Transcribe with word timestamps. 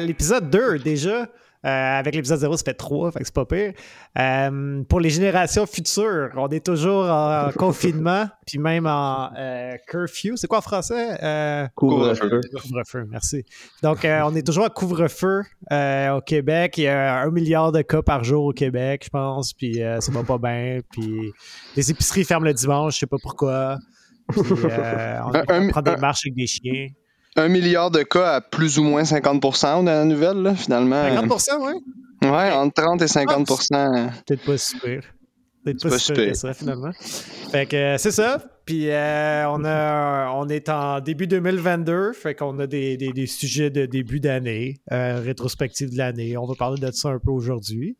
L'épisode 0.00 0.50
2 0.50 0.78
déjà. 0.78 1.28
Euh, 1.64 1.98
avec 1.98 2.14
l'épisode 2.14 2.38
0, 2.38 2.56
ça 2.56 2.62
fait 2.64 2.74
3, 2.74 3.10
fait 3.10 3.18
que 3.18 3.24
c'est 3.24 3.34
pas 3.34 3.44
pire. 3.44 3.72
Euh, 4.16 4.84
pour 4.84 5.00
les 5.00 5.10
générations 5.10 5.66
futures, 5.66 6.30
on 6.36 6.46
est 6.48 6.64
toujours 6.64 7.06
en 7.06 7.50
confinement, 7.56 8.28
puis 8.46 8.58
même 8.58 8.86
en 8.86 9.30
euh, 9.36 9.74
curfew. 9.88 10.36
C'est 10.36 10.46
quoi 10.46 10.58
en 10.58 10.62
français? 10.62 11.68
Couvre-feu. 11.74 12.40
Couvre-feu, 12.62 13.06
merci. 13.10 13.44
Donc, 13.82 14.00
on 14.04 14.36
est 14.36 14.46
toujours 14.46 14.66
en 14.66 14.68
couvre-feu 14.68 15.42
au 15.70 16.20
Québec. 16.20 16.78
Il 16.78 16.84
y 16.84 16.88
a 16.88 17.22
un 17.22 17.30
milliard 17.30 17.72
de 17.72 17.82
cas 17.82 18.02
par 18.02 18.22
jour 18.22 18.44
au 18.44 18.52
Québec, 18.52 19.02
je 19.04 19.10
pense, 19.10 19.52
puis 19.52 19.80
ça 20.00 20.12
va 20.12 20.22
pas 20.22 20.38
bien. 20.38 20.78
Puis 20.92 21.32
les 21.74 21.90
épiceries 21.90 22.24
ferment 22.24 22.46
le 22.46 22.54
dimanche, 22.54 22.94
je 22.94 22.98
sais 23.00 23.06
pas 23.06 23.18
pourquoi. 23.20 23.78
Puis 24.30 24.42
on, 24.42 25.68
prend 25.70 25.82
des 25.82 25.96
marches 25.96 26.26
avec 26.26 26.34
des 26.34 26.46
chiens. 26.46 26.86
Un 27.38 27.48
milliard 27.48 27.92
de 27.92 28.02
cas 28.02 28.34
à 28.34 28.40
plus 28.40 28.80
ou 28.80 28.82
moins 28.82 29.02
50% 29.04 29.84
dans 29.84 29.84
la 29.84 30.04
nouvelle, 30.04 30.42
là, 30.42 30.54
finalement. 30.56 31.02
50%, 31.08 31.50
oui. 31.60 32.28
Ouais, 32.28 32.50
entre 32.50 32.82
30 32.82 33.02
et 33.02 33.06
50%. 33.06 34.10
Peut-être 34.26 34.44
pas 34.44 34.58
super. 34.58 35.02
Peut-être 35.64 35.82
pas 35.88 35.98
que 36.14 36.34
ça, 36.34 36.54
finalement. 36.54 36.92
Fait 37.50 37.66
que 37.66 37.76
euh, 37.76 37.98
c'est 37.98 38.10
ça. 38.12 38.42
Puis 38.64 38.90
euh, 38.90 39.48
on, 39.48 39.64
a, 39.64 40.30
on 40.34 40.46
est 40.48 40.68
en 40.68 41.00
début 41.00 41.26
2022. 41.26 42.12
Fait 42.12 42.34
qu'on 42.34 42.58
a 42.58 42.66
des, 42.66 42.96
des- 42.98 43.12
des 43.12 43.26
sujets 43.26 43.70
de 43.70 43.86
début 43.86 44.20
d'année, 44.20 44.80
euh, 44.92 45.20
rétrospective 45.24 45.90
de 45.90 45.96
l'année. 45.98 46.36
On 46.36 46.44
va 46.46 46.54
parler 46.54 46.78
de 46.80 46.90
ça 46.92 47.08
un 47.08 47.18
peu 47.18 47.30
aujourd'hui. 47.30 47.96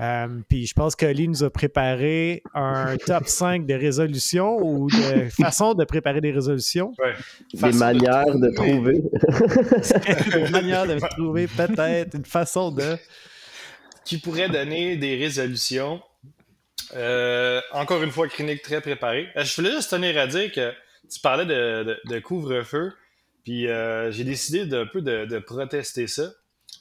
Euh, 0.00 0.28
puis 0.48 0.66
je 0.66 0.74
pense 0.74 0.94
que 0.96 1.06
Lee 1.06 1.26
nous 1.28 1.42
a 1.42 1.50
préparé 1.50 2.42
un 2.54 2.96
top 2.96 3.26
5 3.26 3.66
de 3.66 3.74
résolutions 3.74 4.58
ou 4.64 4.88
de 4.88 5.28
façon 5.30 5.74
de 5.74 5.84
préparer 5.84 6.20
des 6.20 6.30
résolutions. 6.30 6.92
Des 7.52 7.58
Façon 7.58 7.74
de 7.74 7.78
manières 7.80 8.34
de 8.38 8.50
trouver. 8.54 9.02
une 10.46 10.50
manière 10.50 10.86
de 10.86 10.98
trouver 11.16 11.48
peut-être 11.48 12.16
une 12.16 12.24
façon 12.24 12.70
de. 12.70 12.96
qui 14.04 14.18
pourrait 14.18 14.48
donner 14.48 14.96
des 14.96 15.16
résolutions. 15.16 16.00
Euh, 16.94 17.60
encore 17.72 18.02
une 18.02 18.10
fois, 18.10 18.28
clinique 18.28 18.62
très 18.62 18.80
préparée. 18.80 19.28
Euh, 19.36 19.44
Je 19.44 19.54
voulais 19.56 19.72
juste 19.72 19.90
tenir 19.90 20.18
à 20.18 20.26
dire 20.26 20.52
que 20.52 20.72
tu 21.12 21.20
parlais 21.20 21.44
de, 21.46 21.82
de- 21.84 22.00
de 22.04 22.18
couvre-feu, 22.20 22.92
puis 23.44 23.68
euh, 23.68 24.10
j'ai 24.12 24.24
décidé 24.24 24.66
d'un 24.66 24.86
peu 24.86 25.02
de, 25.02 25.24
de 25.26 25.38
protester 25.38 26.06
ça. 26.06 26.30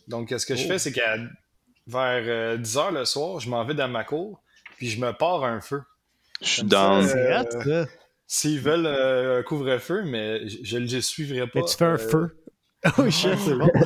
Donc, 0.07 0.33
ce 0.37 0.45
que 0.45 0.55
je 0.55 0.63
Oh. 0.65 0.67
fais, 0.69 0.79
c'est 0.79 0.91
qu'à 0.91 1.15
vers 1.87 2.57
10 2.57 2.75
h 2.77 2.93
le 2.93 3.05
soir, 3.05 3.39
je 3.39 3.49
m'en 3.49 3.63
vais 3.65 3.73
dans 3.73 3.87
ma 3.87 4.03
cour, 4.03 4.41
puis 4.77 4.89
je 4.89 4.99
me 4.99 5.11
pars 5.11 5.43
un 5.43 5.61
feu. 5.61 5.81
Je 6.41 6.47
suis 6.47 6.63
Euh, 6.73 7.03
ça. 7.03 7.85
S'ils 8.25 8.59
veulent 8.59 8.85
euh, 8.87 9.39
un 9.39 9.43
couvre-feu, 9.43 10.03
mais 10.03 10.47
je- 10.47 10.77
ne 10.77 10.87
le 10.91 11.01
suivrai 11.01 11.41
pas. 11.47 11.59
Mais 11.59 11.65
tu 11.65 11.75
fais 11.77 11.85
un 11.85 11.93
Euh, 11.93 11.97
feu? 11.97 12.42
Oh 12.97 13.09
shit, 13.09 13.37
c'est 13.39 13.55
bon. 13.55 13.69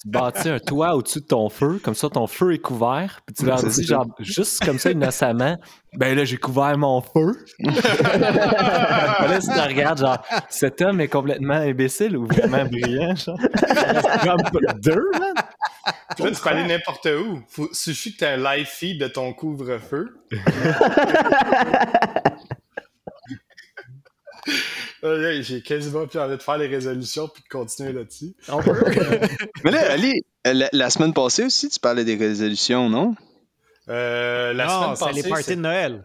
Tu 0.00 0.08
bâtis 0.08 0.48
un 0.48 0.58
toit 0.58 0.96
au-dessus 0.96 1.20
de 1.20 1.26
ton 1.26 1.48
feu, 1.48 1.80
comme 1.82 1.94
ça 1.94 2.08
ton 2.08 2.26
feu 2.26 2.54
est 2.54 2.58
couvert, 2.58 3.20
puis 3.24 3.36
tu 3.36 3.46
leur 3.46 3.62
dis 3.62 3.84
genre 3.84 4.06
juste 4.18 4.64
comme 4.64 4.78
ça 4.78 4.90
innocemment, 4.90 5.56
ben 5.92 6.16
là 6.16 6.24
j'ai 6.24 6.38
couvert 6.38 6.76
mon 6.76 7.00
feu. 7.00 7.38
là 7.60 9.38
tu 9.40 9.46
te 9.46 9.68
regardes 9.68 9.98
genre 9.98 10.20
cet 10.48 10.80
homme 10.82 11.00
est 11.00 11.08
complètement 11.08 11.54
imbécile 11.54 12.16
ou 12.16 12.26
vraiment 12.26 12.64
brillant 12.64 13.14
genre. 13.14 13.38
Comme 14.24 14.80
deux 14.80 15.10
man. 15.12 15.34
Puis 16.16 16.24
là, 16.24 16.30
tu 16.30 16.40
peux 16.40 16.48
aller 16.48 16.66
n'importe 16.66 17.06
où. 17.06 17.40
Faut, 17.48 17.68
suffit 17.72 18.12
que 18.12 18.18
tu 18.18 18.24
aies 18.24 18.28
un 18.28 18.56
live 18.56 18.66
feed 18.66 19.00
de 19.00 19.08
ton 19.08 19.32
couvre-feu. 19.32 20.16
J'ai 25.40 25.62
quasiment 25.62 26.06
plus 26.06 26.18
envie 26.20 26.36
de 26.36 26.42
faire 26.42 26.58
les 26.58 26.68
résolutions 26.68 27.28
puis 27.28 27.42
de 27.42 27.48
continuer 27.48 27.92
là-dessus. 27.92 28.34
Mais 29.64 29.70
là, 29.72 29.90
Ali, 29.92 30.22
la, 30.44 30.68
la 30.72 30.90
semaine 30.90 31.12
passée 31.12 31.44
aussi, 31.44 31.68
tu 31.68 31.80
parlais 31.80 32.04
des 32.04 32.16
résolutions, 32.16 32.88
non? 32.88 33.14
Euh, 33.88 34.52
la 34.52 34.66
non, 34.66 34.70
semaine 34.70 34.96
c'est 34.96 35.04
passée. 35.06 35.22
les 35.22 35.28
parties 35.28 35.44
c'est- 35.44 35.56
de 35.56 35.60
Noël. 35.60 36.04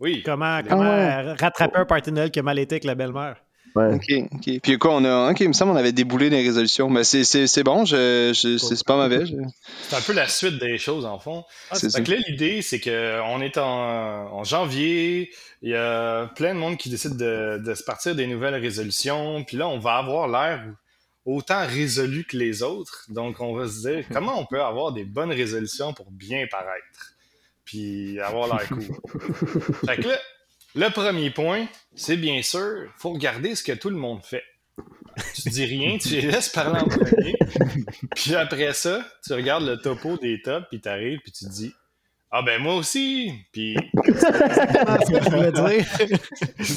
Oui. 0.00 0.22
Comment, 0.24 0.46
Ah 0.46 0.62
comment 0.62 0.90
ouais. 0.90 1.32
rattraper 1.34 1.76
un 1.78 1.84
party 1.84 2.10
de 2.10 2.16
Noël 2.16 2.30
qui 2.30 2.38
a 2.40 2.42
mal 2.42 2.58
été 2.58 2.74
avec 2.76 2.84
la 2.84 2.94
belle-mère? 2.94 3.36
Ouais. 3.74 3.94
OK, 3.94 4.28
OK. 4.34 4.60
Puis 4.62 4.78
quoi, 4.78 4.94
on 4.94 5.04
a... 5.04 5.30
OK, 5.30 5.40
il 5.40 5.48
me 5.48 5.52
semble 5.52 5.72
qu'on 5.72 5.78
avait 5.78 5.92
déboulé 5.92 6.28
les 6.30 6.42
résolutions. 6.42 6.90
Mais 6.90 7.04
c'est, 7.04 7.24
c'est, 7.24 7.46
c'est 7.46 7.62
bon, 7.64 7.84
je, 7.84 8.32
je- 8.34 8.58
c'est, 8.58 8.84
pas 8.84 8.96
mauvais. 8.96 9.24
je- 9.24 9.34
C'est 9.88 9.96
un 9.96 10.00
peu 10.00 10.12
la 10.12 10.28
suite 10.28 10.58
des 10.58 10.76
choses, 10.78 11.06
en 11.06 11.18
fond. 11.18 11.44
ça. 11.90 12.00
Que 12.02 12.10
là, 12.10 12.16
l'idée, 12.28 12.60
c'est 12.62 12.80
qu'on 12.80 13.40
est 13.40 13.56
en, 13.58 13.64
en 14.34 14.44
janvier, 14.44 15.30
il 15.62 15.70
y 15.70 15.74
a 15.74 16.26
plein 16.36 16.54
de 16.54 16.58
monde 16.60 16.76
qui 16.76 16.90
décide 16.90 17.16
de, 17.16 17.62
de 17.64 17.74
se 17.74 17.82
partir 17.84 18.14
des 18.14 18.26
nouvelles 18.26 18.56
résolutions, 18.56 19.42
puis 19.44 19.56
là, 19.56 19.66
on 19.68 19.78
va 19.78 19.94
avoir 19.94 20.28
l'air 20.28 20.62
autant 21.24 21.64
résolu 21.66 22.24
que 22.24 22.36
les 22.36 22.62
autres. 22.62 23.06
Donc, 23.08 23.40
on 23.40 23.54
va 23.54 23.68
se 23.68 23.88
dire, 23.88 24.04
comment 24.12 24.38
on 24.38 24.44
peut 24.44 24.60
avoir 24.62 24.92
des 24.92 25.04
bonnes 25.04 25.32
résolutions 25.32 25.92
pour 25.94 26.10
bien 26.10 26.46
paraître, 26.50 27.14
puis 27.64 28.20
avoir 28.20 28.48
l'air 28.48 28.68
cool? 28.68 28.82
fait 29.86 29.96
que 30.02 30.08
là, 30.08 30.18
le 30.74 30.88
premier 30.90 31.30
point, 31.30 31.66
c'est 31.94 32.16
bien 32.16 32.42
sûr, 32.42 32.90
faut 32.96 33.12
regarder 33.12 33.54
ce 33.54 33.62
que 33.62 33.72
tout 33.72 33.90
le 33.90 33.96
monde 33.96 34.22
fait. 34.24 34.44
Tu 35.34 35.50
dis 35.50 35.64
rien, 35.66 35.98
tu 35.98 36.08
les 36.08 36.22
laisses 36.22 36.48
parler 36.48 36.80
en 36.80 36.88
premier. 36.88 37.34
Puis 38.16 38.34
après 38.34 38.72
ça, 38.72 39.04
tu 39.24 39.34
regardes 39.34 39.64
le 39.64 39.76
topo 39.76 40.16
des 40.16 40.40
tops, 40.40 40.66
puis 40.70 40.80
t'arrives, 40.80 41.20
puis 41.20 41.32
tu 41.32 41.44
te 41.44 41.50
dis 41.50 41.74
Ah 42.34 42.40
ben 42.40 42.62
moi 42.62 42.76
aussi! 42.76 43.30
Puis 43.52 43.76
ce 43.94 45.12
que 45.12 45.22
je 45.22 45.30
voulais 45.30 45.52
dire. 45.76 45.86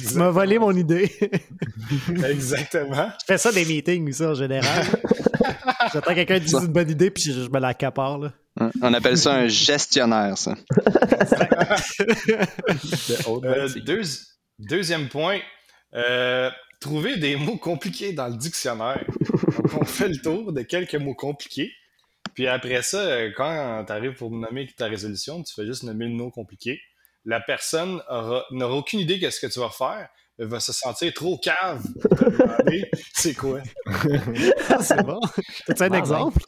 tu 0.09 0.15
m'as 0.17 0.29
volé 0.29 0.59
mon 0.59 0.75
idée. 0.75 1.09
exactement. 2.27 3.09
je 3.21 3.25
fais 3.25 3.37
ça 3.37 3.51
des 3.53 3.63
meetings 3.63 4.09
aussi 4.09 4.25
en 4.25 4.33
général. 4.33 4.85
J'attends 5.93 6.11
que 6.11 6.15
quelqu'un 6.15 6.39
dise 6.39 6.53
une 6.53 6.67
bonne 6.73 6.89
idée 6.89 7.09
puis 7.09 7.23
je, 7.23 7.31
je 7.43 7.49
me 7.49 7.59
l'accapare. 7.59 8.17
là. 8.19 8.33
Hein, 8.59 8.71
On 8.81 8.93
appelle 8.93 9.17
ça 9.17 9.33
un 9.33 9.47
gestionnaire, 9.47 10.37
ça. 10.37 10.55
Euh, 13.27 13.69
deux- 13.85 14.01
deuxième 14.59 15.09
point, 15.09 15.39
euh, 15.93 16.49
trouver 16.81 17.17
des 17.17 17.35
mots 17.35 17.57
compliqués 17.57 18.13
dans 18.13 18.27
le 18.27 18.35
dictionnaire. 18.37 19.03
Donc, 19.09 19.81
on 19.81 19.85
fait 19.85 20.07
le 20.09 20.17
tour 20.17 20.51
de 20.53 20.61
quelques 20.61 20.95
mots 20.95 21.15
compliqués. 21.15 21.71
Puis 22.35 22.47
après 22.47 22.83
ça, 22.83 22.99
euh, 22.99 23.31
quand 23.35 23.85
tu 23.87 23.91
arrives 23.91 24.13
pour 24.13 24.29
nommer 24.29 24.67
ta 24.77 24.85
résolution, 24.87 25.41
tu 25.41 25.53
fais 25.53 25.65
juste 25.65 25.83
nommer 25.83 26.05
le 26.05 26.11
mot 26.13 26.29
compliqué. 26.29 26.79
La 27.25 27.39
personne 27.41 28.01
aura- 28.07 28.45
n'aura 28.51 28.75
aucune 28.75 28.99
idée 28.99 29.17
de 29.17 29.29
ce 29.31 29.39
que 29.39 29.51
tu 29.51 29.59
vas 29.59 29.71
faire. 29.71 30.09
Elle 30.37 30.47
va 30.47 30.59
se 30.59 30.73
sentir 30.73 31.13
trop 31.13 31.37
cave 31.37 31.81
pour 32.01 32.09
te 32.17 32.25
demander 32.25 32.91
c'est 33.13 33.33
quoi? 33.33 33.61
Ah, 34.69 34.79
c'est 34.81 35.01
bon. 35.01 35.21
T'as-tu 35.65 35.83
un 35.83 35.93
exemple? 35.93 36.41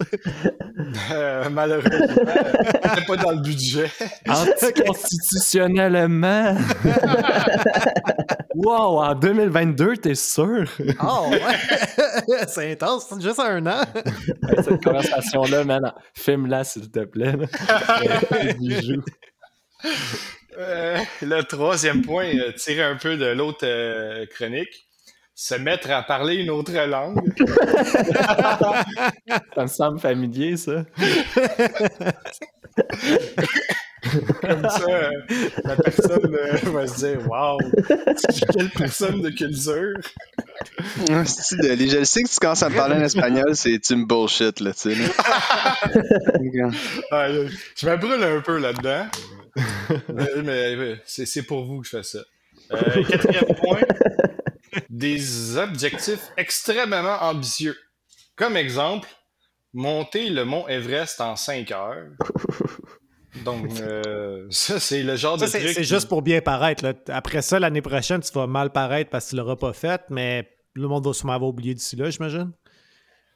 Euh, 1.12 1.50
malheureusement, 1.50 1.96
euh, 1.96 2.44
c'était 2.84 3.06
pas 3.06 3.16
dans 3.16 3.32
le 3.32 3.40
budget. 3.42 3.90
Anticonstitutionnellement. 4.28 6.58
wow, 8.56 9.02
en 9.04 9.16
2022, 9.16 9.96
t'es 9.98 10.16
sûr? 10.16 10.66
Oh, 11.02 11.30
ouais. 11.32 11.40
c'est 12.48 12.74
intense. 12.74 13.06
C'est 13.10 13.22
juste 13.22 13.40
un 13.40 13.66
an. 13.68 13.84
Cette 14.66 14.84
conversation-là, 14.84 15.64
man, 15.64 15.94
filme-la 16.14 16.66
s'il 16.66 16.92
te 16.92 17.06
plaît. 17.06 17.38
là. 17.38 17.46
Euh, 20.58 20.98
le 21.22 21.42
troisième 21.44 22.02
point, 22.02 22.36
euh, 22.36 22.52
tirer 22.54 22.84
un 22.84 22.96
peu 22.96 23.16
de 23.16 23.28
l'autre 23.28 23.60
euh, 23.64 24.26
chronique, 24.26 24.88
se 25.36 25.54
mettre 25.54 25.92
à 25.92 26.02
parler 26.02 26.36
une 26.36 26.50
autre 26.50 26.74
langue. 26.74 27.20
Ça 29.56 29.62
me 29.62 29.68
semble 29.68 30.00
familier, 30.00 30.58
ça. 30.58 30.84
Comme 34.42 34.70
ça, 34.70 34.86
euh, 34.88 35.10
la 35.64 35.76
personne 35.76 36.36
euh, 36.36 36.58
va 36.72 36.88
se 36.88 36.98
dire 37.06 37.30
Waouh, 37.30 37.58
quelle 38.54 38.70
personne 38.70 39.22
de 39.22 39.30
culture? 39.30 39.98
Je 41.08 41.98
le 41.98 42.06
sais 42.06 42.24
que 42.24 42.30
tu 42.30 42.40
commences 42.40 42.64
à 42.64 42.70
me 42.70 42.76
parler 42.76 42.96
en 42.96 43.02
espagnol, 43.02 43.56
c'est 43.56 43.80
tu 43.80 43.96
me 43.96 44.06
bullshit, 44.06 44.60
là, 44.60 44.72
tu 44.74 44.94
sais. 44.94 44.96
là. 44.96 46.70
Ah, 47.12 47.28
là, 47.28 47.50
je 47.76 47.88
me 47.88 47.98
brûle 47.98 48.24
un 48.24 48.42
peu 48.42 48.58
là-dedans. 48.58 49.06
Mais 50.44 50.96
c'est 51.06 51.26
c'est 51.26 51.44
pour 51.44 51.66
vous 51.66 51.82
que 51.82 51.86
je 51.88 51.98
fais 51.98 52.04
ça. 52.04 52.20
Euh, 52.74 53.04
quatrième 53.10 53.56
point, 53.56 53.80
des 54.90 55.58
objectifs 55.58 56.32
extrêmement 56.38 57.18
ambitieux. 57.22 57.76
Comme 58.36 58.58
exemple, 58.58 59.08
monter 59.74 60.30
le 60.30 60.44
mont 60.46 60.68
Everest 60.68 61.22
en 61.22 61.36
5 61.36 61.72
heures. 61.72 62.08
Donc, 63.46 63.70
euh, 63.82 64.46
ça, 64.50 64.80
c'est 64.80 65.04
le 65.04 65.16
genre 65.16 65.40
Ça, 65.40 65.46
de 65.46 65.52
c'est 65.52 65.60
truc. 65.60 65.72
c'est 65.74 65.82
qui- 65.82 65.88
juste 65.88 66.08
pour 66.10 66.22
bien 66.22 66.42
paraître. 66.42 66.84
là. 66.84 66.94
Après 67.10 67.42
ça, 67.42 67.60
l'année 67.60 67.82
prochaine, 67.82 68.22
tu 68.22 68.32
vas 68.34 68.48
mal 68.48 68.72
paraître 68.72 69.10
parce 69.10 69.26
que 69.26 69.30
tu 69.32 69.36
l'auras 69.38 69.56
pas 69.56 69.74
fait, 69.74 70.02
mais 70.10 70.50
le 70.74 70.88
monde 70.88 71.06
va 71.06 71.14
sûrement 71.14 71.34
avoir 71.34 71.50
oublié 71.50 71.74
d'ici 71.74 71.96
là, 71.96 72.10
j'imagine. 72.10 72.52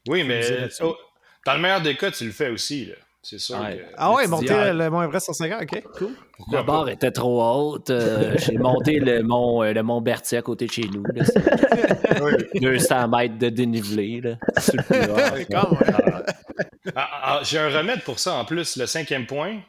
Oui, 0.07 0.23
mais 0.23 0.67
oh, 0.81 0.95
dans 1.45 1.53
le 1.53 1.59
meilleur 1.61 1.81
des 1.81 1.95
cas, 1.95 2.11
tu 2.11 2.25
le 2.25 2.31
fais 2.31 2.49
aussi. 2.49 2.85
Là. 2.87 2.95
C'est 3.23 3.37
sûr. 3.37 3.59
Ouais. 3.59 3.77
que- 3.77 3.83
Ah 3.97 4.11
ouais, 4.13 4.25
monter 4.27 4.49
ah, 4.51 4.73
le, 4.73 4.89
Mont 4.89 5.03
Everest 5.03 5.27
150, 5.27 5.61
ok, 5.61 5.83
cool. 5.97 6.09
pourquoi 6.37 6.57
La 6.59 6.63
pas? 6.63 6.71
barre 6.71 6.89
était 6.89 7.11
trop 7.11 7.43
haute. 7.43 7.89
euh, 7.91 8.35
J'ai 8.39 8.57
monté 8.57 8.99
le 8.99 9.21
mont, 9.21 9.61
euh, 9.63 9.73
le 9.73 9.83
mont 9.83 10.01
Berthier 10.01 10.39
à 10.39 10.41
côté 10.41 10.65
de 10.65 10.71
chez 10.71 10.87
nous. 10.91 11.03
là. 11.13 11.23
C'est 11.25 12.21
Oui. 12.21 12.59
200 12.61 13.07
mètres 13.09 13.37
de 13.37 13.49
dénivelé. 13.49 14.21
Là, 14.21 14.35
sur 14.59 14.73
même. 14.89 16.25
Ah, 16.95 17.09
ah, 17.23 17.39
J'ai 17.43 17.59
un 17.59 17.69
remède 17.69 18.01
pour 18.03 18.19
ça 18.19 18.33
en 18.33 18.45
plus. 18.45 18.75
Le 18.75 18.85
cinquième 18.85 19.25
point, 19.27 19.59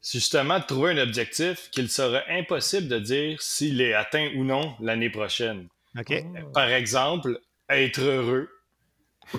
c'est 0.00 0.18
justement 0.18 0.58
de 0.58 0.64
trouver 0.64 0.92
un 0.92 0.98
objectif 1.02 1.68
qu'il 1.70 1.88
serait 1.90 2.24
impossible 2.30 2.88
de 2.88 2.98
dire 2.98 3.40
s'il 3.40 3.80
est 3.80 3.94
atteint 3.94 4.28
ou 4.36 4.44
non 4.44 4.74
l'année 4.80 5.10
prochaine. 5.10 5.68
Ok. 5.98 6.24
Par 6.54 6.68
exemple, 6.70 7.38
être 7.70 8.00
heureux, 8.00 8.48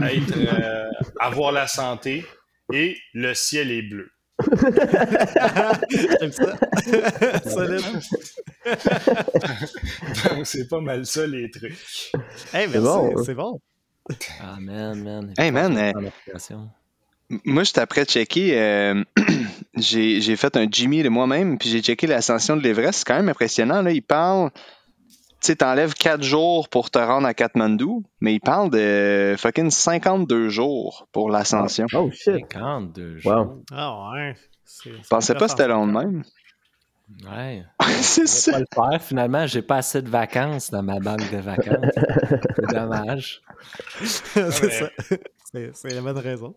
être, 0.02 0.34
euh, 0.38 0.90
avoir 1.20 1.52
la 1.52 1.68
santé 1.68 2.26
et 2.74 2.98
le 3.14 3.34
ciel 3.34 3.72
est 3.72 3.82
bleu. 3.82 4.12
J'aime 5.90 6.32
ça. 6.32 6.58
Solide. 7.50 7.82
Donc, 10.30 10.46
c'est 10.46 10.68
pas 10.70 10.80
mal 10.82 11.06
ça 11.06 11.26
les 11.26 11.50
trucs. 11.50 12.12
Hey, 12.54 12.68
bon, 12.68 13.12
hein. 13.18 13.24
c'est 13.26 13.34
bon. 13.34 13.60
Ah, 14.40 14.58
man, 14.60 15.04
man. 15.04 15.34
Hey, 15.38 15.52
man, 15.52 15.78
euh, 15.78 15.92
Moi, 17.46 17.64
j'étais 17.64 17.82
après 17.82 18.06
checker. 18.06 18.60
euh, 18.60 19.04
j'ai 19.76 20.22
j'ai 20.22 20.36
fait 20.36 20.56
un 20.56 20.68
Jimmy 20.70 21.04
de 21.04 21.10
moi-même, 21.10 21.58
puis 21.58 21.70
j'ai 21.70 21.82
checké 21.82 22.08
l'ascension 22.08 22.56
de 22.56 22.62
l'Everest. 22.62 23.00
C'est 23.00 23.06
quand 23.06 23.16
même 23.16 23.30
impressionnant. 23.30 23.82
Là. 23.82 23.92
Il 23.92 24.02
parle. 24.02 24.52
Tu 25.40 25.48
sais, 25.48 25.56
t'enlèves 25.58 25.94
4 25.94 26.24
jours 26.24 26.68
pour 26.68 26.90
te 26.90 26.98
rendre 26.98 27.28
à 27.28 27.34
Katmandou, 27.36 28.04
mais 28.22 28.34
il 28.34 28.40
parle 28.40 28.72
de 28.72 29.36
fucking 29.38 29.70
52 29.70 30.50
jours 30.50 31.08
pour 31.12 31.30
l'ascension. 31.30 31.86
Oh 31.94 32.10
shit. 32.12 32.46
52 32.54 33.18
jours. 33.20 33.32
Wow. 33.34 33.64
Ah 33.72 34.12
ouais. 34.14 34.36
Je 34.84 35.08
pensais 35.10 35.36
pas 35.36 35.46
que 35.46 35.52
c'était 35.52 35.68
long 35.68 35.86
de 35.88 35.92
même. 35.94 36.24
Ouais. 37.32 37.64
c'est 38.02 38.28
ça. 38.28 38.54
pas 38.54 38.60
le 38.60 38.66
faire. 38.92 39.02
Finalement, 39.02 39.46
j'ai 39.46 39.62
pas 39.62 39.78
assez 39.78 40.02
de 40.02 40.10
vacances 40.10 40.72
dans 40.72 40.82
ma 40.84 41.00
banque 41.00 41.32
de 41.32 41.38
vacances. 41.38 41.94
C'est 42.56 42.76
dommage. 42.76 43.42
c'est 44.04 44.44
Ouais. 44.44 44.72
ça. 44.72 44.90
C'est 45.74 45.94
la 45.94 46.02
bonne 46.02 46.18
raison. 46.18 46.56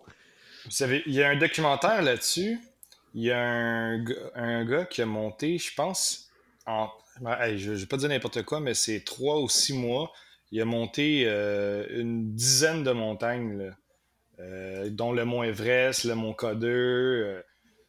Vous 0.65 0.71
savez, 0.71 1.03
il 1.07 1.13
y 1.15 1.23
a 1.23 1.29
un 1.29 1.37
documentaire 1.37 2.03
là-dessus. 2.03 2.59
Il 3.15 3.23
y 3.25 3.31
a 3.31 3.39
un 3.41 4.65
gars 4.65 4.85
qui 4.87 5.03
a 5.03 5.07
monté, 5.07 5.59
je 5.59 5.73
pense, 5.75 6.31
en. 6.67 6.89
Ben, 7.21 7.57
je 7.57 7.73
ne 7.73 7.77
vais 7.77 7.87
pas 7.87 7.97
dire 7.97 8.09
n'importe 8.09 8.43
quoi, 8.43 8.61
mais 8.61 8.75
c'est 8.75 9.05
trois 9.05 9.41
ou 9.41 9.49
six 9.49 9.73
mois. 9.75 10.13
Il 10.53 10.61
a 10.61 10.65
monté 10.65 11.25
euh, 11.27 11.87
une 11.91 12.35
dizaine 12.35 12.83
de 12.83 12.93
montagnes. 12.93 13.73
Euh, 14.41 14.89
dont 14.89 15.13
le 15.13 15.27
mont 15.27 15.43
Everest, 15.43 16.05
le 16.05 16.15
mont 16.15 16.33
K2. 16.33 16.65
euh, 16.65 17.43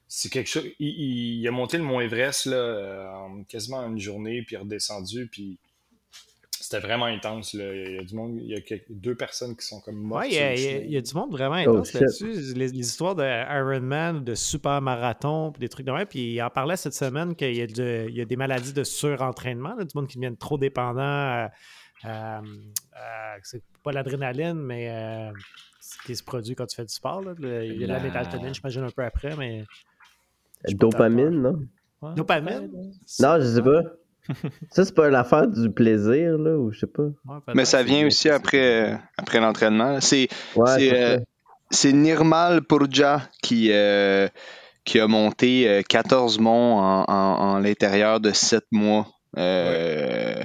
c'est 0.09 0.29
quelque 0.29 0.49
chose. 0.49 0.65
Il, 0.79 1.47
a 1.47 1.51
monté 1.51 1.77
le 1.77 1.83
mont 1.83 2.01
Everest 2.01 2.45
là, 2.45 3.13
en 3.15 3.43
quasiment 3.45 3.81
une 3.87 3.97
journée, 3.97 4.41
puis 4.41 4.57
redescendu, 4.57 5.27
puis 5.27 5.57
c'était 6.71 6.87
vraiment 6.87 7.05
intense. 7.05 7.53
Là. 7.53 7.73
Il 7.73 7.95
y 7.95 7.99
a 7.99 8.03
du 8.03 8.15
monde, 8.15 8.37
il 8.41 8.49
y 8.49 8.55
a 8.55 8.61
quelques- 8.61 8.89
deux 8.89 9.15
personnes 9.15 9.55
qui 9.55 9.65
sont 9.65 9.81
comme 9.81 9.95
mortes. 9.95 10.23
Ouais, 10.23 10.29
il 10.29 10.35
y, 10.35 10.39
a- 10.39 10.77
il 10.77 10.93
y 10.93 11.01
du 11.01 11.13
monde 11.13 11.31
vraiment 11.31 11.55
Oh, 11.67 11.69
intense 11.71 11.93
là-dessus. 11.93 12.53
Les, 12.55 12.67
les 12.69 12.79
histoires 12.79 13.15
de 13.15 13.23
Ironman, 13.23 14.23
de 14.23 14.35
super 14.35 14.81
marathon, 14.81 15.51
puis 15.51 15.59
des 15.59 15.69
trucs 15.69 15.85
de 15.85 15.91
même. 15.91 16.05
Puis 16.05 16.33
il 16.33 16.41
en 16.41 16.49
parlait 16.49 16.77
cette 16.77 16.93
semaine 16.93 17.35
qu'il 17.35 17.55
y, 17.55 17.61
a 17.61 17.67
de- 17.67 18.05
il 18.09 18.15
y 18.15 18.21
a 18.21 18.25
des 18.25 18.35
maladies 18.37 18.73
de 18.73 18.83
surentraînement, 18.83 19.75
là, 19.75 19.83
du 19.83 19.91
monde 19.95 20.07
qui 20.07 20.17
deviennent 20.17 20.37
trop 20.37 20.57
dépendants. 20.57 21.01
à- 21.01 21.51
à- 22.03 22.37
à- 22.93 23.35
c'est 23.43 23.61
pas 23.83 23.91
l'adrénaline, 23.91 24.55
mais 24.55 24.89
euh, 24.89 25.31
ce 25.79 25.97
qui 26.05 26.15
se 26.15 26.23
produit 26.23 26.55
quand 26.55 26.65
tu 26.65 26.75
fais 26.75 26.85
du 26.85 26.93
sport. 26.93 27.21
là. 27.21 27.33
Le- 27.37 27.65
il 27.65 27.79
y 27.79 27.83
a 27.83 27.87
la 27.87 27.99
mélatonine, 27.99 28.53
j'imagine, 28.55 28.83
un 28.83 28.89
peu 28.89 29.03
après, 29.03 29.35
mais. 29.35 29.65
Dopamine, 30.69 31.41
non? 31.41 31.59
Ouais, 32.01 32.15
Dopamine? 32.15 32.69
Non, 33.19 33.37
je 33.39 33.45
sais 33.45 33.61
pas. 33.61 33.81
Ça, 34.69 34.85
c'est 34.85 34.93
pas 34.95 35.09
l'affaire 35.09 35.47
du 35.47 35.69
plaisir, 35.71 36.37
là, 36.37 36.55
ou 36.57 36.71
je 36.71 36.79
sais 36.79 36.87
pas. 36.87 37.03
Ouais. 37.03 37.39
Mais 37.55 37.65
ça 37.65 37.83
vient 37.83 38.05
aussi 38.07 38.29
après, 38.29 38.91
euh, 38.93 38.95
après 39.17 39.39
l'entraînement. 39.39 39.99
C'est 40.01 40.27
Ouais, 40.55 40.93
euh, 40.93 41.19
c'est 41.69 41.91
Nirmal 41.93 42.61
Purja 42.61 43.23
qui, 43.41 43.69
euh, 43.71 44.27
qui 44.85 44.99
a 44.99 45.07
monté 45.07 45.67
euh, 45.67 45.81
14 45.87 46.39
monts 46.39 46.77
en, 46.79 47.03
en- 47.07 47.39
en 47.55 47.59
l'intérieur 47.59 48.19
de 48.19 48.31
7 48.31 48.63
mois. 48.71 49.07
Euh, 49.37 50.43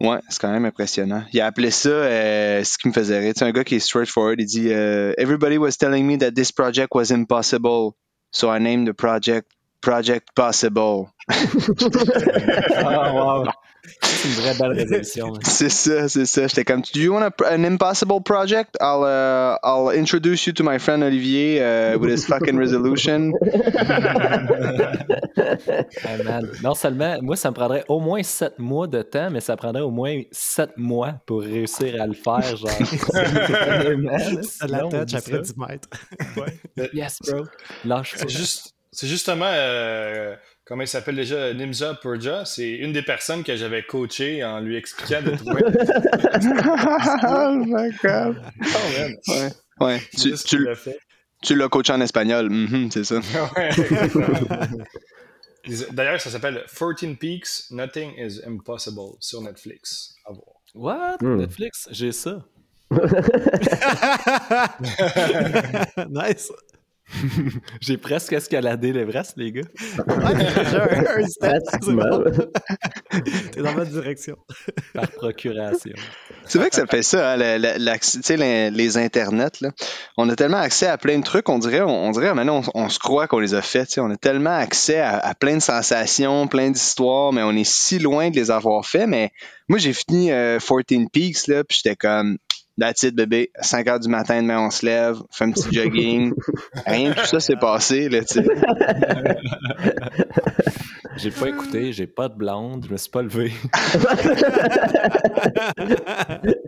ouais, 0.00 0.18
c'est 0.28 0.40
quand 0.40 0.50
même 0.50 0.64
impressionnant. 0.64 1.22
Il 1.32 1.40
a 1.40 1.46
appelé 1.46 1.70
ça 1.70 1.88
euh, 1.90 2.64
ce 2.64 2.78
qui 2.78 2.88
me 2.88 2.92
faisait 2.92 3.18
rire. 3.20 3.32
C'est 3.36 3.44
un 3.44 3.52
gars 3.52 3.64
qui 3.64 3.76
est 3.76 3.80
straightforward. 3.80 4.40
Il 4.40 4.46
dit 4.46 4.68
euh, 4.72 5.12
Everybody 5.18 5.58
was 5.58 5.72
telling 5.78 6.06
me 6.06 6.16
that 6.18 6.32
this 6.32 6.50
project 6.52 6.88
was 6.94 7.10
impossible, 7.12 7.92
so 8.30 8.50
I 8.54 8.58
named 8.60 8.88
the 8.88 8.92
project 8.94 9.50
Project 9.80 10.28
Possible. 10.34 11.06
Ah, 12.76 13.12
wow. 13.12 13.44
C'est 14.02 14.28
une 14.28 14.34
vraie 14.34 14.54
belle 14.58 14.72
résolution. 14.72 15.26
là. 15.28 15.38
C'est 15.44 15.68
ça, 15.68 16.08
c'est 16.08 16.26
ça. 16.26 16.48
J'étais 16.48 16.64
comme, 16.64 16.80
do 16.92 16.98
you 17.00 17.12
want 17.12 17.22
a, 17.22 17.30
an 17.54 17.62
impossible 17.62 18.20
project? 18.20 18.76
I'll, 18.80 19.04
uh, 19.04 19.58
I'll 19.62 19.90
introduce 19.96 20.44
you 20.44 20.52
to 20.54 20.64
my 20.64 20.76
friend 20.80 21.04
Olivier 21.04 21.60
uh, 21.62 21.96
with 21.96 22.10
his 22.10 22.26
fucking 22.26 22.56
resolution. 22.58 23.32
Man. 26.24 26.50
Non 26.62 26.74
seulement, 26.74 27.18
moi, 27.22 27.36
ça 27.36 27.50
me 27.50 27.54
prendrait 27.54 27.84
au 27.88 28.00
moins 28.00 28.22
7 28.22 28.58
mois 28.58 28.86
de 28.88 29.02
temps, 29.02 29.30
mais 29.30 29.40
ça 29.40 29.56
prendrait 29.56 29.82
au 29.82 29.90
moins 29.90 30.20
7 30.32 30.70
mois 30.76 31.14
pour 31.26 31.42
réussir 31.42 32.00
à 32.00 32.06
le 32.06 32.14
faire. 32.14 32.56
Genre, 32.56 32.70
C'est 34.42 34.68
la 34.68 34.80
touch 34.80 35.14
après 35.14 35.40
10 35.40 35.54
mètres. 35.56 35.88
Yes, 36.92 37.18
bro. 37.26 37.44
Lâche 37.84 38.16
pas. 38.18 38.26
Juste, 38.26 38.74
c'est 38.96 39.06
justement, 39.08 39.50
euh, 39.50 40.34
comment 40.64 40.82
il 40.82 40.88
s'appelle 40.88 41.16
déjà, 41.16 41.52
Nimza 41.52 41.96
Purja. 41.96 42.46
C'est 42.46 42.70
une 42.70 42.94
des 42.94 43.02
personnes 43.02 43.44
que 43.44 43.54
j'avais 43.54 43.82
coaché 43.82 44.42
en 44.42 44.60
lui 44.60 44.74
expliquant 44.74 45.20
de 45.20 45.32
trouver. 45.32 45.60
oh 47.28 47.62
my 47.66 47.90
god. 48.02 48.42
Oh. 48.64 48.68
Ouais, 49.28 49.50
ouais. 49.80 50.00
Tu, 51.42 51.56
l'as 51.56 51.68
coaché 51.68 51.92
en 51.92 52.00
espagnol, 52.00 52.48
Mhm, 52.48 52.90
c'est 52.90 53.04
ça. 53.04 53.16
Ouais. 53.54 53.68
D'ailleurs, 55.92 56.18
ça 56.18 56.30
s'appelle 56.30 56.64
14 56.66 57.16
Peaks, 57.20 57.70
Nothing 57.70 58.14
is 58.16 58.40
Impossible 58.46 59.18
sur 59.20 59.42
Netflix. 59.42 60.14
À 60.24 60.32
voir. 60.32 60.56
What? 60.74 61.18
Hmm. 61.20 61.36
Netflix? 61.36 61.86
J'ai 61.90 62.12
ça. 62.12 62.42
nice. 66.08 66.50
J'ai 67.80 67.96
presque 67.96 68.32
escaladé 68.32 68.92
l'Everest, 68.92 69.34
les 69.36 69.52
gars. 69.52 69.62
Ouais, 69.98 70.34
déjà 70.34 70.88
un, 70.90 71.22
un 71.22 71.26
step. 71.28 71.62
T'es 73.52 73.62
dans 73.62 73.74
ma 73.74 73.84
direction. 73.84 74.36
Par 74.92 75.10
procuration. 75.12 75.92
C'est 76.46 76.58
vrai 76.58 76.68
que 76.70 76.76
ça 76.76 76.86
fait 76.86 77.02
ça, 77.02 77.32
hein, 77.32 77.36
les, 77.36 78.70
les 78.70 78.96
internets. 78.98 79.60
Là. 79.60 79.70
On 80.16 80.28
a 80.28 80.36
tellement 80.36 80.58
accès 80.58 80.86
à 80.86 80.98
plein 80.98 81.18
de 81.18 81.24
trucs, 81.24 81.48
on 81.48 81.58
dirait, 81.58 81.82
on, 81.82 82.06
on 82.06 82.10
dirait 82.10 82.34
maintenant, 82.34 82.62
on, 82.74 82.86
on 82.86 82.88
se 82.88 82.98
croit 82.98 83.28
qu'on 83.28 83.38
les 83.38 83.54
a 83.54 83.62
faits. 83.62 83.98
On 83.98 84.10
a 84.10 84.16
tellement 84.16 84.56
accès 84.56 84.98
à, 84.98 85.18
à 85.18 85.34
plein 85.34 85.54
de 85.54 85.62
sensations, 85.62 86.48
plein 86.48 86.70
d'histoires, 86.70 87.32
mais 87.32 87.42
on 87.42 87.52
est 87.52 87.68
si 87.68 87.98
loin 87.98 88.30
de 88.30 88.36
les 88.36 88.50
avoir 88.50 88.84
faits. 88.84 89.08
Mais 89.08 89.30
moi, 89.68 89.78
j'ai 89.78 89.92
fini 89.92 90.32
euh, 90.32 90.58
14 90.58 91.06
Peaks, 91.12 91.46
là, 91.46 91.64
puis 91.64 91.80
j'étais 91.82 91.96
comme, 91.96 92.38
that's 92.78 93.02
it, 93.02 93.14
bébé. 93.14 93.50
5 93.60 93.88
heures 93.88 94.00
du 94.00 94.08
matin, 94.08 94.42
demain, 94.42 94.60
on 94.60 94.70
se 94.70 94.84
lève, 94.84 95.18
on 95.20 95.32
fait 95.32 95.44
un 95.44 95.52
petit 95.52 95.72
jogging. 95.72 96.32
Rien 96.86 97.10
de 97.10 97.14
tout 97.14 97.26
ça 97.26 97.40
s'est 97.40 97.56
passé, 97.56 98.08
là, 98.08 98.24
tu 98.24 98.34
sais. 98.34 98.44
J'ai 101.16 101.30
pas 101.30 101.48
écouté, 101.48 101.94
j'ai 101.94 102.06
pas 102.06 102.28
de 102.28 102.34
blonde, 102.34 102.84
je 102.86 102.92
me 102.92 102.98
suis 102.98 103.10
pas 103.10 103.22
levé. 103.22 103.50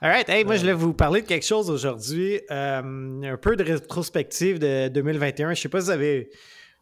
All 0.00 0.10
right. 0.10 0.28
Hey, 0.28 0.44
moi, 0.44 0.56
je 0.56 0.60
voulais 0.60 0.72
vous 0.72 0.94
parler 0.94 1.22
de 1.22 1.26
quelque 1.26 1.44
chose 1.44 1.70
aujourd'hui. 1.70 2.40
Euh, 2.50 3.22
un 3.22 3.36
peu 3.36 3.56
de 3.56 3.64
rétrospective 3.64 4.58
de 4.58 4.88
2021. 4.88 5.54
Je 5.54 5.62
sais 5.62 5.68
pas 5.68 5.80
si 5.80 5.86
vous 5.86 5.90
avez 5.90 6.30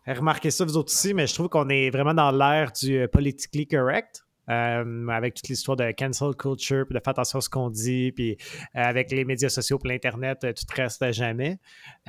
remarqué 0.07 0.51
ça, 0.51 0.65
vous 0.65 0.77
autres 0.77 0.93
aussi, 0.93 1.15
mais 1.15 1.27
je 1.27 1.35
trouve 1.35 1.49
qu'on 1.49 1.69
est 1.69 1.91
vraiment 1.91 2.15
dans 2.15 2.31
l'ère 2.31 2.73
du 2.73 2.99
euh, 2.99 3.09
politically 3.09 3.67
correct. 3.67 4.24
Euh, 4.51 5.09
avec 5.09 5.35
toute 5.35 5.49
l'histoire 5.49 5.77
de 5.77 5.91
cancel 5.93 6.35
culture, 6.39 6.85
puis 6.87 6.95
de 6.95 7.01
faire 7.03 7.11
attention 7.13 7.39
à 7.39 7.43
ce 7.43 7.49
qu'on 7.49 7.71
dit, 7.71 8.13
puis 8.13 8.37
euh, 8.77 8.81
avec 8.83 9.11
les 9.11 9.25
médias 9.25 9.49
sociaux, 9.49 9.79
puis 9.79 9.91
l'Internet, 9.91 10.45
euh, 10.45 10.53
tout 10.53 10.65
reste 10.77 11.03
à 11.03 11.13
jamais. 11.13 11.59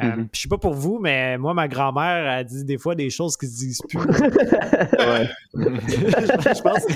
Euh, 0.01 0.05
Mhm. 0.05 0.27
puis 0.27 0.29
Je 0.33 0.41
sais 0.41 0.49
pas 0.49 0.57
pour 0.57 0.73
vous, 0.73 0.99
mais 1.01 1.37
moi, 1.37 1.53
ma 1.53 1.67
grand-mère 1.67 2.29
a 2.29 2.43
dit 2.43 2.63
des 2.65 2.77
fois 2.77 2.95
des 2.95 3.09
choses 3.09 3.37
qui 3.37 3.47
se 3.47 3.55
disent 3.57 3.81
plus. 3.87 3.99
Ouais. 3.99 5.29
je 5.53 6.61
pense 6.61 6.85
que- 6.85 6.95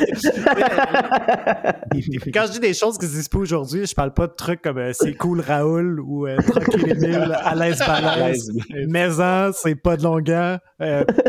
quand 2.32 2.46
je 2.48 2.52
dis 2.54 2.60
des 2.60 2.74
choses 2.74 2.98
qui 2.98 3.06
se 3.06 3.12
disent 3.14 3.30
pas 3.30 3.40
aujourd'hui, 3.40 3.86
je 3.86 3.94
parle 3.96 4.14
pas 4.14 4.28
de 4.28 4.34
trucs 4.34 4.62
comme 4.62 4.78
euh, 4.78 4.92
c'est 4.94 5.14
cool 5.16 5.40
Raoul 5.42 6.00
ou 6.02 6.28
euh, 6.28 6.38
tranquille 6.38 6.90
Émile, 6.90 7.38
à 7.42 7.56
l'aise 7.56 7.80
balèze. 7.80 8.52
Maison, 8.88 9.52
c'est 9.54 9.76
pas 9.76 9.98
de 9.98 10.04
longueur. 10.04 10.60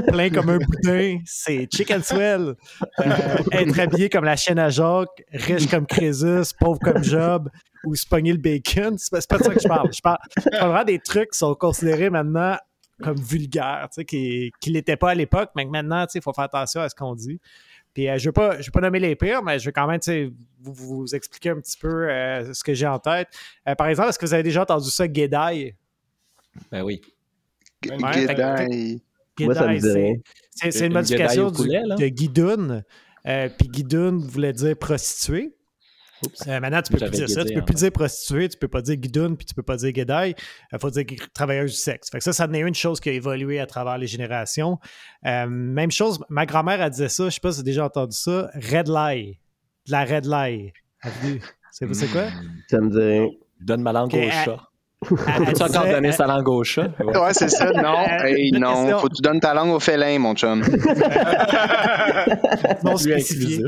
plein 0.08 0.30
comme 0.30 0.48
un 0.50 0.58
boudin, 0.58 1.18
c'est 1.24 1.68
chicken 1.72 2.02
swell. 2.02 2.54
Euh, 3.00 3.04
être 3.52 3.78
habillé 3.78 3.99
comme 4.08 4.24
la 4.24 4.36
chaîne 4.36 4.58
à 4.58 4.68
Jacques, 4.70 5.22
riche 5.32 5.68
comme 5.68 5.86
Crésus, 5.86 6.54
pauvre 6.60 6.78
comme 6.80 7.02
Job, 7.04 7.50
ou 7.84 7.94
se 7.94 8.06
pogner 8.06 8.32
le 8.32 8.38
bacon. 8.38 8.96
C'est 8.98 9.10
pas, 9.28 9.38
de 9.38 9.42
ça 9.44 9.54
que 9.54 9.60
je 9.60 9.68
parle. 9.68 9.92
Je 9.92 10.00
parle, 10.00 10.18
je 10.36 10.42
parle 10.50 10.68
vraiment 10.70 10.84
des 10.84 10.98
trucs 10.98 11.30
qui 11.32 11.38
sont 11.38 11.54
considérés 11.54 12.10
maintenant 12.10 12.56
comme 13.02 13.16
vulgaires, 13.18 13.88
tu 13.90 13.96
sais, 14.00 14.04
qui 14.04 14.52
qui 14.60 14.70
l'étaient 14.70 14.96
pas 14.96 15.10
à 15.10 15.14
l'époque, 15.14 15.50
mais 15.56 15.64
que 15.64 15.70
maintenant, 15.70 16.04
tu 16.06 16.12
sais, 16.12 16.18
il 16.18 16.22
faut 16.22 16.32
faire 16.34 16.44
attention 16.44 16.80
à 16.82 16.88
ce 16.88 16.94
qu'on 16.94 17.14
dit. 17.14 17.40
Puis 17.94 18.08
euh, 18.08 18.18
je 18.18 18.24
ne 18.24 18.28
vais, 18.28 18.32
pas- 18.32 18.60
je 18.60 18.66
vais 18.66 18.70
pas 18.72 18.80
nommer 18.82 19.00
les 19.00 19.16
pires, 19.16 19.42
mais 19.42 19.58
je 19.58 19.64
vais 19.64 19.72
quand 19.72 19.86
même 19.86 19.98
tu 20.00 20.10
sais, 20.10 20.32
vous, 20.60 20.74
vous 20.74 21.14
expliquer 21.14 21.50
un 21.50 21.56
petit 21.60 21.78
peu 21.78 22.08
euh, 22.10 22.52
ce 22.52 22.62
que 22.62 22.74
j'ai 22.74 22.86
en 22.86 22.98
tête. 22.98 23.28
Euh, 23.66 23.74
par 23.74 23.88
exemple, 23.88 24.10
est-ce 24.10 24.18
que 24.18 24.26
vous 24.26 24.34
avez 24.34 24.42
déjà 24.42 24.62
entendu 24.62 24.90
ça, 24.90 25.08
Guédaille? 25.08 25.74
Ben 26.70 26.82
oui. 26.82 27.00
Ouais, 27.88 27.96
Guédaille. 28.26 29.02
Guédaille, 29.36 29.80
c'est- 29.80 30.86
une 30.86 30.92
modification 30.92 31.50
du- 31.50 31.68
de 31.96 32.08
guidoune. 32.08 32.84
Euh, 33.26 33.48
puis 33.58 33.68
guidoune 33.68 34.18
voulait 34.18 34.52
dire 34.52 34.76
prostituée. 34.76 35.54
Oups. 36.22 36.46
Euh, 36.48 36.60
maintenant, 36.60 36.82
tu 36.82 36.92
peux 36.92 36.98
plus 36.98 37.10
dire 37.10 37.30
ça. 37.30 37.44
Tu 37.44 37.54
peux 37.54 37.62
plus 37.64 37.74
dire 37.76 37.92
prostituée, 37.92 38.48
tu 38.48 38.58
peux 38.58 38.68
pas 38.68 38.82
dire 38.82 38.96
guidoune, 38.96 39.36
puis 39.38 39.46
tu 39.46 39.54
peux 39.54 39.62
pas 39.62 39.76
dire 39.76 39.90
guédaille. 39.92 40.34
Il 40.72 40.78
faut 40.78 40.90
dire 40.90 41.04
travailleuse 41.32 41.70
du 41.72 41.76
sexe. 41.78 42.10
Fait 42.10 42.18
que 42.18 42.24
ça, 42.24 42.32
ça 42.34 42.46
en 42.46 42.52
est 42.52 42.60
une 42.60 42.74
chose 42.74 43.00
qui 43.00 43.08
a 43.08 43.12
évolué 43.12 43.58
à 43.58 43.66
travers 43.66 43.96
les 43.96 44.06
générations. 44.06 44.78
Euh, 45.26 45.46
même 45.48 45.90
chose, 45.90 46.18
ma 46.28 46.44
grand-mère, 46.44 46.80
elle 46.82 46.90
disait 46.90 47.08
ça, 47.08 47.24
je 47.24 47.30
sais 47.30 47.40
pas 47.40 47.52
si 47.52 47.56
vous 47.56 47.60
avez 47.60 47.70
déjà 47.70 47.84
entendu 47.86 48.14
ça, 48.16 48.50
red 48.54 48.88
lie. 48.88 49.38
De 49.86 49.92
la 49.92 50.04
red 50.04 50.26
lie. 50.26 50.72
C'est 51.72 51.94
c'est 51.94 52.08
quoi? 52.08 52.24
Ça 52.68 52.80
me 52.80 52.90
dit. 52.90 53.38
Donne 53.60 53.80
ma 53.82 53.92
langue 53.92 54.12
au 54.14 54.20
chat. 54.30 54.58
Elle- 55.02 55.16
elle 55.38 55.44
Peux-tu 55.46 55.62
encore 55.62 55.86
donner 55.86 56.12
sa 56.12 56.26
langue 56.26 56.46
au 56.48 56.62
chat? 56.62 56.88
Ouais. 57.00 57.16
Ouais, 57.18 57.32
c'est 57.32 57.48
ça. 57.48 57.70
Non, 57.72 57.96
Euh, 58.06 58.24
hey, 58.26 58.52
non. 58.52 58.74
question. 58.74 58.98
Faut 58.98 59.08
que 59.08 59.14
tu 59.14 59.22
donnes 59.22 59.40
ta 59.40 59.54
langue 59.54 59.70
au 59.70 59.80
félin, 59.80 60.18
mon 60.18 60.34
chum. 60.34 60.62
non 62.84 62.94
Plus 62.96 63.04
spécifié. 63.10 63.64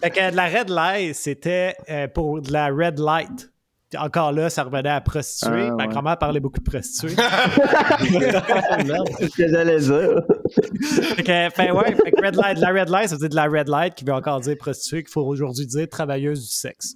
Fait 0.00 0.10
que 0.10 0.30
de 0.30 0.36
la 0.36 0.46
red 0.48 0.68
light, 0.68 1.14
c'était 1.14 1.74
euh, 1.88 2.08
pour 2.08 2.40
de 2.40 2.52
la 2.52 2.68
red 2.68 2.98
light. 2.98 3.50
Encore 3.98 4.30
là, 4.30 4.48
ça 4.50 4.62
revenait 4.62 4.88
à 4.88 5.00
prostituée. 5.00 5.66
Ah, 5.68 5.74
Ma 5.74 5.84
ouais. 5.86 5.88
grand-mère 5.88 6.16
parlait 6.16 6.38
beaucoup 6.38 6.60
de 6.60 6.64
prostituées. 6.64 7.16
C'est 9.18 9.28
ce 9.28 9.36
que 9.36 9.48
j'allais 9.48 9.80
dire. 9.80 10.22
fait 11.16 11.22
que, 11.24 11.50
fait, 11.54 11.70
ouais, 11.72 11.94
fait 11.96 12.12
que 12.12 12.24
red 12.24 12.36
light, 12.36 12.56
de 12.56 12.60
la 12.60 12.68
red 12.70 12.88
light, 12.88 13.08
ça 13.08 13.16
veut 13.16 13.20
dire 13.20 13.28
de 13.30 13.34
la 13.34 13.46
red 13.46 13.68
light 13.68 13.94
qui 13.96 14.04
veut 14.04 14.12
encore 14.12 14.40
dire 14.40 14.56
prostituée, 14.56 15.02
qu'il 15.02 15.10
faut 15.12 15.22
aujourd'hui 15.26 15.66
dire 15.66 15.88
travailleuse 15.88 16.40
du 16.46 16.52
sexe. 16.52 16.94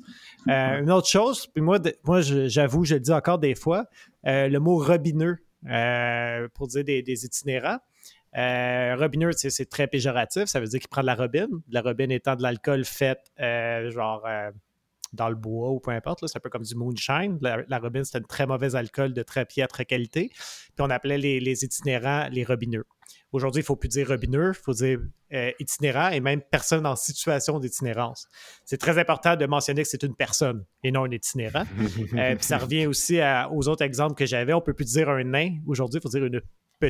Euh, 0.49 0.81
une 0.83 0.91
autre 0.93 1.09
chose, 1.09 1.47
puis 1.49 1.63
moi, 1.63 1.79
de- 1.81 1.95
moi 2.05 2.21
j'avoue, 2.21 2.85
je 2.85 2.95
le 2.95 3.01
dis 3.01 3.13
encore 3.13 3.39
des 3.39 3.55
fois, 3.57 3.87
euh, 4.27 4.49
le 4.49 4.61
mot 4.61 4.77
robineux 4.79 5.39
euh, 5.69 6.47
pour 6.55 6.69
dire 6.69 6.85
des, 6.85 7.03
des 7.03 7.25
itinérants. 7.25 7.79
Euh, 8.37 8.97
robineux, 8.99 9.31
c'est 9.33 9.69
très 9.69 9.87
péjoratif, 9.87 10.45
ça 10.47 10.61
veut 10.61 10.67
dire 10.67 10.81
qu'il 10.81 10.89
prend 10.89 11.03
de 11.03 11.07
la 11.07 11.15
robine. 11.15 11.49
De 11.69 11.75
la 11.75 11.83
robine 11.83 12.11
étant 12.11 12.35
de 12.37 12.43
l'alcool 12.43 12.85
fait 12.85 13.19
euh, 13.41 13.91
genre 13.91 14.25
euh, 14.27 14.51
dans 15.13 15.29
le 15.29 15.37
bois 15.37 15.71
ou 15.71 15.79
peu 15.81 15.93
importe. 15.93 16.27
C'est 16.27 16.37
un 16.37 16.41
peu 16.41 16.51
comme 16.51 16.65
du 16.65 16.75
moonshine. 16.75 17.39
La, 17.41 17.59
la 17.69 17.79
robine, 17.79 18.05
c'était 18.05 18.19
un 18.19 18.23
très 18.23 18.47
mauvais 18.47 18.75
alcool 18.75 19.13
de 19.13 19.23
très 19.23 19.45
piètre 19.45 19.85
qualité. 19.87 20.31
Puis 20.31 20.81
on 20.81 20.91
appelait 20.91 21.19
les, 21.19 21.39
les 21.39 21.65
itinérants 21.65 22.29
les 22.31 22.43
robineux. 22.45 22.85
Aujourd'hui, 23.31 23.61
il 23.61 23.65
ne 23.65 23.67
faut 23.67 23.77
plus 23.77 23.89
dire 23.89 24.09
robineux, 24.09 24.53
il 24.57 24.63
faut 24.63 24.73
dire 24.73 25.01
euh, 25.33 25.51
itinérant 25.59 26.11
et 26.11 26.21
même 26.21 26.41
personne 26.41 26.87
en 26.87 26.95
situation 26.95 27.59
d'itinérance. 27.59 28.29
C'est 28.65 28.79
très 28.79 28.97
important 28.99 29.35
de 29.35 29.45
mentionner 29.47 29.83
que 29.83 29.89
c'est 29.89 30.05
une 30.05 30.15
personne 30.15 30.65
et 30.85 30.93
non 30.93 31.05
un 31.05 31.11
itinérant. 31.11 31.65
Euh, 32.17 32.37
puis 32.37 32.45
ça 32.45 32.59
revient 32.59 32.87
aussi 32.87 33.21
à- 33.21 33.51
aux 33.53 33.67
autres 33.69 33.83
exemples 33.83 34.15
que 34.15 34.25
j'avais. 34.27 34.53
On 34.53 34.59
ne 34.59 34.63
peut 34.63 34.73
plus 34.75 34.85
dire 34.93 35.09
un 35.09 35.23
nain. 35.25 35.57
Aujourd'hui, 35.67 35.99
il 35.99 36.03
faut 36.03 36.09
dire 36.09 36.25
une 36.25 36.41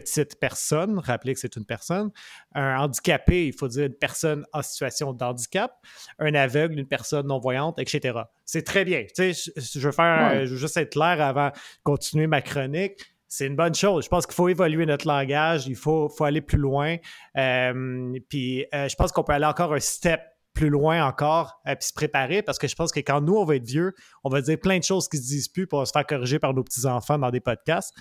petite 0.01 0.39
personne. 0.41 0.99
Rappelez 0.99 1.35
que 1.35 1.41
c'est 1.41 1.57
une 1.57 1.65
personne. 1.65 2.11
Un 2.55 2.79
handicapé, 2.79 3.47
il 3.47 3.53
faut 3.53 3.69
dire 3.69 3.87
une 3.87 3.95
personne 3.95 4.45
en 4.53 4.63
situation 4.63 5.13
de 5.13 5.25
handicap. 5.25 5.73
Un 6.19 6.35
aveugle, 6.35 6.79
une 6.79 6.89
personne 6.89 7.27
non-voyante, 7.27 7.79
etc. 7.79 8.19
C'est 8.45 8.63
très 8.65 8.85
bien. 8.85 9.03
Tu 9.15 9.33
sais, 9.33 9.53
je, 9.57 9.79
je 9.79 9.87
veux 9.87 9.93
faire, 9.93 10.33
Ouais. 10.33 10.47
je 10.47 10.53
veux 10.53 10.59
juste 10.59 10.77
être 10.77 10.93
clair 10.93 11.21
avant 11.21 11.49
de 11.49 11.53
continuer 11.85 12.27
ma 12.27 12.43
chronique. 12.43 13.01
C'est 13.29 13.47
une 13.47 13.57
bonne 13.57 13.75
chose. 13.75 14.05
Je 14.05 14.09
pense 14.09 14.27
qu'il 14.27 14.35
faut 14.35 14.49
évoluer 14.49 14.87
notre 14.87 15.09
langage. 15.09 15.67
Il 15.67 15.75
faut, 15.77 16.09
faut 16.09 16.25
aller 16.25 16.41
plus 16.41 16.59
loin. 16.59 16.97
Euh, 17.37 18.13
puis 18.29 18.65
euh, 18.73 18.89
je 18.89 18.95
pense 18.95 19.11
qu'on 19.13 19.25
peut 19.25 19.33
aller 19.33 19.45
encore 19.47 19.75
un 19.75 19.81
step 19.81 20.21
plus 20.55 20.69
loin 20.71 21.05
encore, 21.07 21.61
euh, 21.67 21.75
puis 21.75 21.89
se 21.89 21.93
préparer, 21.93 22.43
parce 22.43 22.59
que 22.59 22.69
je 22.69 22.75
pense 22.77 22.93
que 22.93 23.01
quand 23.01 23.21
nous, 23.21 23.35
on 23.35 23.45
va 23.45 23.57
être 23.57 23.67
vieux, 23.67 23.93
on 24.23 24.31
va 24.31 24.41
dire 24.41 24.59
plein 24.59 24.79
de 24.79 24.85
choses 24.85 25.09
qui 25.09 25.17
se 25.19 25.23
disent 25.25 25.49
plus, 25.49 25.67
va 25.71 25.85
se 25.85 25.93
faire 25.93 26.07
corriger 26.07 26.39
par 26.39 26.55
nos 26.55 26.63
petits-enfants 26.63 27.19
dans 27.19 27.31
des 27.31 27.41
podcasts. 27.41 27.93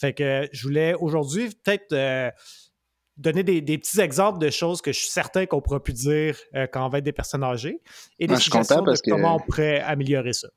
Fait 0.00 0.12
que 0.12 0.22
euh, 0.22 0.46
je 0.52 0.62
voulais 0.66 0.94
aujourd'hui 0.94 1.48
peut-être 1.64 1.92
euh, 1.92 2.30
donner 3.16 3.42
des, 3.42 3.60
des 3.60 3.78
petits 3.78 4.00
exemples 4.00 4.38
de 4.38 4.50
choses 4.50 4.82
que 4.82 4.92
je 4.92 4.98
suis 4.98 5.10
certain 5.10 5.46
qu'on 5.46 5.60
pourra 5.60 5.82
plus 5.82 5.92
dire 5.94 6.36
euh, 6.54 6.66
quand 6.70 6.84
on 6.84 6.88
va 6.88 6.98
être 6.98 7.04
des 7.04 7.12
personnes 7.12 7.44
âgées, 7.44 7.80
et 8.18 8.26
des 8.26 8.32
Moi, 8.34 8.40
suggestions 8.40 8.82
de 8.82 8.92
que- 8.92 9.10
comment 9.10 9.36
on 9.36 9.40
pourrait 9.40 9.80
améliorer 9.80 10.32
ça. 10.34 10.48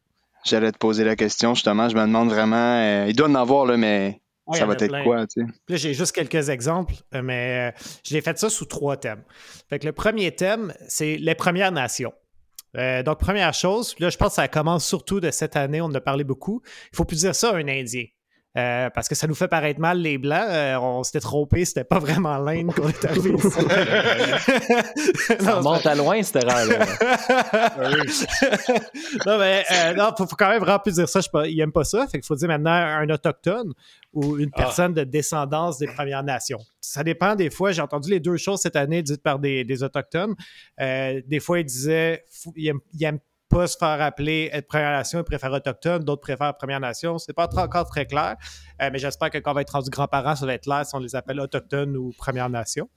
J'allais 0.43 0.71
te 0.71 0.77
poser 0.77 1.03
la 1.03 1.15
question, 1.15 1.55
justement. 1.55 1.89
Je 1.89 1.95
me 1.95 2.01
demande 2.01 2.29
vraiment. 2.29 2.55
euh, 2.79 3.05
il 3.09 3.15
doit 3.15 3.27
en 3.27 3.33
avoir, 3.35 3.65
là, 3.65 3.77
mais 3.77 4.21
Ouais, 4.47 4.59
ça 4.59 4.65
va 4.65 4.73
être 4.73 4.87
plein. 4.87 5.03
quoi, 5.03 5.25
tu 5.25 5.41
sais? 5.41 5.47
Là, 5.69 5.75
j'ai 5.75 5.93
juste 5.93 6.11
quelques 6.11 6.49
exemples, 6.49 6.93
euh, 7.13 7.21
mais 7.23 7.71
euh, 7.71 7.79
je 8.03 8.13
l'ai 8.13 8.21
fait 8.21 8.37
ça 8.37 8.49
sous 8.49 8.65
trois 8.65 8.95
thèmes. 8.97 9.23
Fait 9.69 9.79
que 9.79 9.85
le 9.85 9.91
premier 9.91 10.31
thème, 10.35 10.73
c'est 10.87 11.17
les 11.17 11.35
Premières 11.35 11.71
Nations. 11.71 12.13
Euh, 12.77 13.03
donc, 13.03 13.19
première 13.19 13.53
chose, 13.53 13.95
là, 13.99 14.09
je 14.09 14.17
pense 14.17 14.29
que 14.29 14.35
ça 14.35 14.47
commence 14.47 14.85
surtout 14.85 15.19
de 15.19 15.31
cette 15.31 15.55
année, 15.55 15.81
on 15.81 15.85
en 15.85 15.95
a 15.95 16.01
parlé 16.01 16.23
beaucoup. 16.23 16.61
Il 16.91 16.95
faut 16.95 17.05
plus 17.05 17.21
dire 17.21 17.33
ça 17.33 17.51
à 17.51 17.55
un 17.55 17.67
Indien. 17.67 18.05
Euh, 18.57 18.89
parce 18.89 19.09
que 19.09 19.15
ça 19.15 19.27
nous 19.27 19.35
fait 19.35 19.47
paraître 19.49 19.79
mal 19.81 19.99
les 19.99 20.17
Blancs. 20.17 20.47
Euh, 20.47 20.77
on 20.79 21.03
s'était 21.03 21.19
trompé, 21.19 21.65
c'était 21.65 21.83
pas 21.83 21.99
vraiment 21.99 22.37
l'Inde 22.37 22.73
qu'on 22.73 22.87
est 22.87 23.05
arrivé 23.05 23.31
ici. 23.33 23.49
Ça 25.39 25.51
Non, 25.51 25.57
remonte 25.57 25.85
à 25.85 25.93
loin, 25.95 26.23
cette 26.23 26.43
erreur-là. 26.43 26.85
non, 29.25 29.37
mais 29.39 29.63
euh, 29.71 29.93
non, 29.95 30.11
faut, 30.17 30.25
faut 30.27 30.35
quand 30.35 30.49
même 30.49 30.61
vraiment 30.61 30.79
plus 30.79 30.95
dire 30.95 31.09
ça. 31.09 31.19
Je 31.19 31.23
sais 31.25 31.29
pas, 31.31 31.47
il 31.47 31.59
aime 31.59 31.71
pas 31.71 31.83
ça. 31.83 32.05
Fait 32.07 32.19
qu'il 32.19 32.25
faut 32.25 32.35
dire 32.35 32.47
maintenant 32.47 32.71
un 32.71 33.09
autochtone 33.09 33.73
ou 34.13 34.37
une 34.37 34.49
Ah. 34.53 34.57
personne 34.63 34.93
de 34.93 35.03
descendance 35.03 35.77
des 35.77 35.87
Premières 35.87 36.23
Nations. 36.23 36.59
Ça 36.79 37.03
dépend 37.03 37.35
des 37.35 37.49
fois. 37.49 37.71
J'ai 37.71 37.81
entendu 37.81 38.09
les 38.09 38.19
deux 38.19 38.37
choses 38.37 38.61
cette 38.61 38.75
année 38.75 39.01
dites 39.03 39.21
par 39.21 39.39
des, 39.39 39.63
des 39.63 39.83
autochtones. 39.83 40.35
Euh, 40.79 41.21
des 41.27 41.39
fois, 41.39 41.59
ils 41.59 41.65
disaient 41.65 42.23
ils 42.55 42.67
aiment, 42.67 42.79
ils 42.93 43.03
aiment 43.03 43.19
pas 43.57 43.67
se 43.67 43.77
faire 43.77 44.01
appeler 44.01 44.49
être 44.53 44.67
Première 44.67 44.91
Nation, 44.91 45.19
ils 45.19 45.23
préfèrent 45.23 45.51
autochtone, 45.51 46.03
d'autres 46.03 46.21
préfèrent 46.21 46.55
Première 46.57 46.79
Nation. 46.79 47.17
C'est 47.17 47.33
pas 47.33 47.47
encore 47.55 47.85
très 47.87 48.05
clair, 48.05 48.35
euh, 48.81 48.89
mais 48.91 48.99
j'espère 48.99 49.29
que 49.29 49.37
quand 49.37 49.51
on 49.51 49.55
va 49.55 49.61
être 49.61 49.71
rendu 49.73 49.89
grands-parents, 49.89 50.35
ça 50.35 50.45
va 50.45 50.53
être 50.53 50.63
clair 50.63 50.85
si 50.85 50.95
on 50.95 50.99
les 50.99 51.15
appelle 51.15 51.39
autochtones 51.39 51.95
ou 51.97 52.11
Première 52.17 52.49
Nation. 52.49 52.89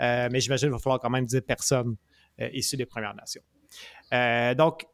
Euh, 0.00 0.28
mais 0.30 0.40
j'imagine 0.40 0.68
qu'il 0.68 0.72
va 0.74 0.78
falloir 0.78 1.00
quand 1.00 1.10
même 1.10 1.26
dire 1.26 1.42
personne 1.46 1.96
euh, 2.40 2.48
issu 2.52 2.76
des 2.76 2.86
Premières 2.86 3.14
Nations. 3.14 3.42
Donc, 4.56 4.84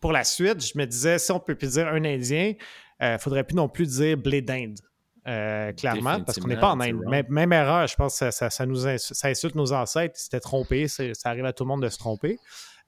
pour 0.00 0.12
la 0.12 0.24
suite, 0.24 0.60
je 0.64 0.76
me 0.78 0.84
disais, 0.86 1.18
si 1.18 1.32
on 1.32 1.40
peut 1.40 1.54
plus 1.54 1.72
dire 1.72 1.88
un 1.88 2.04
Indien, 2.04 2.52
il 3.00 3.12
ne 3.12 3.18
faudrait 3.18 3.44
plus 3.44 3.56
non 3.56 3.68
plus 3.68 3.86
dire 3.98 4.16
blé 4.16 4.42
d'Inde. 4.42 4.78
euh, 5.26 5.72
clairement, 5.72 6.18
parce 6.26 6.38
qu'on 6.38 6.48
n'est 6.48 6.60
pas 6.60 6.72
en 6.72 6.80
Inde. 6.80 7.00
Même, 7.10 7.26
même 7.30 7.52
erreur, 7.54 7.86
je 7.86 7.96
pense 7.96 8.12
que 8.12 8.18
ça, 8.18 8.30
ça- 8.30 8.50
ça 8.50 8.66
nous 8.66 8.86
ins- 8.86 8.98
ça 8.98 9.28
insulte 9.28 9.54
nos 9.54 9.72
ancêtres. 9.72 10.16
Ils 10.18 10.22
s'étaient 10.24 10.38
trompés. 10.40 10.86
Ça 10.86 11.04
arrive 11.24 11.46
à 11.46 11.54
tout 11.54 11.64
le 11.64 11.68
monde 11.68 11.82
de 11.82 11.88
se 11.88 11.96
tromper. 11.96 12.38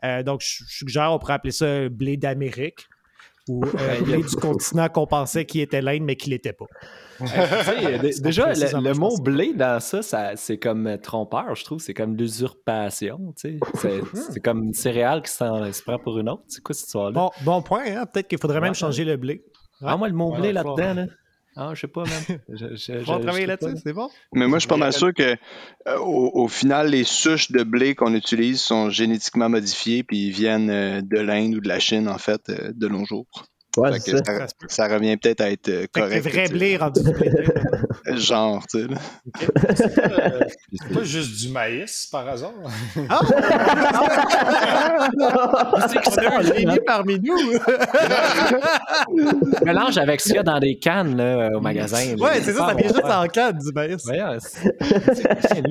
Euh, 0.04 0.22
donc, 0.22 0.40
je 0.42 0.64
suggère, 0.66 1.12
on 1.12 1.18
pourrait 1.18 1.34
appeler 1.34 1.52
ça 1.52 1.88
blé 1.88 2.16
d'Amérique 2.16 2.86
ou 3.48 3.64
euh, 3.64 4.00
blé 4.02 4.16
du 4.18 4.36
continent 4.36 4.88
qu'on 4.88 5.06
pensait 5.06 5.44
qui 5.44 5.60
était 5.60 5.80
l'Inde, 5.80 6.02
mais 6.02 6.16
qui 6.16 6.30
l'était 6.30 6.52
pas. 6.52 6.66
Déjà, 8.20 8.52
le, 8.52 8.92
mot 8.92 9.16
blé 9.18 9.54
dans 9.54 9.80
ça, 9.80 10.02
ça 10.02 10.32
c'est 10.36 10.58
comme 10.58 10.86
euh, 10.86 10.96
trompeur, 10.98 11.54
je 11.54 11.64
trouve. 11.64 11.78
C'est 11.78 11.94
comme 11.94 12.16
l'usurpation. 12.16 13.32
C'est 13.36 14.40
comme 14.42 14.64
une 14.64 14.74
céréale 14.74 15.22
qui 15.22 15.30
s'en- 15.30 15.72
se 15.72 15.82
prend 15.82 15.98
pour 15.98 16.18
une 16.18 16.28
autre. 16.28 16.42
C'est 16.48 16.62
quoi 16.62 16.74
cette 16.74 16.86
histoire-là? 16.86 17.12
Bon, 17.12 17.30
bon 17.44 17.62
point, 17.62 17.84
hein? 17.86 18.04
peut-être 18.06 18.28
qu'il 18.28 18.38
faudrait 18.38 18.60
même 18.60 18.70
Ouais. 18.70 18.74
changer 18.74 19.04
le 19.04 19.16
blé. 19.16 19.44
ah, 19.82 19.96
moi, 19.96 20.08
le 20.08 20.14
mot 20.14 20.32
Ouais, 20.32 20.40
blé 20.40 20.52
là-dedans, 20.52 20.94
là. 20.94 21.06
Ah, 21.58 21.70
je 21.74 21.80
sais 21.80 21.88
pas, 21.88 22.04
man. 22.04 22.22
Je, 22.48 22.76
je, 22.76 23.02
je, 23.02 23.10
On 23.10 23.20
pas, 23.20 23.40
là-dessus, 23.40 23.80
c'est 23.82 23.92
bon? 23.94 24.10
Mais 24.34 24.46
moi, 24.46 24.58
je 24.58 24.60
suis 24.60 24.68
pas 24.68 24.76
mal 24.76 24.92
sûr 24.92 25.12
que 25.14 25.36
euh, 25.88 25.98
au, 25.98 26.42
au 26.42 26.48
final, 26.48 26.90
les 26.90 27.04
souches 27.04 27.50
de 27.50 27.62
blé 27.62 27.94
qu'on 27.94 28.14
utilise 28.14 28.60
sont 28.60 28.90
génétiquement 28.90 29.48
modifiées 29.48 30.02
puis 30.02 30.26
ils 30.26 30.32
viennent 30.32 30.70
euh, 30.70 31.00
de 31.00 31.18
l'Inde 31.18 31.54
ou 31.54 31.60
de 31.60 31.68
la 31.68 31.78
Chine, 31.78 32.08
en 32.08 32.18
fait, 32.18 32.50
euh, 32.50 32.72
de 32.74 32.88
nos 32.88 33.06
jours. 33.06 33.26
Ouais, 33.76 33.98
c'est 34.00 34.16
ça. 34.68 34.88
revient 34.88 35.16
peut-être 35.16 35.40
à 35.42 35.50
être 35.50 35.68
euh, 35.68 35.86
correct. 35.92 36.26
vrai 36.28 36.48
blé 36.48 36.76
rendu 36.76 37.02
d'Inde. 37.02 38.18
Genre, 38.18 38.62
tu 38.68 38.82
sais. 38.82 38.88
là. 38.88 38.96
C'est 40.72 40.94
pas 40.94 41.04
juste 41.04 41.40
du 41.40 41.48
maïs, 41.52 42.08
par 42.10 42.26
hasard? 42.28 42.52
Ah! 43.08 43.20
C'est 45.88 46.00
que 46.00 46.10
On 46.10 46.16
a 46.30 46.38
un 46.38 46.42
génie 46.42 46.64
là, 46.64 46.76
parmi 46.86 47.18
nous! 47.20 47.36
mélange 49.64 49.98
avec 49.98 50.20
ce 50.20 50.26
qu'il 50.28 50.36
y 50.36 50.38
a 50.38 50.42
dans 50.42 50.58
les 50.58 50.78
cannes 50.78 51.16
là, 51.16 51.50
au 51.56 51.60
magasin. 51.60 52.14
ouais, 52.18 52.40
c'est 52.42 52.52
ça, 52.52 52.66
ça 52.68 52.74
vient 52.74 52.88
juste 52.88 53.02
ouais. 53.04 53.12
en 53.12 53.26
cadre 53.26 53.58
du 53.62 53.72
maïs. 53.72 54.02
C'est- 54.04 54.20
c'est- 55.48 55.62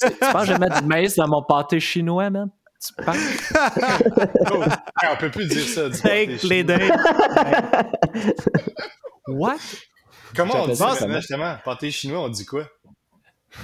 Tu 0.00 0.10
penses 0.32 0.42
que 0.42 0.46
je 0.46 0.52
vais 0.52 0.58
mettre 0.58 0.80
du 0.82 0.88
maïs 0.88 1.14
dans 1.16 1.28
mon 1.28 1.42
pâté 1.42 1.80
chinois, 1.80 2.30
man? 2.30 2.48
Tu 2.86 3.04
penses? 3.04 3.16
Oh, 4.52 4.64
on 5.12 5.16
peut 5.16 5.30
plus 5.30 5.46
dire 5.48 5.66
ça. 5.66 5.88
Du 5.88 5.98
Take 6.00 6.38
les. 6.44 6.64
What? 9.28 9.56
Comment 10.34 10.62
on 10.64 10.68
dit 10.68 10.76
ça 10.76 11.08
justement? 11.16 11.56
Pâté 11.64 11.90
chinois, 11.90 12.20
on 12.22 12.28
dit 12.28 12.44
quoi? 12.44 12.68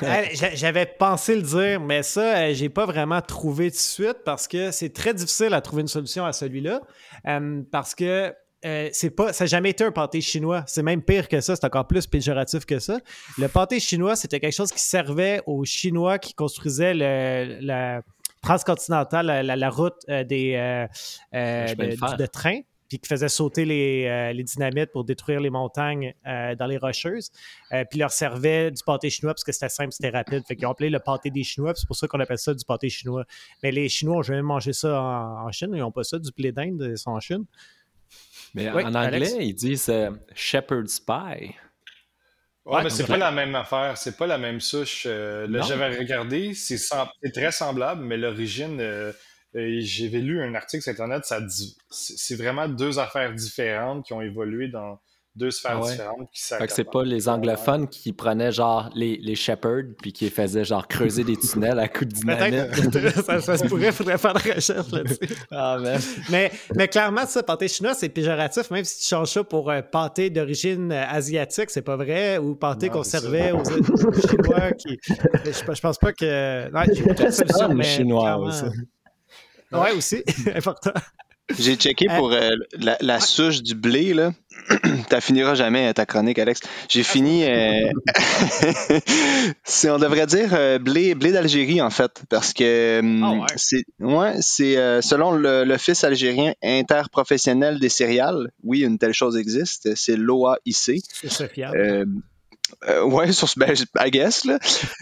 Euh, 0.02 0.24
j'a- 0.32 0.54
J'avais 0.54 0.86
pensé 0.86 1.34
le 1.36 1.42
dire, 1.42 1.80
mais 1.80 2.02
ça, 2.02 2.38
euh, 2.38 2.54
j'ai 2.54 2.68
pas 2.70 2.86
vraiment 2.86 3.20
trouvé 3.20 3.70
de 3.70 3.74
suite 3.74 4.18
parce 4.24 4.48
que 4.48 4.70
c'est 4.70 4.92
très 4.92 5.12
difficile 5.12 5.52
à 5.54 5.60
trouver 5.60 5.82
une 5.82 5.88
solution 5.88 6.24
à 6.24 6.32
celui-là. 6.32 6.80
Euh, 7.28 7.62
parce 7.70 7.94
que 7.94 8.32
euh, 8.64 8.88
c'est 8.92 9.10
pas, 9.10 9.32
ça 9.34 9.44
n'a 9.44 9.48
jamais 9.48 9.70
été 9.70 9.84
un 9.84 9.92
pâté 9.92 10.20
chinois. 10.22 10.64
C'est 10.66 10.82
même 10.82 11.02
pire 11.02 11.28
que 11.28 11.40
ça, 11.42 11.54
c'est 11.54 11.64
encore 11.66 11.86
plus 11.86 12.06
péjoratif 12.06 12.64
que 12.64 12.78
ça. 12.78 12.98
Le 13.36 13.46
pâté 13.48 13.78
chinois, 13.78 14.16
c'était 14.16 14.40
quelque 14.40 14.54
chose 14.56 14.72
qui 14.72 14.80
servait 14.80 15.42
aux 15.46 15.64
Chinois 15.64 16.18
qui 16.18 16.32
construisaient 16.34 16.94
le- 16.94 17.58
la 17.60 18.00
transcontinentale, 18.44 19.26
la, 19.26 19.42
la- 19.42 19.56
la 19.56 19.70
route 19.70 19.96
euh, 20.08 20.22
des, 20.24 20.54
euh, 20.54 20.86
euh, 21.34 21.66
de 21.74 22.16
de, 22.16 22.26
train, 22.26 22.60
puis 22.88 22.98
qui 22.98 23.08
faisait 23.08 23.28
sauter 23.28 23.64
les, 23.64 24.06
euh, 24.06 24.32
les 24.32 24.44
dynamites 24.44 24.92
pour 24.92 25.04
détruire 25.04 25.40
les 25.40 25.50
montagnes 25.50 26.14
euh, 26.26 26.54
dans 26.54 26.66
les 26.66 26.76
rocheuses. 26.76 27.30
Euh, 27.72 27.84
puis 27.88 27.98
leur 27.98 28.10
servait 28.12 28.70
du 28.70 28.82
pâté 28.84 29.08
chinois 29.10 29.32
parce 29.34 29.44
que 29.44 29.52
c'était 29.52 29.68
simple, 29.70 29.92
c'était 29.92 30.10
rapide. 30.10 30.42
Fait 30.46 30.54
qu'ils 30.56 30.66
ont 30.66 30.70
appelé 30.72 30.90
le 30.90 30.98
pâté 31.00 31.30
des 31.30 31.42
Chinois, 31.44 31.72
c'est 31.74 31.86
pour 31.86 31.96
ça 31.96 32.06
qu'on 32.06 32.20
appelle 32.20 32.38
ça 32.38 32.52
du 32.54 32.64
pâté 32.64 32.88
chinois. 32.90 33.24
Mais 33.62 33.72
les 33.72 33.88
Chinois 33.88 34.18
ont 34.18 34.22
jamais 34.22 34.42
mangé 34.42 34.72
ça 34.72 35.00
en, 35.00 35.46
en 35.46 35.50
Chine, 35.52 35.70
ils 35.72 35.80
n'ont 35.80 35.90
pas 35.92 36.04
ça, 36.04 36.18
du 36.18 36.30
blé 36.36 36.52
d'Inde, 36.52 36.86
ils 36.90 36.98
sont 36.98 37.10
en 37.12 37.20
Chine. 37.20 37.44
Mais 38.54 38.70
Oui, 38.70 38.84
en 38.84 38.94
Alex? 38.94 39.32
anglais, 39.32 39.46
ils 39.46 39.54
disent 39.54 39.90
shepherd's 40.34 41.00
pie. 41.00 41.54
Ouais, 42.66 42.80
mais 42.82 42.88
c'est 42.90 43.04
pas 43.06 43.18
la 43.18 43.30
même 43.30 43.54
affaire, 43.54 43.98
c'est 43.98 44.16
pas 44.16 44.26
la 44.26 44.38
même 44.38 44.60
souche. 44.60 45.04
Euh, 45.06 45.46
là, 45.48 45.60
j'avais 45.60 45.88
regardé, 45.98 46.54
c'est 46.54 46.78
sem- 46.78 47.06
très 47.34 47.52
semblable, 47.52 48.02
mais 48.02 48.16
l'origine, 48.16 48.80
euh, 48.80 49.12
euh, 49.54 49.78
j'avais 49.82 50.20
lu 50.20 50.42
un 50.42 50.54
article 50.54 50.82
sur 50.82 50.92
Internet, 50.92 51.24
ça 51.26 51.40
dit, 51.42 51.76
c'est 51.90 52.36
vraiment 52.36 52.66
deux 52.68 52.98
affaires 52.98 53.34
différentes 53.34 54.06
qui 54.06 54.14
ont 54.14 54.22
évolué 54.22 54.68
dans 54.68 54.98
deux 55.36 55.50
sphères 55.50 55.80
Ouais. 55.80 55.90
différentes. 55.90 56.30
Qui 56.32 56.42
Fait 56.42 56.66
que 56.66 56.72
c'est 56.72 56.84
pas 56.90 57.02
les 57.02 57.28
anglophones 57.28 57.88
qui 57.88 58.12
prenaient 58.12 58.52
genre 58.52 58.88
les, 58.94 59.16
les 59.16 59.34
shepherds 59.34 59.94
puis 60.00 60.12
qui 60.12 60.30
faisaient 60.30 60.64
genre 60.64 60.86
creuser 60.86 61.24
des 61.24 61.36
tunnels 61.36 61.78
à 61.78 61.88
coups 61.88 62.08
de 62.08 62.14
dynamite. 62.20 63.14
Ça, 63.24 63.40
ça 63.40 63.58
se 63.58 63.64
pourrait, 63.64 63.86
il 63.86 63.92
faudrait 63.92 64.18
faire 64.18 64.34
de 64.34 64.48
la 64.48 64.54
recherche 64.54 64.90
là-dessus. 64.92 65.34
Ah. 65.50 65.78
Mais, 66.30 66.52
mais 66.76 66.88
clairement, 66.88 67.26
ça, 67.26 67.42
pâté 67.42 67.68
chinois, 67.68 67.94
c'est 67.94 68.08
péjoratif, 68.08 68.70
même 68.70 68.84
si 68.84 69.00
tu 69.02 69.08
changes 69.08 69.28
ça 69.32 69.44
pour 69.44 69.70
un 69.70 69.82
pâté 69.82 70.30
d'origine 70.30 70.90
euh, 70.92 71.04
asiatique, 71.08 71.70
c'est 71.70 71.82
pas 71.82 71.96
vrai, 71.96 72.38
ou 72.38 72.54
pâté 72.54 72.86
Non, 72.88 72.94
qu'on 72.94 73.02
servait 73.02 73.52
aux, 73.52 73.58
aux 73.60 74.12
Chinois 74.12 74.72
qui. 74.72 74.98
Je, 75.44 75.50
je 75.74 75.80
pense 75.80 75.98
pas 75.98 76.12
que. 76.12 76.70
Ouais, 76.72 76.94
j'ai 76.94 77.02
pas 77.02 77.14
de 77.14 77.30
solution, 77.30 77.68
les 77.68 77.74
mais 77.74 77.84
Chinois 77.84 78.22
clairement- 78.22 78.46
aussi. 78.46 78.64
Ouais, 79.72 79.92
aussi, 79.96 80.22
important. 80.54 80.92
J'ai 81.58 81.76
checké 81.76 82.06
pour 82.06 82.32
euh, 82.32 82.50
la, 82.78 82.96
la 83.00 83.20
souche 83.20 83.62
du 83.62 83.74
blé, 83.74 84.14
là. 84.14 84.32
T'as 85.10 85.20
finiras 85.20 85.54
jamais 85.54 85.88
euh, 85.88 85.92
ta 85.92 86.06
chronique, 86.06 86.38
Alex. 86.38 86.60
J'ai 86.88 87.02
fini. 87.02 87.44
euh, 87.44 87.90
c'est, 89.62 89.90
on 89.90 89.98
devrait 89.98 90.26
dire 90.26 90.50
euh, 90.54 90.78
blé, 90.78 91.14
blé 91.14 91.32
d'Algérie, 91.32 91.82
en 91.82 91.90
fait, 91.90 92.22
parce 92.30 92.52
que 92.54 93.00
hum, 93.00 93.22
Ah 93.22 93.32
ouais. 93.32 93.46
c'est, 93.56 93.84
ouais, 94.00 94.34
c'est 94.40 94.76
euh, 94.78 95.02
selon 95.02 95.32
l'Office 95.32 96.02
algérien 96.04 96.54
interprofessionnel 96.62 97.78
des 97.78 97.88
céréales. 97.90 98.50
Oui, 98.62 98.80
une 98.80 98.98
telle 98.98 99.12
chose 99.12 99.36
existe. 99.36 99.94
C'est 99.96 100.16
l'OAIC. 100.16 101.02
C'est 101.12 101.52
fiable. 101.52 102.06
Euh, 102.88 103.02
ouais, 103.04 103.32
sur 103.32 103.48
ce, 103.48 103.58
ben, 103.58 103.74
I 103.98 104.10
guess, 104.10 104.44
là. 104.44 104.58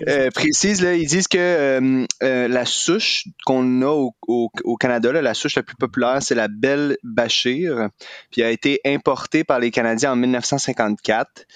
Euh, 0.09 0.31
précise, 0.35 0.83
là, 0.83 0.95
ils 0.95 1.07
disent 1.07 1.29
que 1.29 1.39
euh, 1.39 2.07
euh, 2.23 2.49
la 2.49 2.65
souche 2.65 3.25
qu'on 3.47 3.83
a 3.83 3.87
au, 3.87 4.15
au- 4.27 4.51
au 4.65 4.77
Canada, 4.77 5.13
là, 5.13 5.23
la 5.23 5.35
souche 5.35 5.57
la 5.57 5.63
plus 5.63 5.77
populaire, 5.77 6.23
c'est 6.23 6.35
la 6.35 6.49
Belle 6.49 6.97
Bachir, 7.03 7.89
puis 8.31 8.43
a 8.43 8.51
été 8.51 8.81
importée 8.85 9.45
par 9.45 9.59
les 9.59 9.71
Canadiens 9.71 10.13
en 10.13 10.17
1954. 10.17 11.47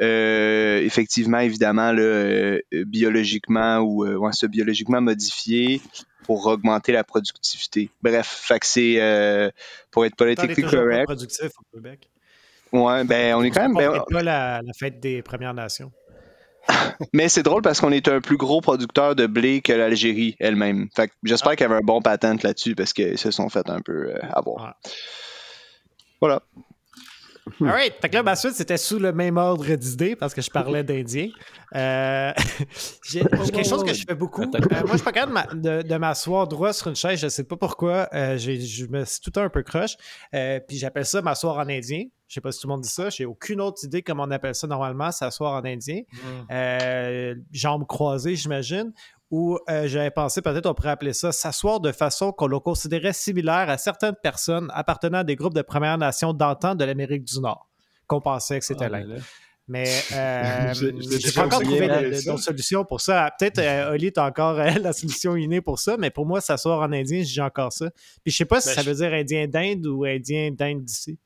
Euh, 0.00 0.80
effectivement, 0.80 1.40
évidemment, 1.40 1.92
là, 1.92 2.58
biologiquement 2.86 3.78
ou 3.78 4.06
ouais, 4.06 4.30
biologiquement 4.48 5.00
modifiée 5.00 5.80
pour 6.24 6.46
augmenter 6.46 6.92
la 6.92 7.04
productivité. 7.04 7.90
Bref, 8.02 8.26
fait 8.26 8.58
que 8.60 8.66
c'est 8.66 9.52
pour 9.90 10.04
être 10.04 10.16
politiquement 10.16 10.70
correct. 10.70 11.04
productif 11.06 11.50
au 11.58 11.76
Québec. 11.76 12.08
Ouais, 12.76 13.04
ben 13.04 13.34
on 13.34 13.42
est 13.42 13.50
quand 13.50 13.62
même. 13.62 13.76
On 13.76 13.92
ben, 13.92 14.02
pas 14.10 14.22
la, 14.22 14.60
la 14.62 14.72
fête 14.78 15.00
des 15.00 15.22
Premières 15.22 15.54
Nations. 15.54 15.92
Mais 17.12 17.28
c'est 17.28 17.42
drôle 17.42 17.62
parce 17.62 17.80
qu'on 17.80 17.92
est 17.92 18.08
un 18.08 18.20
plus 18.20 18.36
gros 18.36 18.60
producteur 18.60 19.14
de 19.14 19.26
blé 19.26 19.60
que 19.60 19.72
l'Algérie 19.72 20.36
elle-même. 20.40 20.88
Fait 20.94 21.10
j'espère 21.22 21.52
qu'il 21.52 21.62
y 21.62 21.64
avait 21.64 21.76
un 21.76 21.84
bon 21.84 22.00
patent 22.00 22.42
là-dessus 22.42 22.74
parce 22.74 22.92
qu'ils 22.92 23.18
se 23.18 23.30
sont 23.30 23.48
fait 23.48 23.68
un 23.70 23.80
peu 23.80 24.14
euh, 24.14 24.18
avoir. 24.32 24.74
Voilà. 26.20 26.42
All 27.60 27.68
right. 27.68 27.94
Fait 28.00 28.08
que 28.08 28.14
là, 28.16 28.22
ma 28.22 28.34
suite, 28.36 28.54
c'était 28.54 28.76
sous 28.76 28.98
le 28.98 29.12
même 29.12 29.36
ordre 29.36 29.72
d'idées 29.76 30.16
parce 30.16 30.34
que 30.34 30.42
je 30.42 30.50
parlais 30.50 30.82
d'Indien. 30.82 31.28
Euh, 31.74 32.32
j'ai 33.08 33.20
quelque 33.24 33.64
chose 33.68 33.84
que 33.84 33.94
je 33.94 34.04
fais 34.06 34.14
beaucoup. 34.16 34.42
Euh, 34.42 34.48
moi, 34.70 34.80
je 34.92 34.96
suis 34.96 35.04
pas 35.04 35.12
capable 35.12 35.32
de 35.32 35.68
ma- 35.70 35.80
de, 35.82 35.88
de 35.88 35.96
m'asseoir 35.96 36.48
droit 36.48 36.72
sur 36.72 36.88
une 36.88 36.96
chaise. 36.96 37.20
Je 37.20 37.28
sais 37.28 37.44
pas 37.44 37.56
pourquoi. 37.56 38.08
Euh, 38.12 38.36
je 38.36 38.86
me 38.86 39.04
suis 39.04 39.20
tout 39.20 39.28
le 39.28 39.32
temps 39.32 39.42
un 39.42 39.48
peu 39.48 39.62
croche. 39.62 39.96
Euh, 40.34 40.58
puis 40.66 40.76
j'appelle 40.76 41.06
ça 41.06 41.22
m'asseoir 41.22 41.56
en 41.58 41.68
indien. 41.68 42.04
Je 42.28 42.34
sais 42.34 42.40
pas 42.40 42.50
si 42.50 42.60
tout 42.60 42.66
le 42.66 42.72
monde 42.72 42.80
dit 42.82 42.88
ça. 42.88 43.08
J'ai 43.10 43.24
aucune 43.24 43.60
autre 43.60 43.78
idée 43.84 44.02
comment 44.02 44.24
on 44.24 44.30
appelle 44.32 44.56
ça 44.56 44.66
normalement, 44.66 45.12
s'asseoir 45.12 45.52
en 45.52 45.64
indien. 45.64 46.00
Euh, 46.50 47.34
jambes 47.52 47.86
croisées, 47.86 48.34
j'imagine. 48.34 48.92
Ou 49.32 49.58
euh, 49.68 49.88
j'avais 49.88 50.10
pensé 50.12 50.40
peut-être 50.40 50.66
on 50.66 50.74
pourrait 50.74 50.90
appeler 50.90 51.12
ça 51.12 51.32
s'asseoir 51.32 51.80
de 51.80 51.90
façon 51.90 52.30
qu'on 52.32 52.46
le 52.46 52.60
considérait 52.60 53.12
similaire 53.12 53.68
à 53.68 53.76
certaines 53.76 54.14
personnes 54.22 54.70
appartenant 54.72 55.18
à 55.18 55.24
des 55.24 55.34
groupes 55.34 55.54
de 55.54 55.62
Premières 55.62 55.98
Nations 55.98 56.32
d'antan 56.32 56.74
de 56.76 56.84
l'Amérique 56.84 57.24
du 57.24 57.40
Nord, 57.40 57.68
qu'on 58.06 58.20
pensait 58.20 58.60
que 58.60 58.64
c'était 58.64 58.84
Ah, 58.84 58.88
là. 58.90 58.98
ben 59.00 59.08
là. 59.08 59.16
Mais 59.68 59.82
euh, 60.12 60.72
Je- 60.74 61.18
j'ai 61.18 61.32
pas 61.32 61.46
encore 61.46 61.60
trouvé 61.60 61.88
d'autres 61.88 62.36
solutions 62.40 62.84
pour 62.84 63.00
ça. 63.00 63.28
Peut-être 63.36 63.58
euh, 63.58 63.90
Oli, 63.94 64.12
t'as 64.12 64.28
encore 64.28 64.60
euh, 64.60 64.70
la 64.80 64.92
solution 64.92 65.34
innée 65.34 65.60
pour 65.60 65.80
ça, 65.80 65.96
mais 65.98 66.10
pour 66.10 66.24
moi, 66.24 66.40
s'asseoir 66.40 66.78
en 66.82 66.92
indien, 66.92 67.22
j'ai 67.24 67.42
encore 67.42 67.72
ça. 67.72 67.90
Puis 68.22 68.30
je 68.30 68.36
sais 68.36 68.44
pas 68.44 68.60
si 68.60 68.68
Ben, 68.68 68.74
ça 68.76 68.82
je- 68.82 68.90
veut 68.90 68.94
dire 68.94 69.12
indien 69.12 69.48
d'Inde 69.48 69.84
ou 69.86 70.04
indien 70.04 70.52
d'Inde 70.52 70.84
d'ici. 70.84 71.18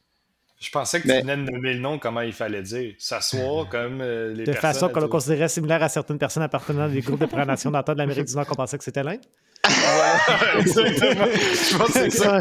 Je 0.61 0.71
pensais 0.71 1.01
que 1.01 1.09
Mais- 1.09 1.21
tu 1.23 1.27
venais 1.27 1.37
de 1.47 1.51
nommer 1.51 1.73
le 1.75 1.81
nom, 1.81 1.99
comment 1.99 2.21
il 2.21 2.33
fallait 2.35 2.63
dire. 2.63 2.93
S'asseoir 2.99 3.67
comme 3.71 4.01
euh, 4.03 4.35
les 4.35 4.45
De 4.45 4.53
personnes. 4.53 4.61
façon 4.73 4.89
qu'on 4.91 5.01
le 5.01 5.07
à- 5.07 5.09
considérait 5.09 5.49
similaire 5.49 5.83
à 5.83 5.89
certaines 5.89 6.19
personnes 6.19 6.43
appartenant 6.43 6.83
à 6.85 6.89
des 6.89 7.01
groupes 7.01 7.21
de 7.21 7.45
Nations 7.45 7.71
d'antan 7.71 7.95
de 7.95 7.99
l'Amérique 7.99 8.27
du 8.27 8.35
Nord 8.35 8.47
qu'on 8.47 8.55
pensait 8.57 8.77
que 8.79 8.85
c'était 8.85 9.03
l'Inde. 9.03 9.21
Exactement. 10.59 11.27
Je 11.27 11.77
pense 11.77 11.87
que 11.89 11.93
c'est 11.93 12.11
ça. 12.11 12.41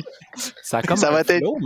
Ça 0.63 0.81
comme 0.81 0.97
Ça 0.97 1.11
va 1.11 1.21
être- 1.21 1.37
flow. 1.37 1.57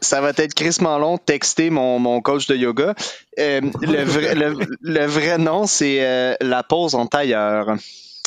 Ça 0.00 0.20
va 0.20 0.30
être 0.36 0.54
Chris 0.54 0.76
Manlon 0.80 1.18
texter 1.18 1.70
mon, 1.70 1.98
mon 1.98 2.20
coach 2.20 2.46
de 2.46 2.56
yoga. 2.56 2.94
Euh, 3.38 3.60
le, 3.82 4.02
vrai, 4.04 4.34
le, 4.34 4.54
le 4.82 5.06
vrai 5.06 5.38
nom, 5.38 5.66
c'est 5.66 6.04
euh, 6.04 6.34
la 6.40 6.62
pause 6.62 6.94
en 6.94 7.06
tailleur. 7.06 7.74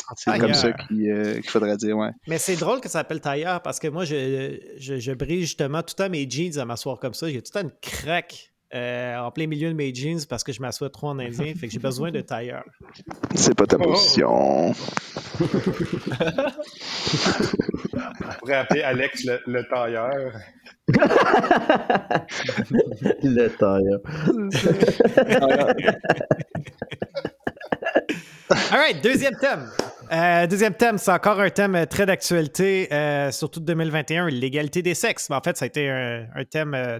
C'est 0.16 0.38
comme 0.38 0.54
ça 0.54 0.72
qu'il 0.72 1.10
euh, 1.10 1.34
qu'il 1.40 1.50
faudrait 1.50 1.76
dire, 1.76 1.96
ouais. 1.96 2.10
Mais 2.26 2.38
c'est 2.38 2.56
drôle 2.56 2.80
que 2.80 2.88
ça 2.88 3.00
s'appelle 3.00 3.20
tailleur 3.20 3.62
parce 3.62 3.78
que 3.78 3.88
moi, 3.88 4.04
je, 4.04 4.58
je, 4.78 4.98
je 4.98 5.12
brise 5.12 5.40
justement 5.40 5.82
tout 5.82 5.94
le 5.98 6.04
temps 6.04 6.10
mes 6.10 6.28
jeans 6.28 6.58
à 6.58 6.64
m'asseoir 6.64 6.98
comme 6.98 7.14
ça. 7.14 7.28
J'ai 7.28 7.40
tout 7.42 7.52
le 7.54 7.60
temps 7.62 7.68
une 7.68 7.74
craque 7.80 8.52
euh, 8.74 9.16
en 9.18 9.30
plein 9.30 9.46
milieu 9.46 9.68
de 9.68 9.74
mes 9.74 9.94
jeans 9.94 10.18
parce 10.28 10.42
que 10.42 10.52
je 10.52 10.60
m'assois 10.60 10.90
trop 10.90 11.08
en 11.08 11.18
indien. 11.20 11.54
fait 11.54 11.68
que 11.68 11.72
j'ai 11.72 11.78
besoin 11.78 12.10
de 12.10 12.20
tailleur. 12.20 12.64
C'est 13.34 13.54
pas 13.54 13.66
ta 13.66 13.78
position. 13.78 14.70
On 14.70 14.74
pourrait 18.40 18.54
appeler 18.56 18.82
Alex 18.82 19.24
le, 19.24 19.40
le 19.46 19.64
tailleur. 19.68 20.32
Le 23.22 23.48
tailleur. 23.48 24.00
All 28.50 28.78
right, 28.78 29.02
deuxième 29.02 29.36
thème. 29.36 29.70
Euh, 30.12 30.46
deuxième 30.46 30.74
thème, 30.74 30.98
c'est 30.98 31.10
encore 31.10 31.40
un 31.40 31.50
thème 31.50 31.86
très 31.86 32.06
d'actualité, 32.06 32.92
euh, 32.92 33.30
surtout 33.30 33.60
de 33.60 33.64
2021, 33.64 34.28
l'égalité 34.28 34.82
des 34.82 34.94
sexes. 34.94 35.30
Mais 35.30 35.36
en 35.36 35.40
fait, 35.40 35.56
ça 35.56 35.64
a 35.64 35.66
été 35.66 35.88
un, 35.88 36.44
thème 36.50 36.74
euh, 36.74 36.98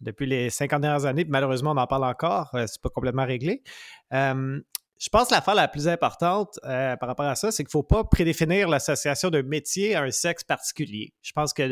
depuis 0.00 0.26
les 0.26 0.50
50 0.50 0.80
dernières 0.80 1.04
années, 1.04 1.24
malheureusement, 1.28 1.72
on 1.72 1.76
en 1.76 1.86
parle 1.86 2.04
encore. 2.04 2.50
C'est 2.52 2.80
pas 2.80 2.88
complètement 2.88 3.26
réglé. 3.26 3.62
Je 4.10 5.08
pense 5.10 5.28
que 5.28 5.34
l'affaire 5.34 5.56
la 5.56 5.68
plus 5.68 5.88
importante 5.88 6.58
par 6.62 7.08
rapport 7.08 7.26
à 7.26 7.34
ça, 7.34 7.50
c'est 7.50 7.64
qu'il 7.64 7.68
ne 7.68 7.82
faut 7.82 7.82
pas 7.82 8.04
prédéfinir 8.04 8.68
l'association 8.68 9.30
d'un 9.30 9.42
métier 9.42 9.94
à 9.94 10.02
un 10.02 10.10
sexe 10.10 10.44
particulier. 10.44 11.12
Je 11.22 11.32
pense 11.32 11.52
que 11.52 11.62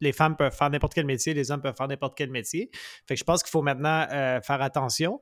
les 0.00 0.12
femmes 0.12 0.36
peuvent 0.36 0.54
faire 0.54 0.70
n'importe 0.70 0.94
quel 0.94 1.06
métier, 1.06 1.34
les 1.34 1.50
hommes 1.50 1.60
peuvent 1.62 1.76
faire 1.76 1.88
n'importe 1.88 2.16
quel 2.16 2.30
métier. 2.30 2.70
Fait 3.06 3.14
que 3.14 3.18
je 3.18 3.24
pense 3.24 3.42
qu'il 3.42 3.50
faut 3.50 3.62
maintenant 3.62 4.06
euh, 4.10 4.40
faire 4.40 4.62
attention. 4.62 5.20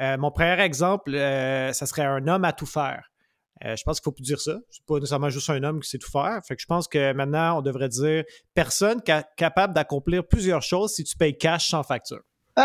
Euh, 0.00 0.16
mon 0.18 0.30
premier 0.30 0.60
exemple, 0.60 1.14
euh, 1.14 1.72
ça 1.72 1.86
serait 1.86 2.04
un 2.04 2.26
homme 2.28 2.44
à 2.44 2.52
tout 2.52 2.66
faire. 2.66 3.10
Je 3.62 3.82
pense 3.84 3.98
qu'il 4.00 4.04
faut 4.04 4.12
plus 4.12 4.22
dire 4.24 4.38
ça. 4.38 4.58
C'est 4.68 4.84
pas 4.84 4.96
nécessairement 4.96 5.30
juste 5.30 5.48
un 5.48 5.62
homme 5.62 5.80
qui 5.80 5.88
sait 5.88 5.96
tout 5.96 6.10
faire. 6.10 6.40
Fait 6.46 6.56
que 6.56 6.60
je 6.60 6.66
pense 6.66 6.88
que 6.88 7.14
maintenant, 7.14 7.58
on 7.58 7.62
devrait 7.62 7.88
dire 7.88 8.22
personne 8.52 9.00
ca- 9.06 9.24
capable 9.38 9.72
d'accomplir 9.72 10.26
plusieurs 10.28 10.60
choses 10.60 10.92
si 10.92 11.04
tu 11.04 11.16
payes 11.16 11.38
cash 11.38 11.70
sans 11.70 11.82
facture. 11.82 12.20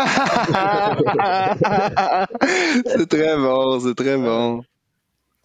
c'est 2.86 3.08
très 3.08 3.36
bon, 3.36 3.80
c'est 3.80 3.94
très 3.94 4.18
bon. 4.18 4.62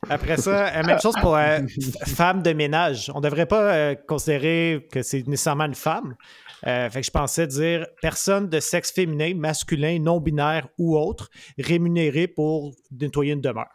Après 0.09 0.37
ça, 0.37 0.67
euh, 0.67 0.83
même 0.83 0.99
chose 0.99 1.15
pour 1.21 1.35
euh, 1.35 1.59
femme 2.05 2.41
de 2.41 2.53
ménage. 2.53 3.11
On 3.13 3.19
ne 3.19 3.23
devrait 3.23 3.45
pas 3.45 3.73
euh, 3.75 3.95
considérer 4.07 4.87
que 4.91 5.01
c'est 5.01 5.27
nécessairement 5.27 5.65
une 5.65 5.75
femme. 5.75 6.15
Euh, 6.65 6.89
fait 6.89 7.01
que 7.01 7.05
je 7.05 7.11
pensais 7.11 7.45
dire 7.47 7.85
personne 8.01 8.49
de 8.49 8.59
sexe 8.59 8.91
féminin, 8.91 9.33
masculin, 9.35 9.99
non-binaire 9.99 10.67
ou 10.77 10.97
autre, 10.97 11.29
rémunéré 11.59 12.27
pour 12.27 12.73
nettoyer 12.91 13.33
une 13.33 13.41
demeure. 13.41 13.67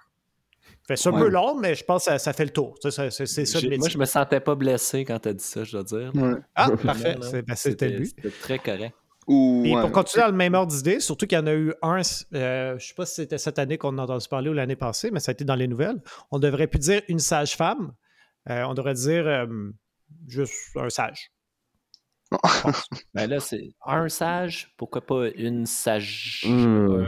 Fait, 0.88 0.96
c'est 0.96 1.08
un 1.10 1.12
Ouais. 1.12 1.20
peu 1.20 1.28
long, 1.28 1.54
mais 1.60 1.76
je 1.76 1.84
pense 1.84 2.06
que 2.06 2.10
ça, 2.10 2.18
ça 2.18 2.32
fait 2.32 2.44
le 2.44 2.50
tour. 2.50 2.74
Ça, 2.82 2.90
ça- 2.90 3.08
C'est 3.10 3.26
c'est 3.26 3.44
ça 3.44 3.58
le 3.60 3.66
métier. 3.68 3.78
Moi, 3.78 3.88
je 3.88 3.98
me 3.98 4.04
sentais 4.04 4.40
pas 4.40 4.56
blessé 4.56 5.04
quand 5.04 5.18
t'as 5.20 5.32
dit 5.32 5.44
ça, 5.44 5.62
je 5.62 5.72
dois 5.72 5.84
dire. 5.84 6.10
Ouais. 6.14 6.32
Ah, 6.56 6.70
parfait. 6.82 7.14
là, 7.14 7.18
C'est 7.30 7.42
ben, 7.46 7.54
c'était 7.54 7.88
le 7.88 7.98
but. 8.00 8.06
C'était 8.16 8.30
très 8.30 8.58
correct. 8.58 8.94
Ou, 9.28 9.62
Et 9.64 9.74
ouais. 9.74 9.80
pour 9.80 9.92
continuer 9.92 10.24
dans 10.24 10.30
le 10.30 10.36
même 10.36 10.54
ordre 10.54 10.72
d'idée, 10.72 10.98
surtout 10.98 11.26
qu'il 11.26 11.38
y 11.38 11.40
en 11.40 11.46
a 11.46 11.54
eu 11.54 11.72
un, 11.82 12.00
euh, 12.34 12.78
je 12.78 12.86
sais 12.86 12.94
pas 12.94 13.06
si 13.06 13.14
c'était 13.14 13.38
cette 13.38 13.58
année 13.58 13.78
qu'on 13.78 13.90
en 13.90 13.98
a 13.98 14.02
entendu 14.02 14.26
parler 14.28 14.50
ou 14.50 14.52
l'année 14.52 14.76
passée, 14.76 15.10
mais 15.12 15.20
ça 15.20 15.30
a 15.30 15.32
été 15.34 15.44
dans 15.44 15.54
les 15.54 15.68
nouvelles. 15.68 16.02
On 16.30 16.38
devrait 16.38 16.66
plus 16.66 16.80
dire 16.80 17.02
une 17.08 17.20
sage-femme. 17.20 17.92
Euh, 18.50 18.64
on 18.64 18.74
devrait 18.74 18.94
dire 18.94 19.26
euh, 19.26 19.46
juste 20.26 20.54
un 20.76 20.90
sage. 20.90 21.30
Ben 23.14 23.28
là, 23.28 23.40
c'est 23.40 23.70
un 23.86 24.08
sage, 24.08 24.72
pourquoi 24.76 25.00
pas 25.04 25.28
une 25.36 25.66
sage. 25.66 26.44
Hmm. 26.46 27.04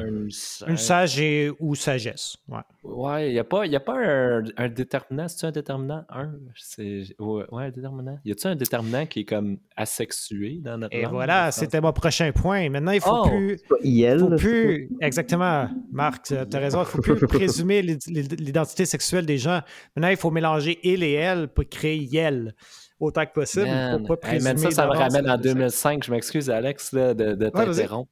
un 0.63 0.69
Une 0.69 0.77
sage 0.77 1.19
et 1.21 1.51
ou 1.61 1.75
sagesse. 1.75 2.37
Ouais. 2.49 2.59
Ouais, 2.83 3.29
il 3.31 3.33
n'y 3.33 3.39
a 3.39 3.45
pas, 3.45 3.67
y 3.67 3.75
a 3.77 3.81
pas 3.81 3.97
un, 3.99 4.45
un 4.57 4.69
déterminant. 4.69 5.27
C'est-tu 5.29 5.47
un 5.47 5.51
déterminant? 5.53 6.05
Un? 6.11 6.33
C'est, 6.57 7.05
ouais, 7.19 7.45
ouais, 7.51 7.65
un 7.65 7.71
déterminant. 7.71 8.19
Y 8.25 8.33
a-tu 8.33 8.47
un 8.47 8.57
déterminant 8.57 9.07
qui 9.07 9.21
est 9.21 9.25
comme 9.25 9.59
asexué 9.77 10.61
dans 10.63 10.77
notre 10.79 10.95
Et 10.97 11.03
langue? 11.03 11.13
voilà, 11.13 11.51
c'était 11.53 11.81
mon 11.81 11.93
prochain 11.93 12.31
point. 12.33 12.69
Maintenant, 12.69 12.93
il 12.93 13.01
faut 13.01 13.11
Oh! 13.25 13.29
plus. 13.29 13.57
Pas 13.69 13.77
IL. 13.83 14.19
faut 14.21 14.37
plus. 14.37 14.91
Exactement, 15.01 15.69
Marc, 15.93 16.25
tu 16.27 16.35
as 16.35 16.45
raison. 16.59 16.79
Il 16.79 16.81
ne 16.83 16.85
faut 16.85 17.01
plus 17.17 17.27
présumer 17.27 17.83
l'id- 17.83 18.07
l'id- 18.07 18.41
l'identité 18.41 18.85
sexuelle 18.85 19.25
des 19.27 19.39
gens. 19.39 19.61
Maintenant, 19.97 20.11
il 20.11 20.17
faut 20.17 20.31
mélanger 20.31 20.79
il 20.83 21.03
et 21.03 21.13
elle 21.13 21.49
pour 21.49 21.65
créer 21.69 21.97
yel 21.99 22.55
autant 23.01 23.27
que 23.27 23.33
possible. 23.33 23.67
Man. 23.67 24.03
ne 24.03 24.07
faut 24.07 24.17
pas 24.17 24.29
Hey, 24.33 24.41
man, 24.41 24.57
ça, 24.57 24.71
ça 24.71 24.87
me 24.87 24.93
ramène 24.93 25.29
en 25.29 25.37
le 25.37 25.43
sexe. 25.43 25.55
2005. 25.55 26.05
Je 26.05 26.11
m'excuse, 26.11 26.51
Alex, 26.51 26.93
là, 26.93 27.15
de, 27.15 27.49
t'interrompre. 27.49 28.11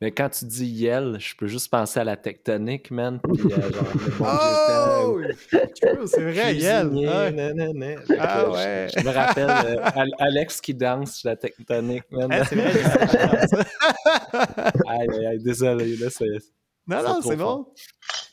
Mais 0.00 0.12
quand 0.12 0.28
tu 0.30 0.44
dis 0.46 0.66
Yel, 0.66 1.16
je 1.18 1.34
peux 1.36 1.46
juste 1.46 1.70
penser 1.70 2.00
à 2.00 2.04
la 2.04 2.16
tectonique, 2.16 2.90
man. 2.90 3.20
Puis, 3.22 3.42
euh, 3.52 3.72
genre, 3.72 3.84
Oh! 5.12 5.20
c'est 6.06 6.22
vrai, 6.22 6.54
yel. 6.54 6.90
Ah 7.08 7.30
Je- 7.30 8.50
ouais. 8.50 8.86
Je, 8.96 9.04
me 9.04 9.10
rappelle 9.12 9.50
euh, 9.50 9.76
Al- 9.94 10.14
Alex 10.18 10.60
qui 10.60 10.74
danse 10.74 11.16
sur 11.16 11.28
la 11.30 11.36
tectonique, 11.36 12.04
man. 12.10 12.28
Ah, 12.32 12.44
c'est 12.44 12.56
vrai, 12.56 12.70
aïe, 14.88 15.08
aïe, 15.10 15.26
aïe, 15.26 15.38
désolé, 15.42 15.96
là, 15.96 16.06
c'est... 16.10 16.26
Non, 16.90 16.98
C'est 17.00 17.08
non, 17.08 17.20
c'est 17.22 17.36
bon. 17.36 17.66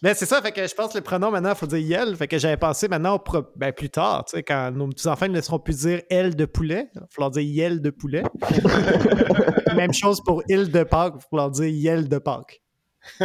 Mais 0.01 0.13
c'est 0.13 0.25
ça, 0.25 0.41
fait 0.41 0.51
que 0.51 0.67
je 0.67 0.73
pense 0.75 0.91
que 0.93 0.97
le 0.97 1.03
pronom 1.03 1.31
maintenant, 1.31 1.49
il 1.51 1.55
faut 1.55 1.67
dire 1.67 1.79
yel. 1.79 2.15
Fait 2.15 2.27
que 2.27 2.37
j'avais 2.37 2.57
pensé 2.57 2.87
maintenant 2.87 3.15
au 3.15 3.19
pro- 3.19 3.45
ben, 3.55 3.71
plus 3.71 3.89
tard, 3.89 4.25
tu 4.25 4.37
sais, 4.37 4.43
quand 4.43 4.71
nos 4.71 4.87
petits-enfants 4.89 5.27
ne 5.27 5.33
laisseront 5.33 5.59
plus 5.59 5.79
dire 5.79 6.01
elle 6.09 6.35
de 6.35 6.45
poulet, 6.45 6.89
il 6.93 6.99
va 6.99 7.07
falloir 7.09 7.31
dire 7.31 7.41
yel 7.43 7.81
de 7.81 7.89
poulet. 7.89 8.23
Même 9.75 9.93
chose 9.93 10.21
pour 10.23 10.43
il 10.49 10.71
de 10.71 10.83
Pâques, 10.83 11.13
il 11.15 11.17
va 11.17 11.25
falloir 11.29 11.51
dire 11.51 11.67
yel 11.67 12.07
de 12.09 12.17
Pâques. 12.17 12.61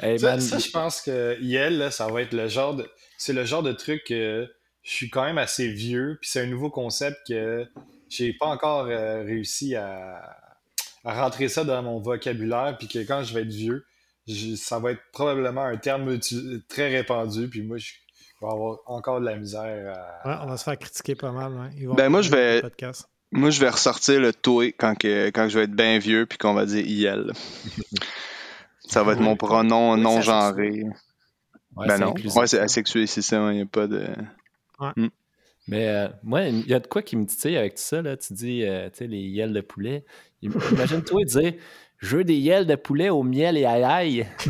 Hey, 0.00 0.18
Ça, 0.18 0.38
ça, 0.40 0.58
je 0.58 0.70
pense 0.70 1.00
que 1.00 1.40
Yel, 1.40 1.78
là, 1.78 1.90
ça 1.90 2.08
va 2.08 2.22
être 2.22 2.32
le 2.32 2.48
genre 2.48 2.74
de. 2.74 2.88
C'est 3.16 3.32
le 3.32 3.44
genre 3.44 3.62
de 3.62 3.72
truc 3.72 4.02
que 4.04 4.48
je 4.82 4.90
suis 4.90 5.10
quand 5.10 5.24
même 5.24 5.38
assez 5.38 5.68
vieux, 5.68 6.18
puis 6.20 6.28
c'est 6.30 6.40
un 6.40 6.46
nouveau 6.46 6.70
concept 6.70 7.16
que 7.28 7.64
j'ai 8.08 8.32
pas 8.32 8.46
encore 8.46 8.86
euh, 8.86 9.22
réussi 9.22 9.76
à, 9.76 10.36
à 11.04 11.20
rentrer 11.22 11.48
ça 11.48 11.64
dans 11.64 11.82
mon 11.82 12.00
vocabulaire, 12.00 12.76
puis 12.78 12.88
que 12.88 12.98
quand 13.00 13.22
je 13.22 13.34
vais 13.34 13.42
être 13.42 13.48
vieux, 13.48 13.84
je- 14.28 14.54
ça 14.56 14.78
va 14.78 14.92
être 14.92 15.02
probablement 15.12 15.62
un 15.64 15.76
terme 15.76 16.18
très 16.68 16.88
répandu, 16.88 17.48
puis 17.48 17.62
moi, 17.62 17.78
je, 17.78 17.92
je 18.16 18.46
vais 18.46 18.52
avoir 18.52 18.78
encore 18.86 19.20
de 19.20 19.26
la 19.26 19.36
misère 19.36 19.94
à. 20.24 20.28
Ouais, 20.28 20.36
on 20.42 20.46
va 20.46 20.56
se 20.56 20.64
faire 20.64 20.78
critiquer 20.78 21.14
pas 21.14 21.32
mal. 21.32 21.52
ouais. 21.52 21.70
Ils 21.76 21.88
vont 21.88 21.94
Ben, 21.94 22.08
moi, 22.08 22.22
je 22.22 22.30
vais-. 22.30 22.62
Moi, 23.34 23.48
je 23.50 23.60
vais 23.60 23.70
ressortir 23.70 24.20
le 24.20 24.32
toi 24.34 24.66
quand, 24.78 24.94
que, 24.94 25.28
quand 25.30 25.48
je 25.48 25.58
vais 25.58 25.64
être 25.64 25.72
bien 25.74 25.98
vieux 25.98 26.26
puis 26.26 26.36
qu'on 26.36 26.52
va 26.52 26.66
dire 26.66 26.84
IL. 26.86 27.32
Ça 28.84 29.02
va 29.02 29.12
être 29.12 29.20
mon 29.20 29.36
pronom 29.36 29.94
Oui, 29.94 30.00
non 30.02 30.16
c'est 30.16 30.22
genré. 30.26 30.82
ouais, 31.76 31.86
ben 31.88 31.96
c'est 31.96 31.98
non. 32.00 32.14
Ouais, 32.36 32.46
c'est 32.46 32.58
asexué, 32.58 33.06
c'est 33.06 33.22
ça. 33.22 33.36
Il 33.52 33.56
n'y 33.56 33.62
a 33.62 33.66
pas 33.66 33.86
de. 33.86 34.06
Mais 35.68 35.88
euh, 35.88 36.08
moi, 36.22 36.42
il 36.42 36.66
y 36.66 36.74
a 36.74 36.80
de 36.80 36.86
quoi 36.86 37.02
qui 37.02 37.16
me 37.16 37.24
titille 37.24 37.56
avec 37.56 37.74
tout 37.76 37.82
ça. 37.82 38.02
Là. 38.02 38.16
Tu 38.16 38.32
dis, 38.32 38.64
euh, 38.64 38.88
tu 38.90 38.98
sais, 38.98 39.06
les 39.06 39.20
yels 39.20 39.52
de 39.52 39.60
poulet. 39.60 40.04
Im- 40.44 40.50
Imagine-toi 40.72 41.24
dire 41.24 41.52
Je 41.98 42.16
veux 42.16 42.24
des 42.24 42.34
yels 42.34 42.66
de 42.66 42.74
poulet 42.74 43.10
au 43.10 43.22
miel 43.22 43.56
et 43.56 43.64
à 43.64 43.78
l'ail. 43.78 44.26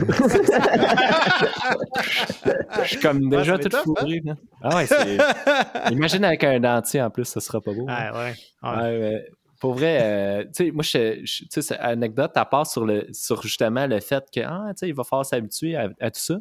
Je 2.83 2.89
suis 2.89 2.99
comme 3.01 3.29
déjà 3.29 3.59
tout 3.59 3.69
tough, 3.69 3.83
fourré. 3.85 4.23
Ah 4.63 4.77
ouais, 4.77 4.87
c'est. 4.87 5.19
Imagine 5.93 6.25
avec 6.25 6.45
un 6.45 6.59
dentier 6.61 7.03
en 7.03 7.11
plus, 7.11 7.25
ça 7.25 7.41
sera 7.41 7.61
pas 7.61 7.73
beau. 7.73 7.87
hein. 7.89 8.11
Ouais, 8.13 8.19
ouais. 8.19 8.35
ouais. 8.77 8.99
Mais 8.99 9.25
pour 9.61 9.75
vrai, 9.75 9.99
euh, 10.03 10.45
tu 10.45 10.65
sais, 10.67 10.71
moi, 10.71 10.83
je, 10.83 11.21
je- 11.25 11.43
tu 11.45 11.47
sais, 11.51 11.63
c'est 11.63 11.79
anecdote 11.79 12.33
à 12.37 12.45
part 12.45 12.67
sur, 12.67 12.85
le, 12.87 13.07
sur 13.13 13.43
justement 13.43 13.87
le 13.87 14.01
fait 14.01 14.25
que, 14.35 14.41
ah, 14.41 14.67
tu 14.71 14.73
sais, 14.81 14.89
il 14.89 14.95
va 14.95 15.05
falloir 15.05 15.27
s'habituer 15.27 15.77
à, 15.77 15.89
à 16.01 16.11
tout 16.11 16.21
ça. 16.21 16.37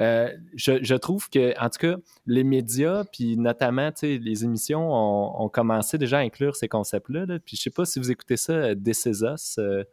Euh, 0.00 0.34
je, 0.54 0.82
je 0.82 0.94
trouve 0.94 1.28
que, 1.28 1.52
en 1.60 1.68
tout 1.68 1.78
cas, 1.78 1.96
les 2.26 2.42
médias, 2.44 3.04
puis 3.04 3.36
notamment, 3.36 3.90
les 4.02 4.44
émissions 4.44 4.90
ont, 4.92 5.42
ont 5.44 5.48
commencé 5.48 5.98
déjà 5.98 6.18
à 6.18 6.20
inclure 6.20 6.56
ces 6.56 6.68
concepts-là. 6.68 7.26
là. 7.26 7.38
Puis 7.38 7.56
je 7.56 7.62
sais 7.62 7.70
pas 7.70 7.84
si 7.84 7.98
vous 7.98 8.10
écoutez 8.10 8.36
ça, 8.36 8.52
euh, 8.52 8.74
This 8.74 9.04
Is 9.06 9.22
Us, 9.24 9.56
euh, 9.58 9.84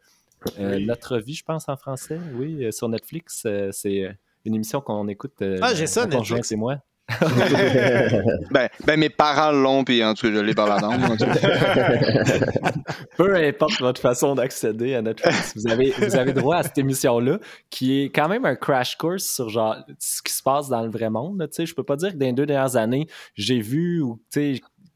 Oui. 0.59 0.85
Notre 0.85 1.17
Vie, 1.17 1.33
je 1.33 1.43
pense, 1.43 1.67
en 1.67 1.75
français, 1.75 2.19
oui, 2.35 2.71
sur 2.71 2.87
Netflix. 2.89 3.45
c'est 3.71 4.17
une 4.45 4.55
émission 4.55 4.79
qu'on 4.81 5.07
écoute. 5.07 5.43
Ah, 5.61 5.73
j'ai 5.73 5.87
ça, 5.87 6.05
Netflix. 6.05 6.51
et 6.51 6.55
moi. 6.55 6.77
Ben, 8.51 8.69
ben 8.85 8.99
mes 8.99 9.09
parents 9.09 9.51
l'ont, 9.51 9.83
puis 9.83 10.03
en 10.03 10.13
tout 10.13 10.27
cas, 10.27 10.33
je 10.33 10.39
l'ai 10.39 10.53
par 10.53 10.67
la 10.67 10.79
langue. 10.79 11.17
Peu 13.17 13.35
importe 13.35 13.79
votre 13.79 14.01
façon 14.01 14.35
d'accéder 14.35 14.95
à 14.95 15.01
Netflix, 15.01 15.53
vous 15.55 15.71
avez, 15.71 15.91
vous 15.91 16.15
avez 16.15 16.33
droit 16.33 16.57
à 16.57 16.63
cette 16.63 16.77
émission-là, 16.77 17.39
qui 17.69 18.01
est 18.01 18.05
quand 18.05 18.27
même 18.27 18.45
un 18.45 18.55
crash 18.55 18.97
course 18.97 19.23
sur 19.23 19.49
genre 19.49 19.77
ce 19.99 20.21
qui 20.21 20.33
se 20.33 20.43
passe 20.43 20.69
dans 20.69 20.81
le 20.81 20.89
vrai 20.89 21.09
monde. 21.09 21.39
là. 21.39 21.47
Je 21.57 21.73
peux 21.73 21.83
pas 21.83 21.95
dire 21.95 22.11
que 22.11 22.17
dans 22.17 22.25
les 22.25 22.33
deux 22.33 22.45
dernières 22.45 22.75
années, 22.75 23.07
j'ai 23.35 23.61
vu 23.61 24.01
ou 24.01 24.19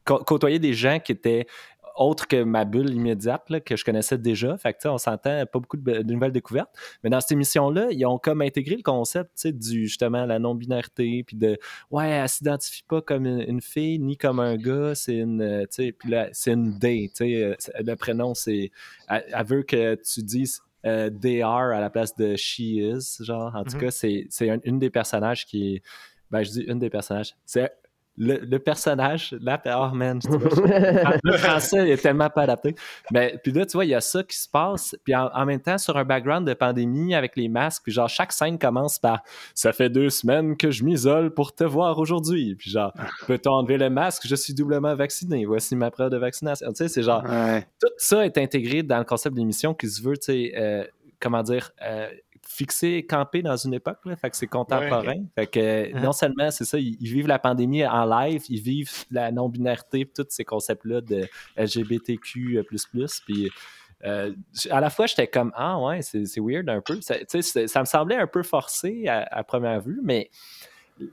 côtoyer 0.03 0.59
des 0.59 0.73
gens 0.73 0.99
qui 0.99 1.11
étaient 1.11 1.45
autres 2.01 2.27
que 2.27 2.43
ma 2.43 2.65
bulle 2.65 2.89
immédiate 2.93 3.49
là, 3.49 3.59
que 3.59 3.75
je 3.75 3.85
connaissais 3.85 4.17
déjà. 4.17 4.57
Fait 4.57 4.73
que, 4.73 4.87
on 4.87 4.97
s'entend 4.97 5.45
pas 5.45 5.59
beaucoup 5.59 5.77
de, 5.77 6.01
de 6.01 6.13
nouvelles 6.13 6.31
découvertes. 6.31 6.73
Mais 7.03 7.09
dans 7.09 7.21
cette 7.21 7.31
émission-là, 7.31 7.87
ils 7.91 8.05
ont 8.05 8.17
comme 8.17 8.41
intégré 8.41 8.75
le 8.75 8.81
concept 8.83 9.47
du 9.47 9.87
justement 9.87 10.25
la 10.25 10.39
non-binarité, 10.39 11.23
puis 11.23 11.37
de 11.37 11.57
ouais, 11.91 12.09
elle 12.09 12.29
s'identifie 12.29 12.83
pas 12.83 13.01
comme 13.01 13.25
une, 13.25 13.41
une 13.41 13.61
fille 13.61 13.99
ni 13.99 14.17
comme 14.17 14.39
un 14.39 14.57
gars, 14.57 14.95
c'est 14.95 15.17
une, 15.17 15.41
euh, 15.41 15.65
puis 15.97 16.09
là, 16.09 16.29
c'est 16.31 16.53
une 16.53 16.77
sais, 17.13 17.43
euh, 17.43 17.55
le 17.79 17.95
prénom 17.95 18.33
c'est, 18.33 18.71
elle, 19.09 19.23
elle 19.33 19.45
veut 19.45 19.63
que 19.63 19.95
tu 19.95 20.23
dises 20.23 20.61
euh, 20.85 21.09
they 21.09 21.41
are 21.41 21.71
à 21.71 21.79
la 21.79 21.89
place 21.91 22.15
de 22.15 22.35
she 22.35 22.59
is, 22.61 23.17
genre, 23.23 23.55
en 23.55 23.63
tout 23.63 23.75
Mhm. 23.75 23.81
cas, 23.81 23.91
c'est, 23.91 24.25
c'est 24.29 24.49
un- 24.49 24.59
une 24.63 24.79
des 24.79 24.89
personnages 24.89 25.45
qui 25.45 25.81
ben 26.31 26.43
je 26.43 26.49
dis 26.51 26.61
une 26.61 26.79
des 26.79 26.89
personnages, 26.89 27.35
c'est 27.45 27.69
le, 28.23 28.37
le 28.37 28.59
personnage, 28.59 29.35
là, 29.41 29.59
oh 29.79 29.95
man, 29.95 30.19
dis 30.19 30.27
pas- 30.27 31.17
le 31.23 31.37
français 31.37 31.89
est 31.89 31.97
tellement 31.97 32.29
pas 32.29 32.43
adapté. 32.43 32.75
Mais 33.11 33.39
puis 33.43 33.51
là, 33.51 33.65
tu 33.65 33.73
vois, 33.73 33.85
il 33.85 33.89
y 33.89 33.95
a 33.95 34.01
ça 34.01 34.21
qui 34.21 34.37
se 34.37 34.47
passe. 34.47 34.95
Puis 35.03 35.15
en, 35.15 35.29
en 35.33 35.45
même 35.45 35.59
temps, 35.59 35.79
sur 35.79 35.97
un 35.97 36.03
background 36.03 36.47
de 36.47 36.53
pandémie 36.53 37.15
avec 37.15 37.35
les 37.35 37.49
masques, 37.49 37.81
puis 37.83 37.91
genre, 37.91 38.07
chaque 38.07 38.31
scène 38.31 38.59
commence 38.59 38.99
par 38.99 39.21
Ça 39.55 39.73
fait 39.73 39.89
deux 39.89 40.09
semaines 40.11 40.55
que 40.55 40.69
je 40.69 40.83
m'isole 40.83 41.33
pour 41.33 41.55
te 41.55 41.63
voir 41.63 41.97
aujourd'hui. 41.97 42.55
Puis 42.55 42.69
genre, 42.69 42.93
peut-on 43.25 43.51
enlever 43.53 43.77
le 43.79 43.89
masque? 43.89 44.23
Je 44.27 44.35
suis 44.35 44.53
doublement 44.53 44.93
vacciné. 44.95 45.45
Voici 45.45 45.75
ma 45.75 45.89
preuve 45.89 46.11
de 46.11 46.17
vaccination. 46.17 46.67
Tu 46.69 46.75
sais, 46.75 46.87
c'est 46.89 47.03
genre, 47.03 47.23
Ouais. 47.23 47.65
tout 47.81 47.89
ça 47.97 48.23
est 48.25 48.37
intégré 48.37 48.83
dans 48.83 48.99
le 48.99 49.03
concept 49.05 49.35
d'émission 49.35 49.73
qui 49.73 49.89
se 49.89 50.01
veut, 50.03 50.17
tu 50.17 50.25
sais, 50.25 50.53
euh, 50.55 50.83
comment 51.19 51.41
dire, 51.41 51.71
euh, 51.81 52.07
fixé, 52.47 53.05
campé 53.05 53.41
dans 53.41 53.55
une 53.55 53.73
époque, 53.73 53.99
là, 54.05 54.15
fait 54.15 54.29
que 54.29 54.37
c'est 54.37 54.47
contemporain. 54.47 55.23
Fait 55.35 55.47
que 55.47 55.59
euh, 55.59 55.91
Hein? 55.93 56.01
non 56.01 56.11
seulement, 56.11 56.51
c'est 56.51 56.65
ça, 56.65 56.77
ils, 56.79 56.97
ils 56.99 57.11
vivent 57.11 57.27
la 57.27 57.39
pandémie 57.39 57.85
en 57.85 58.05
live, 58.05 58.43
ils 58.49 58.61
vivent 58.61 58.91
la 59.11 59.31
non-binarité, 59.31 60.05
tous 60.05 60.25
ces 60.29 60.45
concepts-là 60.45 61.01
de 61.01 61.27
LGBTQ++, 61.57 62.63
puis 63.25 63.49
euh, 64.03 64.33
à 64.69 64.81
la 64.81 64.89
fois, 64.89 65.05
j'étais 65.05 65.27
comme, 65.27 65.51
ah 65.55 65.79
ouais, 65.79 66.01
c'est 66.01 66.39
weird 66.39 66.67
un 66.69 66.81
peu. 66.81 66.99
Ça, 67.01 67.15
ça 67.67 67.79
me 67.79 67.85
semblait 67.85 68.15
un 68.15 68.27
peu 68.27 68.41
forcé 68.43 69.07
à, 69.07 69.27
à 69.29 69.43
première 69.43 69.79
vue, 69.79 69.99
mais 70.03 70.29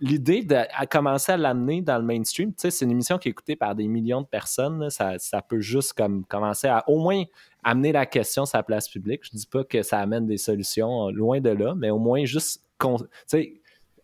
l'idée 0.01 0.43
de 0.43 0.55
à 0.55 0.87
commencer 0.87 1.33
à 1.33 1.37
l'amener 1.37 1.83
dans 1.83 1.99
le 1.99 2.05
mainstream, 2.05 2.53
c'est 2.57 2.81
une 2.83 2.91
émission 2.91 3.19
qui 3.19 3.29
est 3.29 3.33
écoutée 3.33 3.57
par 3.57 3.75
des 3.75 3.89
millions 3.89 4.23
de 4.23 4.27
personnes. 4.27 4.81
là. 4.81 4.91
ça, 4.91 5.19
ça 5.19 5.43
peut 5.43 5.61
juste 5.61 5.95
comme 5.95 6.25
commencer 6.25 6.69
à 6.69 6.85
au 6.89 6.99
moins 6.99 7.25
amener 7.69 7.93
la 7.93 8.07
question 8.07 8.47
sur 8.47 8.57
la 8.57 8.63
place 8.63 8.89
publique. 8.89 9.21
Je 9.25 9.37
dis 9.37 9.47
pas 9.47 9.63
que 9.63 9.83
ça 9.83 9.99
amène 9.99 10.27
des 10.27 10.39
solutions, 10.39 11.09
euh, 11.09 11.13
loin 11.13 11.41
de 11.41 11.51
là, 11.51 11.75
mais 11.77 11.91
au 11.91 11.99
moins 11.99 12.25
juste 12.25 12.65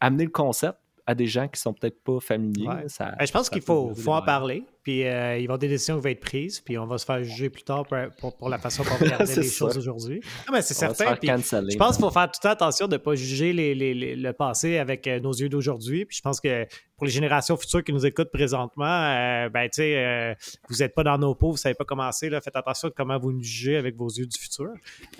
amener 0.01 0.25
le 0.25 0.31
concept, 0.31 0.79
à 1.07 1.15
des 1.15 1.27
gens 1.27 1.49
qui 1.49 1.61
sont 1.61 1.75
peut-être 1.75 2.03
pas 2.03 2.19
familiers. 2.21 2.67
Ouais. 2.67 2.89
ça- 2.89 3.13
Ben, 3.19 3.27
je 3.27 3.33
pense 3.33 3.51
qu'il 3.51 3.61
faut, 3.63 3.95
faut 3.95 4.13
en 4.13 4.23
parler. 4.23 4.65
Puis 4.83 5.05
euh, 5.05 5.37
il 5.37 5.37
va 5.37 5.39
y 5.41 5.45
avoir 5.45 5.59
des 5.59 5.69
décisions 5.69 5.97
qui 5.97 6.03
vont 6.03 6.09
être 6.11 6.21
prises. 6.21 6.61
Puis 6.61 6.77
on 6.79 6.87
va 6.87 6.99
se 6.99 7.07
faire 7.07 7.23
juger 7.25 7.49
plus 7.49 7.63
tard 7.63 7.87
pour, 7.87 7.97
pour- 8.19 8.37
pour 8.37 8.49
la 8.51 8.59
façon 8.59 8.85
qu'on 8.85 8.95
regardait 9.05 9.27
C'est 9.27 9.41
les 9.41 9.47
ça. 9.47 9.57
choses 9.67 9.79
aujourd'hui. 9.79 10.21
Non, 10.47 10.53
mais 10.53 10.63
c'est 10.63 10.75
certain. 10.75 11.17
Puis 11.17 11.29
je 11.29 11.77
pense 11.77 11.97
qu'il 11.97 12.05
faut 12.05 12.11
faire 12.11 12.31
tout 12.31 12.47
attention 12.49 12.87
de 12.87 12.93
ne 12.95 12.99
pas 12.99 13.15
juger 13.15 13.53
les- 13.55 13.75
les- 13.75 13.95
les- 13.95 14.17
le 14.17 14.33
passé 14.35 14.77
avec 14.79 15.07
euh, 15.07 15.21
nos 15.21 15.33
yeux 15.33 15.49
d'aujourd'hui. 15.49 16.05
Puis 16.05 16.17
je 16.19 16.23
pense 16.23 16.39
que 16.41 16.67
pour 16.97 17.07
les 17.07 17.13
générations 17.13 17.57
futures 17.57 17.83
qui 17.83 17.93
nous 17.93 18.05
écoutent 18.07 18.31
présentement, 18.31 18.85
euh, 18.87 19.49
ben, 19.49 19.65
tu 19.65 19.77
sais, 19.77 19.97
euh, 19.97 20.35
vous 20.69 20.77
n'êtes 20.77 20.95
pas 20.95 21.03
dans 21.03 21.19
nos 21.19 21.35
peaux, 21.35 21.49
vous 21.49 21.55
ne 21.55 21.59
savez 21.59 21.75
pas 21.75 21.85
comment 21.85 22.11
c'est. 22.13 22.29
Faites 22.41 22.55
attention 22.57 22.89
de 22.89 22.95
comment 22.95 23.19
vous 23.19 23.33
nous 23.33 23.43
jugez 23.43 23.77
avec 23.79 23.97
vos 23.97 24.09
yeux 24.09 24.27
du 24.27 24.39
futur. 24.39 24.69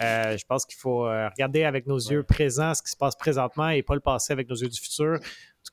Euh, 0.01 0.37
je 0.37 0.45
pense 0.47 0.65
qu'il 0.67 0.79
faut 0.79 1.05
regarder 1.05 1.65
avec 1.65 1.87
nos 1.87 1.99
yeux 1.99 2.23
présents 2.23 2.75
ce 2.75 2.83
qui 2.83 2.91
se 2.91 2.97
passe 2.97 3.17
présentement 3.17 3.71
et 3.71 3.83
pas 3.83 3.95
le 3.95 4.01
passé 4.01 4.33
avec 4.33 4.49
nos 4.49 4.57
yeux 4.57 4.69
du 4.69 4.81
futur. 4.81 5.19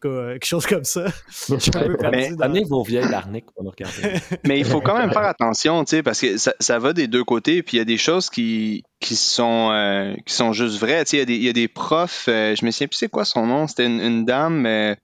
En 0.03 0.09
tout 0.09 0.15
cas, 0.15 0.21
euh, 0.21 0.31
quelque 0.33 0.45
chose 0.45 0.65
comme 0.65 0.83
ça. 0.83 1.05
Je 1.49 1.57
suis 1.57 1.71
un 1.75 1.83
peu 1.83 1.97
perdu 1.97 2.17
Mais- 2.17 2.29
dans- 2.31 2.47
Donnez 2.47 2.63
vos 2.63 2.83
vieilles 2.83 3.07
larniques 3.09 3.45
pour 3.53 3.63
nous 3.63 3.69
regarder. 3.69 4.01
Mais 4.45 4.57
il 4.59 4.65
faut 4.65 4.81
quand 4.81 4.97
même 4.97 5.11
faire 5.11 5.21
attention, 5.25 5.83
tu 5.85 5.91
sais, 5.97 6.03
parce 6.03 6.19
que 6.21 6.37
ça, 6.37 6.53
ça 6.59 6.79
va 6.79 6.93
des 6.93 7.07
deux 7.07 7.23
côtés, 7.23 7.61
puis 7.63 7.77
il 7.77 7.79
y 7.79 7.81
a 7.81 7.85
des 7.85 7.97
choses 7.97 8.29
qui, 8.29 8.83
qui, 8.99 9.15
sont, 9.15 9.69
euh, 9.71 10.15
qui 10.25 10.33
sont 10.33 10.53
juste 10.53 10.79
vraies. 10.79 11.03
Tu 11.05 11.11
sais, 11.11 11.17
il 11.17 11.19
y 11.19 11.23
a 11.23 11.25
des- 11.25 11.35
il 11.35 11.43
y, 11.43 11.49
a 11.49 11.53
des 11.53 11.67
profs, 11.67 12.25
euh, 12.27 12.55
je 12.55 12.65
me 12.65 12.71
souviens 12.71 12.87
plus 12.87 12.97
c'est 12.97 13.09
quoi 13.09 13.25
son 13.25 13.45
nom, 13.45 13.67
c'était 13.67 13.85
une, 13.85 13.99
une 14.01 14.25
dame, 14.25 14.65
euh, 14.65 14.95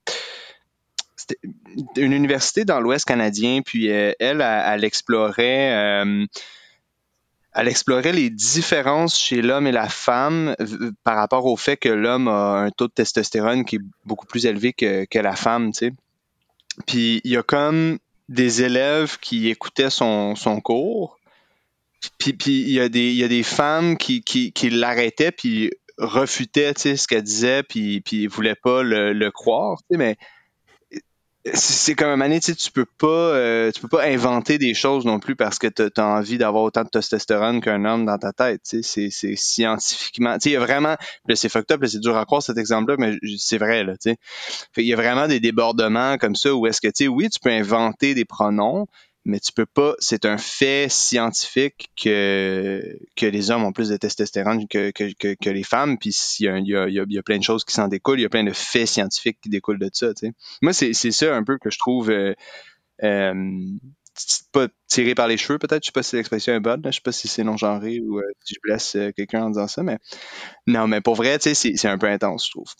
c'était 1.16 1.38
une 1.96 2.12
université 2.12 2.64
dans 2.64 2.80
l'Ouest 2.80 3.04
canadien, 3.04 3.60
puis 3.64 3.90
euh, 3.90 4.12
elle, 4.18 4.40
elle, 4.40 4.62
elle 4.66 4.84
explorait... 4.84 5.72
euh, 6.04 6.24
elle 7.58 7.66
explorait 7.66 8.12
les 8.12 8.30
différences 8.30 9.18
chez 9.18 9.42
l'homme 9.42 9.66
et 9.66 9.72
la 9.72 9.88
femme 9.88 10.54
par 11.02 11.16
rapport 11.16 11.44
au 11.44 11.56
fait 11.56 11.76
que 11.76 11.88
l'homme 11.88 12.28
a 12.28 12.60
un 12.60 12.70
taux 12.70 12.86
de 12.86 12.92
testostérone 12.92 13.64
qui 13.64 13.76
est 13.76 13.80
beaucoup 14.04 14.26
plus 14.26 14.46
élevé 14.46 14.72
que, 14.72 15.18
la 15.18 15.34
femme. 15.34 15.72
Puis 16.86 17.20
il 17.24 17.30
y 17.32 17.36
a 17.36 17.42
comme 17.42 17.98
des 18.28 18.62
élèves 18.62 19.18
qui 19.20 19.48
écoutaient 19.48 19.90
son, 19.90 20.36
son 20.36 20.60
cours. 20.60 21.18
Puis, 22.18 22.36
il, 22.46 22.70
y 22.70 22.80
a 22.80 22.88
des, 22.88 23.42
femmes 23.42 23.96
qui, 23.96 24.22
qui, 24.22 24.70
l'arrêtaient 24.70 25.32
puis 25.32 25.72
refutaient 25.96 26.74
ce 26.76 27.08
qu'elle 27.08 27.24
disait 27.24 27.64
puis, 27.64 28.00
puis 28.02 28.28
voulaient 28.28 28.54
pas 28.54 28.84
le, 28.84 29.30
croire. 29.30 29.78
Mais 29.90 30.16
c'est 31.54 31.94
comme 31.94 32.08
un 32.08 32.16
donné, 32.18 32.40
tu 32.40 32.54
sais, 32.54 32.70
peux 32.70 32.86
pas 32.98 33.06
euh, 33.06 33.70
tu 33.72 33.80
peux 33.80 33.88
pas 33.88 34.04
inventer 34.04 34.58
des 34.58 34.74
choses 34.74 35.04
non 35.04 35.18
plus 35.18 35.36
parce 35.36 35.58
que 35.58 35.66
tu 35.66 35.82
as 35.82 36.06
envie 36.06 36.38
d'avoir 36.38 36.64
autant 36.64 36.84
de 36.84 36.88
testostérone 36.88 37.60
qu'un 37.60 37.84
homme 37.84 38.06
dans 38.06 38.18
ta 38.18 38.32
tête. 38.32 38.62
tu. 38.64 38.82
C'est 38.82 39.10
scientifiquement. 39.36 40.34
tu 40.34 40.40
sais, 40.44 40.50
Il 40.50 40.52
y 40.52 40.56
a 40.56 40.60
vraiment. 40.60 40.96
C'est 41.34 41.48
fucked 41.48 41.72
up, 41.72 41.84
c'est 41.86 42.00
dur 42.00 42.16
à 42.16 42.24
croire 42.24 42.42
cet 42.42 42.58
exemple-là, 42.58 42.96
mais 42.98 43.16
c'est 43.38 43.58
vrai. 43.58 43.84
Là, 43.84 43.94
tu 43.94 44.10
sais. 44.10 44.16
Il 44.76 44.86
y 44.86 44.92
a 44.92 44.96
vraiment 44.96 45.28
des 45.28 45.40
débordements 45.40 46.18
comme 46.18 46.36
ça 46.36 46.54
où 46.54 46.66
est-ce 46.66 46.80
que, 46.80 46.88
tu 46.88 47.04
sais, 47.04 47.08
oui, 47.08 47.28
tu 47.30 47.40
peux 47.40 47.50
inventer 47.50 48.14
des 48.14 48.24
pronoms, 48.24 48.86
mais 49.24 49.40
tu 49.40 49.52
peux 49.52 49.66
pas. 49.66 49.94
C'est 49.98 50.24
un 50.24 50.38
fait 50.38 50.88
scientifique 50.88 51.90
que, 52.00 52.82
que 53.16 53.26
les 53.26 53.50
hommes 53.50 53.64
ont 53.64 53.72
plus 53.72 53.90
de 53.90 53.96
testostérone 53.96 54.66
que, 54.68 54.90
que, 54.90 55.34
que, 55.34 55.50
les 55.50 55.62
femmes. 55.64 55.98
Puis 55.98 56.16
il 56.40 56.44
y 56.44 56.48
a, 56.76 56.88
y, 56.88 57.18
a, 57.18 57.22
plein 57.22 57.38
de 57.38 57.42
choses 57.42 57.64
qui 57.64 57.74
s'en 57.74 57.88
découlent. 57.88 58.20
Il 58.20 58.22
y 58.22 58.26
a 58.26 58.30
plein 58.30 58.44
de 58.44 58.52
faits 58.52 58.88
scientifiques 58.88 59.38
qui 59.42 59.50
découlent 59.50 59.78
de 59.78 59.90
ça. 59.92 60.08
Moi, 60.62 60.72
c'est 60.72 60.92
ça 60.94 61.36
un 61.36 61.44
peu 61.44 61.58
que 61.58 61.70
je 61.70 61.78
trouve. 61.78 62.10
euh, 62.10 62.34
euh, 63.04 63.34
pas 64.52 64.68
tiré 64.86 65.14
par 65.14 65.28
les 65.28 65.36
cheveux, 65.36 65.58
peut-être. 65.58 65.82
Je 65.82 65.86
sais 65.86 65.92
pas 65.92 66.02
si 66.02 66.16
l'expression 66.16 66.54
est 66.54 66.60
bonne. 66.60 66.82
là. 66.82 66.90
Je 66.90 66.96
sais 66.96 67.02
pas 67.02 67.12
si 67.12 67.28
c'est 67.28 67.44
non-genré 67.44 68.00
ou 68.00 68.18
euh, 68.18 68.22
si 68.44 68.54
je 68.54 68.60
blesse 68.62 68.96
euh, 68.96 69.12
quelqu'un 69.12 69.44
en 69.44 69.50
disant 69.50 69.68
ça, 69.68 69.82
mais 69.82 69.98
non, 70.66 70.88
mais 70.88 71.00
pour 71.00 71.14
vrai, 71.14 71.38
c'est 71.40 71.86
un 71.86 71.98
peu 71.98 72.08
intense, 72.08 72.46
je 72.46 72.50
trouve. 72.50 72.72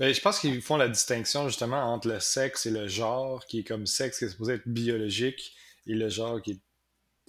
Ben, 0.00 0.14
je 0.14 0.20
pense 0.22 0.40
qu'ils 0.40 0.62
font 0.62 0.78
la 0.78 0.88
distinction 0.88 1.46
justement 1.46 1.92
entre 1.92 2.08
le 2.08 2.20
sexe 2.20 2.64
et 2.64 2.70
le 2.70 2.88
genre, 2.88 3.44
qui 3.46 3.58
est 3.60 3.64
comme 3.64 3.84
sexe 3.86 4.18
qui 4.18 4.24
est 4.24 4.28
supposé 4.30 4.54
être 4.54 4.66
biologique, 4.66 5.52
et 5.86 5.92
le 5.94 6.08
genre 6.08 6.40
qui 6.40 6.52
est 6.52 6.60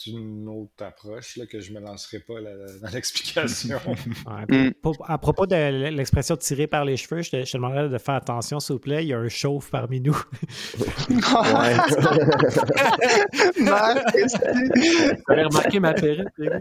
une 0.08 0.48
autre 0.48 0.72
approche 0.84 1.36
là, 1.36 1.46
que 1.46 1.60
je 1.60 1.74
me 1.74 1.80
lancerai 1.82 2.20
pas 2.20 2.40
là, 2.40 2.52
dans 2.82 2.90
l'explication. 2.94 3.78
Ouais, 3.86 4.46
Mm. 4.50 4.72
à 5.06 5.18
propos 5.18 5.46
de 5.46 5.90
l'expression 5.90 6.38
tirée 6.38 6.68
par 6.68 6.86
les 6.86 6.96
cheveux, 6.98 7.22
je 7.22 7.32
te, 7.32 7.44
je 7.46 7.52
te 7.52 7.58
demanderais 7.58 7.90
de 7.90 7.98
faire 7.98 8.16
attention, 8.16 8.60
s'il 8.62 8.74
vous 8.74 8.80
plaît. 8.80 9.04
Il 9.04 9.10
y 9.10 9.14
a 9.14 9.18
un 9.20 9.28
chauve 9.30 9.70
parmi 9.70 10.00
nous. 10.00 10.16
Vous 11.10 11.20
avez 15.28 15.44
remarqué 15.44 15.80
ma 15.80 15.94
perruque, 15.94 16.30
les 16.38 16.48
gars? 16.48 16.60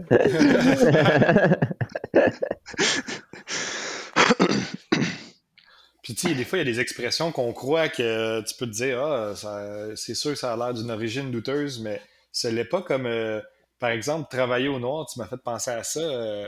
Puis 6.01 6.15
tu 6.15 6.27
sais, 6.29 6.33
des 6.33 6.43
fois, 6.45 6.57
il 6.59 6.67
y 6.67 6.69
a 6.69 6.71
des 6.73 6.79
expressions 6.79 7.31
qu'on 7.31 7.53
croit 7.53 7.87
que 7.89 8.41
tu 8.41 8.55
peux 8.57 8.65
te 8.65 8.71
dire, 8.71 8.99
ah, 9.03 9.35
ça- 9.35 9.95
c'est 9.95 10.15
sûr 10.15 10.31
que 10.31 10.37
ça 10.37 10.53
a 10.53 10.57
l'air 10.57 10.73
d'une 10.73 10.89
origine 10.91 11.29
douteuse, 11.31 11.79
mais 11.81 12.01
ce 12.31 12.47
l'est 12.47 12.65
pas 12.65 12.81
comme, 12.81 13.05
euh, 13.05 13.39
par 13.79 13.91
exemple, 13.91 14.27
travailler 14.29 14.67
au 14.67 14.79
noir. 14.79 15.05
Tu 15.11 15.19
m'as 15.19 15.27
fait 15.27 15.37
penser 15.43 15.71
à 15.71 15.83
ça 15.83 15.99
euh, 15.99 16.45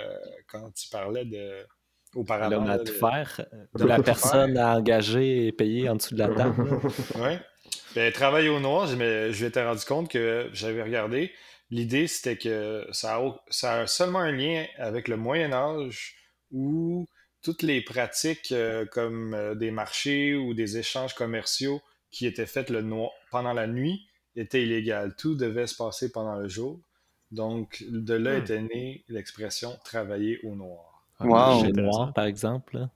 quand 0.48 0.72
tu 0.76 0.88
parlais 0.90 1.26
de 1.26 1.66
auparavant. 2.16 2.64
Là, 2.64 2.74
à 2.74 2.78
de- 2.78 2.84
tout 2.84 2.94
faire. 2.94 3.46
de 3.76 3.86
la 3.86 4.02
personne 4.02 4.58
à 4.58 4.76
engager 4.78 5.48
et 5.48 5.52
payer 5.52 5.90
en 5.90 5.96
dessous 5.96 6.14
de 6.16 6.20
la 6.20 6.30
table. 6.30 6.56
Ouais. 7.20 7.40
Ben, 7.96 8.12
travailler 8.12 8.50
au 8.50 8.60
noir, 8.60 8.88
je 8.88 8.96
m'étais 9.44 9.64
rendu 9.64 9.84
compte 9.86 10.10
que 10.10 10.50
j'avais 10.54 10.82
regardé. 10.84 11.32
L'idée, 11.70 12.08
c'était 12.08 12.38
que 12.38 12.86
ça 12.92 13.16
a, 13.16 13.20
au- 13.20 13.38
ça 13.50 13.82
a 13.82 13.88
seulement 13.88 14.20
un 14.20 14.32
lien 14.32 14.66
avec 14.78 15.08
le 15.08 15.16
Moyen 15.18 15.54
Âge 15.54 16.16
où 16.52 17.08
toutes 17.44 17.62
les 17.62 17.82
pratiques 17.82 18.52
euh, 18.52 18.86
comme 18.86 19.34
euh, 19.34 19.54
des 19.56 19.70
marchés 19.72 20.34
ou 20.36 20.54
des 20.54 20.78
échanges 20.78 21.14
commerciaux 21.14 21.82
qui 22.12 22.26
étaient 22.26 22.46
faits 22.46 22.70
le 22.70 22.82
noir, 22.82 23.10
pendant 23.32 23.54
la 23.54 23.68
nuit 23.68 24.08
étaient 24.36 24.64
illégales. 24.64 25.16
Tout 25.18 25.36
devait 25.36 25.68
se 25.68 25.76
passer 25.76 26.12
pendant 26.12 26.36
le 26.36 26.48
jour. 26.48 26.80
Donc, 27.32 27.84
de 27.90 28.14
là 28.14 28.38
Hmm. 28.40 28.42
était 28.44 28.62
née 28.62 29.04
l'expression 29.10 29.78
travailler 29.84 30.40
au 30.46 30.56
noir. 30.56 31.04
Wow. 31.20 31.30
marché 31.30 31.68
Intéressant. 31.68 31.98
noir, 32.00 32.14
par 32.14 32.26
exemple. 32.26 32.78
là. 32.78 32.90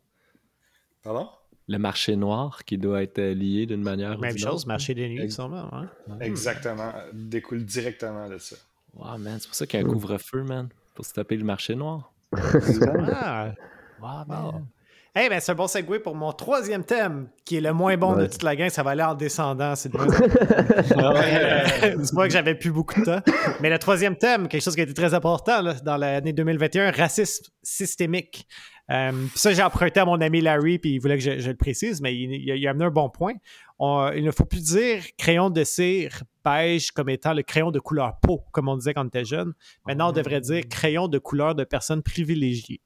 Pardon? 1.03 1.29
Le 1.69 1.77
marché 1.79 2.15
noir 2.15 2.63
qui 2.65 2.77
doit 2.77 3.03
être 3.03 3.19
euh, 3.19 3.33
lié 3.33 3.65
d'une 3.65 3.81
manière 3.83 4.17
ou 4.17 4.21
Même 4.21 4.33
d'une 4.35 4.41
chose, 4.43 4.61
autre. 4.61 4.67
marché 4.67 4.93
des 4.93 5.09
nuits, 5.09 5.21
Ex- 5.23 5.35
sûrement. 5.35 5.67
hein. 5.73 5.89
Exactement. 6.21 6.93
Découle 7.13 7.65
directement 7.65 8.29
de 8.29 8.37
ça. 8.37 8.55
Wow, 8.93 9.17
man, 9.17 9.37
c'est 9.39 9.47
pour 9.47 9.55
ça 9.55 9.67
qu'il 9.67 9.79
y 9.79 9.83
a 9.83 9.85
un 9.85 9.89
couvre-feu, 9.89 10.43
man. 10.43 10.69
Pour 10.95 11.05
se 11.05 11.13
taper 11.13 11.35
le 11.35 11.43
marché 11.43 11.75
noir. 11.75 12.11
Ah, 12.33 13.53
Wow, 14.01 14.25
man. 14.27 14.67
Hey, 15.15 15.29
ben, 15.29 15.39
c'est 15.39 15.51
un 15.51 15.55
bon 15.55 15.65
segue 15.67 15.97
pour 16.03 16.13
mon 16.13 16.31
troisième 16.31 16.83
thème, 16.83 17.29
qui 17.43 17.57
est 17.57 17.61
le 17.61 17.73
moins 17.73 17.97
bon 17.97 18.13
de 18.13 18.27
toute 18.27 18.43
la 18.43 18.55
gang. 18.55 18.69
Ça 18.69 18.83
va 18.83 18.91
aller 18.91 19.01
en 19.01 19.15
descendant. 19.15 19.73
C'est 19.75 19.95
en 19.95 20.05
moins. 20.05 21.23
Euh, 21.23 21.95
Dis-moi 21.97 22.27
que 22.27 22.33
j'avais 22.33 22.53
plus 22.53 22.71
beaucoup 22.71 22.99
de 22.99 23.05
temps. 23.05 23.21
Mais 23.59 23.71
le 23.71 23.79
troisième 23.79 24.15
thème, 24.15 24.47
quelque 24.47 24.61
chose 24.61 24.75
qui 24.75 24.81
a 24.81 24.83
été 24.83 24.93
très 24.93 25.15
important 25.15 25.61
là, 25.63 25.73
dans 25.83 25.97
l'année 25.97 26.33
2021, 26.33 26.91
racisme 26.91 27.45
systémique. 27.63 28.47
Euh, 28.91 29.11
puis 29.11 29.39
ça, 29.39 29.51
j'ai 29.53 29.63
emprunté 29.63 29.99
à 29.99 30.05
mon 30.05 30.21
ami 30.21 30.39
Larry, 30.39 30.77
puis 30.77 30.91
il 30.93 30.99
voulait 30.99 31.17
que 31.17 31.23
je, 31.23 31.39
je 31.39 31.49
le 31.49 31.57
précise, 31.57 31.99
mais 31.99 32.15
il, 32.15 32.31
il 32.33 32.51
a, 32.51 32.55
il 32.55 32.67
a 32.67 32.69
amené 32.69 32.85
un 32.85 32.91
bon 32.91 33.09
point. 33.09 33.33
On- 33.79 34.11
il 34.15 34.23
ne 34.23 34.31
faut 34.31 34.45
plus 34.45 34.63
dire 34.63 35.01
crayon 35.17 35.49
de 35.49 35.63
cire 35.63 36.23
beige 36.45 36.91
comme 36.91 37.09
étant 37.09 37.33
le 37.33 37.41
crayon 37.43 37.71
de 37.71 37.79
couleur 37.79 38.19
peau, 38.21 38.43
comme 38.51 38.69
on 38.69 38.77
disait 38.77 38.93
quand 38.93 39.03
on 39.03 39.07
était 39.07 39.25
jeune. 39.25 39.53
Maintenant, 39.87 40.09
on 40.09 40.13
devrait 40.13 40.41
dire 40.41 40.63
crayon 40.69 41.07
de 41.07 41.17
couleur 41.17 41.55
de 41.55 41.63
personnes 41.63 42.03
privilégiées. 42.03 42.81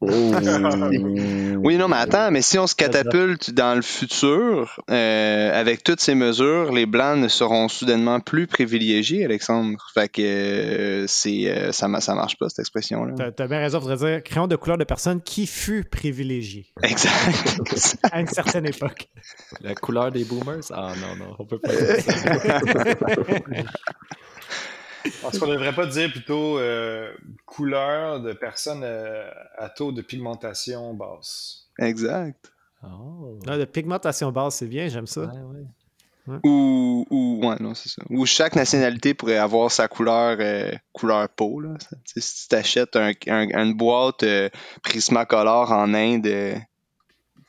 Oh. 0.00 0.08
Oui, 1.64 1.76
non, 1.76 1.86
mais 1.88 1.96
attends, 1.96 2.30
mais 2.30 2.42
si 2.42 2.58
on 2.58 2.66
se 2.66 2.74
catapulte 2.74 3.52
dans 3.52 3.74
le 3.76 3.82
futur, 3.82 4.80
euh, 4.90 5.60
avec 5.60 5.84
toutes 5.84 6.00
ces 6.00 6.14
mesures, 6.14 6.72
les 6.72 6.86
Blancs 6.86 7.18
ne 7.18 7.28
seront 7.28 7.68
soudainement 7.68 8.18
plus 8.18 8.46
privilégiés, 8.48 9.24
Alexandre. 9.24 9.78
Fait 9.94 10.08
que 10.08 10.22
euh, 10.22 11.04
c'est 11.06 11.46
euh, 11.46 11.70
ça, 11.72 11.86
ma- 11.86 12.00
ça 12.00 12.14
marche 12.14 12.36
pas, 12.36 12.48
cette 12.48 12.60
expression-là. 12.60 13.14
Tu 13.36 13.42
as, 13.42 13.46
bien 13.46 13.58
raison, 13.58 13.80
faudrait 13.80 13.96
dire 13.96 14.22
crayon 14.24 14.48
de 14.48 14.56
couleur 14.56 14.78
de 14.78 14.84
personne 14.84 15.20
qui 15.20 15.46
fut 15.46 15.84
privilégiée 15.84 16.66
Exact. 16.82 17.96
à 18.12 18.20
une 18.20 18.26
certaine 18.28 18.66
époque. 18.66 19.08
La 19.60 19.74
couleur 19.74 20.10
des 20.10 20.24
boomers? 20.24 20.62
Ah 20.72 20.92
non, 21.00 21.24
non, 21.24 21.36
on 21.38 21.44
peut 21.44 21.58
pas 21.58 21.68
dire 21.68 22.00
ça. 22.00 22.12
Est-ce 25.04 25.38
qu'on 25.40 25.46
ne 25.46 25.52
devrait 25.54 25.74
pas 25.74 25.86
dire 25.86 26.10
plutôt 26.10 26.58
euh, 26.58 27.12
couleur 27.46 28.20
de 28.20 28.32
personnes 28.32 28.82
euh, 28.84 29.28
à 29.58 29.68
taux 29.68 29.92
de 29.92 30.02
pigmentation 30.02 30.94
basse? 30.94 31.68
exact. 31.78 32.52
Oh. 32.84 33.38
Là, 33.46 33.58
de 33.58 33.64
pigmentation 33.64 34.32
basse, 34.32 34.56
c'est 34.56 34.66
bien, 34.66 34.88
j'aime 34.88 35.06
ça. 35.06 35.20
Ouais, 35.22 35.28
ouais. 35.28 36.38
Ou, 36.44 37.06
ou 37.10 37.40
ouais, 37.46 37.56
non, 37.60 37.74
c'est 37.74 37.88
ça. 37.88 38.02
Ou 38.10 38.26
chaque 38.26 38.54
nationalité 38.54 39.12
pourrait 39.14 39.38
avoir 39.38 39.70
sa 39.72 39.88
couleur 39.88 40.36
euh, 40.40 40.70
couleur 40.92 41.28
peau. 41.28 41.60
Là. 41.60 41.74
Si 42.04 42.48
tu 42.48 42.54
achètes 42.54 42.94
un, 42.96 43.12
un- 43.28 43.48
une 43.64 43.74
boîte 43.74 44.22
euh, 44.22 44.48
Prismacolor 44.82 45.72
en 45.72 45.94
Inde, 45.94 46.26
euh, 46.26 46.54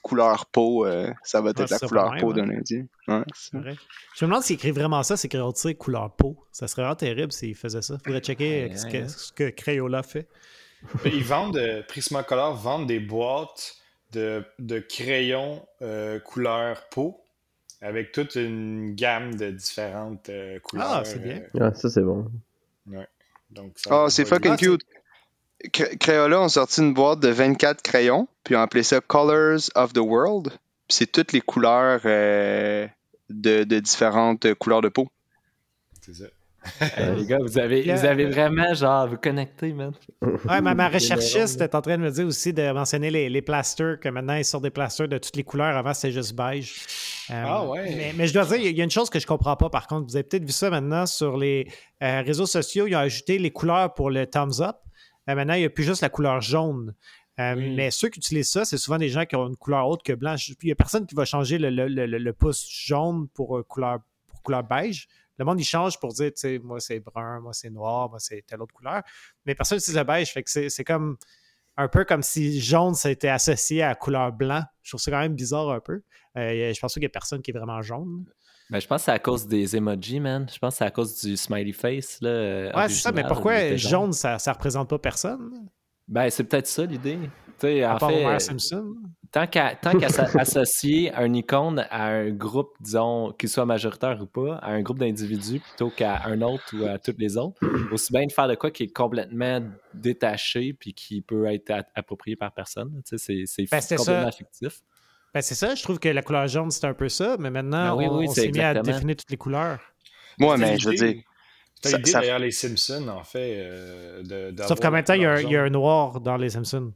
couleur 0.03 0.45
peau, 0.45 0.85
euh, 0.85 1.11
ça 1.23 1.41
va 1.41 1.49
être 1.49 1.61
Ouais, 1.61 1.65
la 1.69 1.79
couleur 1.87 2.11
même, 2.11 2.21
peau 2.21 2.31
hein. 2.31 2.35
d'un 2.35 2.49
Indien. 2.51 2.85
Ouais, 3.07 3.23
c'est 3.33 3.41
C'est 3.45 3.51
ça. 3.51 3.57
vrai. 3.59 3.75
Je 4.15 4.25
me 4.25 4.29
demande 4.29 4.43
s'ils 4.43 4.55
écrivent 4.57 4.75
vraiment 4.75 5.01
ça, 5.01 5.17
c'est 5.17 5.27
sais, 5.61 5.73
couleur 5.73 6.11
peau. 6.15 6.37
Ça 6.51 6.67
serait 6.67 6.83
vraiment 6.83 6.95
terrible 6.95 7.31
s'ils 7.31 7.55
faisaient 7.55 7.81
ça. 7.81 7.97
Faudrait 8.05 8.19
checker 8.21 8.65
Ouais, 8.69 8.77
ce, 8.77 8.85
ouais, 8.85 8.91
que, 8.91 8.97
ouais. 8.97 9.07
ce 9.07 9.31
que 9.33 9.49
Crayola 9.49 10.03
fait. 10.03 10.27
Mais 11.03 11.11
Ils 11.11 11.23
vendent, 11.23 11.57
euh, 11.57 11.81
Prismacolor 11.87 12.53
vendent 12.55 12.87
des 12.87 12.99
boîtes 12.99 13.77
de, 14.11 14.43
de 14.59 14.79
crayons 14.79 15.65
euh, 15.81 16.19
couleur 16.19 16.83
peau 16.91 17.19
avec 17.81 18.11
toute 18.11 18.35
une 18.35 18.93
gamme 18.95 19.35
de 19.35 19.49
différentes 19.51 20.29
euh, 20.29 20.59
couleurs. 20.59 20.87
Ah, 20.89 21.03
c'est 21.05 21.19
bien. 21.23 21.41
euh, 21.55 21.59
Ah, 21.69 21.73
ça, 21.73 21.89
c'est 21.89 22.01
bon. 22.01 22.29
donc 23.49 23.73
ça 23.77 24.03
Ah, 24.05 24.09
c'est 24.09 24.25
fucking 24.25 24.51
Ah, 24.53 24.57
cute. 24.57 24.81
Cr- 25.71 25.97
Crayola 25.97 26.41
ont 26.41 26.49
sorti 26.49 26.82
une 26.82 26.93
boîte 26.93 27.19
de 27.19 27.30
24 27.30 27.82
crayons, 27.82 28.28
puis 28.43 28.56
ont 28.56 28.62
appelé 28.62 28.84
ça 28.84 28.99
Colors 29.02 29.69
of 29.76 29.93
the 29.93 29.99
World. 29.99 30.52
C'est 30.89 31.12
toutes 31.12 31.32
les 31.32 31.41
couleurs 31.41 32.02
euh, 32.06 32.88
de, 33.30 33.63
de 33.63 33.80
différentes 33.80 34.54
couleurs 34.56 34.82
de 34.82 34.89
peau. 34.89 35.08
C'est 36.02 36.13
ça. 36.13 36.26
Hey, 36.80 37.17
les 37.17 37.26
gars, 37.26 37.39
vous 37.41 37.58
avez, 37.58 37.82
vous 37.82 38.06
avez 38.06 38.26
vraiment, 38.26 38.73
genre, 38.73 39.08
vous 39.10 39.17
connectez, 39.17 39.73
man. 39.73 39.91
Ouais, 40.21 40.62
ma, 40.62 40.73
ma 40.73 40.88
recherchiste 40.93 41.60
est 41.60 41.76
en 41.76 41.82
train 41.82 41.97
de 41.97 42.04
me 42.04 42.10
dire 42.10 42.26
aussi 42.26 42.54
de 42.54 42.71
mentionner 42.71 43.10
les, 43.12 43.30
les 43.30 43.41
plasters, 43.41 43.99
que 43.99 44.08
maintenant 44.08 44.36
ils 44.36 44.45
sortent 44.45 44.63
des 44.63 44.69
plasters 44.69 45.10
de 45.10 45.17
toutes 45.17 45.36
les 45.36 45.43
couleurs. 45.43 45.76
Avant, 45.76 45.93
c'était 45.93 46.13
juste 46.13 46.34
beige. 46.36 46.86
Euh, 47.32 47.43
Ah 47.45 47.65
ouais. 47.65 47.84
Mais, 47.95 48.13
mais 48.15 48.28
je 48.28 48.34
dois 48.34 48.45
dire, 48.45 48.56
il 48.58 48.78
y 48.78 48.80
a 48.80 48.84
une 48.84 48.91
chose 48.91 49.10
que 49.10 49.19
je 49.19 49.28
comprends 49.28 49.58
pas 49.58 49.69
par 49.69 49.88
contre. 49.88 50.08
Vous 50.08 50.15
avez 50.15 50.23
peut-être 50.23 50.45
vu 50.45 50.54
ça 50.54 50.69
maintenant 50.69 51.06
sur 51.06 51.36
les 51.38 51.67
euh, 52.02 52.21
réseaux 52.26 52.45
sociaux. 52.45 52.88
Ils 52.88 52.95
ont 52.95 52.99
ajouté 52.99 53.39
les 53.39 53.52
couleurs 53.52 53.93
pour 53.93 54.10
le 54.10 54.26
thumbs 54.26 54.62
up. 54.62 54.78
Euh, 55.29 55.36
maintenant, 55.36 55.53
il 55.53 55.59
n'y 55.59 55.65
a 55.65 55.69
plus 55.69 55.83
juste 55.83 56.01
la 56.01 56.09
couleur 56.09 56.41
jaune. 56.41 56.93
Euh. 57.39 57.55
Mais 57.55 57.89
ceux 57.91 58.09
qui 58.09 58.19
utilisent 58.19 58.51
ça, 58.51 58.63
c'est 58.65 58.77
souvent 58.77 58.97
des 58.97 59.09
gens 59.09 59.25
qui 59.25 59.36
ont 59.36 59.47
une 59.47 59.55
couleur 59.57 59.88
autre 59.88 60.03
que 60.03 60.13
blanche. 60.13 60.49
Il 60.49 60.55
n'y 60.65 60.71
a 60.71 60.75
personne 60.75 61.05
qui 61.07 61.15
va 61.15 61.25
changer 61.25 61.57
le, 61.57 61.69
le- 61.69 61.88
le- 61.88 62.05
le 62.05 62.33
pouce 62.33 62.67
jaune 62.69 63.27
pour, 63.29 63.57
euh, 63.57 63.63
couleur, 63.63 63.99
pour 64.27 64.43
couleur 64.43 64.63
beige. 64.63 65.07
Le 65.39 65.45
monde, 65.45 65.59
il 65.59 65.63
change 65.63 65.99
pour 65.99 66.13
dire, 66.13 66.27
tu 66.27 66.41
sais, 66.41 66.59
moi 66.59 66.79
c'est 66.79 66.99
brun, 66.99 67.39
moi 67.39 67.53
c'est 67.53 67.71
noir, 67.71 68.07
moi 68.09 68.19
c'est 68.19 68.43
telle 68.45 68.62
autre 68.62 68.73
couleur. 68.73 69.01
Mais 69.47 69.55
personne 69.55 69.77
n'utilise 69.77 69.97
le 69.97 70.03
beige. 70.03 70.31
Fait 70.31 70.43
que 70.43 70.51
c'est 70.51 70.69
c'est 70.69 70.83
comme 70.83 71.17
un 71.75 71.88
peu 71.88 72.05
comme 72.05 72.21
si 72.21 72.62
jaune, 72.62 72.93
ça 72.93 73.07
a 73.09 73.12
été 73.12 73.29
associé 73.29 73.81
à 73.81 73.89
la 73.89 73.95
couleur 73.95 74.31
blanc. 74.31 74.62
Je 74.83 74.91
trouve 74.91 75.01
ça 75.01 75.09
quand 75.09 75.19
même 75.19 75.33
bizarre 75.33 75.71
un 75.71 75.79
peu. 75.79 76.03
Euh, 76.38 76.71
je 76.71 76.79
pense 76.79 76.93
qu'il 76.93 76.99
n'y 77.01 77.07
a 77.07 77.09
personne 77.09 77.41
qui 77.41 77.49
est 77.49 77.53
vraiment 77.57 77.81
jaune. 77.81 78.25
Ben, 78.73 78.79
je 78.79 78.88
pense 78.88 79.01
que 79.01 79.05
c'est 79.05 79.12
à 79.12 79.19
cause 79.19 79.45
des 79.47 79.75
emojis, 79.75 80.19
man. 80.19 80.47
Je 80.51 80.57
pense 80.57 80.73
que 80.73 80.77
c'est 80.79 80.86
à 80.86 80.89
cause 80.91 81.21
du 81.21 81.38
smiley 81.38 81.73
face. 81.73 82.17
Là, 82.21 82.29
euh, 82.29 82.71
Ouais, 82.75 82.89
c'est 82.89 82.95
ça, 83.01 83.12
mais 83.12 83.23
pourquoi 83.23 83.75
jaune, 83.77 84.13
ça, 84.13 84.39
ça 84.39 84.51
représente 84.51 84.89
pas 84.89 84.97
personne? 84.97 85.69
Ben, 86.07 86.29
c'est 86.31 86.43
peut-être 86.43 86.65
ça 86.67 86.83
l'idée. 86.86 87.19
À 87.62 87.95
en 87.95 87.97
part 87.97 88.09
fait, 88.09 88.25
Homer 88.25 88.36
euh, 88.36 88.39
Simpson. 88.39 88.95
tant 89.31 89.45
qu'à 89.47 89.77
s'a- 90.09 90.27
associer 90.38 91.13
un 91.13 91.31
icône 91.33 91.86
à 91.89 92.07
un 92.07 92.29
groupe, 92.31 92.73
disons, 92.81 93.31
qu'il 93.31 93.47
soit 93.47 93.65
majoritaire 93.65 94.19
ou 94.21 94.25
pas, 94.25 94.55
à 94.55 94.71
un 94.71 94.81
groupe 94.81 94.97
d'individus 94.99 95.59
plutôt 95.62 95.89
qu'à 95.91 96.23
un 96.25 96.41
autre 96.41 96.63
ou 96.73 96.83
à 96.86 96.97
toutes 96.97 97.19
les 97.19 97.38
autres, 97.38 97.62
aussi 97.93 98.12
bien 98.12 98.25
de 98.25 98.31
faire 98.33 98.49
de 98.49 98.55
quoi 98.55 98.69
qui 98.71 98.83
est 98.83 98.91
complètement 98.91 99.62
détaché 99.93 100.73
puis 100.73 100.93
qui 100.93 101.21
peut 101.21 101.45
être 101.45 101.71
approprié 101.95 102.36
par 102.36 102.51
personne. 102.53 103.01
Tu 103.07 103.17
sais, 103.17 103.43
c'est 103.45 103.65
Ben, 103.71 103.79
complètement 103.95 104.31
ça. 104.31 104.31
fictif. 104.31 104.81
Ben, 105.33 105.41
c'est 105.41 105.55
ça, 105.55 105.73
je 105.75 105.81
trouve 105.81 105.99
que 105.99 106.09
la 106.09 106.21
couleur 106.21 106.47
jaune, 106.47 106.69
c'est 106.71 106.85
un 106.85 106.93
peu 106.93 107.09
ça, 107.09 107.37
mais 107.39 107.49
maintenant, 107.49 107.95
Ben 107.95 107.95
oui, 107.95 108.05
on, 108.09 108.17
oui, 108.19 108.25
on 108.29 108.33
c'est 108.33 108.41
s'est 108.41 108.51
mis 108.51 108.59
à 108.59 108.73
définir 108.75 109.15
toutes 109.15 109.31
les 109.31 109.37
couleurs. 109.37 109.79
Moi, 110.37 110.57
mais 110.57 110.77
je 110.77 110.89
veux 110.89 110.95
dire, 110.95 111.23
ça- 111.81 111.97
l'idée 111.97 112.11
ça- 112.11 112.19
derrière 112.19 112.39
les 112.39 112.51
Simpsons, 112.51 113.07
en 113.07 113.23
fait. 113.23 113.55
euh, 113.57 114.51
de, 114.51 114.63
Sauf 114.63 114.79
qu'en 114.79 114.91
même 114.91 115.03
temps, 115.03 115.13
il 115.15 115.21
y, 115.23 115.25
a 115.25 115.63
un, 115.63 115.69
noir 115.69 116.21
dans 116.21 116.37
les 116.37 116.49
Simpsons. 116.51 116.93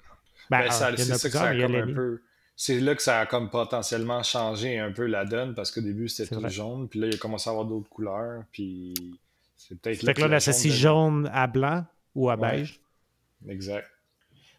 Ben, 0.50 0.60
Ben, 0.60 0.68
en 0.68 0.72
c'est 0.72 1.04
ça 1.16 1.30
que 1.30 1.34
ça 1.34 1.44
a 1.46 1.56
comme 1.56 1.76
un 1.76 1.94
peu. 1.94 2.22
C'est 2.56 2.80
là 2.80 2.96
que 2.96 3.02
ça 3.04 3.20
a 3.20 3.26
comme 3.28 3.50
potentiellement 3.52 4.24
changé 4.24 4.80
un 4.80 4.92
peu 4.92 5.06
la 5.06 5.26
donne 5.26 5.54
parce 5.54 5.70
qu'au 5.70 5.82
début 5.82 6.08
c'était 6.10 6.34
tout 6.34 6.42
vrai. 6.42 6.50
jaune, 6.50 6.88
puis 6.88 7.00
là 7.00 7.06
il 7.08 7.14
a 7.14 7.18
commencé 7.18 7.50
à 7.50 7.52
avoir 7.52 7.66
d'autres 7.68 7.90
couleurs, 7.90 8.44
puis 8.52 8.96
c'est 9.56 9.80
peut-être 9.80 10.04
Fait 10.04 10.14
que 10.16 10.22
là, 10.22 10.26
on 10.26 10.30
le 10.30 10.36
associe 10.38 10.74
jaune 10.74 11.26
jaune 11.26 11.32
à 11.34 11.46
blanc 11.46 11.86
ou 12.16 12.30
à 12.32 12.36
beige. 12.36 12.80
Exact. 13.48 13.86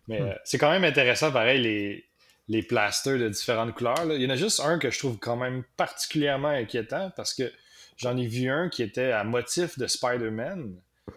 Mais 0.06 0.20
Hmm. 0.20 0.26
euh, 0.26 0.34
c'est 0.44 0.58
quand 0.58 0.70
même 0.70 0.84
intéressant, 0.84 1.32
pareil, 1.32 1.60
les, 1.60 2.04
les 2.48 2.62
plasters 2.62 3.18
de 3.18 3.28
différentes 3.28 3.74
couleurs. 3.74 4.04
là. 4.06 4.14
Il 4.14 4.22
y 4.22 4.26
en 4.26 4.30
a 4.30 4.36
juste 4.36 4.60
un 4.60 4.78
que 4.78 4.90
je 4.90 4.98
trouve 4.98 5.18
quand 5.18 5.36
même 5.36 5.62
particulièrement 5.76 6.48
inquiétant 6.48 7.10
parce 7.16 7.34
que 7.34 7.52
j'en 7.96 8.16
ai 8.16 8.26
vu 8.26 8.48
un 8.48 8.68
qui 8.68 8.82
était 8.82 9.12
à 9.12 9.22
motif 9.24 9.78
de 9.78 9.86
Spider-Man. 9.86 10.74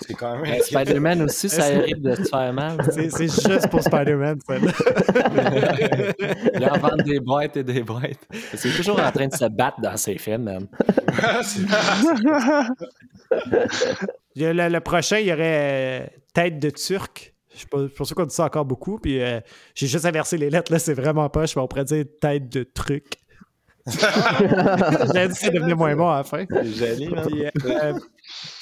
c'est 0.00 0.14
quand 0.14 0.36
même 0.36 0.44
inquiétant. 0.52 0.80
Spider-Man 0.80 1.22
aussi, 1.22 1.48
ça 1.48 1.64
arrive 1.64 2.00
de 2.02 2.14
se 2.16 2.24
faire 2.24 2.52
mal. 2.52 2.78
C'est 2.90 3.22
juste 3.22 3.68
pour 3.70 3.82
Spider-Man. 3.82 4.38
Il 6.54 6.64
en 6.68 6.78
vend 6.78 6.96
des 6.96 7.20
boîtes 7.20 7.56
et 7.56 7.64
des 7.64 7.82
boîtes. 7.82 8.26
C'est 8.54 8.70
toujours 8.70 9.00
en 9.00 9.10
train 9.12 9.28
de 9.28 9.34
se 9.34 9.46
battre 9.46 9.80
dans 9.80 9.96
ses 9.96 10.18
films, 10.18 10.42
man. 10.44 10.66
Le, 14.38 14.68
le 14.68 14.80
prochain, 14.80 15.18
il 15.18 15.28
y 15.28 15.32
aurait 15.32 16.02
euh, 16.02 16.06
Tête 16.34 16.58
de 16.58 16.68
Turc. 16.70 17.34
Je 17.56 17.60
suis 17.60 17.68
pas, 17.68 18.04
sûr 18.04 18.14
qu'on 18.14 18.24
dit 18.26 18.34
ça 18.34 18.44
encore 18.44 18.64
beaucoup. 18.64 18.98
Puis 18.98 19.20
euh, 19.20 19.40
j'ai 19.74 19.86
juste 19.86 20.04
inversé 20.04 20.36
les 20.36 20.50
lettres, 20.50 20.70
là, 20.72 20.78
c'est 20.78 20.94
vraiment 20.94 21.28
pas. 21.30 21.46
Je 21.46 21.58
on 21.58 21.66
pourrait 21.66 21.84
dire 21.84 22.04
Tête 22.20 22.48
de 22.50 22.62
Truc. 22.62 23.04
J'ai 23.88 25.28
dit 25.28 25.34
ça 25.34 25.48
devenait 25.50 25.74
moins 25.74 25.94
bon 25.94 26.08
à 26.08 26.18
la 26.18 26.24
fin. 26.24 26.44
C'est 26.50 26.96
joli. 26.96 27.08
Puis, 27.08 27.46
euh, 27.46 27.92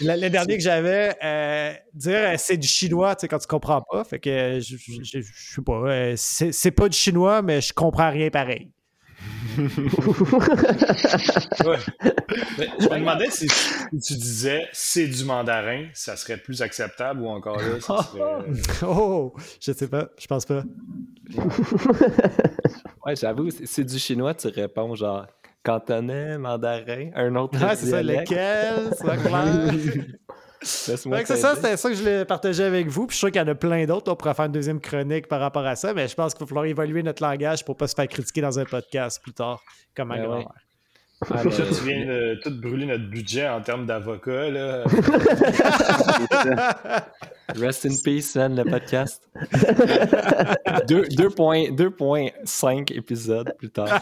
le, 0.00 0.20
le 0.20 0.28
dernier 0.30 0.56
que 0.58 0.62
j'avais, 0.62 1.14
euh, 1.24 1.72
dire 1.94 2.18
euh, 2.18 2.34
c'est 2.36 2.58
du 2.58 2.68
chinois, 2.68 3.16
tu 3.16 3.22
sais, 3.22 3.28
quand 3.28 3.38
tu 3.38 3.46
comprends 3.46 3.82
pas. 3.90 4.04
Fait 4.04 4.18
que 4.20 4.28
euh, 4.30 4.60
je 4.60 4.76
je- 4.76 5.22
sais 5.22 5.62
pas. 5.62 5.72
euh, 5.90 6.14
c'est 6.16 6.52
c'est 6.52 6.70
pas 6.72 6.88
du 6.90 6.96
chinois, 6.96 7.40
mais 7.42 7.62
je 7.62 7.72
comprends 7.72 8.10
rien 8.10 8.28
pareil. 8.30 8.70
Ouais. 11.64 11.78
Mais 12.58 12.68
je 12.80 12.88
me 12.88 12.98
demandais 12.98 13.30
si 13.30 13.46
tu, 13.46 13.54
si 13.54 14.14
tu 14.14 14.14
disais 14.14 14.66
c'est 14.72 15.06
du 15.06 15.24
mandarin, 15.24 15.86
ça 15.92 16.16
serait 16.16 16.36
plus 16.38 16.60
acceptable 16.62 17.20
ou 17.20 17.28
encore 17.28 17.58
là, 17.58 17.80
ça 17.80 17.98
serait. 18.02 18.22
Oh, 18.86 19.32
je 19.60 19.72
sais 19.72 19.88
pas, 19.88 20.08
je 20.18 20.26
pense 20.26 20.44
pas. 20.44 20.62
Ouais, 23.06 23.14
j'avoue, 23.16 23.48
c'est 23.50 23.84
du 23.84 23.98
chinois, 23.98 24.34
tu 24.34 24.48
réponds 24.48 24.94
genre 24.94 25.26
cantonais, 25.62 26.38
mandarin, 26.38 27.10
un 27.14 27.34
autre 27.36 27.58
Ouais, 27.64 27.76
c'est 27.76 27.86
ça, 27.90 28.02
lequel, 28.02 28.90
c'est 28.96 29.06
pas 29.06 29.16
clair. 29.16 29.72
C'est 30.64 31.36
ça, 31.36 31.54
c'était 31.54 31.76
ça 31.76 31.88
que 31.88 31.94
je 31.94 32.00
voulais 32.00 32.24
partager 32.24 32.64
avec 32.64 32.88
vous. 32.88 33.06
Puis 33.06 33.14
je 33.14 33.18
suis 33.18 33.26
sûr 33.26 33.30
qu'il 33.32 33.40
y 33.40 33.44
en 33.44 33.48
a 33.48 33.54
plein 33.54 33.84
d'autres. 33.86 34.10
On 34.10 34.16
pourrait 34.16 34.34
faire 34.34 34.46
une 34.46 34.52
deuxième 34.52 34.80
chronique 34.80 35.28
par 35.28 35.40
rapport 35.40 35.66
à 35.66 35.76
ça, 35.76 35.94
mais 35.94 36.08
je 36.08 36.14
pense 36.14 36.34
qu'il 36.34 36.44
va 36.44 36.46
falloir 36.48 36.64
évaluer 36.64 37.02
notre 37.02 37.22
langage 37.22 37.64
pour 37.64 37.76
pas 37.76 37.86
se 37.86 37.94
faire 37.94 38.08
critiquer 38.08 38.40
dans 38.40 38.58
un 38.58 38.64
podcast 38.64 39.22
plus 39.22 39.32
tard, 39.32 39.62
comme 39.94 40.10
un 40.12 40.16
Ben 40.16 40.24
grand 40.24 40.32
ouais. 40.38 40.38
mère. 40.38 40.64
Ah, 41.30 41.42
mais- 41.44 41.50
tu 41.50 41.84
viens 41.84 42.06
de 42.06 42.40
tout 42.42 42.50
brûler 42.60 42.86
notre 42.86 43.08
budget 43.08 43.48
en 43.48 43.60
termes 43.60 43.86
d'avocats, 43.86 44.50
là. 44.50 44.84
Rest 47.56 47.86
in 47.86 47.94
peace, 48.04 48.34
man, 48.36 48.56
le 48.56 48.64
podcast. 48.64 49.28
Deux- 50.88 51.06
deux 51.08 51.30
point- 51.30 51.70
2.5 51.70 52.92
épisodes 52.96 53.52
plus 53.58 53.70
tard. 53.70 53.88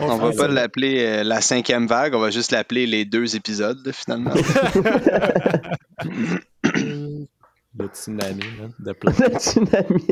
on 0.00 0.16
va 0.16 0.30
fait 0.30 0.36
pas 0.36 0.42
ça. 0.46 0.48
l'appeler 0.48 1.04
euh, 1.04 1.24
la 1.24 1.40
cinquième 1.40 1.86
vague, 1.86 2.14
on 2.14 2.20
va 2.20 2.30
juste 2.30 2.52
l'appeler 2.52 2.86
les 2.86 3.04
deux 3.04 3.36
épisodes, 3.36 3.78
là, 3.84 3.92
finalement. 3.92 4.32
Le 7.76 7.86
tsunami, 7.92 8.44
man, 8.60 8.72
de 8.78 8.92
plein. 8.92 9.12
Le 9.18 9.38
tsunami. 9.38 10.06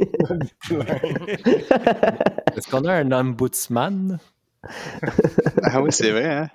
Est-ce 2.57 2.69
qu'on 2.71 2.85
a 2.85 2.95
un 2.95 3.12
ombudsman? 3.12 4.19
Ah 5.62 5.83
oui, 5.83 5.90
c'est 5.90 6.11
vrai, 6.11 6.25
hein? 6.31 6.48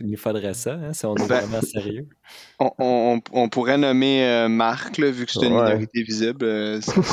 Il 0.00 0.10
nous 0.10 0.16
faudrait 0.18 0.54
ça, 0.54 0.74
hein, 0.74 0.92
si 0.92 1.06
on 1.06 1.14
est 1.16 1.26
Ben- 1.28 1.40
vraiment 1.40 1.62
sérieux. 1.62 2.06
On, 2.60 2.70
on- 2.78 3.20
on 3.32 3.48
pourrait 3.48 3.78
nommer 3.78 4.24
euh, 4.26 4.48
Marc, 4.48 4.98
là, 4.98 5.10
vu 5.10 5.24
que 5.26 5.32
c'est 5.32 5.46
une 5.46 5.54
Ouais. 5.54 5.64
minorité 5.64 6.02
visible. 6.02 6.44
euh, 6.44 6.80
ça-. 6.80 6.92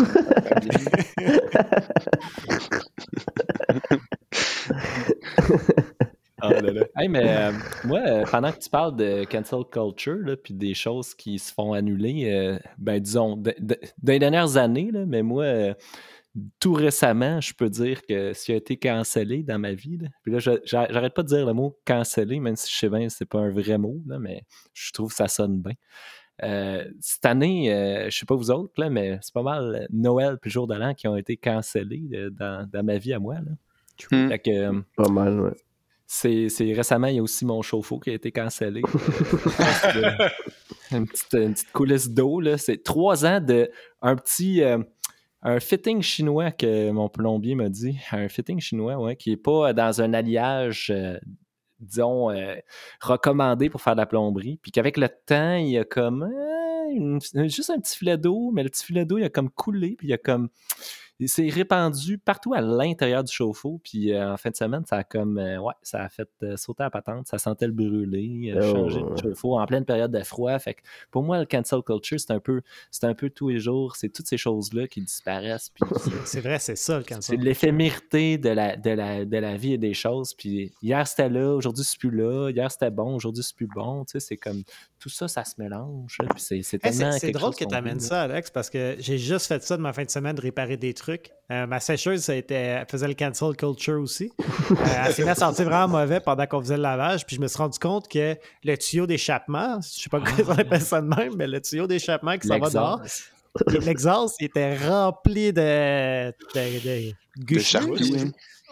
Ah 6.41 6.49
là 6.61 6.71
là. 6.71 6.81
Hey, 6.97 7.07
mais 7.07 7.23
euh, 7.25 7.51
moi, 7.85 7.99
euh, 8.05 8.23
pendant 8.29 8.51
que 8.51 8.59
tu 8.59 8.69
parles 8.69 8.95
de 8.97 9.23
cancel 9.23 9.59
culture, 9.71 10.17
là, 10.17 10.35
puis 10.35 10.53
des 10.53 10.73
choses 10.73 11.13
qui 11.15 11.39
se 11.39 11.51
font 11.53 11.71
annuler, 11.73 12.29
euh, 12.29 12.59
ben 12.77 12.99
disons, 12.99 13.37
dans 13.37 13.53
les 14.03 14.19
dernières 14.19 14.57
années, 14.57 14.89
là, 14.91 15.05
mais 15.07 15.23
moi, 15.23 15.43
euh, 15.45 15.73
tout 16.59 16.73
récemment, 16.73 17.39
je 17.41 17.53
peux 17.53 17.69
dire 17.69 18.01
que 18.05 18.33
ce 18.33 18.45
qui 18.45 18.51
a 18.51 18.55
été 18.55 18.77
cancellé 18.77 19.43
dans 19.43 19.59
ma 19.59 19.73
vie, 19.73 19.97
là, 19.97 20.09
puis 20.23 20.31
là, 20.31 20.39
j'arrête 20.39 21.13
pas 21.13 21.23
de 21.23 21.27
dire 21.27 21.45
le 21.45 21.53
mot 21.53 21.77
cancellé, 21.85 22.39
même 22.39 22.55
si 22.55 22.71
je 22.71 22.77
sais 22.77 22.89
bien 22.89 23.07
que 23.07 23.13
c'est 23.13 23.25
pas 23.25 23.39
un 23.39 23.49
vrai 23.49 23.77
mot, 23.77 24.01
là, 24.05 24.19
mais 24.19 24.43
je 24.73 24.91
trouve 24.91 25.09
que 25.09 25.15
ça 25.15 25.27
sonne 25.27 25.61
bien. 25.61 25.73
Euh, 26.43 26.83
cette 26.99 27.25
année, 27.25 27.73
euh, 27.73 28.09
je 28.09 28.17
sais 28.17 28.25
pas 28.25 28.35
vous 28.35 28.51
autres, 28.51 28.73
là, 28.77 28.89
mais 28.89 29.17
c'est 29.21 29.33
pas 29.33 29.43
mal 29.43 29.87
Noël 29.91 30.37
puis 30.41 30.51
Jour 30.51 30.67
de 30.67 30.75
l'An 30.75 30.93
qui 30.93 31.07
ont 31.07 31.15
été 31.15 31.37
cancellés 31.37 32.09
euh, 32.13 32.29
dans, 32.29 32.69
dans 32.69 32.83
ma 32.83 32.97
vie 32.97 33.13
à 33.13 33.19
moi. 33.19 33.35
Là. 33.35 33.51
Fait 33.97 34.39
que, 34.39 34.49
euh, 34.51 34.81
Pas 34.97 35.09
mal, 35.09 35.39
ouais. 35.39 35.55
c'est, 36.05 36.49
c'est 36.49 36.73
récemment, 36.73 37.07
il 37.07 37.15
y 37.15 37.19
a 37.19 37.23
aussi 37.23 37.45
mon 37.45 37.61
chauffe-eau 37.61 37.99
qui 37.99 38.09
a 38.09 38.13
été 38.13 38.31
cancellé. 38.31 38.81
Une, 40.91 41.07
petite, 41.07 41.33
une 41.33 41.53
petite 41.53 41.71
coulisse 41.71 42.09
d'eau. 42.09 42.39
Là. 42.39 42.59
C'est 42.59 42.83
trois 42.83 43.25
ans 43.25 43.41
de 43.41 43.71
un 44.03 44.15
petit 44.15 44.61
euh, 44.61 44.77
un 45.45 45.59
fitting 45.59 46.01
chinois 46.01 46.51
que 46.51 46.89
mon 46.89 47.07
plombier 47.07 47.53
m'a 47.53 47.69
dit. 47.69 47.97
Un 48.11 48.27
fitting 48.27 48.59
chinois, 48.59 48.97
ouais, 48.97 49.15
qui 49.15 49.29
n'est 49.29 49.37
pas 49.37 49.73
dans 49.73 50.01
un 50.01 50.13
alliage 50.13 50.89
euh, 50.89 51.19
disons, 51.79 52.31
euh, 52.31 52.55
recommandé 52.99 53.69
pour 53.69 53.81
faire 53.81 53.93
de 53.93 54.01
la 54.01 54.07
plomberie. 54.07 54.59
Puis 54.61 54.71
qu'avec 54.71 54.97
le 54.97 55.07
temps, 55.07 55.55
il 55.55 55.69
y 55.69 55.77
a 55.77 55.85
comme 55.85 56.23
euh, 56.23 57.47
juste 57.47 57.69
un 57.69 57.79
petit 57.79 57.95
filet 57.95 58.17
d'eau, 58.17 58.51
mais 58.51 58.63
le 58.63 58.69
petit 58.69 58.83
filet 58.83 59.05
d'eau, 59.05 59.19
il 59.19 59.23
a 59.23 59.29
comme 59.29 59.51
coulé, 59.51 59.95
puis 59.97 60.07
il 60.07 60.11
y 60.11 60.13
a 60.13 60.17
comme. 60.17 60.49
Il 61.19 61.29
s'est 61.29 61.47
répandu 61.47 62.17
partout 62.17 62.53
à 62.53 62.61
l'intérieur 62.61 63.23
du 63.23 63.31
chauffe-eau. 63.31 63.79
Puis 63.83 64.11
euh, 64.11 64.33
en 64.33 64.37
fin 64.37 64.49
de 64.49 64.55
semaine, 64.55 64.83
ça 64.85 64.97
a 64.97 65.03
comme. 65.03 65.37
euh, 65.37 65.59
ouais, 65.59 65.73
ça 65.81 66.01
a 66.01 66.09
fait 66.09 66.27
euh, 66.43 66.57
sauter 66.57 66.83
la 66.83 66.89
patente. 66.89 67.27
Ça 67.27 67.37
sentait 67.37 67.67
le 67.67 67.71
brûler, 67.73 68.53
Oh. 68.57 68.61
changer 68.61 68.99
le 68.99 69.15
chauffe-eau 69.21 69.57
en 69.57 69.65
pleine 69.65 69.85
période 69.85 70.11
de 70.11 70.23
froid. 70.23 70.57
Fait 70.59 70.73
que 70.73 70.81
pour 71.11 71.23
moi, 71.23 71.39
le 71.39 71.45
cancel 71.45 71.81
culture, 71.83 72.19
c'est 72.19 72.31
un 72.31 72.39
peu, 72.39 72.61
c'est 72.91 73.05
un 73.05 73.13
peu 73.13 73.29
tous 73.29 73.49
les 73.49 73.59
jours. 73.59 73.95
C'est 73.95 74.09
toutes 74.09 74.27
ces 74.27 74.37
choses-là 74.37 74.87
qui 74.87 75.01
disparaissent. 75.01 75.69
Puis 75.69 75.83
c'est- 76.03 76.11
C'est 76.25 76.41
vrai, 76.41 76.59
c'est 76.59 76.75
ça 76.75 76.97
le 76.97 77.03
c'est 77.07 77.15
cancel. 77.15 77.39
l'éphémérité 77.39 78.37
de 78.37 78.49
la, 78.49 78.75
de, 78.75 78.89
la, 78.91 79.25
de 79.25 79.37
la 79.37 79.55
vie 79.57 79.73
et 79.73 79.77
des 79.77 79.93
choses. 79.93 80.33
Puis 80.33 80.73
hier 80.81 81.07
c'était 81.07 81.29
là, 81.29 81.53
aujourd'hui 81.53 81.83
c'est 81.85 81.97
plus 81.97 82.11
là. 82.11 82.49
Hier 82.49 82.69
c'était 82.71 82.91
bon, 82.91 83.15
aujourd'hui 83.15 83.43
c'est 83.43 83.55
plus 83.55 83.67
bon. 83.73 84.03
Tu 84.05 84.13
sais, 84.13 84.19
c'est 84.19 84.37
comme 84.37 84.63
tout 84.99 85.09
ça, 85.09 85.27
ça 85.27 85.45
se 85.45 85.53
mélange. 85.59 86.17
là, 86.19 86.27
Puis 86.33 86.41
c'est, 86.41 86.61
c'est 86.61 86.83
Hey, 86.83 86.93
c'est- 86.93 87.19
c'est 87.19 87.31
drôle 87.31 87.55
que 87.55 87.63
tu 87.63 87.75
amènes 87.75 87.99
ça, 87.99 88.23
Alex, 88.23 88.49
parce 88.51 88.69
que 88.69 88.95
j'ai 88.99 89.17
juste 89.17 89.45
fait 89.45 89.61
ça 89.63 89.77
de 89.77 89.81
ma 89.81 89.93
fin 89.93 90.03
de 90.03 90.09
semaine 90.09 90.35
de 90.35 90.41
réparer 90.41 90.77
des 90.77 90.93
trucs. 90.93 91.04
Euh, 91.51 91.67
ma 91.67 91.79
sécheuse, 91.79 92.21
ça 92.23 92.33
elle 92.35 92.85
faisait 92.89 93.07
le 93.07 93.13
cancel 93.13 93.55
culture 93.55 94.01
aussi. 94.01 94.31
Euh, 94.71 94.75
elle 95.05 95.13
s'est 95.13 95.21
mise 95.21 95.31
à 95.31 95.35
sentir 95.35 95.65
vraiment 95.65 95.99
mauvais 95.99 96.19
pendant 96.19 96.45
qu'on 96.47 96.59
faisait 96.59 96.77
le 96.77 96.83
lavage. 96.83 97.25
Puis 97.25 97.35
je 97.35 97.41
me 97.41 97.47
suis 97.47 97.57
rendu 97.57 97.77
compte 97.77 98.07
que 98.07 98.35
le 98.63 98.77
tuyau 98.77 99.05
d'échappement, 99.05 99.79
je 99.81 100.01
sais 100.01 100.09
pas 100.09 100.19
comment 100.19 100.53
on 100.55 100.59
appelle 100.59 100.81
ça 100.81 101.01
de 101.01 101.07
même, 101.07 101.35
mais 101.35 101.47
le 101.47 101.61
tuyau 101.61 101.85
d'échappement 101.85 102.37
qui 102.37 102.47
s'en 102.47 102.57
va 102.57 102.69
dehors, 102.69 103.01
L'exhaust. 103.67 104.41
était 104.41 104.75
rempli 104.77 105.53
de, 105.53 106.31
de, 106.31 106.33
de, 106.55 107.13
De. 107.37 107.59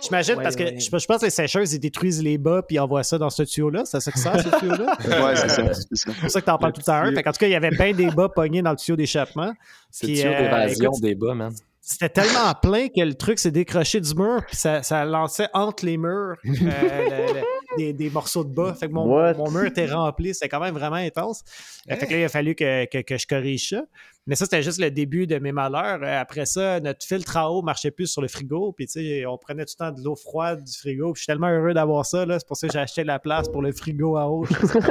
J'imagine 0.04 0.36
Ouais, 0.36 0.44
parce 0.44 0.56
que 0.56 0.64
ouais. 0.64 0.80
je, 0.80 0.86
je 0.86 1.06
pense 1.06 1.20
que 1.20 1.26
les 1.26 1.30
sécheuses, 1.30 1.74
ils 1.74 1.80
détruisent 1.80 2.22
les 2.22 2.38
bas 2.38 2.62
puis 2.62 2.76
ils 2.76 2.80
envoient 2.80 3.04
ça 3.04 3.18
dans 3.18 3.30
ce 3.30 3.44
tuyau-là. 3.44 3.86
C'est 3.86 4.00
ça 4.02 4.12
que 4.12 4.20
ça, 4.20 4.38
ce 4.38 4.50
tuyau-là? 4.60 4.98
Ouais, 5.26 5.36
c'est 5.36 5.50
ça. 5.50 5.74
c'est 5.74 6.14
pour 6.20 6.30
ça 6.30 6.42
que 6.42 6.46
t'en 6.46 6.58
parles 6.58 6.74
tout 6.74 6.92
à 6.92 7.04
l'heure. 7.04 7.24
Qu'en 7.24 7.32
tout 7.32 7.38
cas, 7.38 7.48
il 7.48 7.52
y 7.52 7.56
avait 7.56 7.70
bien 7.70 7.94
des 7.94 8.08
bas 8.12 8.28
pognés 8.28 8.62
dans 8.62 8.72
le 8.72 8.76
tuyau 8.78 8.98
d'échappement. 8.98 9.54
C'est 9.90 10.08
le 10.08 10.14
tuyau 10.16 10.32
euh, 10.32 10.42
d'évasion 10.42 10.92
écoute, 10.92 11.02
des 11.02 11.16
bas, 11.16 11.34
man. 11.34 11.54
C'était 11.86 12.08
tellement 12.08 12.54
plein 12.62 12.88
que 12.88 13.02
le 13.02 13.14
truc 13.14 13.38
s'est 13.40 13.52
décroché 13.52 14.00
du 14.00 14.14
mur, 14.16 14.42
puis 14.48 14.56
ça, 14.56 14.82
ça 14.84 15.04
lançait 15.04 15.50
entre 15.54 15.86
les 15.86 15.98
murs 15.98 16.38
euh, 16.46 16.50
le- 16.50 17.34
le- 17.34 17.44
des, 17.78 17.92
des 17.92 18.10
morceaux 18.10 18.46
de 18.46 18.54
bas. 18.54 18.74
Fait 18.74 18.88
que 18.88 18.94
mon, 18.94 19.06
mon 19.34 19.52
mur 19.52 19.66
était 19.66 19.92
rempli. 19.92 20.34
C'était 20.34 20.48
quand 20.48 20.62
même 20.62 20.76
vraiment 20.76 20.96
intense. 20.96 21.44
Euh, 21.92 21.96
Fait 21.98 22.08
que 22.08 22.14
là, 22.14 22.20
il 22.20 22.24
a 22.24 22.30
fallu 22.30 22.56
que, 22.56 22.86
que- 22.86 23.02
que 23.02 23.18
je 23.18 23.28
corrige 23.28 23.70
ça. 23.72 23.82
Mais 24.26 24.36
ça, 24.36 24.46
c'était 24.46 24.64
juste 24.64 24.80
le 24.80 24.90
début 24.92 25.28
de 25.28 25.38
mes 25.40 25.52
malheurs. 25.52 26.00
Euh, 26.02 26.22
Après 26.22 26.46
ça, 26.46 26.80
notre 26.80 27.06
filtre 27.06 27.36
à 27.36 27.52
eau 27.52 27.62
marchait 27.62 27.92
plus 27.92 28.08
sur 28.08 28.22
le 28.22 28.30
frigo. 28.30 28.72
Puis, 28.72 28.86
tu 28.86 28.94
sais, 28.94 29.26
on 29.26 29.38
prenait 29.38 29.66
tout 29.66 29.74
le 29.78 29.86
temps 29.86 29.92
de 29.92 30.02
l'eau 30.02 30.16
froide 30.16 30.64
du 30.64 30.72
frigo. 30.72 31.12
Puis, 31.12 31.20
je 31.20 31.24
suis 31.24 31.28
tellement 31.28 31.50
heureux 31.50 31.74
d'avoir 31.74 32.06
ça. 32.06 32.26
là. 32.26 32.40
C'est 32.40 32.48
pour 32.48 32.56
ça 32.56 32.68
que 32.68 32.72
j'ai 32.74 32.80
acheté 32.80 33.04
la 33.04 33.20
place 33.20 33.50
pour 33.50 33.62
le 33.62 33.74
frigo 33.74 34.16
à 34.16 34.30
eau. 34.30 34.46
Cool. 34.72 34.82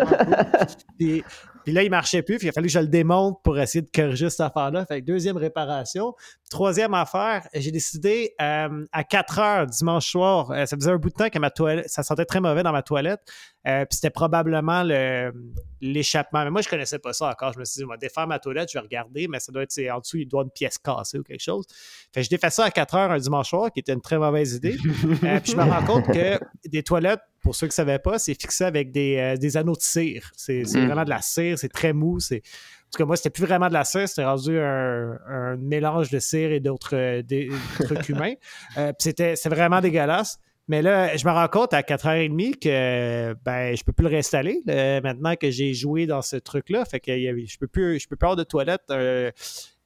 Puis, 0.99 1.25
puis 1.65 1.73
là, 1.73 1.83
il 1.83 1.91
marchait 1.91 2.23
plus. 2.23 2.39
Puis 2.39 2.47
il 2.47 2.51
a 2.51 2.53
fallu 2.53 2.67
que 2.67 2.73
je 2.73 2.79
le 2.79 2.89
démonte 2.89 3.43
pour 3.43 3.59
essayer 3.59 3.83
de 3.83 3.91
corriger 3.95 4.31
cette 4.31 4.41
affaire-là. 4.41 4.87
Fait 4.87 5.01
que 5.01 5.07
deuxième 5.07 5.37
réparation. 5.37 6.15
Troisième 6.51 6.95
affaire, 6.95 7.47
j'ai 7.55 7.71
décidé 7.71 8.35
euh, 8.41 8.85
à 8.93 9.05
4 9.05 9.39
heures 9.39 9.67
dimanche 9.67 10.11
soir, 10.11 10.51
euh, 10.51 10.67
ça 10.67 10.77
faisait 10.77 10.91
un 10.91 10.97
bout 10.97 11.09
de 11.09 11.15
temps 11.15 11.31
que 11.31 11.39
ma 11.39 11.51
toilette, 11.51 11.89
ça 11.89 12.03
sentait 12.03 12.25
très 12.25 12.41
mauvais 12.41 12.63
dans 12.63 12.73
ma 12.73 12.83
toilette. 12.83 13.21
Euh, 13.67 13.85
puis 13.85 13.97
c'était 13.97 14.11
probablement 14.11 14.83
le- 14.83 15.33
l'échappement. 15.81 16.45
Mais 16.45 16.51
moi, 16.51 16.63
je 16.63 16.69
connaissais 16.69 16.99
pas 16.99 17.13
ça 17.13 17.29
encore. 17.29 17.53
Je 17.53 17.59
me 17.59 17.65
suis 17.65 17.79
dit, 17.79 17.85
je 17.85 17.89
vais 17.93 17.99
défaire 17.99 18.27
ma 18.27 18.39
toilette, 18.39 18.71
je 18.73 18.79
vais 18.79 18.83
regarder, 18.83 19.29
mais 19.29 19.41
ça 19.41 19.53
doit 19.53 19.63
être 19.63 19.73
c'est- 19.73 19.91
en 19.91 19.99
dessous, 20.01 20.19
il 20.19 20.27
doit 20.27 20.43
une 20.45 20.51
pièce 20.51 20.79
cassée 20.79 21.19
ou 21.19 21.23
quelque 21.23 21.41
chose. 21.43 21.65
Fait 22.13 22.21
que 22.21 22.25
je 22.25 22.31
défais 22.31 22.51
ça 22.51 22.65
à 22.65 22.71
4 22.71 22.95
heures 22.95 23.11
un 23.11 23.19
dimanche 23.19 23.51
soir, 23.51 23.71
qui 23.73 23.81
était 23.81 23.93
une 23.93 24.01
très 24.01 24.19
mauvaise 24.19 24.55
idée. 24.55 24.77
Euh, 25.25 25.41
puis 25.41 25.53
je 25.53 25.57
me 25.57 25.63
rends 25.63 25.85
compte 25.85 26.07
que 26.07 26.39
des 26.69 26.83
toilettes, 26.83 27.21
pour 27.43 27.55
ceux 27.55 27.67
qui 27.67 27.71
ne 27.73 27.75
savaient 27.75 27.99
pas, 27.99 28.19
c'est 28.19 28.35
fixé 28.41 28.65
avec 28.65 28.91
des, 28.93 29.17
euh, 29.19 29.37
des 29.37 29.57
anneaux 29.57 29.75
de 29.77 29.81
cire. 29.83 30.31
C'est 30.37 30.65
c'est 30.65 30.81
Mm. 30.81 30.87
vraiment 30.87 31.05
de 31.05 31.11
la 31.11 31.21
cire, 31.23 31.59
c'est 31.59 31.69
très 31.69 31.93
mou. 31.93 32.19
C'est... 32.21 32.37
En 32.39 32.91
tout 32.93 32.99
cas, 32.99 33.05
moi, 33.07 33.17
c'était 33.17 33.31
plus 33.31 33.45
vraiment 33.47 33.69
de 33.69 33.73
la 33.73 33.85
cire, 33.85 34.09
c'était 34.09 34.25
rendu 34.25 34.59
un, 34.59 35.17
un 35.29 35.57
mélange 35.57 36.11
de 36.11 36.19
cire 36.19 36.51
et 36.53 36.61
d'autres 36.61 36.95
euh, 36.97 37.23
des- 37.23 37.49
trucs 37.85 38.09
humains. 38.09 38.35
Euh, 38.77 38.89
puis 38.93 38.97
c'était, 39.05 39.35
c'est 39.37 39.49
vraiment 39.49 39.81
dégueulasse. 39.81 40.39
Mais 40.69 40.81
là, 40.81 41.17
je 41.17 41.27
me 41.27 41.33
rends 41.33 41.49
compte 41.49 41.75
à 41.75 41.83
4h30 41.83 42.59
que 42.59 43.35
ben, 43.45 43.77
je 43.77 43.83
peux 43.85 43.93
plus 43.93 44.05
le 44.05 44.11
réinstaller 44.11 44.63
là, 44.65 45.01
maintenant 45.01 45.35
que 45.37 45.51
j'ai 45.51 45.75
joué 45.75 46.07
dans 46.07 46.23
ce 46.23 46.37
truc-là. 46.37 46.85
Fait 46.85 47.01
que 47.01 47.13
je 47.13 47.59
peux 47.59 47.67
plus, 47.67 47.99
je 47.99 48.09
peux 48.09 48.17
plus 48.17 48.27
avoir 48.27 48.37
de 48.37 48.45
toilette. 48.45 48.83
euh, 48.91 49.31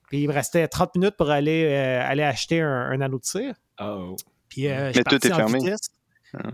puis 0.09 0.23
il 0.23 0.29
me 0.29 0.33
restait 0.33 0.69
30 0.69 0.95
minutes 0.97 1.17
pour 1.17 1.31
aller, 1.31 1.65
euh, 1.65 2.01
aller 2.05 2.23
acheter 2.23 2.61
un, 2.61 2.69
un 2.69 3.01
anneau 3.01 3.19
de 3.19 3.25
cire. 3.25 3.55
Oh. 3.81 4.15
Puis 4.49 4.69
euh, 4.69 4.93
Mais 4.95 5.03
tout 5.03 5.27
est 5.27 5.35
fermé. 5.35 5.59
vitesse. 5.59 5.89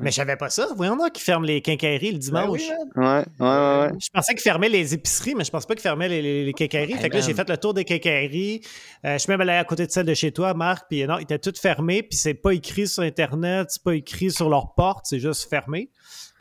Mais 0.01 0.11
je 0.11 0.17
savais 0.17 0.37
pas 0.37 0.51
ça. 0.51 0.69
Voyons 0.77 0.97
donc 0.97 1.13
qu'ils 1.13 1.23
ferment 1.23 1.47
les 1.47 1.61
quincailleries 1.61 2.13
le 2.13 2.19
Ben 2.19 2.21
dimanche. 2.21 2.61
Ouais, 2.61 3.05
ouais, 3.05 3.25
ouais. 3.41 3.47
ouais. 3.47 3.91
Je 4.01 4.09
pensais 4.13 4.35
qu'ils 4.35 4.43
fermaient 4.43 4.69
les 4.69 4.95
épiceries, 4.95 5.35
mais 5.35 5.45
je 5.45 5.51
pense 5.51 5.67
pas 5.67 5.75
qu'ils 5.75 5.83
fermaient 5.83 6.09
les, 6.09 6.23
les, 6.23 6.45
les 6.45 6.53
quincailleries. 6.53 6.93
Hey, 6.93 6.99
fait 6.99 7.11
que 7.11 7.17
là, 7.17 7.21
j'ai 7.21 7.35
fait 7.35 7.49
le 7.49 7.57
tour 7.57 7.75
des 7.75 7.85
quincailleries. 7.85 8.61
Euh, 9.05 9.15
je 9.15 9.19
suis 9.19 9.31
même 9.31 9.41
allé 9.41 9.53
à 9.53 9.65
côté 9.65 9.87
de 9.87 9.91
celle 9.91 10.07
de 10.07 10.15
chez 10.15 10.33
toi, 10.33 10.55
Marc, 10.55 10.87
puis 10.89 11.05
non, 11.07 11.19
ils 11.19 11.23
étaient 11.23 11.39
toutes 11.39 11.59
fermées, 11.59 12.03
puis 12.03 12.17
c'est 12.17 12.35
pas 12.35 12.53
écrit 12.53 12.87
sur 12.87 13.03
Internet, 13.03 13.69
c'est 13.71 13.83
pas 13.83 13.95
écrit 13.95 14.31
sur 14.31 14.49
leur 14.49 14.75
porte, 14.75 15.07
c'est 15.07 15.21
juste 15.21 15.49
fermé. 15.49 15.91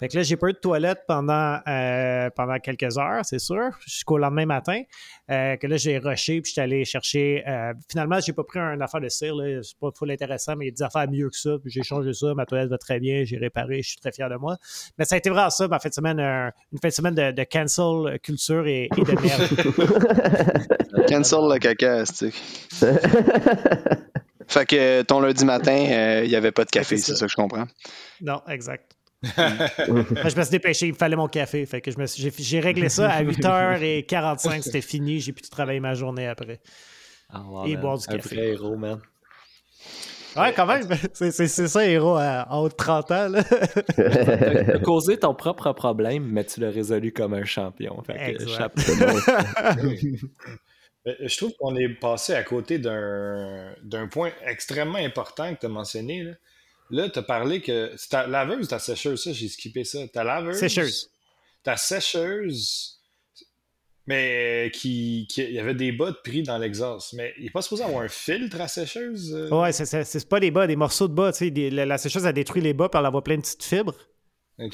Fait 0.02 0.08
que 0.08 0.18
là, 0.18 0.24
j'ai 0.24 0.36
pas 0.36 0.47
eu 0.47 0.54
de 0.54 0.58
toilette 0.58 1.04
pendant, 1.08 1.60
euh, 1.68 2.32
pendant 2.36 2.58
quelques 2.58 2.97
heures, 2.97 3.22
c'est 3.24 3.38
sûr, 3.38 3.70
jusqu'au 3.86 4.18
lendemain 4.18 4.47
matin. 4.47 4.82
Euh, 5.30 5.58
que 5.58 5.68
là, 5.68 5.78
j'ai 5.78 5.99
rushé, 5.99 6.41
puis 6.41 6.49
je 6.49 6.54
suis 6.54 6.62
allé 6.62 6.86
chercher. 6.86 7.43
euh, 7.47 7.72
finalement, 7.88 8.20
j'ai 8.20 8.34
pas 8.34 8.43
pris 8.43 8.58
un 8.58 8.82
affaire 8.82 8.99
de 8.99 9.10
cire, 9.10 9.36
là, 9.36 9.62
c'est 9.62 9.78
pas 9.78 9.91
full 9.95 10.10
intéressant, 10.10 10.56
mais 10.56 10.66
il 10.66 10.70
y 10.70 10.72
a 10.72 10.74
des 10.76 10.82
affaires 10.82 11.08
mieux 11.08 11.30
que 11.30 11.38
ça. 11.38 11.52
Puis 11.62 11.72
j'ai 11.72 11.84
changé 11.84 12.14
ça, 12.14 12.34
ma 12.34 12.47
toilette 12.47 12.70
va 12.70 12.80
très 12.80 12.99
bien, 12.99 13.26
j'ai 13.26 13.38
réparé, 13.38 13.84
je 13.84 13.89
suis 13.89 13.99
très 13.99 14.12
fier 14.12 14.28
de 14.28 14.38
moi. 14.38 14.58
Mais 14.97 15.06
ça 15.06 15.14
a 15.14 15.20
été 15.20 15.30
vraiment 15.30 15.52
ça, 15.52 15.68
ma 15.68 15.78
fin 15.78 15.89
de 15.89 15.93
semaine, 15.93 16.20
une 16.20 16.80
fin 16.82 16.88
de 16.88 16.93
semaine 16.93 17.14
de, 17.14 17.30
de 17.32 17.43
cancel 17.43 18.18
culture 18.22 18.66
et, 18.66 18.86
et 18.86 19.04
de 19.04 19.22
merde. 19.22 19.47
Cancel 21.10 21.41
le 21.41 21.60
caca, 21.60 22.06
c'est 22.06 22.32
Fait 24.47 24.66
que 24.66 25.02
ton 25.04 25.20
lundi 25.22 25.45
matin, 25.45 26.22
il 26.24 26.30
n'y 26.30 26.36
avait 26.36 26.52
pas 26.52 26.66
de 26.66 26.72
café, 26.72 26.97
c'est 26.97 27.04
c'est 27.04 27.12
ça. 27.14 27.20
ça 27.20 27.26
que 27.28 27.32
je 27.32 27.36
comprends. 27.36 27.66
non, 28.22 28.41
exact. 28.49 28.95
Je 29.24 30.36
me 30.38 30.41
suis 30.43 30.51
dépêché, 30.51 30.88
il 30.88 30.93
me 30.93 30.97
fallait 30.97 31.15
mon 31.15 31.28
café. 31.28 31.65
Fait 31.65 31.82
que 31.82 31.91
je 31.91 31.97
me 31.99 32.05
suis- 32.07 32.22
j'ai, 32.24 32.32
j'ai 32.38 32.59
réglé 32.59 32.89
ça 32.89 33.09
à 33.09 33.24
8h45, 33.24 34.61
c'était 34.63 34.82
fini, 34.82 35.19
j'ai 35.19 35.32
pu 35.34 35.41
travailler 35.43 35.80
ma 35.80 35.93
journée 35.93 36.28
après. 36.28 36.59
Ah, 37.30 37.41
wow, 37.43 37.65
Et 37.65 37.74
man. 37.74 37.82
boire 37.82 37.97
du 37.97 38.05
Un 38.09 38.17
café. 38.17 38.36
vrai 38.36 38.47
héros, 38.49 38.76
man. 38.78 38.99
Ouais, 40.38 40.53
quand 40.55 40.65
même, 40.65 40.84
c'est, 41.13 41.32
c'est, 41.32 41.47
c'est 41.49 41.67
ça, 41.67 41.86
héros, 41.86 42.15
à, 42.15 42.47
en 42.49 42.61
haut 42.61 42.69
de 42.69 42.74
30 42.74 43.11
ans. 43.11 43.28
Là. 43.30 43.43
T'as 43.97 44.80
causé 44.80 45.17
ton 45.17 45.34
propre 45.36 45.74
problème, 45.74 46.24
mais 46.32 46.45
tu 46.45 46.59
l'as 46.61 46.69
résolu 46.72 47.11
comme 47.11 47.34
un 47.34 47.43
champion. 47.43 48.01
Fait 48.03 48.13
que, 48.13 48.41
Exact. 48.43 48.80
chapeau. 48.80 48.82
Mais 51.05 51.17
Je 51.28 51.36
trouve 51.38 51.51
qu'on 51.59 51.76
est 51.76 51.89
passé 51.89 52.34
à 52.34 52.43
côté 52.43 52.78
d'un 52.78 53.74
d'un 53.84 54.07
point 54.07 54.32
extrêmement 54.45 54.99
important 54.99 55.53
que 55.55 55.59
tu 55.59 55.65
as 55.65 55.69
mentionné. 55.69 56.24
Là, 56.24 56.32
là 56.92 57.10
tu 57.10 57.20
as 57.20 57.24
parlé 57.24 57.62
que. 57.62 57.92
C'est 57.98 58.10
ta 58.10 58.28
laveuse 58.28 58.66
ou 58.66 58.70
ta 58.70 58.80
sécheuse, 58.80 59.24
ça, 59.24 59.32
j'ai 59.34 59.48
skippé 59.50 59.84
ça. 59.84 60.00
Ta 60.08 60.24
laveuse? 60.24 60.58
Sécheuse. 60.58 61.10
Ta 61.64 61.78
sécheuse. 61.78 62.98
Mais 64.08 64.72
qui, 64.74 65.28
qui- 65.30 65.44
il 65.44 65.52
y 65.54 65.60
avait 65.60 65.76
des 65.76 65.92
bas 65.92 66.10
de 66.12 66.18
prix 66.24 66.42
dans 66.42 66.58
l'exhaust. 66.58 67.14
Mais 67.14 67.34
il 67.38 67.44
n'est 67.46 67.50
pas 67.52 67.62
supposé 67.62 67.84
avoir 67.84 68.02
un 68.04 68.08
filtre 68.08 68.60
à 68.60 68.68
sécheuse? 68.68 69.34
euh? 69.34 69.50
Ouais, 69.50 69.72
c'est, 69.72 70.28
pas 70.28 70.39
des 70.39 70.50
bas, 70.52 70.66
des 70.66 70.76
morceaux 70.76 71.08
de 71.08 71.14
bas. 71.14 71.32
Tu 71.32 71.38
sais, 71.38 71.52
des- 71.52 71.70
la, 71.70 71.86
la 71.86 71.98
sécheuse 71.98 72.26
a 72.26 72.34
détruit 72.34 72.62
les 72.64 72.74
bas, 72.74 72.89
elle 72.94 73.06
envoie 73.06 73.24
plein 73.24 73.36
de 73.38 73.42
petites 73.42 73.64
fibres. 73.64 73.94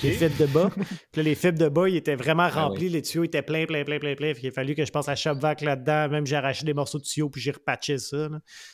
Les 0.03 0.11
fibres 0.11 0.37
de 0.39 0.45
bas. 0.47 0.69
Puis 0.75 0.87
là, 1.17 1.23
les 1.23 1.35
fibres 1.35 1.57
de 1.59 1.69
bas, 1.69 1.87
ils 1.89 1.95
étaient 1.95 2.15
vraiment 2.15 2.43
Ah 2.51 2.65
remplis. 2.65 2.89
Les 2.89 3.01
tuyaux 3.01 3.23
étaient 3.23 3.41
pleins, 3.41 3.65
pleins, 3.65 3.83
pleins, 3.83 3.99
pleins, 3.99 4.15
pleins. 4.15 4.33
Qu'il 4.33 4.49
a 4.49 4.51
fallu 4.51 4.75
que 4.75 4.85
je 4.85 4.91
passe 4.91 5.07
à 5.09 5.15
Shopvac 5.15 5.61
là-dedans. 5.61 6.09
Même 6.09 6.25
j'ai 6.27 6.35
arraché 6.35 6.65
des 6.65 6.73
morceaux 6.73 6.97
de 6.99 7.03
tuyaux 7.03 7.29
puis 7.29 7.41
j'ai 7.41 7.51
repatché 7.51 7.97
ça. 7.97 8.27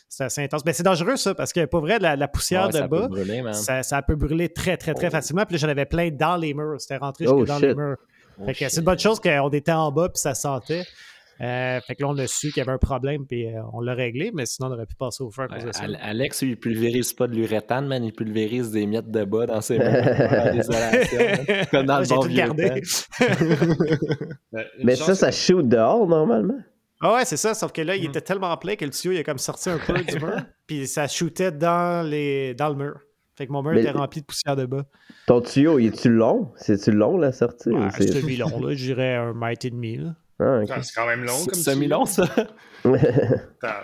C'est 0.09 0.23
assez 0.25 0.41
intense. 0.43 0.63
Mais 0.65 0.73
c'est 0.73 0.83
dangereux, 0.83 1.15
ça, 1.17 1.33
parce 1.35 1.53
que, 1.53 1.65
pas 1.65 1.79
vrai, 1.79 1.99
la, 1.99 2.15
la 2.15 2.27
poussière 2.27 2.63
Ouais, 2.63 2.71
de 2.73 2.77
ça 2.77 2.87
peut 2.87 2.99
bas, 3.01 3.07
brûler, 3.07 3.41
man. 3.41 3.53
ça, 3.53 3.83
ça 3.83 4.01
peut 4.01 4.15
brûler 4.15 4.49
très, 4.49 4.77
très, 4.77 4.93
très 4.93 5.07
Oh. 5.07 5.11
facilement. 5.11 5.45
Puis 5.45 5.55
là, 5.55 5.59
j'en 5.59 5.69
avais 5.69 5.85
plein 5.85 6.09
dans 6.09 6.35
les 6.37 6.53
murs. 6.53 6.79
C'était 6.79 6.97
rentré 6.97 7.25
Oh, 7.27 7.37
jusque 7.39 7.47
dans 7.47 7.59
shit. 7.59 7.67
les 7.69 7.75
murs. 7.75 7.97
Oh, 8.39 8.45
c'est 8.55 8.77
une 8.77 8.83
bonne 8.83 8.97
chose 8.99 9.19
qu'on 9.19 9.49
était 9.49 9.71
en 9.71 9.91
bas 9.91 10.09
puis 10.09 10.19
ça 10.19 10.33
sentait. 10.33 10.83
Euh, 11.41 11.79
fait 11.81 11.95
que 11.95 12.03
là, 12.03 12.09
on 12.09 12.17
a 12.19 12.27
su 12.27 12.51
qu'il 12.51 12.57
y 12.57 12.61
avait 12.61 12.71
un 12.71 12.77
problème 12.77 13.25
puis 13.25 13.47
euh, 13.47 13.59
on 13.73 13.81
l'a 13.81 13.93
réglé, 13.95 14.31
mais 14.33 14.45
sinon, 14.45 14.69
on 14.69 14.73
aurait 14.73 14.85
pu 14.85 14.95
passer 14.95 15.23
au 15.23 15.31
feu 15.31 15.43
à 15.43 15.47
cause 15.47 15.63
Ouais, 15.63 15.69
de 15.71 15.75
ça. 15.75 15.83
Al- 15.83 15.97
Alex, 16.01 16.41
lui, 16.43 16.51
il 16.51 16.57
pulvérise 16.59 17.11
pas 17.13 17.27
de 17.27 17.33
l'uréthane, 17.35 17.87
man. 17.87 18.03
Il 18.03 18.13
pulvérise 18.13 18.71
des 18.71 18.85
miettes 18.85 19.09
de 19.11 19.23
bas 19.25 19.45
dans 19.47 19.59
ses 19.61 19.79
mains. 19.79 19.91
man. 19.91 20.61
Comme 21.71 21.85
dans 21.87 21.93
Moi, 21.95 22.03
le 22.03 22.07
bon 22.15 22.21
vieux 22.21 22.47
temps. 22.47 23.25
Mais 24.83 24.95
ça, 24.95 25.15
ça 25.15 25.31
shoot 25.31 25.67
dehors 25.67 26.07
normalement. 26.07 26.57
Ah 27.01 27.15
ouais, 27.15 27.25
c'est 27.25 27.37
ça, 27.37 27.53
sauf 27.53 27.71
que 27.73 27.81
là, 27.81 27.95
Mm. 27.95 27.99
il 27.99 28.05
était 28.05 28.21
tellement 28.21 28.55
plein 28.57 28.75
que 28.75 28.85
le 28.85 28.91
tuyau, 28.91 29.11
il 29.13 29.17
a 29.19 29.23
comme 29.23 29.37
sorti 29.37 29.69
un 29.69 29.77
peu 29.77 29.93
du 29.93 30.19
mur, 30.19 30.37
puis 30.67 30.87
ça 30.87 31.07
shootait 31.07 31.51
dans, 31.51 32.07
les... 32.07 32.53
dans 32.53 32.69
le 32.69 32.75
mur. 32.75 32.99
Fait 33.35 33.45
que 33.47 33.51
mon 33.51 33.61
mur 33.63 33.73
Mais- 33.73 33.81
était 33.81 33.91
rempli 33.91 34.21
de 34.21 34.25
poussière 34.25 34.55
de 34.55 34.65
bas. 34.65 34.85
Ton 35.27 35.41
tuyau, 35.41 35.79
il 35.79 35.87
est-tu 35.87 36.09
long? 36.09 36.51
C'est-tu 36.55 36.91
long 36.91 37.17
la 37.17 37.31
sortie? 37.33 37.69
ou 37.69 37.77
Ouais, 37.79 37.89
c'est- 37.97 38.07
c'était 38.07 38.21
mi-long, 38.25 38.57
là, 38.61 38.73
je 38.73 38.85
dirais 38.85 39.15
un 39.15 39.33
mètre 39.33 39.65
et 39.65 39.71
demi. 39.71 39.97
Là. 39.97 40.15
Ah. 40.39 40.61
Ah, 40.69 40.81
C'est 40.81 40.93
quand 40.93 41.07
même 41.07 41.23
long 41.23 41.37
C'est 41.37 41.51
comme 41.51 41.59
semi-long, 41.61 42.05
ça. 42.05 42.25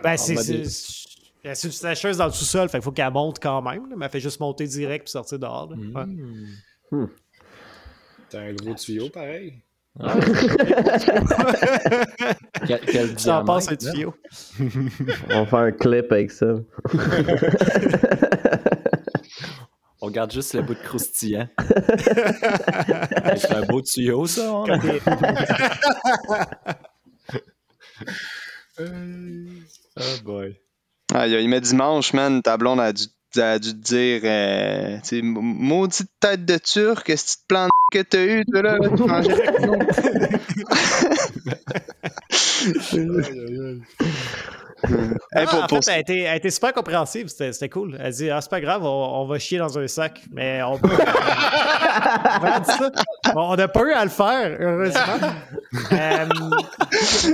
Ben, 0.04 0.18
c'est 0.18 0.34
une 0.34 1.72
sécheuse 1.72 2.18
dans 2.18 2.26
le 2.26 2.32
sous-sol, 2.32 2.68
fait 2.68 2.80
qu'il 2.80 2.84
faut 2.84 2.92
qu'elle 2.92 3.14
monte 3.14 3.40
quand 3.42 3.62
même, 3.62 3.90
là, 3.90 3.96
mais 3.98 4.06
elle 4.06 4.12
fait 4.12 4.20
juste 4.20 4.42
monter 4.42 4.68
direct 4.68 5.06
puis 5.06 5.12
sortir 5.12 5.40
dehors. 5.40 5.70
là. 5.72 5.78
Ouais. 6.02 6.06
Mm. 6.92 7.08
T'as 8.30 8.42
un 8.42 8.54
gros 8.54 8.74
tuyau 8.74 9.10
pareil. 9.10 9.62
Quel, 12.68 12.80
quel 12.82 13.20
Ça 13.20 13.40
en 13.40 13.46
passe 13.46 13.72
un 13.72 13.76
tuyau. 13.76 14.14
On 15.30 15.44
va 15.44 15.46
faire 15.46 15.60
un 15.60 15.72
clip 15.72 16.12
avec 16.12 16.32
ça. 16.32 16.56
On 20.10 20.12
regarde 20.12 20.32
juste 20.32 20.56
le 20.56 20.64
bout 20.64 20.74
de 20.74 20.80
croustillant. 20.80 21.48
C'est 23.38 23.54
un 23.54 23.62
beau 23.68 23.80
tuyau, 23.80 24.26
ça. 24.26 24.52
on 24.52 24.66
a- 24.68 24.80
Oh 28.80 30.18
boy. 30.24 30.60
Ah, 31.14 31.28
il 31.28 31.48
met 31.48 31.62
dimanche, 31.62 32.14
man, 32.14 32.42
ta 32.42 32.58
blonde 32.58 32.80
a 32.80 32.92
dû, 32.92 33.04
a 33.40 33.60
dû 33.60 33.70
te 33.74 33.78
dire, 33.78 34.22
euh, 34.24 34.98
tu 35.08 35.22
maudite 35.22 36.10
tête 36.20 36.44
de 36.44 36.58
turc, 36.58 37.06
ce 37.08 37.14
petit 37.14 37.38
plan 37.48 37.66
de 37.66 37.70
que 37.92 38.02
t'as 38.02 38.26
eu, 38.26 38.44
toi, 38.46 38.64
là, 38.64 38.80
tu 38.80 38.88
nous. 43.06 43.80
Hey, 45.32 45.46
pour- 45.46 45.64
en 45.64 45.68
pour- 45.68 45.84
fait, 45.84 45.92
elle 45.92 45.96
a, 45.96 46.00
été, 46.00 46.20
elle 46.22 46.28
a 46.28 46.36
été 46.38 46.50
super 46.50 46.74
compréhensive. 46.74 47.28
C'était 47.28 47.54
c'était 47.54 47.70
cool. 47.70 47.98
Elle 48.00 48.12
dit 48.14 48.30
Ah, 48.30 48.42
c'est 48.42 48.50
pas 48.50 48.62
grave, 48.62 48.84
on, 48.84 49.22
on 49.22 49.26
va 49.28 49.38
chier 49.40 49.58
dans 49.60 49.78
un 49.78 49.88
sac. 49.88 50.22
Mais 50.32 50.62
on 50.64 50.78
peut. 50.80 50.90
On 53.36 53.56
n'a 53.56 53.68
pas 53.68 53.82
eu 53.84 53.92
à 53.92 54.04
le 54.04 54.10
faire, 54.10 54.58
heureusement. 54.60 55.00
Euh, 55.92 56.26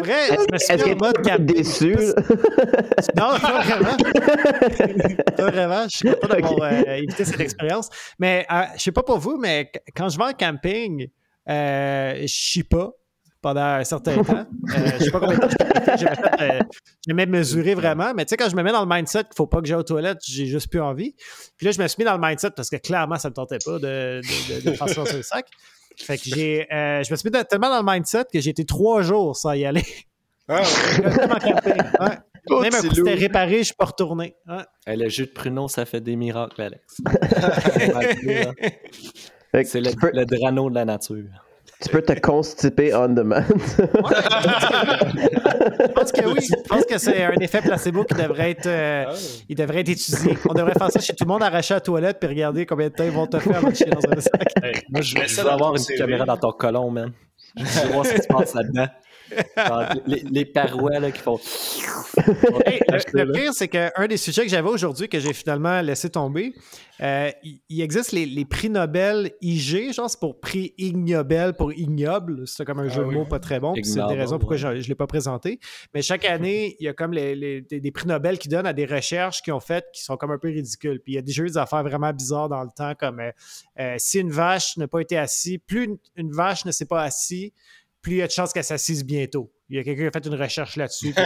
vrai, 0.03 0.27
je 0.29 0.51
me 0.51 0.57
suis 0.57 0.73
Est-ce 0.73 0.83
en 0.83 0.95
mode 0.97 1.45
déçu? 1.45 1.93
là? 1.93 2.13
Non, 3.15 3.39
pas 3.39 3.61
vraiment. 3.61 3.97
pas 5.37 5.43
vraiment. 5.51 5.83
Je 5.89 5.97
suis 5.97 6.09
content 6.09 6.27
d'avoir 6.27 6.63
euh, 6.73 6.95
évité 6.97 7.23
cette 7.23 7.39
expérience. 7.39 7.89
Mais 8.19 8.45
euh, 8.51 8.63
je 8.75 8.81
sais 8.83 8.91
pas 8.91 9.03
pour 9.03 9.19
vous, 9.19 9.37
mais 9.37 9.69
qu- 9.73 9.79
quand 9.95 10.09
je 10.09 10.17
vais 10.17 10.25
en 10.25 10.33
camping, 10.33 11.07
euh, 11.49 12.15
je 12.23 12.27
chie 12.27 12.63
pas 12.63 12.91
pendant 13.45 13.61
un 13.61 13.83
certain 13.83 14.23
temps. 14.23 14.39
Euh, 14.39 14.43
je 14.97 15.03
sais 15.03 15.11
pas 15.11 15.19
combien 15.19 15.35
de 15.37 15.41
temps 15.41 15.49
je 15.51 15.55
peux 15.55 15.65
rester. 15.71 15.97
J'aimais 15.99 16.15
fait, 16.15 16.41
euh, 16.41 16.59
j'aimais 17.07 17.25
mesurer 17.27 17.75
vraiment. 17.75 18.11
Mais 18.15 18.25
tu 18.25 18.31
sais, 18.31 18.37
quand 18.37 18.49
je 18.49 18.55
me 18.55 18.63
mets 18.63 18.71
dans 18.71 18.83
le 18.83 18.89
mindset 18.91 19.25
qu'il 19.25 19.35
faut 19.37 19.45
pas 19.45 19.61
que 19.61 19.67
j'aille 19.67 19.77
aux 19.77 19.83
toilettes, 19.83 20.17
j'ai 20.25 20.47
juste 20.47 20.67
plus 20.67 20.81
envie. 20.81 21.13
Puis 21.55 21.67
là, 21.67 21.71
je 21.71 21.79
me 21.79 21.87
suis 21.87 21.97
mis 21.99 22.05
dans 22.05 22.17
le 22.17 22.27
mindset 22.27 22.49
parce 22.55 22.71
que 22.71 22.77
clairement, 22.77 23.19
ça 23.19 23.29
me 23.29 23.35
tentait 23.35 23.59
pas 23.63 23.77
de, 23.77 24.19
de, 24.21 24.61
de, 24.65 24.71
faire 24.71 24.87
un 24.99 25.21
sac. 25.21 25.45
Fait 25.95 26.17
que 26.17 26.23
j'ai, 26.25 26.65
euh, 26.73 27.03
je 27.03 27.11
me 27.11 27.15
suis 27.17 27.27
mis 27.27 27.31
dans- 27.33 27.43
tellement 27.43 27.69
dans 27.69 27.83
le 27.87 27.93
mindset 27.93 28.23
que 28.33 28.39
j'ai 28.39 28.49
été 28.49 28.65
trois 28.65 29.03
jours 29.03 29.37
sans 29.37 29.53
y 29.53 29.63
aller. 29.63 29.85
Ah, 30.47 30.63
ouais. 30.63 32.09
Oh, 32.47 32.61
Même 32.61 32.75
un 32.75 32.81
coup, 32.81 32.93
c'était 32.93 33.15
réparé, 33.15 33.57
je 33.59 33.63
suis 33.63 33.73
pas 33.73 33.85
retourné. 33.85 34.35
Hey, 34.85 34.97
le 34.97 35.09
jus 35.09 35.25
de 35.25 35.31
pruneau, 35.31 35.67
ça 35.67 35.83
fait 35.83 35.99
des 35.99 36.15
miracles, 36.15 36.61
Alex. 36.61 37.01
Fait 39.51 39.63
que 39.63 39.69
C'est 39.69 39.81
le, 39.81 39.91
le 40.13 40.25
drano 40.25 40.69
de 40.69 40.75
la 40.75 40.85
nature. 40.85 41.25
Tu 41.81 41.89
peux 41.89 42.01
te 42.01 42.13
constiper 42.19 42.93
on 42.95 43.09
demand. 43.09 43.43
Je 43.49 43.55
pense 45.93 46.11
que 46.11 46.25
oui. 46.27 46.39
Je 46.41 46.55
pense 46.67 46.85
que 46.85 46.97
c'est 46.97 47.23
un 47.23 47.33
effet 47.39 47.61
placebo 47.61 48.03
qui 48.03 48.15
devrait 48.15 48.51
être, 48.51 48.65
euh, 48.67 49.05
Ah. 49.07 49.13
il 49.49 49.55
devrait 49.55 49.81
être 49.81 49.89
étudié. 49.89 50.37
On 50.49 50.53
devrait 50.53 50.73
faire 50.73 50.91
ça 50.91 50.99
chez 50.99 51.13
tout 51.15 51.25
le 51.25 51.29
monde, 51.29 51.43
arracher 51.43 51.73
la 51.75 51.81
toilette 51.81 52.17
puis 52.19 52.29
regarder 52.29 52.65
combien 52.65 52.87
de 52.87 52.93
temps 52.93 53.03
ils 53.03 53.11
vont 53.11 53.27
te 53.27 53.37
faire 53.39 53.61
chier 53.75 53.87
dans 53.87 53.99
un 54.11 54.19
sac. 54.21 54.47
Hey, 54.63 54.73
Moi, 54.89 55.01
je, 55.01 55.15
je 55.25 55.41
dans 55.43 55.49
avoir 55.49 55.71
une 55.73 55.79
CV. 55.79 55.99
caméra 55.99 56.25
dans 56.25 56.37
ton 56.37 56.51
colon, 56.51 56.89
man. 56.91 57.11
Je 57.57 57.63
veux 57.63 57.89
voir 57.93 58.05
ce 58.05 58.13
qui 58.13 58.21
se 58.21 58.27
passe 58.27 58.53
là-dedans. 58.53 58.87
Les, 60.05 60.23
les 60.29 60.45
parois 60.45 60.99
là, 60.99 61.11
qui 61.11 61.21
font. 61.21 61.39
Hey, 62.65 62.79
le, 63.13 63.23
le 63.25 63.31
pire, 63.31 63.53
c'est 63.53 63.67
qu'un 63.67 64.07
des 64.07 64.17
sujets 64.17 64.43
que 64.43 64.49
j'avais 64.49 64.69
aujourd'hui, 64.69 65.09
que 65.09 65.19
j'ai 65.19 65.33
finalement 65.33 65.81
laissé 65.81 66.09
tomber, 66.09 66.53
euh, 67.01 67.29
il, 67.43 67.59
il 67.69 67.81
existe 67.81 68.13
les, 68.13 68.25
les 68.25 68.45
prix 68.45 68.69
Nobel 68.69 69.31
IG, 69.41 69.91
genre 69.93 70.09
c'est 70.09 70.19
pour 70.19 70.39
prix 70.39 70.73
ignoble 70.77 71.53
pour 71.57 71.73
ignoble. 71.73 72.47
C'est 72.47 72.63
comme 72.65 72.79
un 72.79 72.87
jeu 72.87 73.01
de 73.03 73.09
mots 73.09 73.25
pas 73.25 73.39
très 73.39 73.59
bon. 73.59 73.73
C'est 73.83 73.99
une 73.99 74.07
des 74.07 74.15
raisons 74.15 74.39
pourquoi 74.39 74.55
ouais. 74.55 74.61
je 74.61 74.67
ne 74.67 74.87
l'ai 74.87 74.95
pas 74.95 75.07
présenté. 75.07 75.59
Mais 75.93 76.01
chaque 76.01 76.25
année, 76.25 76.77
il 76.79 76.85
y 76.85 76.87
a 76.87 76.93
comme 76.93 77.11
les, 77.11 77.35
les- 77.35 77.61
des, 77.61 77.79
des 77.81 77.91
prix 77.91 78.07
Nobel 78.07 78.37
qui 78.39 78.47
donnent 78.47 78.67
à 78.67 78.73
des 78.73 78.85
recherches 78.85 79.41
qu'ils 79.41 79.53
ont 79.53 79.59
faites 79.59 79.85
qui 79.93 80.01
sont 80.03 80.15
comme 80.17 80.31
un 80.31 80.37
peu 80.37 80.47
ridicules. 80.47 80.99
Puis 81.01 81.13
il 81.13 81.15
y 81.15 81.19
a 81.19 81.21
déjà 81.21 81.43
eu 81.43 81.47
des 81.47 81.57
affaires 81.57 81.83
vraiment 81.83 82.13
bizarres 82.13 82.49
dans 82.49 82.63
le 82.63 82.69
temps, 82.75 82.93
comme 82.97 83.19
euh, 83.19 83.31
euh, 83.79 83.95
si 83.97 84.19
une 84.19 84.31
vache 84.31 84.77
n'a 84.77 84.87
pas 84.87 85.01
été 85.01 85.17
assise, 85.17 85.57
plus 85.67 85.83
une, 85.85 85.97
une 86.15 86.31
vache 86.31 86.65
ne 86.65 86.71
s'est 86.71 86.85
pas 86.85 87.03
assise, 87.03 87.51
plus 88.05 88.13
il 88.13 88.17
y 88.17 88.21
a 88.21 88.27
de 88.27 88.31
chances 88.31 88.53
qu'elle 88.53 88.63
s'assise 88.63 89.03
bientôt. 89.03 89.51
Il 89.67 89.77
y 89.77 89.79
a 89.79 89.83
quelqu'un 89.83 90.03
qui 90.03 90.07
a 90.07 90.11
fait 90.21 90.27
une 90.27 90.39
recherche 90.39 90.75
là-dessus. 90.75 91.11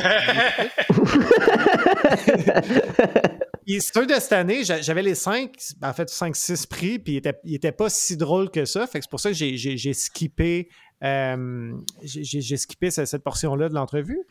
Ceux 3.82 4.08
de 4.08 4.14
cette 4.14 4.32
année, 4.34 4.64
j'a- 4.64 4.82
j'avais 4.82 5.04
les 5.04 5.14
cinq, 5.14 5.52
en 5.84 5.94
fait, 5.94 6.10
cinq, 6.10 6.36
six 6.36 6.66
prix, 6.66 6.98
puis 7.00 7.14
ils 7.14 7.18
étaient, 7.18 7.36
ils 7.44 7.54
étaient 7.56 7.72
pas 7.74 7.90
si 7.90 8.16
drôles 8.18 8.50
que 8.50 8.66
ça. 8.66 8.88
Fait 8.88 9.00
que 9.00 9.06
c'est 9.06 9.10
pour 9.12 9.20
ça 9.20 9.30
que 9.30 9.36
j'ai, 9.36 9.58
j'ai, 9.58 9.78
j'ai 9.78 9.94
skippé, 9.94 10.70
euh, 11.04 11.72
j'ai, 12.02 12.58
skippé 12.58 12.90
cette, 12.92 13.08
cette 13.08 13.24
portion-là 13.24 13.68
de 13.70 13.74
l'entrevue. 13.76 14.22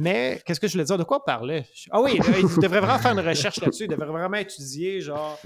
Mais 0.00 0.40
qu'est-ce 0.44 0.58
que 0.60 0.66
je 0.66 0.72
voulais 0.72 0.84
dire? 0.84 0.98
De 0.98 1.04
quoi 1.04 1.18
on 1.22 1.24
parlait? 1.24 1.64
Ah 1.90 2.02
oui, 2.02 2.18
là, 2.18 2.24
il 2.38 2.42
devrait 2.60 2.80
vraiment 2.80 2.98
faire 2.98 3.12
une 3.16 3.26
recherche 3.26 3.60
là-dessus. 3.60 3.84
Il 3.84 3.90
devrait 3.90 4.06
vraiment 4.08 4.36
étudier, 4.36 5.00
genre, 5.00 5.38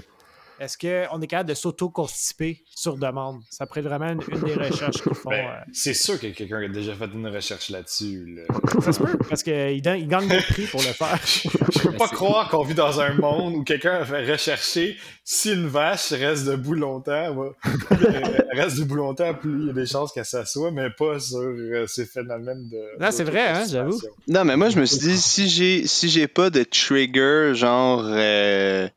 est-ce 0.59 0.77
qu'on 0.77 1.21
est 1.21 1.27
capable 1.27 1.49
de 1.49 1.53
s'auto-constiper 1.53 2.63
sur 2.75 2.97
demande? 2.97 3.41
Ça 3.49 3.65
pourrait 3.65 3.81
être 3.81 3.87
vraiment 3.87 4.09
une, 4.11 4.21
une 4.31 4.41
des 4.41 4.55
recherches 4.55 5.01
qu'ils 5.01 5.13
font. 5.13 5.29
Ben, 5.29 5.45
euh, 5.45 5.59
c'est 5.73 5.93
sûr 5.93 6.19
que 6.19 6.27
quelqu'un 6.27 6.61
a 6.61 6.67
déjà 6.67 6.93
fait 6.95 7.09
une 7.13 7.27
recherche 7.27 7.69
là-dessus. 7.69 8.35
là. 8.35 8.81
ça 8.81 8.91
se 8.91 8.99
peut, 8.99 9.17
parce 9.29 9.43
qu'ils 9.43 9.85
ils 9.85 10.07
gagnent 10.07 10.27
des 10.27 10.41
prix 10.41 10.65
pour 10.65 10.81
le 10.81 10.87
faire. 10.87 11.19
Je 11.25 11.79
peux 11.89 11.97
pas 11.97 12.07
croire 12.07 12.49
qu'on 12.49 12.63
vit 12.63 12.73
dans 12.73 12.99
un 12.99 13.13
monde 13.13 13.55
où 13.55 13.63
quelqu'un 13.63 13.95
a 14.01 14.05
fait 14.05 14.29
rechercher 14.29 14.97
si 15.23 15.51
une 15.53 15.67
vache 15.67 16.11
reste 16.11 16.45
debout 16.45 16.73
longtemps. 16.73 17.53
Elle 17.91 18.59
reste 18.59 18.79
debout 18.79 18.95
longtemps, 18.95 19.33
plus 19.33 19.61
il 19.61 19.67
y 19.67 19.69
a 19.69 19.73
des 19.73 19.85
chances 19.85 20.11
qu'elle 20.11 20.25
s'assoie, 20.25 20.71
mais 20.71 20.89
pas 20.89 21.19
sur 21.19 21.39
euh, 21.39 21.85
ces 21.87 22.05
phénomènes 22.05 22.67
de. 22.69 23.01
Non, 23.03 23.11
c'est 23.11 23.23
vrai, 23.23 23.47
hein, 23.47 23.65
j'avoue. 23.69 23.99
Non, 24.27 24.45
mais 24.45 24.57
moi, 24.57 24.69
je 24.69 24.79
me 24.79 24.85
suis 24.85 24.99
dit, 24.99 25.17
si 25.17 25.49
j'ai 25.49 25.85
si 25.87 26.09
j'ai 26.09 26.27
pas 26.27 26.49
de 26.49 26.63
trigger, 26.63 27.51
genre 27.53 28.03
euh, 28.05 28.87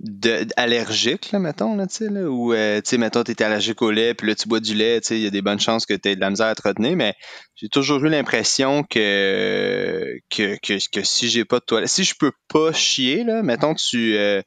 de, 0.00 0.46
allergique, 0.56 1.32
là, 1.32 1.38
mettons, 1.38 1.74
là, 1.74 1.86
tu 1.86 1.94
sais, 1.94 2.08
là, 2.10 2.28
ou, 2.28 2.52
euh, 2.52 2.80
tu 2.82 2.90
sais, 2.90 2.98
mettons, 2.98 3.22
t'es 3.24 3.42
allergique 3.42 3.80
au 3.80 3.90
lait, 3.90 4.12
puis 4.14 4.28
là, 4.28 4.34
tu 4.34 4.46
bois 4.46 4.60
du 4.60 4.74
lait, 4.74 5.00
tu 5.00 5.08
sais, 5.08 5.16
il 5.16 5.22
y 5.22 5.26
a 5.26 5.30
des 5.30 5.40
bonnes 5.40 5.60
chances 5.60 5.86
que 5.86 5.94
t'aies 5.94 6.16
de 6.16 6.20
la 6.20 6.28
misère 6.28 6.48
à 6.48 6.54
te 6.54 6.68
retenir, 6.68 6.96
mais 6.96 7.14
j'ai 7.54 7.68
toujours 7.68 8.04
eu 8.04 8.10
l'impression 8.10 8.82
que, 8.82 10.18
que, 10.28 10.58
que, 10.62 10.78
que 10.90 11.02
si 11.02 11.28
j'ai 11.28 11.46
pas 11.46 11.60
de 11.60 11.64
toilette, 11.64 11.88
si 11.88 12.04
je 12.04 12.14
peux 12.18 12.32
pas 12.48 12.72
chier, 12.72 13.24
là, 13.24 13.42
mettons, 13.42 13.74
tu, 13.74 14.16
euh, 14.16 14.42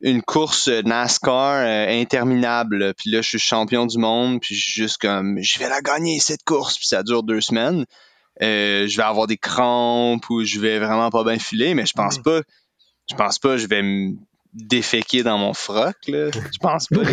une 0.00 0.22
course 0.22 0.68
NASCAR 0.68 1.56
euh, 1.56 2.00
interminable, 2.00 2.94
puis 2.96 3.10
là, 3.10 3.20
je 3.20 3.30
suis 3.30 3.38
champion 3.38 3.86
du 3.86 3.98
monde, 3.98 4.40
puis 4.40 4.54
je 4.54 4.62
suis 4.62 4.82
juste 4.82 4.98
comme, 4.98 5.38
je 5.42 5.58
vais 5.58 5.68
la 5.68 5.80
gagner, 5.80 6.20
cette 6.20 6.44
course, 6.44 6.76
puis 6.76 6.86
ça 6.86 7.02
dure 7.02 7.24
deux 7.24 7.40
semaines. 7.40 7.84
Euh, 8.40 8.86
je 8.86 8.96
vais 8.96 9.02
avoir 9.02 9.26
des 9.26 9.36
crampes 9.36 10.30
ou 10.30 10.44
je 10.44 10.60
vais 10.60 10.78
vraiment 10.78 11.10
pas 11.10 11.24
bien 11.24 11.38
filer, 11.38 11.74
mais 11.74 11.86
je 11.86 11.94
pense 11.94 12.18
pas, 12.18 12.42
je 13.10 13.16
pense 13.16 13.40
pas, 13.40 13.56
je 13.56 13.66
vais 13.66 13.82
me 13.82 14.14
déféquer 14.66 15.22
dans 15.22 15.38
mon 15.38 15.54
froc, 15.54 15.94
là. 16.08 16.30
Je 16.32 16.58
pense 16.60 16.88
pas. 16.88 17.02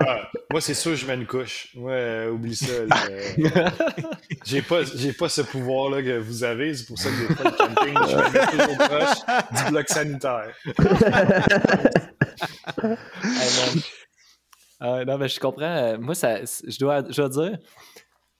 Ah, 0.00 0.30
moi, 0.50 0.60
c'est 0.60 0.74
sûr, 0.74 0.94
je 0.94 1.04
mets 1.06 1.14
une 1.14 1.26
couche. 1.26 1.68
Ouais, 1.74 1.92
euh, 1.92 2.30
oublie 2.30 2.54
ça. 2.56 2.72
j'ai 4.46 4.62
pas, 4.62 4.84
j'ai 4.84 5.12
pas 5.12 5.28
ce 5.28 5.40
pouvoir-là 5.42 6.02
que 6.02 6.18
vous 6.18 6.44
avez. 6.44 6.72
C'est 6.72 6.86
pour 6.86 6.96
ça 6.98 7.10
que 7.10 7.26
des 7.28 7.34
fois, 7.34 7.50
le 7.50 7.56
camping, 7.56 7.94
je 8.08 8.16
me 8.16 8.30
mets 8.32 8.46
toujours 8.46 8.78
proche 8.78 9.18
du 9.64 9.70
bloc 9.70 9.88
sanitaire. 9.88 10.54
Ah, 14.80 15.04
non, 15.04 15.18
mais 15.18 15.28
je 15.28 15.40
comprends. 15.40 15.62
euh, 15.64 15.98
Moi, 15.98 16.14
ça, 16.14 16.44
je, 16.44 16.78
dois, 16.78 17.02
je 17.10 17.16
dois 17.20 17.28
dire, 17.28 17.58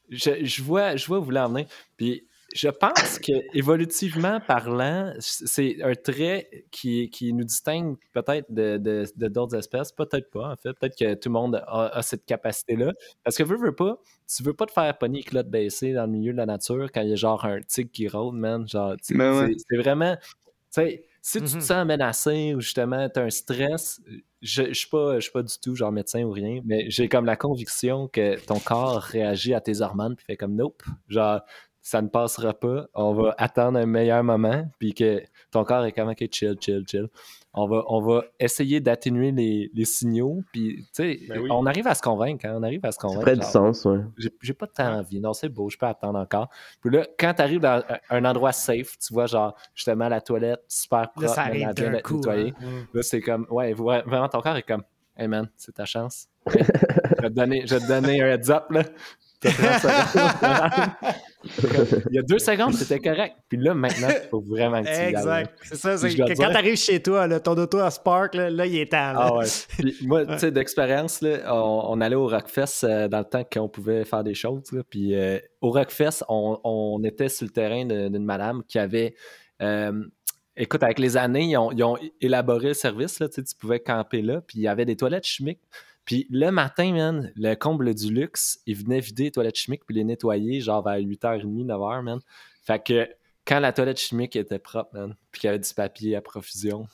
je, 0.08 0.44
je 0.44 0.62
vois, 0.62 0.94
je 0.94 1.04
vois 1.06 1.18
où 1.18 1.24
vous 1.24 1.32
venir. 1.32 1.66
Puis 1.96 2.27
je 2.54 2.68
pense 2.68 3.18
que, 3.18 3.32
évolutivement 3.56 4.40
parlant, 4.40 5.12
c'est 5.18 5.82
un 5.82 5.94
trait 5.94 6.64
qui, 6.70 7.10
qui 7.10 7.32
nous 7.32 7.44
distingue 7.44 7.96
peut-être 8.12 8.50
de, 8.52 8.78
de, 8.78 9.04
de 9.16 9.28
d'autres 9.28 9.56
espèces. 9.56 9.92
Peut-être 9.92 10.30
pas, 10.30 10.52
en 10.52 10.56
fait. 10.56 10.72
Peut-être 10.72 10.96
que 10.98 11.14
tout 11.14 11.28
le 11.28 11.34
monde 11.34 11.56
a, 11.66 11.88
a 11.88 12.02
cette 12.02 12.24
capacité-là. 12.24 12.94
Parce 13.22 13.36
que 13.36 13.42
veux, 13.42 13.58
veux 13.58 13.74
pas, 13.74 13.98
tu 14.34 14.42
veux 14.42 14.54
pas 14.54 14.66
te 14.66 14.72
faire 14.72 14.96
pogner 14.96 15.18
les 15.18 15.24
clottes 15.24 15.50
baissées 15.50 15.92
dans 15.92 16.06
le 16.06 16.12
milieu 16.12 16.32
de 16.32 16.38
la 16.38 16.46
nature 16.46 16.90
quand 16.92 17.02
il 17.02 17.10
y 17.10 17.12
a 17.12 17.16
genre 17.16 17.44
un 17.44 17.60
tigre 17.60 17.90
qui 17.92 18.08
rôde, 18.08 18.36
man. 18.36 18.66
Genre, 18.66 18.96
Ben 19.10 19.40
ouais. 19.40 19.48
c'est, 19.48 19.64
c'est 19.70 19.76
vraiment. 19.76 20.16
Tu 20.16 20.82
sais, 20.82 21.04
si 21.22 21.42
tu 21.42 21.58
te 21.58 21.60
sens 21.60 21.86
menacé 21.86 22.54
ou 22.54 22.60
justement 22.60 23.08
tu 23.10 23.20
as 23.20 23.24
un 23.24 23.30
stress, 23.30 24.00
je 24.40 24.62
ne 24.62 24.72
suis 24.72 24.88
pas, 24.88 25.16
je 25.16 25.20
suis 25.20 25.32
pas 25.32 25.42
du 25.42 25.54
tout 25.60 25.74
genre 25.74 25.92
médecin 25.92 26.22
ou 26.22 26.30
rien, 26.30 26.60
mais 26.64 26.88
j'ai 26.88 27.08
comme 27.08 27.26
la 27.26 27.36
conviction 27.36 28.08
que 28.08 28.38
ton 28.46 28.58
corps 28.58 29.02
réagit 29.02 29.52
à 29.52 29.60
tes 29.60 29.80
hormones 29.80 30.16
puis 30.16 30.24
fait 30.24 30.36
comme 30.36 30.54
nope, 30.54 30.82
genre 31.08 31.40
ça 31.90 32.02
ne 32.02 32.08
passera 32.08 32.52
pas, 32.52 32.86
on 32.92 33.14
va 33.14 33.34
attendre 33.38 33.78
un 33.78 33.86
meilleur 33.86 34.22
moment 34.22 34.70
puis 34.78 34.92
que 34.92 35.22
ton 35.50 35.64
corps 35.64 35.86
est 35.86 35.92
comme 35.92 36.08
ok 36.10 36.22
chill, 36.30 36.54
chill, 36.60 36.84
chill. 36.86 37.06
On 37.54 37.66
va, 37.66 37.82
on 37.88 38.02
va 38.02 38.24
essayer 38.38 38.78
d'atténuer 38.80 39.32
les, 39.32 39.70
les 39.72 39.84
signaux 39.86 40.42
puis 40.52 40.84
tu 40.94 41.02
sais, 41.02 41.18
Ben 41.30 41.40
oui. 41.40 41.48
on 41.50 41.64
arrive 41.64 41.86
à 41.86 41.94
se 41.94 42.02
convaincre, 42.02 42.44
hein, 42.44 42.56
on 42.58 42.62
arrive 42.62 42.84
à 42.84 42.92
se 42.92 42.96
Ça 43.00 43.06
convaincre. 43.06 43.22
ferait 43.22 43.36
du 43.36 43.46
sens, 43.46 43.86
ouais. 43.86 44.00
j'ai 44.42 44.52
pas 44.52 44.66
tant 44.66 44.98
envie. 44.98 45.18
Non, 45.18 45.32
c'est 45.32 45.48
beau, 45.48 45.70
je 45.70 45.78
peux 45.78 45.86
attendre 45.86 46.18
encore. 46.18 46.50
Puis 46.82 46.90
là, 46.94 47.06
quand 47.18 47.32
tu 47.32 47.40
arrives 47.42 47.60
dans 47.60 47.82
un- 48.10 48.24
endroit 48.26 48.52
safe, 48.52 48.98
tu 48.98 49.14
vois, 49.14 49.24
genre, 49.24 49.56
justement, 49.74 50.10
la 50.10 50.20
toilette 50.20 50.60
super 50.68 51.10
propre, 51.10 51.28
ça 51.30 51.44
man, 51.46 51.50
arrive 51.50 51.72
d'être 51.74 52.02
coup, 52.02 52.16
nettoyée. 52.16 52.52
hein. 52.60 52.86
Là, 52.92 53.02
c'est 53.02 53.22
comme, 53.22 53.46
ouais, 53.50 53.72
vra- 53.72 54.04
vraiment, 54.04 54.28
ton 54.28 54.42
corps 54.42 54.56
est 54.58 54.62
comme, 54.62 54.82
hey 55.16 55.26
man, 55.26 55.48
c'est 55.56 55.72
ta 55.74 55.86
chance. 55.86 56.28
Je 56.50 57.22
vais 57.22 57.30
te 57.30 57.34
donner, 57.34 57.62
je 57.66 57.74
vais 57.74 57.80
te 57.80 57.88
donner 57.88 58.20
un 58.22 58.26
heads 58.34 58.50
up, 58.50 58.70
là. 58.70 58.82
T'as 61.60 61.68
30 61.68 61.86
secondes. 61.86 62.02
Il 62.10 62.16
y 62.16 62.18
a 62.18 62.22
deux 62.22 62.38
secondes, 62.38 62.74
c'était 62.74 62.98
correct. 62.98 63.36
Puis 63.48 63.58
là, 63.58 63.74
maintenant, 63.74 64.08
il 64.10 64.28
faut 64.28 64.40
vraiment 64.40 64.82
que 64.82 64.88
tu. 64.88 65.08
Exact. 65.08 65.52
C'est 65.62 65.76
ça. 65.76 65.96
c'est 65.98 66.08
que 66.10 66.14
dire- 66.14 66.26
quand 66.36 66.52
t'arrives 66.52 66.76
chez 66.76 67.02
toi, 67.02 67.26
là, 67.26 67.40
ton 67.40 67.56
auto 67.56 67.78
à 67.78 67.90
Spark, 67.90 68.34
là, 68.34 68.50
là, 68.50 68.66
il 68.66 68.76
est 68.78 68.90
temps. 68.92 69.12
Ah 69.16 69.34
ouais. 69.36 69.46
Puis 69.78 69.96
moi, 70.06 70.26
tu 70.26 70.38
sais, 70.38 70.50
d'expérience, 70.50 71.22
on, 71.46 71.82
on 71.88 72.00
allait 72.00 72.16
au 72.16 72.26
Rockfest 72.26 72.84
euh, 72.84 73.08
dans 73.08 73.18
le 73.18 73.24
temps 73.24 73.44
qu'on 73.50 73.68
pouvait 73.68 74.04
faire 74.04 74.24
des 74.24 74.34
choses. 74.34 74.70
là. 74.72 74.82
Puis 74.88 75.14
euh, 75.14 75.38
au 75.60 75.70
Rockfest, 75.70 76.24
on, 76.28 76.58
on 76.64 77.02
était 77.04 77.28
sur 77.28 77.46
le 77.46 77.52
terrain 77.52 77.84
d'une 77.84 78.24
madame 78.24 78.62
qui 78.66 78.78
avait. 78.78 79.14
euh, 79.62 79.92
écoute, 80.56 80.82
avec 80.82 80.98
les 80.98 81.16
années, 81.16 81.44
ils 81.44 81.56
ont, 81.56 81.70
ils 81.72 81.84
ont 81.84 81.96
élaboré 82.20 82.68
le 82.68 82.74
service. 82.74 83.20
Là, 83.20 83.28
tu 83.28 83.42
tu 83.44 83.54
pouvais 83.56 83.80
camper 83.80 84.22
là. 84.22 84.40
Puis 84.40 84.58
il 84.58 84.62
y 84.62 84.68
avait 84.68 84.84
des 84.84 84.96
toilettes 84.96 85.24
chimiques. 85.26 85.60
Puis 86.08 86.26
le 86.30 86.50
matin, 86.50 86.90
man, 86.94 87.30
le 87.36 87.54
comble 87.54 87.94
du 87.94 88.10
luxe, 88.10 88.60
ils 88.64 88.74
venaient 88.74 89.00
vider 89.00 89.24
les 89.24 89.30
toilettes 89.30 89.56
chimiques 89.56 89.84
puis 89.84 89.94
les 89.94 90.04
nettoyer, 90.04 90.62
genre 90.62 90.82
vers 90.82 90.96
8h30, 90.98 91.66
9h, 91.66 92.02
man. 92.02 92.18
Fait 92.62 92.82
que 92.82 93.06
quand 93.46 93.60
la 93.60 93.74
toilette 93.74 93.98
chimique 93.98 94.34
était 94.34 94.58
propre, 94.58 94.88
man, 94.94 95.14
puis 95.30 95.42
qu'il 95.42 95.48
y 95.48 95.50
avait 95.50 95.58
du 95.58 95.74
papier 95.74 96.16
à 96.16 96.22
profusion, 96.22 96.86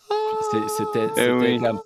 c'est- 0.51 0.69
c'était 0.69 1.07
c'était 1.15 1.31
oui. 1.31 1.59
comme. 1.61 1.81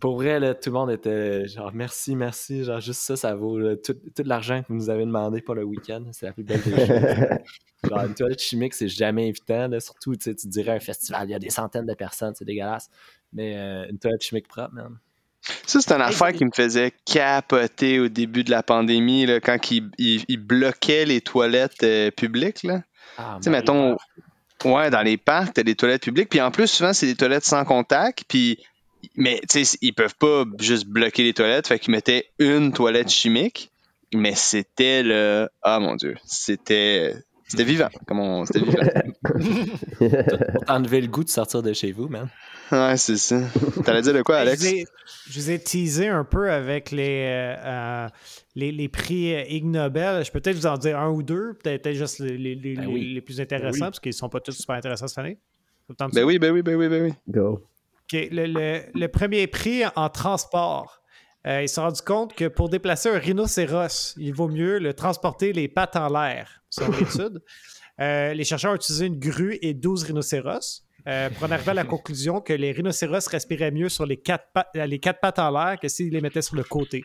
Pour 0.00 0.16
vrai, 0.16 0.38
là, 0.38 0.54
tout 0.54 0.68
le 0.68 0.74
monde 0.74 0.90
était 0.90 1.46
genre 1.48 1.72
merci, 1.72 2.14
merci. 2.14 2.62
Genre, 2.64 2.80
juste 2.80 3.00
ça, 3.00 3.16
ça 3.16 3.34
vaut 3.34 3.58
là, 3.58 3.76
tout, 3.76 3.94
tout 4.14 4.22
l'argent 4.24 4.60
que 4.62 4.68
vous 4.68 4.74
nous 4.74 4.90
avez 4.90 5.04
demandé 5.06 5.40
pour 5.40 5.54
le 5.54 5.64
week-end. 5.64 6.04
C'est 6.12 6.26
la 6.26 6.32
plus 6.32 6.44
belle 6.44 6.60
des 6.62 6.70
choses. 6.76 6.88
Genre, 7.88 8.04
une 8.04 8.14
toilette 8.14 8.40
chimique, 8.40 8.74
c'est 8.74 8.86
jamais 8.88 9.28
évitant. 9.28 9.66
là. 9.68 9.80
Surtout, 9.80 10.14
tu 10.14 10.34
dirais 10.44 10.72
un 10.72 10.78
festival, 10.80 11.28
il 11.28 11.32
y 11.32 11.34
a 11.34 11.38
des 11.38 11.50
centaines 11.50 11.86
de 11.86 11.94
personnes, 11.94 12.32
c'est 12.34 12.44
dégueulasse. 12.44 12.88
Mais 13.32 13.56
euh, 13.56 13.86
une 13.90 13.98
toilette 13.98 14.22
chimique 14.22 14.46
propre, 14.46 14.72
man. 14.74 14.98
Ça, 15.66 15.80
c'est 15.80 15.92
une 15.92 16.00
affaire 16.00 16.32
qui 16.32 16.44
me 16.44 16.50
faisait 16.54 16.92
capoter 17.04 17.98
au 17.98 18.08
début 18.08 18.44
de 18.44 18.50
la 18.50 18.62
pandémie, 18.62 19.26
là, 19.26 19.40
quand 19.40 19.70
ils 19.70 19.90
ils 19.98 20.36
bloquaient 20.36 21.04
les 21.04 21.20
toilettes 21.20 21.82
euh, 21.82 22.10
publiques. 22.10 22.62
Là. 22.62 22.82
Ah, 23.18 23.36
Tu 23.38 23.44
sais, 23.44 23.50
mettons, 23.50 23.96
ouais, 24.64 24.90
dans 24.90 25.02
les 25.02 25.16
parcs, 25.16 25.54
t'as 25.54 25.62
des 25.62 25.74
toilettes 25.74 26.02
publiques. 26.02 26.28
Puis 26.28 26.40
en 26.40 26.50
plus, 26.50 26.68
souvent, 26.68 26.92
c'est 26.92 27.06
des 27.06 27.16
toilettes 27.16 27.44
sans 27.44 27.64
contact. 27.64 28.24
Puis, 28.28 28.58
mais 29.16 29.40
tu 29.48 29.64
sais, 29.64 29.78
ils 29.82 29.92
peuvent 29.92 30.14
pas 30.14 30.44
juste 30.60 30.86
bloquer 30.86 31.22
les 31.24 31.34
toilettes. 31.34 31.66
Fait 31.66 31.78
qu'ils 31.78 31.92
mettaient 31.92 32.30
une 32.38 32.72
toilette 32.72 33.10
chimique. 33.10 33.70
Mais 34.14 34.34
c'était 34.34 35.02
le. 35.02 35.48
Ah 35.62 35.80
mon 35.80 35.96
Dieu. 35.96 36.16
C'était. 36.24 37.14
C'était 37.52 37.64
vivant. 37.64 37.88
Comme 38.06 38.18
on... 38.20 38.44
C'était 38.46 38.60
vivant. 38.60 38.82
Pour 39.98 40.64
t'enlever 40.64 41.00
le 41.00 41.06
goût 41.08 41.22
de 41.24 41.28
sortir 41.28 41.62
de 41.62 41.72
chez 41.72 41.92
vous, 41.92 42.08
man. 42.08 42.28
Ouais, 42.70 42.96
c'est 42.96 43.16
ça. 43.18 43.40
T'allais 43.84 44.00
dire 44.02 44.14
de 44.14 44.22
quoi, 44.22 44.36
Je 44.36 44.48
Alex? 44.48 44.62
vous, 44.62 44.68
ai, 44.68 44.84
je 45.28 45.40
vous 45.40 45.50
ai 45.50 45.58
teasé 45.58 46.08
un 46.08 46.24
peu 46.24 46.50
avec 46.50 46.90
les, 46.90 47.26
euh, 47.28 47.56
euh, 47.64 48.08
les, 48.54 48.72
les 48.72 48.88
prix 48.88 49.34
euh, 49.34 49.44
Ig 49.48 49.64
Nobel. 49.66 50.24
Je 50.24 50.32
peux 50.32 50.40
peut-être 50.40 50.56
vous 50.56 50.66
en 50.66 50.78
dire 50.78 50.98
un 50.98 51.10
ou 51.10 51.22
deux, 51.22 51.54
peut-être 51.62 51.92
juste 51.92 52.20
les, 52.20 52.38
les- 52.38 52.74
Ben 52.74 52.86
les- 52.86 52.92
oui. 52.92 53.12
les 53.14 53.20
plus 53.20 53.40
intéressants, 53.40 53.66
Ben 53.70 53.74
oui. 53.74 53.80
parce 53.80 54.00
qu'ils 54.00 54.10
ne 54.10 54.14
sont 54.16 54.28
pas 54.30 54.40
tous 54.40 54.52
super 54.52 54.76
intéressants 54.76 55.06
cette 55.08 55.18
année. 55.18 55.38
Ben 56.14 56.24
oui, 56.24 56.38
ben 56.38 56.50
oui, 56.52 56.62
ben 56.62 56.74
oui, 56.76 56.88
ben 56.88 57.02
oui. 57.04 57.12
Go. 57.28 57.60
OK, 58.10 58.28
le, 58.30 58.46
le- 58.46 58.80
le 58.94 59.08
premier 59.08 59.46
prix 59.46 59.82
en 59.94 60.08
transport. 60.08 61.01
Euh, 61.46 61.62
ils 61.62 61.68
se 61.68 61.74
sont 61.76 61.82
rendus 61.82 62.02
compte 62.02 62.34
que 62.34 62.46
pour 62.46 62.68
déplacer 62.68 63.08
un 63.08 63.18
rhinocéros, 63.18 64.14
il 64.16 64.32
vaut 64.32 64.48
mieux 64.48 64.78
le 64.78 64.94
transporter 64.94 65.52
les 65.52 65.68
pattes 65.68 65.96
en 65.96 66.08
l'air, 66.08 66.62
selon 66.70 66.92
l'étude. 66.98 67.42
Euh, 68.00 68.32
les 68.34 68.44
chercheurs 68.44 68.72
ont 68.72 68.76
utilisé 68.76 69.06
une 69.06 69.18
grue 69.18 69.58
et 69.60 69.74
12 69.74 70.04
rhinocéros 70.04 70.82
euh, 71.08 71.28
pour 71.30 71.48
en 71.48 71.50
arriver 71.50 71.72
à 71.72 71.74
la 71.74 71.84
conclusion 71.84 72.40
que 72.40 72.52
les 72.52 72.70
rhinocéros 72.70 73.26
respiraient 73.26 73.72
mieux 73.72 73.88
sur 73.88 74.06
les 74.06 74.16
quatre, 74.16 74.44
pattes- 74.54 74.68
euh, 74.76 74.86
les 74.86 75.00
quatre 75.00 75.18
pattes 75.20 75.40
en 75.40 75.50
l'air 75.50 75.76
que 75.80 75.88
s'ils 75.88 76.12
les 76.12 76.20
mettaient 76.20 76.42
sur 76.42 76.54
le 76.54 76.62
côté. 76.62 77.02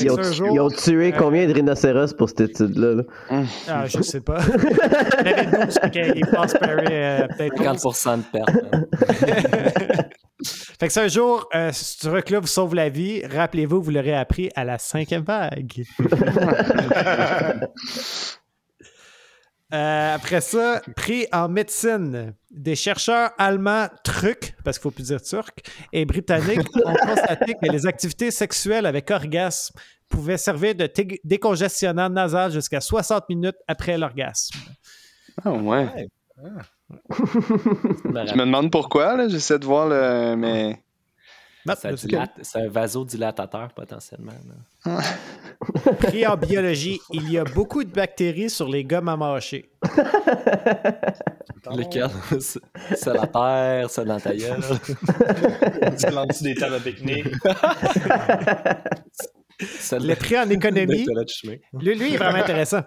Ils 0.00 0.10
ont, 0.10 0.18
un 0.18 0.32
jour, 0.32 0.48
ils 0.52 0.58
ont 0.60 0.68
tué 0.68 1.14
euh, 1.14 1.16
combien 1.16 1.46
de 1.46 1.52
rhinocéros 1.52 2.12
pour 2.12 2.28
cette 2.28 2.40
étude-là? 2.40 2.94
là? 2.96 3.42
Ah, 3.68 3.86
je 3.86 4.02
sais 4.02 4.20
pas. 4.20 4.40
Il 5.20 5.26
y 5.26 5.32
avait 5.32 5.64
12, 5.66 5.78
fait 5.80 5.90
qu'il 5.92 6.26
prospérait 6.26 7.22
euh, 7.22 7.26
peut-être 7.28 7.60
11. 7.60 7.82
50% 7.84 8.18
de 8.18 8.22
perte. 8.32 8.72
man. 8.72 10.06
Fait 10.44 10.86
que 10.86 10.92
si 10.92 11.00
un 11.00 11.08
jour, 11.08 11.48
euh, 11.54 11.72
ce 11.72 12.08
truc-là 12.08 12.40
vous 12.40 12.46
sauve 12.46 12.74
la 12.74 12.88
vie, 12.88 13.24
rappelez-vous, 13.24 13.80
vous 13.80 13.90
l'aurez 13.90 14.14
appris 14.14 14.50
à 14.54 14.64
la 14.64 14.78
cinquième 14.78 15.22
vague. 15.22 15.84
Euh, 19.74 20.14
après 20.14 20.40
ça, 20.40 20.80
prix 20.94 21.26
en 21.32 21.48
médecine. 21.48 22.34
Des 22.52 22.76
chercheurs 22.76 23.30
allemands 23.36 23.88
trucs, 24.04 24.54
parce 24.62 24.78
qu'il 24.78 24.84
faut 24.84 24.92
plus 24.92 25.08
dire 25.08 25.20
turc, 25.20 25.68
et 25.92 26.04
britanniques 26.04 26.68
ont 26.84 26.94
constaté 26.94 27.54
que 27.54 27.68
les 27.72 27.84
activités 27.84 28.30
sexuelles 28.30 28.86
avec 28.86 29.10
orgasme 29.10 29.76
pouvaient 30.08 30.38
servir 30.38 30.76
de 30.76 30.88
décongestionnant 31.24 32.08
nasal 32.08 32.52
jusqu'à 32.52 32.80
60 32.80 33.28
minutes 33.28 33.56
après 33.66 33.98
l'orgasme. 33.98 34.56
Ah 35.44 35.50
ouais. 35.50 36.08
Je 36.38 36.42
me 36.44 36.60
Je 37.10 38.34
me 38.34 38.44
demande 38.44 38.70
pourquoi, 38.70 39.16
là. 39.16 39.28
J'essaie 39.28 39.58
de 39.58 39.64
voir 39.64 39.88
le. 39.88 40.36
Mais. 40.36 40.82
Ça 41.66 41.90
là, 41.90 41.96
c'est 41.96 42.06
dilate- 42.08 42.30
C'est 42.42 42.60
un 42.60 42.68
vasodilatateur 42.68 43.72
potentiellement. 43.74 44.32
là. 44.84 45.00
Prix 45.98 46.24
en 46.26 46.36
biologie. 46.36 47.00
Il 47.12 47.28
y 47.30 47.38
a 47.38 47.44
beaucoup 47.44 47.82
de 47.82 47.90
bactéries 47.90 48.50
sur 48.50 48.68
les 48.68 48.84
gommes 48.84 49.08
à 49.08 49.16
mâcher. 49.16 49.68
Lesquels 51.76 52.08
C'est 52.40 52.60
c'est 52.94 53.12
la 53.12 53.26
terre, 53.26 53.90
c'est 53.90 54.04
dans 54.04 54.20
ta 54.20 54.32
gueule. 54.36 54.60
Tu 55.98 56.06
lances 56.14 56.40
des 56.42 56.54
tables 56.54 56.76
à 56.76 56.80
pique-nique. 56.80 57.26
C'est 59.58 59.98
Le 59.98 60.14
prix 60.14 60.38
en 60.38 60.48
économie. 60.48 61.04
Lui, 61.80 61.94
lui, 61.96 62.08
il 62.10 62.14
est 62.14 62.18
vraiment 62.18 62.38
intéressant. 62.38 62.82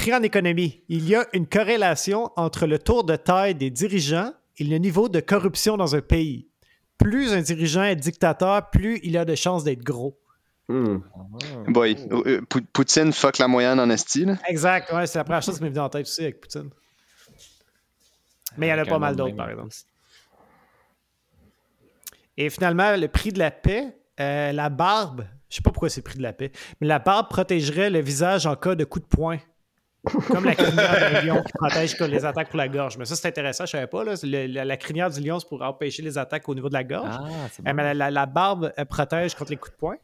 Prix 0.00 0.14
en 0.14 0.22
économie. 0.22 0.82
Il 0.88 1.06
y 1.06 1.14
a 1.14 1.26
une 1.34 1.46
corrélation 1.46 2.30
entre 2.36 2.66
le 2.66 2.78
tour 2.78 3.04
de 3.04 3.16
taille 3.16 3.54
des 3.54 3.68
dirigeants 3.68 4.32
et 4.56 4.64
le 4.64 4.78
niveau 4.78 5.10
de 5.10 5.20
corruption 5.20 5.76
dans 5.76 5.94
un 5.94 6.00
pays. 6.00 6.48
Plus 6.96 7.34
un 7.34 7.42
dirigeant 7.42 7.82
est 7.82 7.96
dictateur, 7.96 8.70
plus 8.70 8.98
il 9.02 9.18
a 9.18 9.26
de 9.26 9.34
chances 9.34 9.62
d'être 9.62 9.82
gros. 9.82 10.18
Hmm. 10.68 11.00
Boy. 11.68 11.96
euh, 12.12 12.40
Pou- 12.48 12.62
Poutine 12.72 13.12
fuck 13.12 13.36
la 13.36 13.46
moyenne 13.48 13.78
en 13.78 13.90
esti, 13.90 14.24
là. 14.24 14.36
Exact, 14.48 14.90
ouais, 14.92 15.06
c'est 15.06 15.18
la 15.18 15.24
première 15.24 15.42
chose 15.42 15.58
qui 15.58 15.64
m'est 15.64 15.68
venue 15.68 15.80
en 15.80 15.90
tête 15.90 16.06
aussi 16.06 16.22
avec 16.22 16.40
Poutine. 16.40 16.70
Mais 18.56 18.68
il 18.68 18.70
y 18.70 18.72
en 18.72 18.78
a 18.78 18.86
pas 18.86 18.98
mal 18.98 19.14
d'autres, 19.16 19.36
par 19.36 19.50
exemple. 19.50 19.74
Et 22.38 22.48
finalement, 22.48 22.96
le 22.96 23.08
prix 23.08 23.32
de 23.32 23.38
la 23.38 23.50
paix, 23.50 23.94
euh, 24.18 24.52
la 24.52 24.70
barbe, 24.70 25.26
je 25.50 25.56
sais 25.56 25.62
pas 25.62 25.70
pourquoi 25.72 25.90
c'est 25.90 26.00
le 26.00 26.04
prix 26.04 26.16
de 26.18 26.22
la 26.22 26.32
paix, 26.32 26.52
mais 26.80 26.86
la 26.86 26.98
barbe 27.00 27.28
protégerait 27.28 27.90
le 27.90 28.00
visage 28.00 28.46
en 28.46 28.56
cas 28.56 28.74
de 28.74 28.84
coup 28.84 28.98
de 29.00 29.04
poing. 29.04 29.38
Comme 30.28 30.44
la 30.46 30.54
crinière 30.54 30.98
d'un 31.12 31.20
lion 31.22 31.42
qui 31.42 31.52
protège 31.52 31.96
contre 31.98 32.10
les 32.10 32.24
attaques 32.24 32.48
pour 32.48 32.56
la 32.58 32.68
gorge. 32.68 32.96
Mais 32.96 33.04
ça, 33.04 33.16
c'est 33.16 33.28
intéressant, 33.28 33.66
je 33.66 33.72
savais 33.72 33.86
pas. 33.86 34.02
Là. 34.02 34.14
Le- 34.22 34.46
la, 34.46 34.64
la 34.64 34.76
crinière 34.76 35.10
du 35.10 35.20
lion, 35.20 35.38
c'est 35.38 35.48
pour 35.48 35.60
empêcher 35.62 36.02
les 36.02 36.16
attaques 36.16 36.48
au 36.48 36.54
niveau 36.54 36.68
de 36.68 36.74
la 36.74 36.84
gorge. 36.84 37.08
Ah, 37.12 37.28
c'est 37.52 37.62
bon. 37.62 37.74
mais 37.74 37.82
la, 37.82 37.94
la- 37.94 38.10
la 38.10 38.26
barbe 38.26 38.72
elle 38.76 38.86
protège 38.86 39.34
contre 39.34 39.50
les 39.50 39.56
coups 39.58 39.72
de 39.72 39.78
poing. 39.78 39.96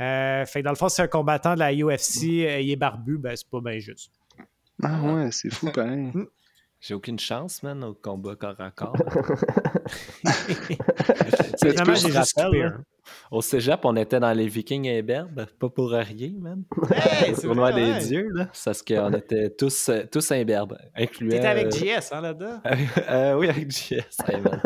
Euh, 0.00 0.44
fait 0.46 0.60
que 0.60 0.64
dans 0.64 0.70
le 0.72 0.76
fond, 0.76 0.88
si 0.88 1.02
un 1.02 1.06
combattant 1.08 1.54
de 1.54 1.58
la 1.60 1.72
UFC 1.72 2.24
euh, 2.24 2.60
il 2.60 2.70
est 2.70 2.76
barbu, 2.76 3.18
ben 3.18 3.34
c'est 3.36 3.48
pas 3.48 3.60
bien 3.60 3.78
juste. 3.78 4.12
Ah 4.82 5.00
ouais, 5.02 5.28
c'est 5.32 5.52
fou, 5.52 5.70
pareil. 5.72 6.12
J'ai 6.80 6.94
aucune 6.94 7.18
chance, 7.18 7.62
man, 7.64 7.82
au 7.82 7.94
combat 7.94 8.36
corps 8.36 8.60
à 8.60 8.70
corps. 8.70 8.94
Finalement, 11.60 11.94
je 11.94 12.08
j'ai 12.08 12.12
Au 13.30 13.42
cégep, 13.42 13.80
on 13.84 13.96
était 13.96 14.20
dans 14.20 14.32
les 14.32 14.48
Vikings 14.48 14.88
imberbes, 14.88 15.46
pas 15.58 15.68
pour 15.68 15.90
rien, 15.90 16.32
man. 16.38 16.62
Hey, 16.90 17.30
Le 17.30 17.34
c'est 17.34 17.42
tournoi 17.42 17.70
vrai, 17.70 17.84
des 17.84 17.92
ouais. 17.92 18.06
dieux, 18.06 18.28
là. 18.32 18.48
C'est 18.52 18.64
parce 18.64 18.82
qu'on 18.82 19.12
était 19.12 19.50
tous, 19.50 19.88
euh, 19.88 20.02
tous 20.10 20.32
imberbes, 20.32 20.78
incluant... 20.96 21.30
T'étais 21.30 21.46
avec 21.46 21.66
euh, 21.66 21.70
JS 21.70 22.12
hein, 22.12 22.20
là-dedans? 22.20 22.60
Euh, 23.10 23.34
oui, 23.34 23.48
avec 23.48 23.70
JS. 23.70 24.18
Hey, 24.26 24.40
man. 24.40 24.60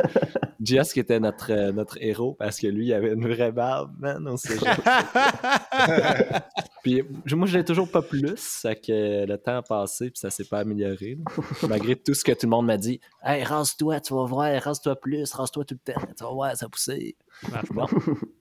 JS 0.60 0.92
qui 0.92 1.00
était 1.00 1.20
notre, 1.20 1.70
notre 1.70 1.98
héros 2.00 2.34
parce 2.38 2.58
que 2.58 2.66
lui, 2.66 2.86
il 2.86 2.92
avait 2.92 3.12
une 3.12 3.28
vraie 3.28 3.52
barbe, 3.52 3.92
man, 3.98 4.26
au 4.28 4.36
cégep. 4.36 4.68
Puis 6.82 7.02
moi, 7.34 7.46
je 7.46 7.58
l'ai 7.58 7.64
toujours 7.64 7.88
pas 7.88 8.02
plus, 8.02 8.34
c'est 8.36 8.74
que 8.74 9.24
le 9.26 9.38
temps 9.38 9.58
a 9.58 9.62
passé 9.62 10.10
puis 10.10 10.18
ça 10.18 10.30
s'est 10.30 10.44
pas 10.44 10.60
amélioré. 10.60 11.16
là. 11.16 11.24
Malgré 11.68 11.96
tout 11.96 12.14
ce 12.14 12.24
que 12.24 12.32
tout 12.32 12.46
le 12.46 12.50
monde 12.50 12.66
m'a 12.66 12.76
dit. 12.76 13.00
Hey, 13.22 13.44
rase-toi, 13.44 14.00
tu 14.00 14.14
vas 14.14 14.24
voir, 14.24 14.60
rase-toi 14.62 14.96
plus, 14.96 15.32
rase-toi 15.32 15.64
tout 15.64 15.76
le 15.86 15.92
temps, 15.92 16.00
tu 16.16 16.24
vas 16.24 16.30
voir, 16.32 16.56
ça 16.56 16.68
pousser. 16.68 17.16
Marche 17.50 17.68
Bon. 17.70 17.86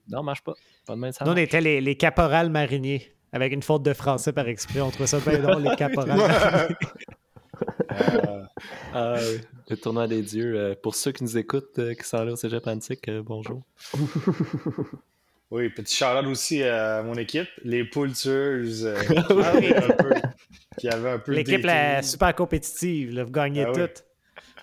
Non, 0.08 0.22
marche 0.22 0.42
pas. 0.42 0.54
Pas 0.86 0.94
de 0.94 0.98
main, 1.00 1.12
ça 1.12 1.24
Nous, 1.24 1.32
on 1.32 1.36
était 1.36 1.60
les, 1.60 1.80
les 1.80 1.96
caporales 1.96 2.50
mariniers. 2.50 3.08
Avec 3.34 3.54
une 3.54 3.62
faute 3.62 3.82
de 3.82 3.94
français 3.94 4.30
par 4.34 4.46
exprès. 4.46 4.82
On 4.82 4.90
trouvait 4.90 5.06
ça 5.06 5.18
bien 5.18 5.38
drôle, 5.38 5.62
les 5.62 5.74
caporales. 5.76 6.20
Euh, 6.20 6.68
Ah 8.94 9.14
oui, 9.18 9.40
le 9.70 9.76
tournoi 9.76 10.06
des 10.06 10.22
dieux. 10.22 10.54
euh, 10.56 10.74
pour 10.82 10.94
ceux 10.94 11.12
qui 11.12 11.24
nous 11.24 11.38
écoutent, 11.38 11.78
euh, 11.78 11.94
qui 11.94 12.04
sont 12.06 12.22
là 12.24 12.32
au 12.32 12.36
Cégep 12.36 12.66
Antique, 12.66 13.08
euh, 13.08 13.22
bonjour. 13.24 13.62
oui, 15.52 15.68
petit 15.68 15.94
shout 15.94 16.26
aussi 16.26 16.62
à 16.62 17.02
mon 17.02 17.12
équipe, 17.14 17.46
les 17.62 17.84
poules 17.84 18.14
tueuses, 18.14 18.86
euh, 18.86 18.96
oui. 19.60 19.72
un 19.76 19.90
peu- 19.92 20.14
qui 20.78 20.88
avaient 20.88 21.10
un 21.10 21.18
peu 21.18 21.32
L'équipe 21.32 21.66
super 22.02 22.34
compétitive. 22.34 23.12
Là, 23.14 23.24
vous 23.24 23.30
gagnez 23.30 23.64
Ah 23.66 23.72
oui. 23.72 23.82
tout. 23.82 23.90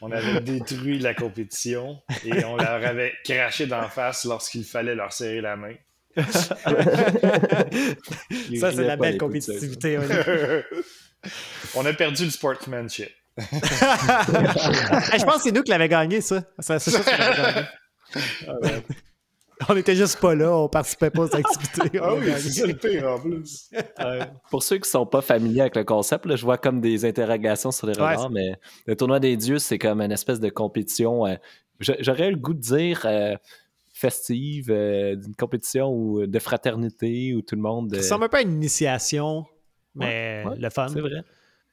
On 0.01 0.11
avait 0.11 0.41
détruit 0.41 0.97
la 0.97 1.13
compétition 1.13 2.01
et 2.25 2.43
on 2.45 2.55
leur 2.57 2.83
avait 2.83 3.13
craché 3.23 3.67
d'en 3.67 3.87
face 3.89 4.25
lorsqu'il 4.25 4.63
fallait 4.63 4.95
leur 4.95 5.13
serrer 5.13 5.41
la 5.41 5.55
main. 5.57 5.75
Ça, 6.17 6.57
c'est 8.71 8.83
la 8.83 8.95
belle 8.95 9.17
compétitivité. 9.17 9.99
On 11.75 11.85
a 11.85 11.93
perdu 11.93 12.25
le 12.25 12.31
sportsmanship. 12.31 13.09
Hey, 15.11 15.19
je 15.19 15.25
pense 15.25 15.37
que 15.37 15.41
c'est 15.43 15.51
nous 15.51 15.63
qui 15.63 15.71
l'avons 15.71 15.87
gagné, 15.87 16.21
ça. 16.21 16.43
C'est. 16.59 16.79
On 19.67 19.75
était 19.75 19.95
juste 19.95 20.19
pas 20.21 20.35
là, 20.35 20.55
on 20.55 20.69
participait 20.69 21.09
pas 21.09 21.23
aux 21.23 21.35
activités. 21.35 21.99
Ah 22.01 22.15
oui, 22.15 22.27
c'est 22.37 22.49
ça 22.49 22.65
le 22.67 22.75
pire 22.75 23.09
en 23.09 23.19
plus. 23.19 23.69
Pour 24.49 24.63
ceux 24.63 24.77
qui 24.77 24.89
sont 24.89 25.05
pas 25.05 25.21
familiers 25.21 25.61
avec 25.61 25.75
le 25.75 25.83
concept, 25.83 26.25
là, 26.25 26.35
je 26.37 26.43
vois 26.45 26.57
comme 26.57 26.79
des 26.79 27.03
interrogations 27.03 27.71
sur 27.71 27.87
les 27.87 27.97
Ouais, 27.97 28.07
regards, 28.07 28.29
mais 28.29 28.53
le 28.85 28.95
tournoi 28.95 29.19
des 29.19 29.35
dieux, 29.35 29.59
c'est 29.59 29.77
comme 29.77 29.99
une 30.01 30.11
espèce 30.13 30.39
de 30.39 30.49
compétition. 30.49 31.25
euh, 31.27 31.35
j'a- 31.81 31.97
J'aurais 31.99 32.31
le 32.31 32.37
goût 32.37 32.53
de 32.53 32.61
dire 32.61 33.01
euh, 33.05 33.35
festive, 33.93 34.71
euh, 34.71 35.15
d'une 35.15 35.35
compétition 35.35 35.89
ou 35.91 36.25
de 36.25 36.39
fraternité 36.39 37.33
où 37.35 37.41
tout 37.41 37.55
le 37.55 37.61
monde. 37.61 37.89
Ça 37.91 37.97
euh, 37.97 37.99
ressemble 38.01 38.23
un 38.25 38.29
peu 38.29 38.37
à 38.37 38.41
une 38.41 38.53
initiation, 38.53 39.45
mais 39.95 40.43
Ouais, 40.47 40.55
le 40.57 40.69
fun. 40.69 40.87
C'est 40.87 41.01
vrai. 41.01 41.23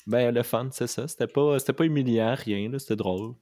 Ben, 0.08 0.34
le 0.34 0.42
fun, 0.42 0.68
c'est 0.72 0.86
ça. 0.86 1.06
C'était 1.08 1.26
pas, 1.28 1.58
c'était 1.60 1.72
pas 1.72 1.84
humiliant, 1.84 2.34
rien. 2.36 2.70
C'était 2.78 2.96
drôle. 2.96 3.34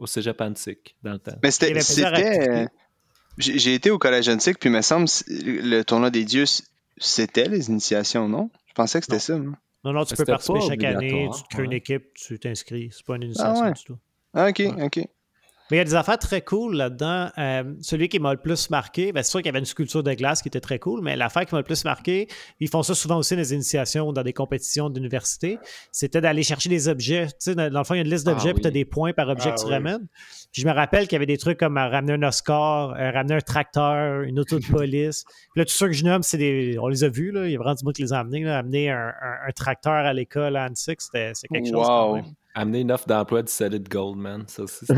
Au 0.00 0.06
cégep 0.06 0.40
antique, 0.40 0.96
dans 1.02 1.12
le 1.12 1.18
temps. 1.18 1.36
Mais 1.42 1.50
y 1.50 1.52
c'était. 1.52 2.66
J'ai 3.38 3.74
été 3.74 3.90
au 3.90 3.98
collège 3.98 4.28
antique, 4.28 4.58
puis 4.58 4.68
il 4.70 4.72
me 4.72 4.80
semble 4.82 5.06
le 5.28 5.82
tournoi 5.82 6.10
des 6.10 6.24
dieux, 6.24 6.44
c'était 6.96 7.48
les 7.48 7.68
initiations, 7.68 8.28
non? 8.28 8.50
Je 8.66 8.72
pensais 8.74 8.98
que 9.00 9.04
c'était 9.04 9.16
Non. 9.16 9.20
ça. 9.20 9.38
moi. 9.38 9.58
Non, 9.84 9.92
non, 9.92 10.04
tu 10.04 10.14
Mais 10.14 10.16
peux 10.16 10.24
participer 10.24 10.60
chaque 10.66 10.84
année, 10.84 11.28
tu 11.36 11.42
te 11.42 11.48
crées 11.48 11.64
une 11.64 11.72
équipe, 11.72 12.14
tu 12.14 12.38
t'inscris. 12.38 12.90
C'est 12.92 13.04
pas 13.06 13.16
une 13.16 13.24
initiation 13.24 13.62
ouais. 13.64 13.72
du 13.72 13.84
tout. 13.84 13.98
Ah, 14.34 14.48
ok, 14.48 14.58
Ouais. 14.58 14.82
ok. 14.84 15.08
Mais 15.70 15.76
il 15.76 15.78
y 15.78 15.80
a 15.80 15.84
des 15.84 15.94
affaires 15.94 16.18
très 16.18 16.42
cool 16.42 16.76
là-dedans. 16.76 17.28
Euh, 17.38 17.64
celui 17.80 18.08
qui 18.08 18.18
m'a 18.20 18.32
le 18.32 18.38
plus 18.40 18.70
marqué, 18.70 19.10
ben, 19.12 19.22
c'est 19.22 19.30
sûr 19.30 19.40
qu'il 19.40 19.46
y 19.46 19.48
avait 19.48 19.58
une 19.58 19.64
sculpture 19.64 20.02
de 20.02 20.12
glace 20.14 20.40
qui 20.42 20.48
était 20.48 20.60
très 20.60 20.78
cool, 20.78 21.00
mais 21.02 21.16
l'affaire 21.16 21.44
qui 21.44 21.54
m'a 21.54 21.60
le 21.60 21.64
plus 21.64 21.84
marqué, 21.84 22.28
ils 22.60 22.68
font 22.68 22.82
ça 22.84 22.94
souvent 22.94 23.16
aussi 23.18 23.34
dans 23.34 23.40
les 23.40 23.52
initiations, 23.52 24.12
dans 24.12 24.22
des 24.22 24.32
compétitions 24.32 24.90
d'université, 24.90 25.58
c'était 25.90 26.20
d'aller 26.20 26.42
chercher 26.44 26.68
des 26.68 26.88
objets. 26.88 27.26
Tu 27.26 27.32
sais, 27.38 27.54
dans 27.54 27.68
le 27.78 27.84
fond, 27.84 27.94
il 27.94 27.98
y 27.98 28.00
a 28.00 28.04
une 28.04 28.10
liste 28.10 28.26
Ah 28.28 28.32
d'objets, 28.32 28.52
puis 28.52 28.62
tu 28.62 28.68
as 28.68 28.70
des 28.70 28.84
points 28.84 29.12
par 29.12 29.28
objet 29.28 29.48
Ah 29.50 29.54
que 29.56 29.60
tu 29.60 29.66
oui. 29.66 29.72
ramènes. 29.72 30.06
Puis 30.52 30.62
je 30.62 30.66
me 30.68 30.72
rappelle 30.72 31.04
qu'il 31.04 31.12
y 31.14 31.16
avait 31.16 31.26
des 31.26 31.36
trucs 31.38 31.58
comme 31.58 31.76
euh, 31.78 31.88
ramener 31.88 32.12
un 32.12 32.22
Oscar, 32.22 32.90
euh, 32.92 33.10
ramener 33.10 33.34
un 33.34 33.40
tracteur, 33.40 34.22
une 34.22 34.38
auto 34.38 34.58
de 34.60 34.66
police. 34.70 35.24
Puis 35.52 35.60
là, 35.60 35.64
tout 35.64 35.72
ça 35.74 35.86
que 35.86 35.92
je 35.92 36.04
nomme, 36.04 36.22
c'est 36.22 36.38
des. 36.38 36.78
On 36.80 36.86
les 36.88 37.02
a 37.04 37.08
vus, 37.08 37.32
là. 37.32 37.46
Il 37.46 37.52
y 37.52 37.56
a 37.56 37.58
vraiment 37.58 37.74
du 37.74 37.84
monde 37.84 37.94
qui 37.94 38.02
les 38.02 38.12
a 38.12 38.20
amenés. 38.20 38.44
Là. 38.44 38.58
Amener 38.58 38.90
un, 38.90 38.96
un- 39.08 39.48
un 39.48 39.52
tracteur 39.52 39.92
à 39.92 40.12
l'école 40.12 40.56
à 40.56 40.64
Annecy, 40.64 40.94
c'était 40.98 41.32
c'est 41.34 41.48
quelque 41.48 41.66
chose. 41.68 41.86
quand 41.86 42.14
même. 42.14 42.24
Amener 42.58 42.80
une 42.80 42.90
offre 42.90 43.06
d'emploi 43.06 43.42
du 43.42 43.52
Solid 43.52 43.86
Gold, 43.86 44.16
man. 44.16 44.44
Ça 44.46 44.62
aussi. 44.62 44.86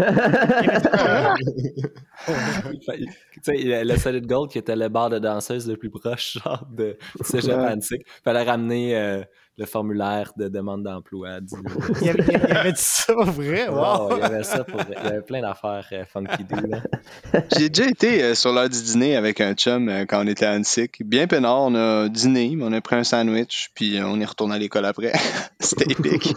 le 3.49 3.97
Solid 3.97 4.29
Gold 4.29 4.49
qui 4.53 4.59
était 4.59 4.77
le 4.77 4.89
bar 4.89 5.11
de 5.11 5.19
danseuse 5.19 5.69
le 5.69 5.77
plus 5.77 5.91
proche, 5.91 6.39
genre 6.39 6.65
de 6.71 6.97
Cégep. 7.21 7.59
Antique. 7.59 8.07
Fallait 8.23 8.45
ramener 8.45 8.97
euh, 8.97 9.25
le 9.59 9.67
formulaire 9.67 10.33
de 10.37 10.49
demande 10.49 10.85
d'emploi. 10.85 11.41
du- 11.41 11.55
Il 12.01 12.07
y 12.07 12.11
avait, 12.11 12.23
il 12.29 12.33
y 12.49 12.53
avait 12.53 12.73
dit 12.73 12.81
ça, 12.81 13.13
vrai? 13.17 13.69
Wow! 13.69 14.09
Wow, 14.09 14.17
il 14.17 14.21
y 14.21 14.23
avait 14.23 14.43
ça 14.45 14.63
pour... 14.65 14.81
Il 14.89 14.95
y 15.05 15.09
avait 15.09 15.21
plein 15.23 15.41
d'affaires 15.43 15.87
euh, 15.93 16.05
funky. 16.07 16.45
J'ai 17.59 17.69
déjà 17.69 17.89
été 17.91 18.23
euh, 18.23 18.35
sur 18.37 18.53
l'heure 18.53 18.69
du 18.69 18.81
dîner 18.81 19.17
avec 19.17 19.41
un 19.41 19.55
chum 19.55 19.89
euh, 19.89 20.05
quand 20.07 20.23
on 20.25 20.29
était 20.29 20.47
à 20.47 20.53
Annecy. 20.53 20.89
Bien 21.01 21.27
peinard, 21.27 21.63
on 21.63 21.75
a 21.75 22.09
dîné, 22.09 22.53
mais 22.55 22.65
on 22.65 22.73
a 22.73 22.81
pris 22.81 22.95
un 22.97 23.05
sandwich, 23.05 23.71
puis 23.75 23.99
euh, 23.99 24.07
on 24.07 24.21
est 24.21 24.25
retourné 24.25 24.55
à 24.55 24.59
l'école 24.59 24.85
après. 24.87 25.13
C'était 25.61 25.91
épique. 25.91 26.35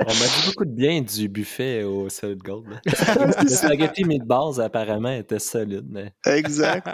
On 0.00 0.04
m'a 0.04 0.12
dit 0.12 0.46
beaucoup 0.46 0.64
de 0.66 0.70
bien 0.74 1.00
du 1.00 1.28
buffet 1.28 1.82
au 1.82 2.08
Solid 2.10 2.38
Gold. 2.42 2.66
Le 2.84 3.48
spaghetti 3.48 4.04
meatballs, 4.04 4.60
apparemment, 4.60 5.10
était 5.12 5.38
solide, 5.38 5.86
mais 5.90 6.12
Exact. 6.26 6.86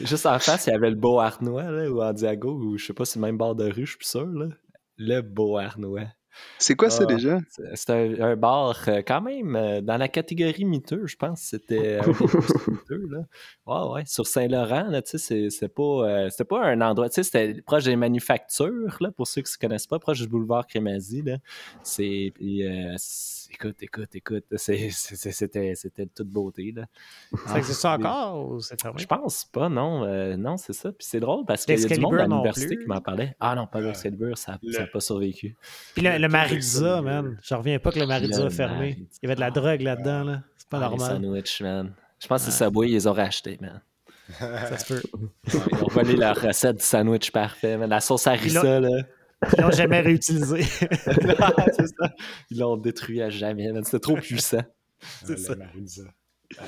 Juste 0.00 0.26
en 0.26 0.38
face, 0.38 0.66
il 0.66 0.70
y 0.70 0.74
avait 0.74 0.90
le 0.90 0.96
Beau 0.96 1.18
Arnois, 1.20 1.70
là, 1.70 1.90
ou 1.90 2.02
en 2.02 2.12
Diago, 2.12 2.52
ou 2.52 2.78
je 2.78 2.86
sais 2.86 2.92
pas 2.92 3.04
si 3.04 3.12
c'est 3.12 3.18
le 3.20 3.26
même 3.26 3.38
bar 3.38 3.54
de 3.54 3.64
rue, 3.64 3.84
je 3.86 3.90
suis 3.90 3.98
plus 3.98 4.08
sûr, 4.08 4.26
là. 4.26 4.46
Le 4.98 5.20
Beau 5.20 5.56
Arnois. 5.58 6.06
C'est 6.58 6.76
quoi 6.76 6.88
ça 6.88 7.04
Ah. 7.06 7.12
déjà? 7.14 7.38
C'est- 7.74 7.90
un, 7.90 8.18
un 8.22 8.36
bar 8.36 8.74
euh, 8.88 9.02
quand 9.06 9.20
même 9.20 9.54
euh, 9.54 9.80
dans 9.82 9.98
la 9.98 10.08
catégorie 10.08 10.64
miteux, 10.64 11.06
je 11.06 11.14
pense. 11.16 11.42
C'était 11.42 11.98
plus 12.02 12.68
miteux, 12.72 13.06
là. 13.10 13.18
Ouais, 13.66 13.92
ouais. 13.92 14.02
Sur 14.06 14.26
Saint-Laurent, 14.26 14.84
là, 14.88 15.02
tu 15.02 15.10
sais, 15.10 15.18
c'est- 15.18 15.50
c'est 15.50 15.68
pas, 15.68 15.82
euh, 15.82 16.30
c'était 16.30 16.44
pas 16.44 16.64
un 16.64 16.80
endroit, 16.80 17.10
tu 17.10 17.16
sais, 17.16 17.22
c'était 17.24 17.60
proche 17.60 17.84
des 17.84 17.96
manufactures, 17.96 18.96
là, 19.00 19.10
pour 19.10 19.26
ceux 19.26 19.42
qui 19.42 19.48
ne 19.50 19.52
se 19.52 19.58
connaissent 19.58 19.86
pas, 19.86 19.98
proche 19.98 20.20
du 20.20 20.28
boulevard 20.28 20.66
Crémazie, 20.66 21.20
là. 21.20 21.34
Euh, 21.34 21.36
c'est- 21.82 23.41
écoute, 23.52 23.76
écoute, 23.82 24.14
écoute, 24.14 24.44
c'était, 24.56 25.74
c'était 25.74 26.04
de 26.04 26.10
toute 26.14 26.28
beauté, 26.28 26.72
là. 26.74 26.84
Ça 27.46 27.58
existe 27.58 27.80
ça 27.80 27.92
Ah, 27.92 27.96
encore 28.30 28.50
ou 28.50 28.60
c'est 28.60 28.80
fermé? 28.80 29.00
je 29.00 29.06
pense 29.06 29.44
pas, 29.44 29.68
non. 29.68 30.04
euh, 30.04 30.36
non, 30.36 30.56
c'est 30.56 30.72
ça. 30.72 30.90
Puis 30.92 31.06
c'est 31.08 31.20
drôle 31.20 31.44
parce 31.46 31.64
qu'il 31.64 31.78
y 31.78 31.84
a 31.84 31.88
du 31.88 32.00
monde 32.00 32.14
à 32.16 32.26
l'université 32.26 32.76
qui 32.76 32.86
m'en 32.86 33.00
parlait. 33.00 33.36
Ah 33.40 33.54
non, 33.54 33.66
pas 33.66 33.80
l'Excalibur, 33.80 34.36
ça 34.38 34.58
Le- 34.62 34.78
n'a 34.78 34.86
pas 34.86 35.00
survécu. 35.00 35.56
Puis 35.94 36.02
le, 36.02 36.12
le 36.12 36.18
Le 36.18 36.28
Maritza, 36.28 36.96
Québec, 36.98 37.04
man. 37.04 37.38
Je 37.42 37.54
reviens 37.54 37.78
pas 37.78 37.92
que 37.92 37.98
le 38.00 38.06
Maritza 38.06 38.44
a 38.46 38.50
fermé. 38.50 38.76
Maritza. 38.90 39.18
Il 39.22 39.24
y 39.24 39.26
avait 39.26 39.34
de 39.36 39.40
la 39.40 39.50
drogue 39.50 39.80
là-dedans, 39.80 40.24
là. 40.24 40.42
C'est 40.56 40.68
pas 40.68 40.78
Ah, 40.78 40.88
Les 40.90 40.96
normal. 40.96 41.10
sandwichs, 41.22 41.60
man. 41.60 41.94
Je 42.18 42.26
pense 42.28 42.44
que 42.44 42.50
c'est 42.50 42.64
Subway, 42.64 42.88
ils 42.88 42.92
les 42.92 43.06
ont 43.06 43.12
rachetés, 43.12 43.58
man. 43.60 43.80
Ça 44.38 44.78
se 44.78 44.94
peut. 44.94 45.02
Ils 45.52 45.82
ont 45.82 45.88
volé 45.88 46.16
leur 46.16 46.40
recette 46.40 46.76
du 46.76 46.84
sandwich 46.84 47.30
parfait, 47.32 47.76
man. 47.76 47.90
La 47.90 48.00
sauce 48.00 48.26
harissa, 48.26 48.80
là. 48.80 49.02
Ils 49.56 49.62
l'ont 49.62 49.70
jamais 49.70 50.00
réutilisé. 50.00 50.62
ça. 50.88 52.12
Ils 52.50 52.58
l'ont 52.58 52.76
détruit 52.76 53.22
à 53.22 53.30
jamais. 53.30 53.70
C'était 53.84 53.98
trop 53.98 54.16
puissant. 54.16 54.62
C'est 55.24 55.38
ça. 55.38 55.54
Marisa. 55.56 56.02
Ah. 56.58 56.62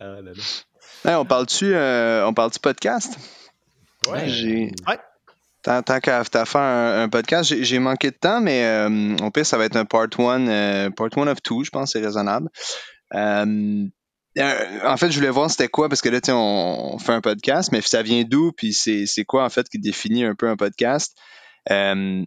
Ah 0.00 0.04
là 0.04 0.22
là. 0.22 0.32
Hey, 1.04 1.14
on 1.16 1.24
parle-tu 1.24 1.74
euh, 1.74 2.26
on 2.26 2.32
parle-tu 2.32 2.60
podcast? 2.60 3.18
Ouais. 4.10 4.28
J'ai... 4.28 4.72
Ouais. 4.86 4.98
Tant, 5.62 5.82
tant 5.82 5.98
qu'à 5.98 6.22
t'as 6.24 6.44
fait 6.44 6.58
un, 6.58 7.02
un 7.02 7.08
podcast, 7.08 7.52
j'ai, 7.60 7.78
manqué 7.80 8.12
de 8.12 8.16
temps, 8.16 8.40
mais 8.40 8.64
euh, 8.64 9.16
au 9.16 9.32
pire, 9.32 9.44
ça 9.44 9.58
va 9.58 9.64
être 9.64 9.74
un 9.74 9.84
part 9.84 10.06
one, 10.16 10.48
euh, 10.48 10.90
part 10.90 11.08
one 11.16 11.28
of 11.28 11.42
two, 11.42 11.64
je 11.64 11.70
pense, 11.70 11.92
c'est 11.92 12.00
raisonnable. 12.00 12.48
Euh, 13.14 13.84
euh, 14.38 14.80
en 14.84 14.96
fait, 14.96 15.10
je 15.10 15.18
voulais 15.18 15.30
voir 15.30 15.50
c'était 15.50 15.68
quoi, 15.68 15.88
parce 15.88 16.02
que 16.02 16.08
là, 16.08 16.20
tu 16.20 16.26
sais, 16.26 16.32
on, 16.32 16.94
on 16.94 16.98
fait 16.98 17.14
un 17.14 17.20
podcast, 17.20 17.72
mais 17.72 17.80
ça 17.80 18.02
vient 18.02 18.22
d'où, 18.22 18.52
puis 18.52 18.74
c'est, 18.74 19.06
c'est 19.06 19.24
quoi, 19.24 19.44
en 19.44 19.48
fait, 19.48 19.68
qui 19.68 19.80
définit 19.80 20.24
un 20.24 20.36
peu 20.36 20.48
un 20.48 20.56
podcast? 20.56 21.16
Euh, 21.70 22.24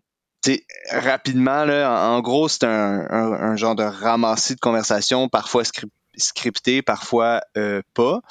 rapidement, 0.91 1.65
là, 1.65 1.91
en, 1.91 2.17
en 2.17 2.21
gros, 2.21 2.47
c'est 2.47 2.63
un, 2.63 3.05
un- 3.09 3.33
un 3.51 3.55
genre 3.55 3.75
de 3.75 3.83
ramassis 3.83 4.55
de 4.55 4.59
conversation, 4.59 5.29
parfois 5.29 5.63
scrip- 5.63 5.91
scripté, 6.17 6.81
parfois 6.81 7.41
euh, 7.57 7.81
pas. 7.93 8.21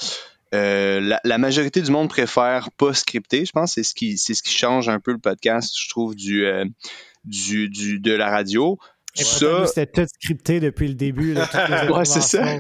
Euh, 0.54 1.00
la, 1.00 1.20
la 1.24 1.36
majorité 1.38 1.82
du 1.82 1.90
monde 1.90 2.08
préfère 2.08 2.70
pas 2.78 2.94
scripté, 2.94 3.44
je 3.44 3.52
pense. 3.52 3.74
C'est 3.74 3.82
ce 3.82 3.94
qui, 3.94 4.16
c'est 4.16 4.32
ce 4.34 4.42
qui 4.42 4.54
change 4.54 4.88
un 4.88 4.98
peu 5.00 5.12
le 5.12 5.18
podcast, 5.18 5.74
je 5.78 5.88
trouve, 5.90 6.14
du, 6.16 6.46
euh, 6.46 6.64
du, 7.24 7.68
du, 7.68 7.98
de 8.00 8.12
la 8.14 8.30
radio. 8.30 8.78
Et 9.18 9.24
Ça, 9.24 9.66
C'était 9.66 9.86
tout 9.86 10.06
scripté 10.20 10.60
depuis 10.60 10.88
le 10.88 10.94
début. 10.94 11.34
Là, 11.34 11.46
Ouais, 11.90 12.04
c'est 12.06 12.20
ça. 12.22 12.56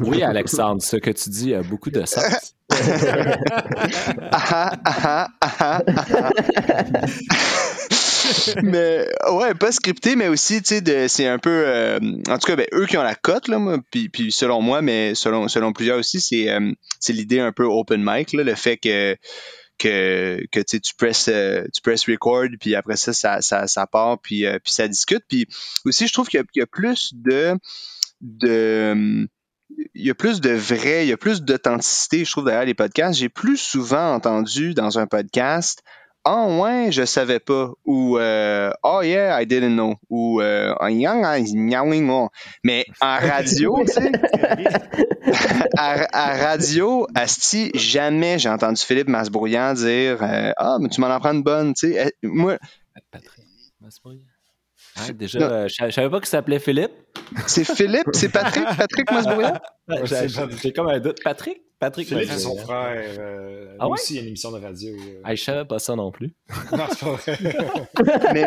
Oui, 0.00 0.22
Alexandre, 0.22 0.82
ce 0.82 0.96
que 0.96 1.10
tu 1.10 1.28
dis 1.30 1.54
a 1.54 1.62
beaucoup 1.62 1.90
de 1.90 2.04
sens. 2.06 2.54
mais 8.62 9.08
ouais, 9.32 9.54
pas 9.54 9.72
scripté, 9.72 10.16
mais 10.16 10.28
aussi, 10.28 10.62
tu 10.62 10.76
sais, 10.76 11.08
c'est 11.08 11.26
un 11.26 11.38
peu. 11.38 11.64
euh, 11.66 11.98
en 12.28 12.38
tout 12.38 12.46
cas, 12.46 12.56
ben, 12.56 12.66
eux 12.72 12.86
qui 12.86 12.96
ont 12.96 13.02
la 13.02 13.14
cote, 13.14 13.48
là, 13.48 13.58
moi, 13.58 13.78
puis, 13.90 14.32
selon 14.32 14.60
moi, 14.60 14.82
mais 14.82 15.14
selon, 15.14 15.48
selon 15.48 15.72
plusieurs 15.72 15.98
aussi, 15.98 16.20
c'est 16.20 16.50
euh, 16.50 16.72
c'est 17.00 17.12
l'idée 17.12 17.40
un 17.40 17.52
peu 17.52 17.64
open 17.64 18.02
mic, 18.04 18.32
là, 18.32 18.42
le 18.42 18.54
fait 18.54 18.76
que 18.76 19.16
que, 19.78 20.44
que 20.50 20.58
tu 20.58 20.64
sais, 20.68 20.80
tu 20.80 20.94
presses 20.96 21.28
euh, 21.28 21.62
presses 21.84 22.08
record 22.08 22.48
puis 22.60 22.74
après 22.74 22.96
ça 22.96 23.12
ça, 23.12 23.40
ça, 23.40 23.86
part 23.86 24.18
puis, 24.20 24.44
puis 24.64 24.72
ça 24.72 24.88
discute 24.88 25.22
puis 25.28 25.46
aussi 25.84 26.08
je 26.08 26.12
trouve 26.12 26.26
qu'il 26.26 26.40
y, 26.40 26.58
y 26.58 26.62
a 26.62 26.66
plus 26.66 27.12
de 27.14 27.54
de 28.20 29.28
il 29.94 30.06
y 30.06 30.10
a 30.10 30.14
plus 30.14 30.40
de 30.40 30.50
vrai, 30.50 31.06
il 31.06 31.08
y 31.08 31.12
a 31.12 31.16
plus 31.16 31.42
d'authenticité, 31.42 32.24
je 32.24 32.30
trouve, 32.30 32.46
derrière 32.46 32.64
les 32.64 32.74
podcasts. 32.74 33.18
J'ai 33.18 33.28
plus 33.28 33.58
souvent 33.58 34.14
entendu 34.14 34.74
dans 34.74 34.98
un 34.98 35.06
podcast 35.06 35.82
Ah 36.30 36.46
ouais, 36.46 36.92
je 36.92 37.06
savais 37.06 37.40
pas 37.40 37.70
ou 37.86 38.18
euh, 38.18 38.70
Oh 38.82 39.00
yeah, 39.02 39.40
I 39.40 39.46
didn't 39.46 39.72
know 39.72 39.94
ou 40.10 40.42
euh, 40.42 40.74
oh. 40.78 42.28
Mais 42.62 42.84
en 43.00 43.16
radio, 43.18 43.82
tu 43.86 43.92
sais, 43.94 44.12
à, 45.78 46.06
à 46.12 46.36
radio, 46.36 47.06
Asti, 47.14 47.70
jamais 47.74 48.38
j'ai 48.38 48.50
entendu 48.50 48.82
Philippe 48.84 49.08
Masbrouillant 49.08 49.72
dire 49.72 50.18
euh, 50.22 50.52
Ah, 50.58 50.76
mais 50.78 50.90
tu 50.90 51.00
m'en 51.00 51.08
en 51.08 51.18
prends 51.18 51.32
une 51.32 51.42
bonne, 51.42 51.72
tu 51.72 51.94
sais. 51.94 52.12
Eh, 52.22 52.26
Moi, 52.26 52.58
Patrick. 53.10 53.46
Masbrouillant. 53.80 54.20
Ah, 54.96 55.10
déjà, 55.14 55.38
euh, 55.38 55.68
je 55.68 55.86
je 55.86 55.90
savais 55.90 56.10
pas 56.10 56.18
qu'il 56.18 56.28
s'appelait 56.28 56.58
Philippe. 56.58 56.92
c'est 57.46 57.64
Philippe, 57.64 58.08
c'est 58.12 58.28
Patrick, 58.28 58.66
Patrick 58.76 59.08
J'ai 60.04 60.28
j'ai 60.62 60.72
comme 60.74 60.88
un 60.88 60.98
doute. 61.00 61.22
Patrick? 61.24 61.62
Patrick 61.80 62.08
Philippe, 62.08 62.28
c'est 62.30 62.38
son 62.38 62.56
frère. 62.56 62.96
euh, 63.18 63.76
Ah 63.78 63.86
ouais? 63.88 63.92
aussi, 63.94 64.14
il 64.14 64.16
y 64.16 64.18
a 64.18 64.22
une 64.22 64.28
émission 64.28 64.50
de 64.50 64.58
radio. 64.60 64.90
euh. 64.92 65.20
Ah, 65.24 65.34
je 65.34 65.42
savais 65.42 65.64
pas 65.64 65.78
ça 65.78 65.94
non 65.94 66.10
plus. 66.10 66.32
Non, 66.72 66.84
c'est 66.90 66.98
pas 67.00 67.12
vrai. 67.12 67.38
mais, 68.34 68.46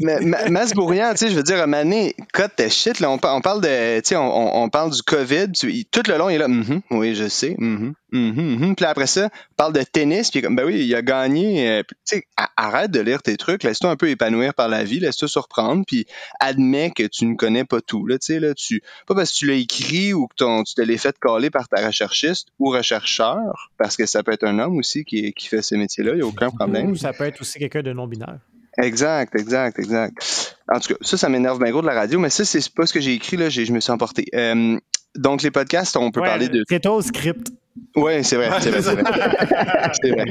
mais, 0.00 0.18
mais, 0.50 0.66
tu 0.66 1.16
sais, 1.16 1.30
je 1.30 1.36
veux 1.36 1.42
dire, 1.42 1.60
à 1.60 1.66
Mané, 1.66 2.14
cut 2.32 2.42
tes 2.56 2.68
shit, 2.70 3.00
là, 3.00 3.10
on, 3.10 3.18
par- 3.18 3.36
on 3.36 3.40
parle 3.40 3.60
de, 3.60 4.00
tu 4.00 4.08
sais, 4.08 4.16
on, 4.16 4.22
on- 4.24 4.64
on 4.64 4.68
parle 4.70 4.90
du 4.90 5.02
COVID, 5.02 5.52
tu- 5.52 5.70
il- 5.72 5.84
tout 5.86 6.02
le 6.08 6.16
long, 6.18 6.28
il 6.28 6.34
est 6.34 6.38
là, 6.38 6.48
Mhm, 6.48 6.80
oui, 6.90 7.14
je 7.14 7.28
sais, 7.28 7.54
mhm, 7.58 7.94
mhm, 8.12 8.56
mhm. 8.58 8.74
puis 8.76 8.84
après 8.84 9.06
ça, 9.06 9.26
on 9.52 9.54
parle 9.56 9.72
de 9.72 9.82
tennis, 9.82 10.30
puis 10.30 10.38
il 10.38 10.42
est 10.42 10.46
comme, 10.46 10.56
ben 10.56 10.64
oui, 10.66 10.84
il 10.84 10.94
a 10.94 11.02
gagné, 11.02 11.68
euh, 11.70 11.82
puis, 11.86 11.96
tu 12.06 12.16
sais, 12.16 12.24
arrête 12.56 12.90
de 12.90 13.00
lire 13.00 13.22
tes 13.22 13.36
trucs, 13.36 13.62
laisse-toi 13.62 13.90
un 13.90 13.96
peu 13.96 14.08
épanouir 14.08 14.54
par 14.54 14.68
la 14.68 14.84
vie, 14.84 15.00
laisse-toi 15.00 15.28
surprendre, 15.28 15.84
puis 15.86 16.06
admets 16.40 16.90
que 16.90 17.04
tu 17.04 17.26
ne 17.26 17.34
connais 17.36 17.64
pas 17.64 17.80
tout, 17.80 18.06
là, 18.06 18.18
tu 18.18 18.26
sais, 18.34 18.40
là, 18.40 18.54
tu, 18.54 18.82
pas 19.06 19.14
parce 19.14 19.30
que 19.32 19.36
tu 19.36 19.46
l'as 19.46 19.54
écrit 19.54 20.12
ou 20.12 20.26
que 20.28 20.34
ton, 20.36 20.62
tu 20.64 20.74
te 20.74 20.82
l'es 20.82 20.98
fait 20.98 21.16
caler 21.20 21.50
par 21.50 21.68
ta 21.68 21.86
recherchiste 21.86 22.48
ou 22.64 22.70
rechercheur, 22.70 23.70
parce 23.76 23.94
que 23.96 24.06
ça 24.06 24.22
peut 24.22 24.32
être 24.32 24.44
un 24.44 24.58
homme 24.58 24.78
aussi 24.78 25.04
qui, 25.04 25.34
qui 25.34 25.48
fait 25.48 25.60
ce 25.60 25.74
métier-là, 25.74 26.12
il 26.12 26.16
n'y 26.16 26.22
a 26.22 26.26
aucun 26.26 26.50
problème. 26.50 26.90
Ou 26.90 26.96
ça 26.96 27.12
peut 27.12 27.24
être 27.24 27.40
aussi 27.42 27.58
quelqu'un 27.58 27.82
de 27.82 27.92
non-binaire. 27.92 28.38
Exact, 28.78 29.34
exact, 29.36 29.78
exact. 29.78 30.56
En 30.72 30.80
tout 30.80 30.94
cas, 30.94 30.98
ça, 31.02 31.18
ça 31.18 31.28
m'énerve 31.28 31.62
bien 31.62 31.70
gros 31.70 31.82
de 31.82 31.86
la 31.86 31.92
radio, 31.92 32.18
mais 32.18 32.30
ça, 32.30 32.44
c'est 32.44 32.66
pas 32.72 32.86
ce 32.86 32.94
que 32.94 33.00
j'ai 33.00 33.12
écrit, 33.12 33.36
là, 33.36 33.50
je 33.50 33.70
me 33.70 33.80
suis 33.80 33.92
emporté. 33.92 34.24
Euh, 34.34 34.78
donc, 35.14 35.42
les 35.42 35.50
podcasts, 35.50 35.96
on 35.98 36.10
peut 36.10 36.20
Ouais, 36.20 36.26
parler 36.26 36.48
de... 36.48 36.64
C'est 36.68 36.86
au 36.86 37.02
script. 37.02 37.52
Ouais, 37.94 38.22
c'est 38.22 38.36
vrai, 38.36 38.48
c'est 38.60 38.70
vrai, 38.70 38.82
c'est 38.82 38.94
vrai. 38.94 39.04
C'est 40.02 40.10
vrai. 40.10 40.24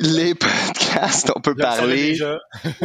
Les 0.00 0.34
podcasts, 0.34 1.30
on 1.34 1.40
peut 1.40 1.56
parler... 1.56 2.12
déjà. 2.12 2.38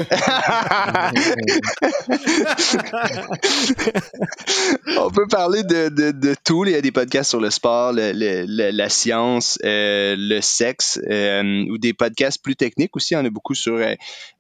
on 4.98 5.10
peut 5.12 5.28
parler 5.28 5.64
de, 5.64 5.90
de, 5.90 6.12
de 6.12 6.36
tout. 6.44 6.66
Il 6.66 6.72
y 6.72 6.76
a 6.76 6.82
des 6.82 6.92
podcasts 6.92 7.30
sur 7.30 7.40
le 7.40 7.50
sport, 7.50 7.94
le- 7.94 8.12
le- 8.14 8.72
la 8.72 8.90
science, 8.90 9.58
euh, 9.64 10.16
le 10.18 10.42
sexe, 10.42 11.00
euh, 11.10 11.66
ou 11.70 11.78
des 11.78 11.94
podcasts 11.94 12.42
plus 12.42 12.56
techniques 12.56 12.96
aussi. 12.96 13.14
Il 13.14 13.18
y 13.18 13.20
en 13.20 13.26
a 13.26 13.30
beaucoup 13.30 13.56
sur, 13.56 13.76
euh, 13.76 13.94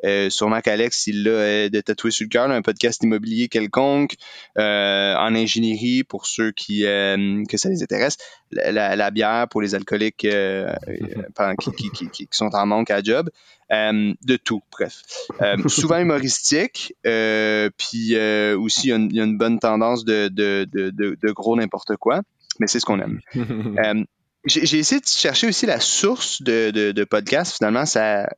euh, 0.05 0.29
sur 0.29 0.49
Mac 0.49 0.67
Alex, 0.67 1.07
il 1.07 1.23
l'a 1.23 1.69
de 1.69 1.81
tatoué 1.81 2.11
sur 2.11 2.25
le 2.25 2.29
cœur, 2.29 2.49
un 2.49 2.61
podcast 2.61 3.03
immobilier 3.03 3.47
quelconque, 3.49 4.15
en 4.57 5.35
ingénierie 5.35 6.03
pour 6.03 6.25
ceux 6.25 6.51
qui 6.51 6.81
que 6.83 7.57
ça 7.57 7.69
les 7.69 7.83
intéresse, 7.83 8.17
la, 8.51 8.71
la- 8.71 8.95
la 8.95 9.11
bière 9.11 9.47
pour 9.49 9.61
les 9.61 9.75
alcooliques 9.75 10.17
qui, 11.59 11.71
qui, 11.71 11.89
qui, 11.91 12.07
qui 12.09 12.27
sont 12.31 12.49
en 12.53 12.62
manque 12.65 12.91
à 12.91 13.01
job. 13.01 13.29
Euh, 13.71 14.13
de 14.23 14.35
tout, 14.35 14.61
bref. 14.71 15.01
Euh, 15.41 15.55
souvent 15.67 15.97
humoristique, 15.97 16.93
euh, 17.07 17.69
puis 17.77 18.15
euh, 18.15 18.57
aussi 18.59 18.87
il 18.87 18.89
y, 18.89 18.93
a 18.93 18.95
une, 18.97 19.09
il 19.09 19.15
y 19.15 19.21
a 19.21 19.23
une 19.23 19.37
bonne 19.37 19.57
tendance 19.59 20.05
de, 20.05 20.27
de, 20.27 20.67
de, 20.71 20.89
de, 20.91 21.17
de 21.19 21.31
gros 21.31 21.55
n'importe 21.55 21.95
quoi, 21.95 22.21
mais 22.59 22.67
c'est 22.67 22.79
ce 22.79 22.85
qu'on 22.85 22.99
aime. 22.99 23.19
Euh, 23.35 24.03
j'ai 24.45 24.65
j'ai 24.65 24.77
essayé 24.79 24.99
de 24.99 25.07
chercher 25.07 25.47
aussi 25.47 25.65
la 25.65 25.79
source 25.79 26.41
de, 26.41 26.69
de, 26.71 26.91
de 26.91 27.03
podcast. 27.05 27.55
Finalement, 27.57 27.85
ça, 27.85 28.29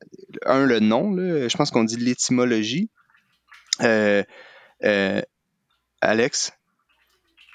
un, 0.45 0.63
le 0.63 0.79
nom, 0.79 1.11
là, 1.11 1.47
je 1.47 1.57
pense 1.57 1.71
qu'on 1.71 1.83
dit 1.83 1.97
l'étymologie. 1.97 2.89
Euh, 3.81 4.23
euh, 4.83 5.21
Alex? 6.01 6.53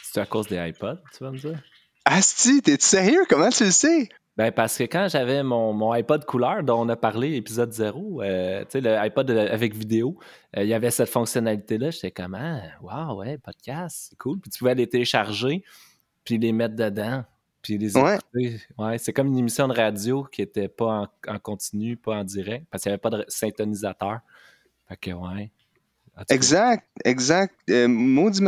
C'est 0.03 0.21
à 0.21 0.27
cause 0.27 0.49
des 0.49 0.57
iPods, 0.57 0.99
tu 1.17 1.23
vas 1.23 1.31
me 1.31 1.39
dire? 1.39 1.63
Asti, 2.05 2.61
t'es 2.63 2.77
sérieux? 2.81 3.25
Comment 3.29 3.51
tu 3.51 3.65
le 3.65 3.71
sais? 3.71 4.09
Ben 4.41 4.51
parce 4.53 4.79
que 4.79 4.85
quand 4.85 5.07
j'avais 5.11 5.43
mon, 5.43 5.75
mon 5.75 5.93
iPod 5.93 6.25
couleur 6.25 6.63
dont 6.63 6.81
on 6.81 6.89
a 6.89 6.97
parlé 6.97 7.35
épisode 7.37 7.73
0, 7.75 8.23
euh, 8.23 8.61
tu 8.61 8.71
sais, 8.71 8.81
le 8.81 8.97
iPod 8.97 9.31
avec 9.31 9.75
vidéo, 9.75 10.19
euh, 10.57 10.63
il 10.63 10.69
y 10.71 10.73
avait 10.73 10.91
cette 10.91 11.11
fonctionnalité-là. 11.11 11.91
J'étais 11.91 12.11
comme, 12.11 12.35
ah, 12.35 12.63
wow, 12.81 13.19
ouais, 13.19 13.37
podcast, 13.37 14.07
c'est 14.09 14.17
cool. 14.17 14.41
Puis 14.41 14.51
tu 14.51 14.61
pouvais 14.61 14.75
les 14.75 14.89
télécharger, 14.89 15.63
puis 16.25 16.39
les 16.39 16.53
mettre 16.53 16.75
dedans, 16.75 17.23
puis 17.61 17.77
les 17.77 17.95
Ouais. 17.99 18.17
écouter. 18.17 18.61
Ouais, 18.79 18.97
c'est 18.97 19.13
comme 19.13 19.27
une 19.27 19.37
émission 19.37 19.69
de 19.69 19.75
radio 19.75 20.25
qui 20.25 20.41
était 20.41 20.69
pas 20.69 21.03
en, 21.29 21.33
en 21.35 21.39
continu, 21.39 21.99
pas 21.99 22.17
en 22.17 22.25
direct, 22.25 22.67
parce 22.71 22.83
qu'il 22.83 22.89
n'y 22.89 22.95
avait 22.95 22.99
pas 23.01 23.11
de 23.11 23.27
syntonisateur. 23.29 24.21
Fait 24.89 24.97
que, 24.97 25.11
ouais. 25.11 25.53
Exact, 26.29 26.85
exact. 27.05 27.55
Euh, 27.71 27.89
maudit 27.89 28.43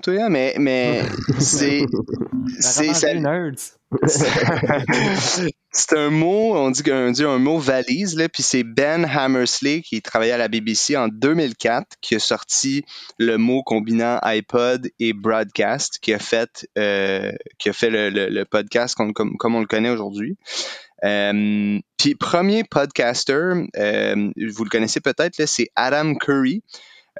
toi, 0.00 0.14
hein, 0.24 0.28
mais, 0.30 0.54
mais 0.58 1.02
c'est. 1.38 1.84
c'est 2.58 2.94
ça- 2.94 3.08
c'est 5.72 5.96
un 5.98 6.10
mot, 6.10 6.54
on 6.56 6.70
dit 6.70 6.82
dit 7.10 7.24
un 7.24 7.38
mot 7.38 7.58
valise, 7.58 8.16
là, 8.16 8.28
puis 8.28 8.42
c'est 8.42 8.62
Ben 8.62 9.04
Hammersley 9.04 9.82
qui 9.82 10.00
travaillait 10.00 10.32
à 10.32 10.38
la 10.38 10.48
BBC 10.48 10.96
en 10.96 11.08
2004 11.08 11.96
qui 12.00 12.14
a 12.14 12.18
sorti 12.20 12.84
le 13.18 13.36
mot 13.36 13.62
combinant 13.64 14.18
iPod 14.22 14.88
et 15.00 15.12
broadcast, 15.12 15.98
qui 16.00 16.12
a 16.14 16.18
fait, 16.18 16.66
euh, 16.78 17.32
qui 17.58 17.68
a 17.68 17.72
fait 17.72 17.90
le, 17.90 18.10
le- 18.10 18.28
le 18.28 18.44
podcast 18.44 18.94
comme, 18.94 19.12
comme 19.12 19.54
on 19.56 19.60
le 19.60 19.66
connaît 19.66 19.90
aujourd'hui. 19.90 20.36
Euh, 21.04 21.78
puis 21.96 22.14
premier 22.14 22.62
podcaster, 22.64 23.52
euh, 23.76 24.30
vous 24.36 24.64
le 24.64 24.70
connaissez 24.70 25.00
peut-être, 25.00 25.44
c'est 25.46 25.68
Adam 25.74 26.14
Curry. 26.14 26.62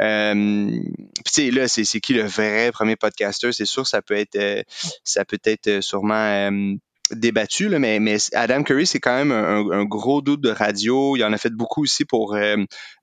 Euh, 0.01 0.71
puis 0.75 1.23
tu 1.25 1.33
sais, 1.33 1.51
là, 1.51 1.69
c'est 1.69 2.01
qui 2.01 2.15
le 2.15 2.23
vrai 2.23 2.71
premier 2.73 2.97
podcaster? 2.97 3.53
C'est 3.53 3.67
sûr, 3.67 3.87
ça 3.87 4.03
peut 4.03 4.15
être, 4.15 4.37
euh, 4.37 4.63
ça 5.05 5.25
peut 5.25 5.39
être 5.45 5.67
euh, 5.67 5.81
sûrement 5.81 6.15
euh, 6.15 6.75
débattu, 7.11 7.69
là, 7.69 7.79
mais, 7.79 7.99
mais 7.99 8.19
Adam 8.35 8.63
Curry, 8.63 8.87
c'est 8.87 9.01
quand 9.01 9.17
même 9.17 9.33
un, 9.33 9.69
un 9.71 9.85
gros 9.85 10.23
doute 10.23 10.41
de 10.41 10.51
radio. 10.51 11.17
Il 11.17 11.25
en 11.25 11.33
a 11.33 11.39
fait 11.39 11.53
beaucoup 11.53 11.83
aussi 11.83 12.05
pour. 12.05 12.35
euh, 12.35 12.57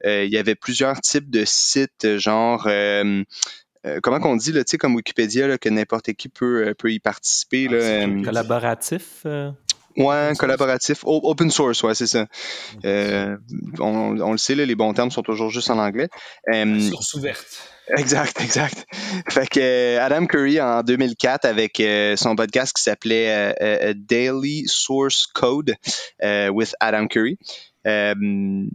euh, 0.05 0.23
il 0.23 0.31
y 0.31 0.37
avait 0.37 0.55
plusieurs 0.55 0.99
types 1.01 1.29
de 1.29 1.43
sites, 1.45 2.17
genre. 2.17 2.67
euh, 2.67 3.23
comment 4.01 4.19
qu'on 4.19 4.35
dit, 4.35 4.51
là, 4.51 4.63
comme 4.79 4.95
Wikipédia, 4.95 5.47
là, 5.47 5.57
que 5.57 5.69
n'importe 5.69 6.13
qui 6.13 6.29
peut, 6.29 6.73
peut 6.77 6.91
y 6.91 6.99
participer. 6.99 7.67
Ah, 7.71 8.23
Collaboratif. 8.23 9.25
Ouais, 9.97 10.33
collaboratif. 10.37 10.99
Open 11.03 11.49
source, 11.49 11.81
ouais, 11.83 11.95
c'est 11.95 12.07
ça. 12.07 12.27
Euh, 12.85 13.35
on, 13.79 14.19
on 14.19 14.31
le 14.31 14.37
sait, 14.37 14.55
là, 14.55 14.65
les 14.65 14.75
bons 14.75 14.93
termes 14.93 15.11
sont 15.11 15.23
toujours 15.23 15.49
juste 15.49 15.69
en 15.69 15.79
anglais. 15.79 16.07
Euh, 16.53 16.79
Source 16.79 17.15
ouverte. 17.15 17.45
Exact, 17.95 18.39
exact. 18.41 18.85
Fait 19.29 19.47
que 19.47 19.59
euh, 19.59 20.03
Adam 20.03 20.25
Curry 20.25 20.59
en 20.61 20.83
2004 20.83 21.45
avec 21.45 21.79
euh, 21.79 22.15
son 22.15 22.35
podcast 22.35 22.75
qui 22.75 22.83
s'appelait 22.83 23.55
euh, 23.61 23.93
Daily 23.95 24.65
Source 24.67 25.25
Code 25.25 25.73
with 26.21 26.75
Adam 26.79 27.07
Curry. 27.07 27.37
Euh, 27.87 28.13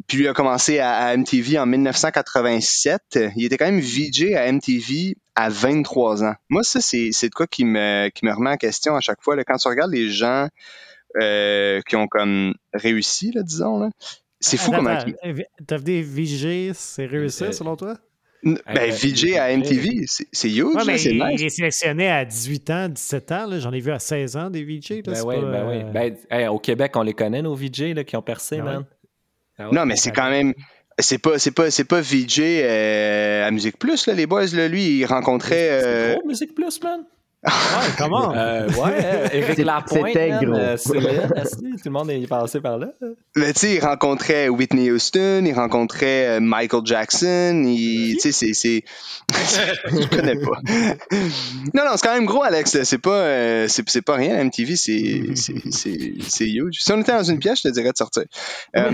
puis 0.07 0.19
lui 0.19 0.29
a 0.29 0.33
commencé 0.33 0.79
à, 0.79 0.95
à 0.95 1.17
MTV 1.17 1.59
en 1.59 1.67
1987. 1.67 3.19
Il 3.37 3.45
était 3.45 3.59
quand 3.59 3.67
même 3.67 3.81
VJ 3.81 4.33
à 4.35 4.51
MTV 4.51 5.17
à 5.35 5.51
23 5.51 6.25
ans. 6.25 6.35
Moi, 6.49 6.63
ça, 6.63 6.81
c'est, 6.81 7.11
c'est 7.13 7.29
de 7.29 7.35
quoi 7.35 7.47
qui 7.47 7.67
me, 7.67 8.09
qui 8.09 8.25
me 8.25 8.33
remet 8.33 8.51
en 8.51 8.57
question 8.57 8.97
à 8.97 9.01
chaque 9.01 9.23
fois. 9.23 9.37
Là. 9.37 9.45
Quand 9.45 9.57
tu 9.57 9.69
regardes 9.69 9.93
les 9.93 10.09
gens 10.11 10.49
euh, 11.21 11.81
qui 11.89 11.97
ont 11.97 12.07
comme 12.09 12.55
réussi, 12.73 13.33
là, 13.33 13.43
disons, 13.43 13.79
là, 13.79 13.91
c'est 14.41 14.57
fou 14.57 14.73
comment... 14.73 14.99
des 15.83 16.03
VG, 16.03 16.73
c'est 16.75 17.07
réussi 17.07 17.45
Euh, 17.45 17.53
selon 17.53 17.77
toi? 17.77 17.97
Ben, 18.45 18.59
euh, 18.77 18.91
VJ 18.91 19.37
à 19.37 19.57
MTV, 19.57 20.05
c'est, 20.07 20.49
huge, 20.51 20.65
Ouais, 20.75 20.99
c'est 20.99 21.11
il, 21.15 21.23
nice. 21.25 21.41
il 21.41 21.47
est 21.47 21.49
sélectionné 21.49 22.11
à 22.11 22.25
18 22.25 22.71
ans, 22.71 22.89
17 22.89 23.31
ans. 23.33 23.47
là. 23.47 23.61
J'en 23.61 23.73
ai 23.73 23.79
vu 23.79 23.93
à 23.93 24.01
16 24.01 24.37
ans 24.37 24.51
des 24.51 24.65
VJ. 24.65 24.91
Là, 25.07 25.13
Ben 25.13 25.23
oui, 25.25 25.37
pas, 25.37 25.41
ben 25.53 25.69
oui. 25.69 25.93
Ben, 25.93 26.17
hey, 26.29 26.49
au 26.49 26.59
Québec, 26.59 26.91
on 26.97 27.03
les 27.03 27.13
connaît, 27.15 27.41
nos 27.41 27.55
VJ 27.55 27.95
là, 27.95 28.03
qui 28.03 28.17
ont 28.17 28.23
percé, 28.23 28.59
Ah 28.61 28.65
ouais. 28.65 28.73
man. 28.73 28.85
Ah 29.59 29.69
ouais. 29.69 29.75
Non, 29.77 29.87
mais 29.87 29.95
c'est 29.95 30.11
quand 30.11 30.29
même. 30.29 30.55
C'est 30.99 31.19
pas, 31.19 31.39
c'est 31.39 31.53
pas, 31.53 31.71
c'est 31.71 31.85
pas 31.85 32.01
VJ 32.01 32.41
euh, 32.41 33.47
à 33.47 33.51
Musique 33.53 33.79
Plus, 33.79 34.07
là, 34.09 34.15
les 34.15 34.27
boys, 34.27 34.45
là, 34.55 34.67
lui, 34.67 34.99
il 34.99 35.05
rencontrait. 35.07 35.79
C'est 35.81 35.87
euh, 35.87 36.15
gros, 36.17 36.27
Musique 36.27 36.55
Plus, 36.57 36.83
man. 36.83 37.05
Ouais, 37.45 37.51
comment? 37.99 38.33
Euh, 38.35 38.69
ouais, 38.69 39.31
Éric 39.33 39.57
C'est- 39.57 39.65
Lapointe, 39.65 40.15
gros. 40.15 40.55
euh, 40.55 40.77
Céline, 40.77 41.29
tout 41.61 41.81
le 41.87 41.91
monde 41.91 42.11
est 42.11 42.27
passé 42.29 42.61
par 42.61 42.79
là. 42.79 42.89
mais 43.35 43.53
tu 43.53 43.59
sais, 43.61 43.75
il 43.75 43.81
rencontrait 43.85 44.49
Whitney 44.49 44.91
Houston, 44.93 45.43
il 45.45 45.53
rencontrait 45.53 46.29
euh, 46.37 46.41
Michael 46.41 46.83
Jackson, 46.85 47.65
il, 47.67 48.15
tu 48.15 48.21
sais, 48.21 48.33
c'est, 48.33 48.53
c'est, 48.55 48.85
je 49.91 50.07
connais 50.09 50.37
pas. 50.37 50.61
Non, 51.75 51.85
non, 51.85 51.91
c'est 51.97 52.07
quand 52.07 52.15
même 52.15 52.27
gros, 52.27 52.45
Alex. 52.45 52.75
là. 52.75 52.85
C'est 52.85 52.99
pas, 52.99 53.11
euh, 53.11 53.67
c'est, 53.69 53.89
c'est 53.91 54.03
pas 54.03 54.15
rien. 54.15 54.43
MTV, 54.45 54.77
c'est, 54.77 55.23
c'est, 55.35 55.55
c'est, 55.73 56.13
c'est 56.29 56.49
huge. 56.49 56.77
Si 56.81 56.93
on 56.93 57.01
était 57.01 57.11
dans 57.13 57.25
une 57.25 57.39
pièce, 57.41 57.59
je 57.65 57.69
te 57.69 57.73
dirais 57.75 57.91
de 57.91 57.97
sortir. 57.97 58.23
Euh, 58.77 58.89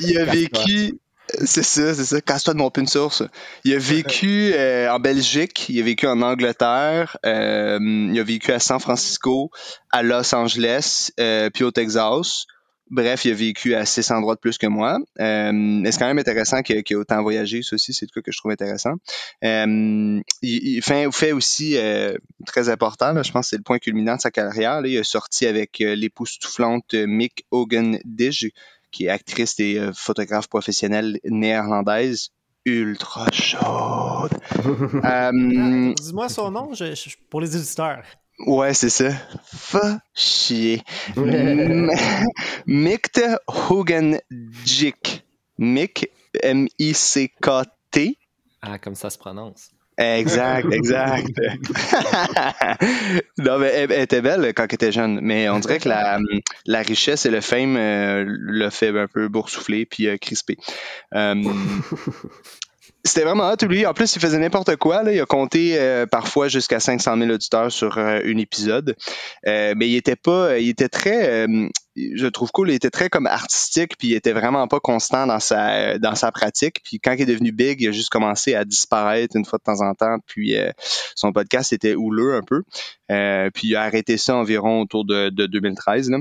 il 0.00 0.18
a 0.18 0.24
vécu. 0.24 0.98
C'est 1.44 1.62
ça, 1.62 1.94
c'est 1.94 2.04
ça. 2.04 2.20
Casse-toi 2.20 2.54
de 2.54 2.58
mon 2.58 2.70
pin 2.70 2.86
source. 2.86 3.22
Il 3.64 3.74
a 3.74 3.78
vécu 3.78 4.52
euh, 4.54 4.90
en 4.90 4.98
Belgique, 4.98 5.68
il 5.68 5.80
a 5.80 5.84
vécu 5.84 6.06
en 6.06 6.22
Angleterre, 6.22 7.18
euh, 7.26 7.78
il 7.80 8.18
a 8.18 8.22
vécu 8.22 8.52
à 8.52 8.58
San 8.58 8.80
Francisco, 8.80 9.50
à 9.90 10.02
Los 10.02 10.34
Angeles, 10.34 11.10
euh, 11.20 11.50
puis 11.50 11.64
au 11.64 11.70
Texas. 11.70 12.46
Bref, 12.90 13.26
il 13.26 13.32
a 13.32 13.34
vécu 13.34 13.74
à 13.74 13.84
six 13.84 14.10
endroits 14.10 14.34
de 14.34 14.40
plus 14.40 14.56
que 14.56 14.66
moi. 14.66 14.98
C'est 15.18 15.98
quand 15.98 16.06
même 16.06 16.18
intéressant 16.18 16.62
qu'il 16.62 16.76
ait 16.76 16.94
autant 16.94 17.20
voyagé. 17.22 17.62
Ça 17.62 17.74
aussi, 17.74 17.92
c'est 17.92 18.06
tout 18.06 18.22
que 18.22 18.32
je 18.32 18.38
trouve 18.38 18.52
intéressant. 18.52 18.94
Il, 19.42 20.80
fait, 20.82 21.06
fait 21.12 21.32
aussi, 21.32 21.76
très 22.46 22.70
important, 22.70 23.22
je 23.22 23.30
pense 23.30 23.46
que 23.46 23.50
c'est 23.50 23.56
le 23.56 23.62
point 23.62 23.78
culminant 23.78 24.16
de 24.16 24.20
sa 24.22 24.30
carrière. 24.30 24.80
Il 24.86 24.96
a 24.98 25.04
sorti 25.04 25.46
avec 25.46 25.82
euh, 25.82 25.96
Mick 27.06 27.44
Hogan 27.50 27.98
Dij, 28.04 28.52
qui 28.90 29.06
est 29.06 29.10
actrice 29.10 29.58
et 29.60 29.78
euh, 29.78 29.92
photographe 29.94 30.48
professionnelle 30.48 31.18
néerlandaise, 31.24 32.30
ultra 32.64 33.26
chaude. 33.32 34.32
Euh, 35.04 35.94
Dis-moi 35.94 36.28
son 36.28 36.50
nom 36.50 36.74
je- 36.74 36.94
je- 36.94 37.16
pour 37.30 37.40
les 37.40 37.56
éditeurs. 37.56 38.02
Ouais, 38.46 38.72
c'est 38.74 38.90
ça. 38.90 39.10
Fa 39.44 40.00
chier. 40.14 40.82
M- 41.16 41.90
Mikt 42.66 43.20
Hugenjik. 43.48 45.24
Mick, 45.58 46.08
M-I-C-K-T. 46.42 48.18
Ah, 48.62 48.78
comme 48.78 48.94
ça 48.94 49.10
se 49.10 49.18
prononce. 49.18 49.70
Exact, 49.98 50.72
exact. 50.72 51.28
non, 53.38 53.58
mais 53.58 53.66
elle, 53.66 53.90
elle 53.90 54.02
était 54.02 54.20
belle 54.20 54.52
quand 54.54 54.64
elle 54.68 54.74
était 54.74 54.92
jeune, 54.92 55.18
mais 55.22 55.48
on 55.48 55.58
dirait 55.58 55.80
que 55.80 55.88
la, 55.88 56.20
la 56.66 56.82
richesse 56.82 57.26
et 57.26 57.30
le 57.30 57.40
fame 57.40 57.76
euh, 57.76 58.24
l'a 58.28 58.70
fait 58.70 58.96
un 58.96 59.08
peu 59.08 59.26
boursoufler 59.28 59.86
puis 59.86 60.06
euh, 60.06 60.16
crisper. 60.16 60.56
Euh, 61.14 61.34
c'était 63.04 63.24
vraiment 63.24 63.50
hot, 63.50 63.64
lui. 63.66 63.86
En 63.86 63.94
plus, 63.94 64.14
il 64.14 64.20
faisait 64.20 64.38
n'importe 64.38 64.76
quoi. 64.76 65.02
Là. 65.02 65.12
Il 65.12 65.20
a 65.20 65.26
compté 65.26 65.78
euh, 65.78 66.06
parfois 66.06 66.48
jusqu'à 66.48 66.80
500 66.80 67.16
000 67.18 67.30
auditeurs 67.30 67.72
sur 67.72 67.98
euh, 67.98 68.20
un 68.24 68.36
épisode. 68.36 68.96
Euh, 69.46 69.74
mais 69.76 69.88
il 69.88 69.96
était 69.96 70.16
pas... 70.16 70.58
Il 70.58 70.68
était 70.68 70.88
très... 70.88 71.46
je 72.14 72.26
trouve 72.26 72.50
cool, 72.50 72.70
il 72.70 72.74
était 72.74 72.90
très 72.90 73.08
comme 73.08 73.26
artistique, 73.26 73.96
puis 73.98 74.08
il 74.08 74.14
était 74.14 74.32
vraiment 74.32 74.66
pas 74.68 74.80
constant 74.80 75.26
dans 75.26 75.40
sa 75.40 75.98
dans 75.98 76.14
sa 76.14 76.32
pratique. 76.32 76.80
Puis 76.84 76.98
quand 77.00 77.12
il 77.12 77.22
est 77.22 77.26
devenu 77.26 77.52
big, 77.52 77.80
il 77.80 77.88
a 77.88 77.92
juste 77.92 78.10
commencé 78.10 78.54
à 78.54 78.64
disparaître 78.64 79.36
une 79.36 79.44
fois 79.44 79.58
de 79.58 79.64
temps 79.64 79.80
en 79.80 79.94
temps. 79.94 80.18
Puis 80.26 80.56
euh, 80.56 80.70
son 81.14 81.32
podcast 81.32 81.72
était 81.72 81.94
houleux 81.94 82.34
un 82.34 82.42
peu. 82.42 82.62
Euh, 83.10 83.50
puis 83.52 83.68
il 83.68 83.76
a 83.76 83.82
arrêté 83.82 84.16
ça 84.16 84.36
environ 84.36 84.80
autour 84.80 85.04
de, 85.04 85.30
de 85.30 85.46
2013. 85.46 86.10
Là. 86.10 86.18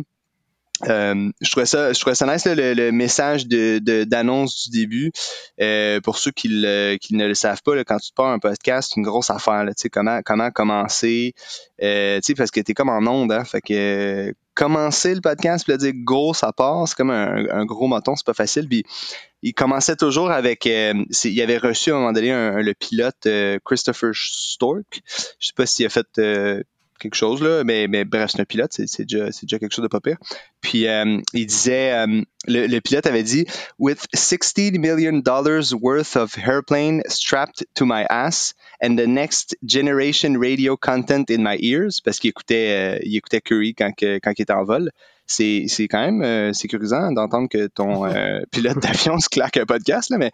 Euh, 0.84 1.32
je 1.42 1.50
trouvais 1.52 1.66
ça, 1.66 1.92
je 1.92 2.00
trouvais 2.00 2.16
ça 2.16 2.32
nice 2.32 2.46
là, 2.46 2.54
le, 2.54 2.74
le 2.74 2.92
message 2.92 3.48
de, 3.48 3.80
d'annonce 4.04 4.70
du 4.70 4.80
début. 4.80 5.12
Euh, 5.60 6.00
pour 6.02 6.18
ceux 6.20 6.32
qui, 6.32 6.50
le- 6.50 6.98
qui 7.02 7.16
ne 7.16 7.26
le 7.28 7.34
savent 7.34 7.62
pas, 7.64 7.76
là, 7.76 7.84
quand 7.84 7.98
tu 7.98 8.12
pars 8.14 8.28
un 8.28 8.40
podcast, 8.40 8.92
c'est 8.94 8.98
une 9.00 9.06
grosse 9.06 9.30
affaire. 9.30 9.64
Là, 9.64 9.72
comment 9.92 10.22
comment 10.24 10.52
commencer, 10.52 11.34
euh, 11.82 12.20
parce 12.38 12.52
que 12.52 12.60
t'es 12.60 12.74
comme 12.74 12.90
en 12.90 13.00
onde, 13.12 13.32
hein, 13.32 13.44
fait 13.44 13.62
que 13.62 14.34
commencer 14.54 15.14
le 15.14 15.22
podcast, 15.22 15.66
puis 15.68 15.78
dire 15.78 15.94
go, 15.96 16.34
ça 16.34 16.52
part, 16.52 16.88
c'est 16.88 16.96
comme 16.96 17.12
un, 17.12 17.46
un 17.50 17.66
gros 17.66 17.88
moton, 17.88 18.16
c'est 18.16 18.26
pas 18.26 18.34
facile. 18.34 18.68
Puis 18.68 18.84
il 19.44 19.54
commençait 19.54 19.96
toujours 19.96 20.32
avec, 20.32 20.66
euh, 20.66 20.94
il 21.24 21.42
avait 21.42 21.58
reçu 21.60 21.92
à 21.92 21.96
un 21.96 22.00
moment 22.00 22.12
donné 22.12 22.32
un- 22.32 22.62
le 22.62 22.74
pilote 22.74 23.26
euh, 23.28 23.60
Christopher 23.66 24.12
Stork. 24.14 25.02
Je 25.40 25.48
sais 25.48 25.54
pas 25.56 25.66
s'il 25.68 25.86
a 25.86 25.90
fait 25.90 26.08
euh, 26.18 26.64
quelque 27.00 27.16
chose 27.16 27.42
là, 27.42 27.64
mais, 27.64 27.88
mais 27.88 28.06
bref, 28.06 28.32
c'est 28.32 28.42
un 28.42 28.46
pilote, 28.46 28.72
c'est, 28.74 29.04
déjà, 29.04 29.26
déjà 29.26 29.60
quelque 29.60 29.74
chose 29.74 29.84
de 29.84 29.88
pas 29.88 30.00
pire. 30.00 30.18
Puis 30.62 30.88
euh, 30.88 31.20
il 31.34 31.46
disait, 31.46 31.94
euh, 31.94 32.22
le, 32.48 32.68
le 32.68 32.82
pilote 32.82 33.06
avait 33.06 33.24
dit, 33.24 33.46
with 33.80 34.06
60 34.14 34.74
million 34.80 35.20
dollars 35.20 35.74
worth 35.82 36.16
of 36.16 36.38
airplane 36.38 37.02
strapped 37.08 37.66
to 37.76 37.86
my 37.86 38.06
ass 38.10 38.54
and 38.82 38.96
the 38.98 39.08
next 39.08 39.56
generation 39.66 40.38
radio 40.40 40.76
content 40.78 41.30
in 41.30 41.40
my 41.40 41.58
ears, 41.60 42.02
parce 42.04 42.20
qu'il 42.20 42.30
écoutait, 42.30 42.98
euh, 42.98 43.00
il 43.04 43.16
écoutait 43.16 43.42
Curry 43.42 43.76
quand, 43.76 43.92
quand 43.98 44.34
il 44.38 44.42
était 44.42 44.54
en 44.54 44.64
vol. 44.64 44.92
C'est, 45.28 45.66
c'est 45.68 45.88
quand 45.88 46.00
même 46.00 46.22
euh, 46.24 46.54
sécurisant 46.54 47.12
d'entendre 47.12 47.50
que 47.50 47.68
ton 47.68 48.06
euh, 48.10 48.40
pilote 48.52 48.80
d'avion 48.80 49.20
se 49.20 49.30
claque 49.30 49.58
un 49.58 49.66
podcast, 49.66 50.10
là, 50.10 50.18
mais 50.18 50.32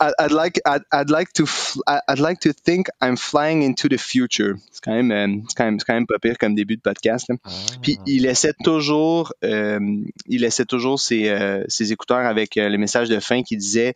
I- 0.00 0.12
I'd 0.18 0.32
like, 0.32 0.60
I'd, 0.66 0.82
I'd 0.92 1.08
like 1.10 1.32
to, 1.34 1.44
I'd 1.86 2.18
like 2.18 2.40
to 2.40 2.52
think 2.52 2.88
I'm 3.00 3.16
flying 3.16 3.62
into 3.62 3.88
the 3.88 3.98
future. 3.98 4.54
C'est 4.72 4.82
quand 4.82 4.92
même, 4.92 5.12
euh, 5.12 5.40
c'est 5.48 5.56
quand 5.56 5.64
même, 5.64 5.78
c'est 5.78 5.84
quand 5.86 5.94
même 5.94 6.06
pas 6.06 6.18
pire 6.18 6.36
comme 6.38 6.54
début 6.54 6.76
de 6.76 6.82
podcast. 6.82 7.26
Là. 7.28 7.36
Ah. 7.44 7.50
Puis 7.82 7.98
il 8.06 8.22
laissait 8.22 8.54
toujours, 8.64 9.32
euh, 9.44 9.78
il 10.26 10.40
laissait 10.40 10.64
toujours 10.64 10.98
ses, 10.98 11.28
euh, 11.28 11.62
ses 11.68 11.92
écouteurs 11.92 12.26
avec 12.26 12.56
euh, 12.56 12.68
le 12.68 12.78
message 12.78 13.08
de 13.08 13.20
fin 13.20 13.42
qui 13.42 13.56
disait 13.56 13.94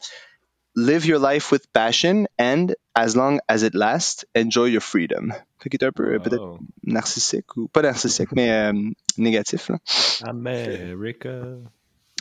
Live 0.86 1.04
your 1.06 1.18
life 1.20 1.50
with 1.52 1.62
passion 1.72 2.26
and 2.38 2.74
as 2.94 3.14
long 3.14 3.40
as 3.48 3.62
it 3.62 3.74
lasts, 3.74 4.24
enjoy 4.34 4.66
your 4.70 4.82
freedom. 4.82 5.32
Fait 5.62 5.68
qu'il 5.68 5.78
est 5.82 5.86
un 5.86 5.92
peu 5.92 6.14
euh, 6.14 6.18
peut-être 6.18 6.58
narcissique 6.84 7.56
ou 7.56 7.68
pas 7.68 7.82
narcissique, 7.82 8.32
mais 8.32 8.50
euh, 8.50 8.72
négatif. 9.18 9.68
Là. 9.68 9.78
America. 10.24 11.30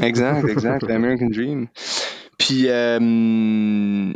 Exact, 0.02 0.48
exact, 0.48 0.84
l'American 0.88 1.30
Dream. 1.30 1.68
Puis 2.38 2.66
euh, 2.68 4.12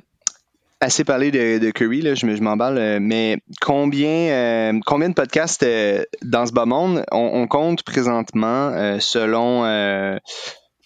assez 0.80 1.04
parlé 1.04 1.32
de, 1.32 1.58
de 1.60 1.72
Curry, 1.72 2.02
là, 2.02 2.16
je, 2.16 2.26
me- 2.26 2.36
je 2.36 2.42
m'emballe, 2.42 3.00
mais 3.00 3.38
combien, 3.62 4.10
euh, 4.10 4.80
combien 4.86 5.10
de 5.10 5.14
podcasts 5.14 5.64
euh, 5.64 6.04
dans 6.22 6.46
ce 6.46 6.52
bas 6.54 6.66
monde 6.66 7.04
on, 7.12 7.30
on 7.34 7.48
compte 7.48 7.84
présentement 7.84 8.70
euh, 8.74 9.00
selon 9.00 9.64
euh, 9.66 10.18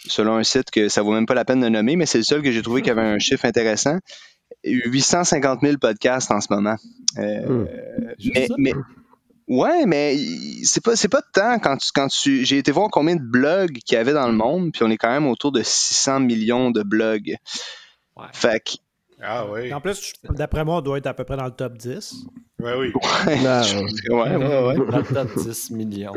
selon 0.10 0.36
un 0.38 0.43
site 0.43 0.72
que 0.72 0.89
ça 0.89 1.01
vaut 1.01 1.14
même 1.14 1.26
pas 1.26 1.34
la 1.36 1.45
peine 1.45 1.60
de 1.62 1.70
nommer, 1.70 1.95
mais 1.95 2.05
c'est 2.05 2.18
le 2.18 2.24
seul 2.24 2.41
que 2.41 2.51
j'ai 2.51 2.62
trouvé 2.62 2.82
qui 2.82 2.89
avait 2.89 3.01
un 3.01 3.20
chiffre 3.20 3.45
intéressant. 3.45 3.97
850 4.64 5.60
000 5.62 5.78
podcasts 5.78 6.32
en 6.32 6.41
ce 6.41 6.47
moment. 6.49 6.76
Euh. 7.18 7.66
Juste 8.20 8.53
mais, 8.58 8.74
ouais, 9.47 9.86
mais 9.86 10.18
c'est 10.64 10.84
pas 10.84 10.95
c'est 10.95 11.10
pas 11.10 11.22
de 11.22 11.28
temps 11.34 11.60
quand 11.60 11.78
tu 11.78 11.89
quand 11.93 12.08
tu 12.08 12.45
j'ai 12.45 12.58
été 12.58 12.72
voir 12.72 12.89
combien 12.91 13.16
de 13.16 13.22
blogs 13.24 13.78
qu'il 13.86 13.95
y 13.95 13.99
avait 13.99 14.14
dans 14.14 14.28
le 14.28 14.34
monde, 14.34 14.72
puis 14.74 14.84
on 14.84 14.89
est 14.89 14.97
quand 14.97 15.12
même 15.12 15.28
autour 15.28 15.51
de 15.51 15.62
600 15.64 16.22
millions 16.22 16.72
de 16.72 16.84
blogs. 16.84 17.36
Ouais. 18.16 18.26
Fait 18.34 18.60
que 18.64 18.74
Ah 19.22 19.45
oui. 19.49 19.74
En 19.74 19.80
plus, 19.82 20.14
d'après 20.30 20.64
moi, 20.66 20.78
on 20.78 20.82
doit 20.82 20.97
être 20.97 21.08
à 21.08 21.14
peu 21.14 21.24
près 21.24 21.38
dans 21.38 21.45
le 21.45 21.51
top 21.51 21.78
10. 21.78 22.26
Ouais, 22.60 22.74
oui. 22.78 22.91
ouais, 23.28 23.36
Non. 23.41 23.62
je- 23.64 24.12
ouais, 24.12 24.36
ouais, 24.36 24.68
ouais. 24.80 24.91
Dans 24.91 24.97
le 24.97 25.03
top 25.14 25.38
10 25.38 25.72
millions. 25.72 26.14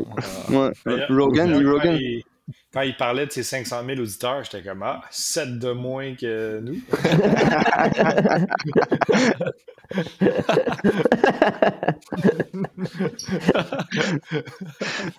Ouais. 0.49 0.70
Rogan, 1.11 1.66
Rogan. 1.66 1.97
Il, 2.01 2.22
quand 2.72 2.82
il 2.82 2.96
parlait 2.96 3.26
de 3.26 3.32
ses 3.32 3.42
500 3.42 3.84
000 3.86 4.01
auditeurs, 4.01 4.44
j'étais 4.44 4.62
comme 4.62 4.82
Ah, 4.82 5.03
7 5.11 5.59
de 5.59 5.72
moins 5.72 6.14
que 6.14 6.61
nous. 6.61 6.80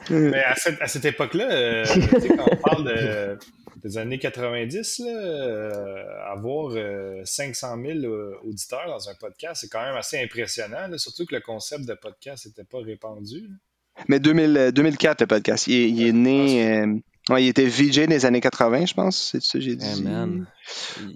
Mais 0.09 0.43
à 0.43 0.55
cette, 0.55 0.81
à 0.81 0.87
cette 0.87 1.05
époque-là, 1.05 1.51
euh, 1.51 1.85
quand 2.37 2.45
on 2.51 2.55
parle 2.57 2.83
de- 2.85 3.37
des 3.83 3.97
années 3.97 4.19
90, 4.19 4.99
là, 4.99 5.07
euh, 5.11 6.03
avoir 6.31 6.73
euh, 6.75 7.21
500 7.25 7.77
000 7.83 7.99
euh, 8.05 8.35
auditeurs 8.43 8.85
dans 8.87 9.09
un 9.09 9.15
podcast, 9.15 9.61
c'est 9.61 9.69
quand 9.69 9.83
même 9.83 9.95
assez 9.95 10.21
impressionnant. 10.21 10.87
là, 10.87 10.97
surtout 10.97 11.25
que 11.25 11.35
le 11.35 11.41
concept 11.41 11.85
de 11.85 11.93
podcast 11.95 12.45
n'était 12.45 12.63
pas 12.63 12.79
répandu. 12.79 13.41
là. 13.41 13.55
Mais 14.07 14.19
2000, 14.19 14.57
euh, 14.57 14.71
2004 14.71 15.21
le 15.21 15.27
podcast, 15.27 15.67
il, 15.67 15.73
est- 15.73 15.89
il 15.89 16.07
est 16.07 16.11
né 16.13 17.01
ouais, 17.29 17.43
il 17.43 17.47
était 17.47 17.65
VJ 17.65 18.07
des 18.07 18.25
années 18.25 18.41
80, 18.41 18.85
je 18.87 18.93
pense, 18.93 19.29
c'est 19.31 19.41
ça 19.41 19.57
que 19.57 19.63
j'ai 19.63 19.75
dit. 19.75 19.85
Hey, 19.85 20.01
man. 20.01 20.47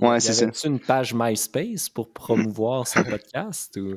Ouais, 0.01 0.20
c'est 0.20 0.34
ça. 0.34 0.68
une 0.68 0.80
page 0.80 1.14
MySpace 1.14 1.89
pour 1.89 2.12
promouvoir 2.12 2.88
son 2.88 3.03
podcast? 3.03 3.78
Ou... 3.78 3.95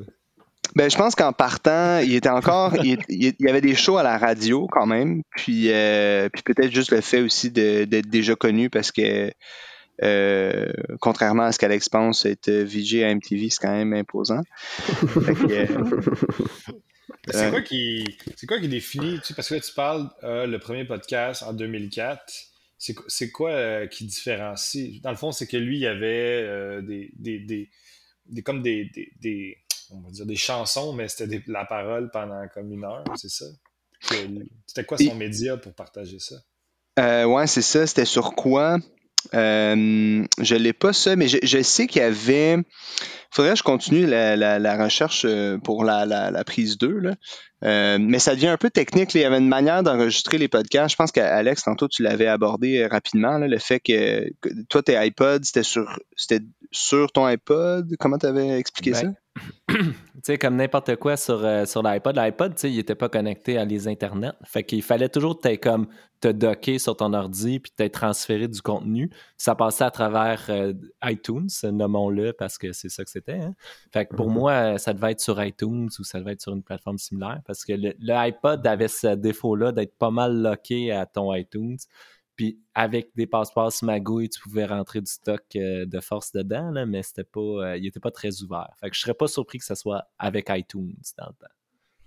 Ben, 0.75 0.89
je 0.89 0.97
pense 0.97 1.15
qu'en 1.15 1.33
partant, 1.33 1.99
il 1.99 2.13
était 2.13 2.29
encore, 2.29 2.75
il, 2.83 2.99
y 3.09 3.47
avait 3.47 3.61
des 3.61 3.75
shows 3.75 3.97
à 3.97 4.03
la 4.03 4.17
radio 4.17 4.67
quand 4.71 4.85
même, 4.85 5.23
puis, 5.35 5.71
euh, 5.71 6.29
puis 6.29 6.43
peut-être 6.43 6.71
juste 6.71 6.91
le 6.91 7.01
fait 7.01 7.21
aussi 7.21 7.49
de- 7.49 7.85
d'être 7.85 8.09
déjà 8.09 8.35
connu 8.35 8.69
parce 8.69 8.91
que, 8.91 9.31
euh, 10.03 10.71
contrairement 11.01 11.43
à 11.43 11.51
ce 11.51 11.59
qu'Alex 11.59 11.89
pense, 11.89 12.25
être 12.25 12.51
VJ 12.51 13.03
à 13.03 13.09
MTV, 13.09 13.49
c'est 13.49 13.61
quand 13.61 13.71
même 13.75 13.93
imposant. 13.93 14.41
Que, 15.01 15.51
euh, 15.51 16.01
C'est 17.31 17.45
Euh. 17.45 17.49
quoi 17.51 17.61
qui 17.61 18.17
c'est 18.35 18.47
quoi 18.47 18.59
qui 18.59 18.67
définit 18.67 19.19
tu 19.21 19.33
parce 19.33 19.49
que 19.49 19.55
là 19.55 19.59
tu 19.61 19.73
parles 19.73 20.09
euh, 20.23 20.45
le 20.47 20.59
premier 20.59 20.85
podcast 20.85 21.43
en 21.43 21.53
2004 21.53 22.21
c'est 22.77 22.93
quoi- 22.93 23.05
c'est 23.09 23.29
quoi 23.31 23.51
euh, 23.51 23.87
qui 23.87 24.05
différencie? 24.05 25.01
Dans 25.01 25.11
le 25.11 25.17
fond 25.17 25.31
c'est 25.31 25.47
que 25.47 25.57
lui 25.57 25.77
il 25.77 25.81
y 25.81 25.87
avait 25.87 26.81
des, 26.81 27.11
des, 27.15 27.39
des, 27.39 27.69
des- 28.25 28.41
comme 28.41 28.61
des, 28.61 28.89
on 29.91 29.99
va 30.01 30.09
dire 30.11 30.25
des 30.25 30.35
chansons 30.35 30.93
mais 30.93 31.07
c'était 31.09 31.41
la 31.47 31.65
parole 31.65 32.09
pendant 32.11 32.47
comme 32.53 32.71
une 32.71 32.83
heure 32.85 33.03
c'est 33.17 33.29
ça? 33.29 33.45
Que- 34.09 34.15
c'était 34.65 34.85
quoi 34.85 34.97
son 34.97 35.03
Et- 35.03 35.13
média 35.13 35.57
pour 35.57 35.73
partager 35.73 36.19
ça? 36.19 36.35
Euh, 36.99 37.23
ouais, 37.25 37.47
c'est 37.47 37.61
ça. 37.61 37.87
C'était 37.87 38.03
sur 38.03 38.33
quoi? 38.35 38.77
Euh, 39.33 40.23
je 40.41 40.55
l'ai 40.55 40.73
pas 40.73 40.93
ça, 40.93 41.15
mais 41.15 41.27
je, 41.27 41.37
je 41.43 41.61
sais 41.61 41.87
qu'il 41.87 42.01
y 42.01 42.05
avait. 42.05 42.57
Faudrait 43.31 43.51
que 43.51 43.59
je 43.59 43.63
continue 43.63 44.07
la, 44.07 44.35
la- 44.35 44.57
la 44.57 44.83
recherche 44.83 45.23
euh, 45.27 45.57
pour 45.59 45.83
la, 45.83 46.31
prise 46.45 46.77
2. 46.79 46.97
Là. 46.99 47.15
Euh, 47.63 47.97
mais 48.01 48.17
ça 48.17 48.33
devient 48.33 48.47
un 48.47 48.57
peu 48.57 48.69
technique. 48.71 49.13
là. 49.13 49.19
Il 49.19 49.23
y 49.23 49.25
avait 49.25 49.37
une 49.37 49.47
manière 49.47 49.83
d'enregistrer 49.83 50.37
les 50.39 50.47
podcasts. 50.47 50.91
Je 50.91 50.95
pense 50.95 51.11
qu'Alex, 51.11 51.63
tantôt, 51.63 51.87
tu 51.87 52.01
l'avais 52.01 52.25
abordé 52.27 52.87
rapidement. 52.87 53.37
là, 53.37 53.47
le 53.47 53.57
fait 53.59 53.79
que, 53.79 54.29
que 54.41 54.49
toi, 54.69 54.81
tes 54.81 55.05
iPods, 55.05 55.43
c'était 55.43 55.63
sur, 55.63 55.85
c'était 56.15 56.41
sur 56.71 57.11
ton 57.11 57.25
iPod. 57.25 57.95
Comment 57.99 58.17
tu 58.17 58.25
avais 58.25 58.57
expliqué 58.57 58.91
Ben, 58.91 58.97
ça? 58.97 59.07
Tu 59.69 59.85
sais, 60.23 60.37
comme 60.37 60.55
n'importe 60.57 60.95
quoi 60.97 61.15
sur, 61.15 61.43
euh, 61.45 61.65
sur 61.65 61.81
l'iPod. 61.83 62.15
L'iPod, 62.17 62.55
tu 62.55 62.61
sais, 62.61 62.71
il 62.71 62.77
n'était 62.77 62.95
pas 62.95 63.07
connecté 63.07 63.57
à 63.57 63.65
les 63.65 63.87
internets. 63.87 64.33
Fait 64.43 64.63
qu'il 64.63 64.81
fallait 64.81 65.09
toujours 65.09 65.39
t'être 65.39 65.61
comme 65.63 65.87
te 66.19 66.27
docker 66.27 66.77
sur 66.79 66.97
ton 66.97 67.13
ordi 67.13 67.59
puis 67.59 67.71
t'être 67.71 67.93
transféré 67.93 68.47
du 68.49 68.61
contenu. 68.61 69.09
Ça 69.37 69.55
passait 69.55 69.85
à 69.85 69.91
travers 69.91 70.45
euh, 70.49 70.73
iTunes, 71.05 71.47
nommons-le 71.63 72.33
parce 72.33 72.57
que 72.57 72.73
c'est 72.73 72.89
ça 72.89 73.05
que 73.05 73.09
c'était. 73.09 73.39
hein. 73.39 73.53
Fait 73.93 74.05
que 74.05 74.15
pour 74.15 74.27
Mhm. 74.27 74.33
moi, 74.33 74.51
euh, 74.51 74.77
ça 74.77 74.93
devait 74.93 75.11
être 75.13 75.21
sur 75.21 75.41
iTunes 75.41 75.87
ou 75.99 76.03
ça 76.03 76.19
devait 76.19 76.33
être 76.33 76.41
sur 76.41 76.53
une 76.53 76.63
plateforme 76.63 76.97
similaire 76.97 77.39
parce 77.47 77.63
que 77.63 77.73
le, 77.73 77.93
le 77.99 78.13
iPod 78.13 78.65
avait 78.67 78.89
ce 78.89 79.15
défaut-là 79.15 79.71
d'être 79.71 79.97
pas 79.97 80.11
mal 80.11 80.41
locké 80.41 80.91
à 80.91 81.05
ton 81.05 81.33
iTunes. 81.33 81.77
Puis 82.39 82.57
avec 82.73 83.09
des 83.17 83.27
passeports 83.27 83.73
magouilles, 83.81 84.29
tu 84.29 84.39
pouvais 84.39 84.63
rentrer 84.65 85.01
du 85.01 85.11
stock 85.11 85.43
euh, 85.57 85.85
de 85.85 85.99
force 85.99 86.31
dedans, 86.31 86.71
là, 86.71 86.85
mais 86.85 87.03
c'était 87.03 87.25
pas, 87.25 87.41
euh, 87.41 87.77
il 87.77 87.85
était 87.85 87.99
pas 87.99 88.11
très 88.11 88.41
ouvert. 88.41 88.69
Fait 88.79 88.89
que 88.89 88.95
je 88.95 89.01
serais 89.01 89.13
pas 89.13 89.27
surpris 89.27 89.57
que 89.57 89.65
ce 89.65 89.75
soit 89.75 90.05
avec 90.17 90.47
iTunes 90.47 90.95
dans 91.17 91.25
le 91.25 91.33
temps. 91.33 91.53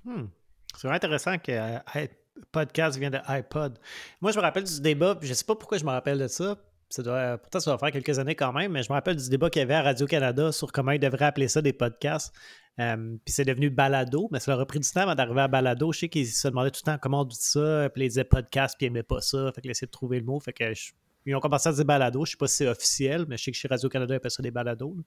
Hmm. 0.07 0.29
C'est 0.75 0.89
intéressant 0.89 1.37
que 1.37 1.53
euh, 1.53 2.07
podcast 2.51 2.99
vient 2.99 3.11
de 3.11 3.19
iPod. 3.27 3.79
Moi, 4.23 4.33
je 4.33 4.39
me 4.39 4.43
rappelle 4.43 4.65
du 4.65 4.81
débat, 4.81 5.17
puis 5.17 5.29
je 5.29 5.35
sais 5.35 5.45
pas 5.45 5.55
pourquoi 5.55 5.77
je 5.77 5.85
me 5.85 5.91
rappelle 5.91 6.19
de 6.19 6.29
ça. 6.29 6.57
Ça 6.93 7.03
doit, 7.03 7.39
pourtant, 7.39 7.59
ça 7.61 7.71
doit 7.71 7.79
faire 7.79 7.91
quelques 7.93 8.19
années 8.19 8.35
quand 8.35 8.53
même, 8.53 8.73
mais 8.73 8.83
je 8.83 8.89
me 8.91 8.95
rappelle 8.95 9.17
du 9.17 9.29
débat 9.31 9.49
qu'il 9.49 9.61
y 9.61 9.63
avait 9.63 9.75
à 9.75 9.83
Radio-Canada 9.83 10.53
sur 10.53 10.71
comment 10.73 10.91
ils 10.93 10.99
devraient 11.01 11.25
appeler 11.25 11.49
ça 11.49 11.63
des 11.63 11.73
podcasts. 11.73 12.35
Euh, 12.81 13.17
puis 13.25 13.33
c'est 13.33 13.45
devenu 13.45 13.71
balado, 13.71 14.29
mais 14.31 14.41
ça 14.41 14.51
leur 14.53 14.61
a 14.61 14.67
pris 14.67 14.79
du 14.79 14.89
temps 14.91 15.01
avant 15.01 15.15
d'arriver 15.15 15.41
à 15.41 15.49
balado. 15.49 15.91
Je 15.93 16.01
sais 16.01 16.09
qu'ils 16.09 16.27
se 16.27 16.49
demandaient 16.49 16.71
tout 16.71 16.81
le 16.87 16.93
temps 16.93 16.99
comment 17.01 17.23
on 17.23 17.25
dit 17.25 17.37
ça, 17.39 17.89
puis 17.95 18.05
ils 18.05 18.09
disaient 18.09 18.25
podcast, 18.25 18.75
puis 18.79 18.87
ils 18.87 18.91
n'aimaient 18.91 19.03
pas 19.03 19.21
ça. 19.23 19.51
Fait 19.55 19.61
qu'ils 19.63 19.71
essayaient 19.71 19.87
de 19.87 19.91
trouver 19.93 20.19
le 20.21 20.27
mot. 20.27 20.39
Fait 20.41 20.53
que 20.53 20.75
je- 20.75 20.93
ils 21.25 21.35
ont 21.35 21.41
commencé 21.41 21.69
à 21.69 21.73
dire 21.73 21.85
balado. 21.85 22.25
Je 22.27 22.33
sais 22.33 22.37
pas 22.37 22.47
si 22.47 22.57
c'est 22.57 22.69
officiel, 22.69 23.25
mais 23.29 23.37
je 23.39 23.45
sais 23.45 23.53
que 23.53 23.57
chez 23.57 23.69
Radio-Canada, 23.69 24.13
ils 24.15 24.17
appellent 24.19 24.31
ça 24.31 24.43
des 24.43 24.51
balados. 24.51 24.95
là. 24.97 25.03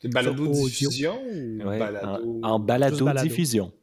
C'est 0.00 0.08
balado 0.12 0.46
audio. 0.46 0.64
diffusion 0.68 1.20
ou 1.22 1.62
Ouais, 1.68 1.78
balado? 1.78 2.40
en, 2.42 2.48
en 2.52 2.58
balado-diffusion. 2.58 3.66
Peut-être 3.66 3.74
Ouais. 3.74 3.81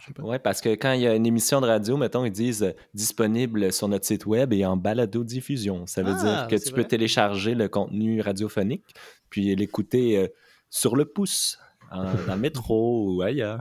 Je 0.00 0.06
sais 0.06 0.12
pas. 0.14 0.22
Oui, 0.22 0.36
parce 0.42 0.60
que 0.60 0.70
quand 0.70 0.92
il 0.92 1.02
y 1.02 1.06
a 1.06 1.14
une 1.14 1.26
émission 1.26 1.60
de 1.60 1.66
radio, 1.66 1.96
mettons, 1.96 2.24
ils 2.24 2.32
disent 2.32 2.62
euh, 2.62 2.72
disponible 2.94 3.72
sur 3.72 3.86
notre 3.88 4.06
site 4.06 4.24
web 4.26 4.52
et 4.52 4.64
en 4.64 4.76
balado-diffusion. 4.76 5.86
Ça 5.86 6.02
veut 6.02 6.14
Ah, 6.18 6.22
dire 6.22 6.46
que 6.48 6.56
c'est 6.56 6.68
tu 6.70 6.72
peux 6.74 6.84
télécharger 6.84 7.54
le 7.54 7.68
contenu 7.68 8.20
radiophonique 8.20 8.84
puis 9.30 9.54
l'écouter 9.54 10.16
euh, 10.18 10.28
sur 10.70 10.96
le 10.96 11.04
pouce, 11.04 11.58
en- 11.92 12.04
dans 12.26 12.34
le 12.34 12.40
métro 12.40 13.14
ou 13.14 13.22
ailleurs. 13.22 13.60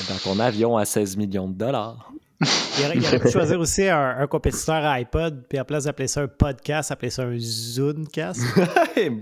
Dans 0.09 0.17
ton 0.19 0.39
avion 0.41 0.77
à 0.77 0.85
16 0.85 1.17
millions 1.17 1.49
de 1.49 1.55
dollars. 1.55 2.11
Il 2.41 2.85
aurait, 2.85 2.97
il 2.97 3.07
aurait 3.07 3.21
pu 3.21 3.31
choisir 3.31 3.61
aussi 3.61 3.89
un, 3.89 4.17
un 4.19 4.27
compétiteur 4.27 4.75
à 4.85 4.93
iPod, 4.99 5.45
puis 5.49 5.57
à 5.59 5.65
place 5.65 5.85
d'appeler 5.85 6.09
ça 6.09 6.23
un 6.23 6.27
podcast, 6.29 6.91
appeler 6.91 7.11
ça 7.11 7.23
un 7.23 7.39
Zoomcast. 7.39 8.41
Hey. 8.97 9.11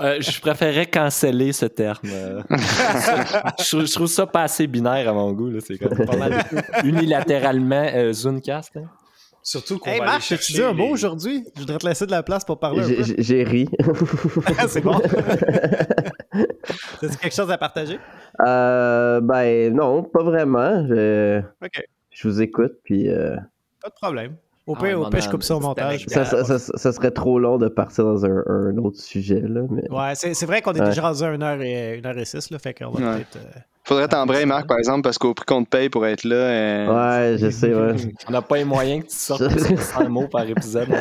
Euh, 0.00 0.20
je 0.20 0.40
préférais 0.40 0.86
canceller 0.86 1.52
ce 1.52 1.66
terme. 1.66 1.98
je, 2.08 3.86
je 3.86 3.92
trouve 3.92 4.06
ça 4.06 4.26
pas 4.26 4.42
assez 4.42 4.66
binaire 4.66 5.08
à 5.08 5.12
mon 5.12 5.32
goût. 5.32 5.50
C'est 5.60 5.78
comme 5.78 6.04
pas 6.06 6.16
mal 6.16 6.44
unilatéralement 6.84 7.88
euh, 7.94 8.12
Zoomcast. 8.12 8.76
hein. 8.76 8.88
Surtout 9.46 9.78
qu'on 9.78 9.90
hey 9.90 9.98
va 9.98 10.06
Marc, 10.06 10.32
aller 10.32 10.40
tu 10.40 10.52
dis 10.52 10.62
un 10.62 10.72
mot 10.72 10.86
les- 10.86 10.90
aujourd'hui? 10.92 11.44
Je 11.54 11.60
voudrais 11.60 11.76
te 11.76 11.86
laisser 11.86 12.06
de 12.06 12.10
la 12.10 12.22
place 12.22 12.46
pour 12.46 12.58
parler 12.58 12.80
un 12.80 12.88
J'ai- 12.88 12.96
peu. 12.96 13.02
j'ai- 13.04 13.22
J'ai 13.22 13.44
ri. 13.44 13.68
C'est 14.68 14.80
bon. 14.80 14.98
As-tu 17.02 17.16
quelque 17.20 17.34
chose 17.34 17.50
à 17.50 17.58
partager? 17.58 17.98
Euh, 18.40 19.20
ben 19.20 19.74
non, 19.74 20.02
pas 20.02 20.22
vraiment. 20.22 20.86
Je, 20.88 21.40
OK, 21.62 21.82
je 22.10 22.28
vous 22.28 22.40
écoute, 22.40 22.72
puis 22.84 23.10
euh, 23.10 23.36
pas 23.82 23.90
de 23.90 23.94
problème. 23.94 24.36
Au 24.66 24.74
Ah, 24.78 24.82
pire, 24.82 24.98
au 24.98 25.04
mon 25.04 25.10
pire, 25.10 25.20
je 25.20 25.26
âme, 25.26 25.30
coupe 25.32 25.42
ça 25.42 25.56
au 25.56 25.60
montage. 25.60 26.06
ça, 26.08 26.24
ça, 26.24 26.42
ça- 26.42 26.58
ça 26.58 26.92
serait 26.92 27.10
trop 27.10 27.38
long 27.38 27.58
de 27.58 27.68
partir 27.68 28.04
dans 28.04 28.24
un, 28.24 28.42
un 28.48 28.74
autre 28.78 28.98
sujet, 28.98 29.42
là. 29.46 29.60
Mais... 29.68 29.82
Ouais, 29.90 30.14
c'est 30.14 30.46
vrai 30.46 30.62
qu'on 30.62 30.72
est 30.72 30.80
Ouais. 30.80 30.86
déjà 30.88 31.02
rendu 31.02 31.22
à 31.22 31.30
1h 31.36 31.60
et, 31.60 31.98
une 31.98 32.06
heure 32.06 32.16
et 32.16 32.24
6, 32.24 32.50
là, 32.50 32.58
fait 32.58 32.72
qu'on 32.72 32.90
va 32.90 32.98
Ouais. 33.12 33.16
peut-être... 33.18 33.36
euh, 33.36 33.58
Faudrait 33.86 34.08
t'embrayer, 34.08 34.46
Marc, 34.46 34.66
par 34.66 34.78
exemple, 34.78 35.02
parce 35.02 35.18
qu'au 35.18 35.34
prix 35.34 35.44
qu'on 35.44 35.62
te 35.62 35.68
paye 35.68 35.90
pour 35.90 36.06
être 36.06 36.24
là. 36.24 36.34
euh, 36.36 36.86
Ouais, 37.32 37.36
je 37.36 37.50
sais, 37.50 37.74
ouais. 37.74 37.94
On 38.26 38.32
n'a 38.32 38.40
pas 38.40 38.56
les 38.56 38.64
moyens 38.64 39.04
que 39.04 39.10
tu 39.10 39.14
sortes 39.16 39.42
100 39.78 40.08
mots 40.08 40.28
par 40.28 40.48
épisode. 40.48 40.88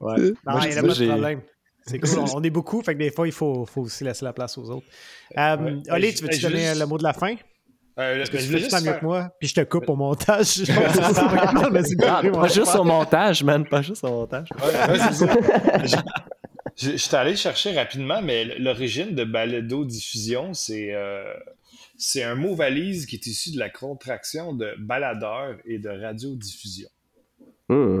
Non, 0.00 0.08
Ouais. 0.08 0.14
il 0.18 0.34
Moi, 0.44 0.66
n'y 0.66 0.72
a 0.78 0.82
pas 0.82 0.88
de 0.88 0.94
j'ai- 0.94 1.08
problème. 1.08 1.40
C'est 1.86 2.00
cool, 2.00 2.18
on, 2.18 2.38
on 2.38 2.42
est 2.42 2.50
beaucoup, 2.50 2.82
fait 2.82 2.94
que 2.94 2.98
des 2.98 3.10
fois, 3.12 3.28
il 3.28 3.32
faut, 3.32 3.64
faut 3.64 3.82
aussi 3.82 4.02
laisser 4.02 4.24
la 4.24 4.32
place 4.32 4.58
aux 4.58 4.68
autres. 4.70 4.86
Euh, 5.38 5.56
Ouais. 5.56 6.02
Hey, 6.02 6.14
tu 6.14 6.24
veux-tu 6.24 6.40
donner 6.42 6.66
juste- 6.66 6.80
le 6.80 6.86
mot 6.86 6.98
de 6.98 7.04
la 7.04 7.12
fin? 7.12 7.34
Euh, 7.98 8.18
Parce 8.18 8.28
que 8.30 8.36
tu 8.36 8.42
je 8.42 8.48
fais 8.52 8.58
juste 8.58 8.72
mieux 8.74 8.80
faire- 8.80 9.00
que 9.00 9.04
moi, 9.06 9.30
puis 9.38 9.48
je 9.48 9.54
te 9.54 9.60
coupe 9.62 9.88
au 9.88 9.96
montage. 9.96 10.46
Je 10.56 10.64
ça 10.64 11.28
Ah, 12.06 12.22
pas 12.30 12.48
juste 12.48 12.76
au 12.76 12.84
montage, 12.84 13.42
man. 13.42 13.66
Pas 13.66 13.80
juste 13.82 14.04
au 14.04 14.08
montage. 14.10 14.48
Ouais, 14.62 14.98
ça. 15.12 15.26
J'ai- 16.76 16.98
J'étais 16.98 17.16
allé 17.16 17.36
chercher 17.36 17.74
rapidement, 17.74 18.20
mais 18.20 18.44
l'origine 18.58 19.14
de 19.14 19.24
balado-diffusion, 19.24 20.52
c'est 20.52 20.92
euh, 20.94 21.32
c'est 21.96 22.22
un 22.22 22.34
mot 22.34 22.54
valise 22.54 23.06
qui 23.06 23.16
est 23.16 23.26
issu 23.26 23.52
de 23.52 23.58
la 23.58 23.70
contraction 23.70 24.52
de 24.52 24.74
baladeur 24.78 25.56
et 25.64 25.78
de 25.78 25.88
radiodiffusion. 25.88 26.88
Hmm. 27.70 28.00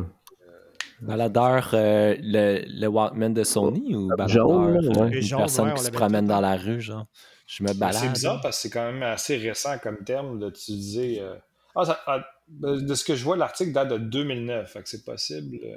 Baladeur, 1.00 1.70
euh, 1.72 2.16
le, 2.20 2.64
le 2.66 2.86
Walkman 2.86 3.30
de 3.30 3.44
Sony 3.44 3.94
ou 3.94 4.08
baladeur, 4.08 4.28
Jaune, 4.28 4.74
là, 4.74 4.80
euh, 4.80 5.04
ouais. 5.04 5.16
une 5.16 5.22
Jaune, 5.22 5.38
personne 5.38 5.68
ouais, 5.68 5.74
qui 5.74 5.84
se 5.84 5.90
promène 5.90 6.26
dans 6.26 6.40
la 6.40 6.56
rue, 6.56 6.80
genre? 6.82 7.06
Je 7.46 7.62
me 7.62 7.72
balade. 7.72 8.02
C'est 8.02 8.08
bizarre 8.12 8.40
parce 8.40 8.56
que 8.56 8.62
c'est 8.62 8.70
quand 8.70 8.90
même 8.92 9.02
assez 9.02 9.36
récent 9.36 9.78
comme 9.78 9.98
terme 10.04 10.38
d'utiliser. 10.44 11.20
euh, 11.20 11.36
Ah, 11.74 11.84
ça- 11.84 12.00
ah, 12.06 12.24
de 12.48 12.94
ce 12.94 13.04
que 13.04 13.14
je 13.14 13.22
vois, 13.24 13.36
l'article 13.36 13.72
date 13.72 13.88
de 13.88 13.98
2009, 13.98 14.72
fait 14.72 14.82
que 14.82 14.88
c'est 14.88 15.04
possible. 15.04 15.58
euh, 15.64 15.76